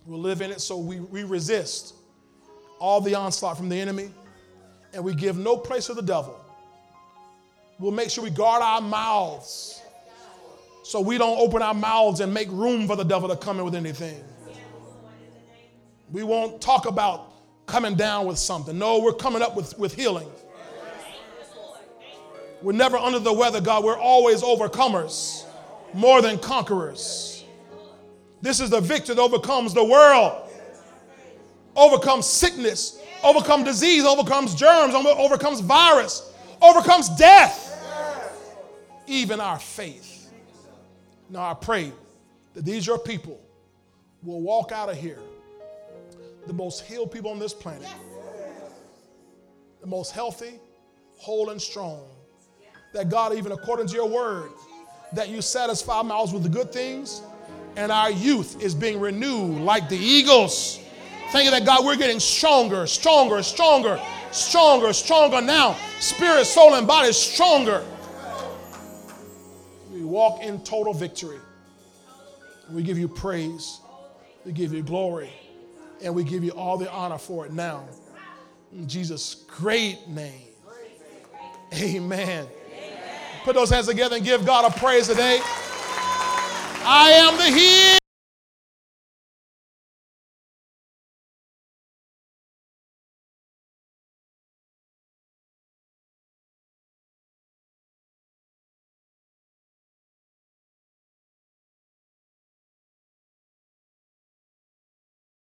we 0.07 0.18
live 0.18 0.41
in 0.41 0.49
it, 0.49 0.59
so 0.59 0.80
we, 0.80 0.99
we 0.99 1.23
resist 1.23 1.93
all 2.82 2.99
the 2.99 3.14
onslaught 3.14 3.56
from 3.56 3.70
the 3.70 3.80
enemy 3.80 4.10
and 4.94 5.03
we 5.03 5.14
give 5.14 5.38
no 5.38 5.56
place 5.56 5.86
to 5.86 5.94
the 5.94 6.02
devil. 6.02 6.38
We'll 7.80 7.91
make 7.91 8.10
sure 8.10 8.24
we 8.24 8.32
guard 8.32 8.62
our 8.62 8.82
mouths 8.82 9.82
so 10.84 10.99
we 10.99 11.18
don't 11.18 11.38
open 11.38 11.62
our 11.62 11.76
mouths 11.76 12.20
and 12.20 12.34
make 12.34 12.49
room 12.52 12.88
for 12.88 12.95
the 12.95 13.03
devil 13.03 13.30
to 13.30 13.36
come 13.36 13.60
in 13.60 13.66
with 13.66 13.76
anything. 13.76 14.22
We 16.12 16.24
won't 16.24 16.60
talk 16.60 16.88
about 16.88 17.32
coming 17.68 17.95
down 17.95 18.26
with 18.26 18.38
something. 18.38 18.78
No, 18.78 18.99
we're 18.99 19.14
coming 19.14 19.41
up 19.41 19.56
with, 19.56 19.78
with 19.78 19.94
healing. 19.94 20.30
We're 22.62 22.74
never 22.74 22.98
under 22.98 23.20
the 23.20 23.32
weather, 23.32 23.62
God. 23.62 23.84
We're 23.84 23.98
always 23.98 24.41
overcomers, 24.41 25.45
more 25.94 26.22
than 26.22 26.40
conquerors. 26.40 27.44
This 28.41 28.60
is 28.60 28.72
the 28.72 28.82
victor 28.82 29.14
that 29.14 29.22
overcomes 29.22 29.74
the 29.74 29.86
world, 29.86 30.51
overcomes 31.76 32.26
sickness, 32.26 33.02
overcomes 33.23 33.65
disease, 33.65 34.03
overcomes 34.03 34.56
germs, 34.56 34.93
overcomes 34.93 35.60
virus, 35.60 36.31
overcomes 36.61 37.10
death, 37.10 37.68
even 39.07 39.39
our 39.39 39.60
faith. 39.60 40.31
Now 41.30 41.49
I 41.49 41.53
pray 41.53 41.91
that 42.53 42.65
these 42.65 42.85
your 42.85 42.99
people 42.99 43.39
will 44.23 44.41
walk 44.41 44.72
out 44.72 44.89
of 44.89 44.98
here 44.98 45.19
the 46.48 46.53
most 46.53 46.85
healed 46.85 47.11
people 47.11 47.31
on 47.31 47.39
this 47.39 47.53
planet, 47.53 47.88
the 49.80 49.88
most 49.88 50.11
healthy, 50.11 50.60
whole, 51.18 51.52
and 51.52 51.61
strong. 51.61 52.06
That 52.93 53.10
God, 53.10 53.34
even 53.35 53.53
according 53.53 53.88
to 53.88 53.95
your 53.95 54.10
word, 54.10 54.52
that 55.14 55.30
you 55.30 55.41
satisfy 55.41 56.02
mouths 56.02 56.34
with 56.34 56.43
the 56.43 56.49
good 56.49 56.73
things, 56.73 57.22
and 57.77 57.91
our 57.91 58.11
youth 58.11 58.61
is 58.61 58.76
being 58.76 58.99
renewed 58.99 59.61
like 59.61 59.88
the 59.88 59.98
eagles. 59.98 60.80
Thank 61.32 61.45
you 61.45 61.52
that 61.52 61.66
God, 61.66 61.86
we're 61.86 61.95
getting 61.95 62.20
stronger, 62.20 62.86
stronger, 62.86 63.41
stronger, 63.41 64.02
stronger, 64.32 64.91
stronger 64.91 65.40
now. 65.40 65.78
Spirit, 65.99 66.44
soul, 66.44 66.76
and 66.76 66.86
body 66.86 67.14
stronger. 67.14 67.86
We 69.94 70.03
walk 70.03 70.44
in 70.44 70.62
total 70.64 70.94
victory. 70.94 71.40
We 72.70 72.84
give 72.84 72.98
you 72.98 73.08
praise. 73.08 73.80
We 74.45 74.52
give 74.52 74.74
you 74.74 74.84
glory. 74.84 75.32
And 76.03 76.14
we 76.14 76.26
give 76.26 76.44
you 76.44 76.52
all 76.52 76.78
the 76.78 76.91
honor 76.91 77.18
for 77.18 77.45
it 77.45 77.53
now. 77.53 77.88
In 78.74 78.88
Jesus' 78.90 79.36
great 79.48 80.08
name. 80.10 80.48
Amen. 81.74 82.45
Put 83.45 83.56
those 83.56 83.70
hands 83.70 83.88
together 83.88 84.18
and 84.18 84.26
give 84.26 84.45
God 84.45 84.70
a 84.70 84.78
praise 84.78 85.08
today. 85.08 85.40
I 86.84 87.12
am 87.14 87.38
the 87.38 87.58
He. 87.58 88.01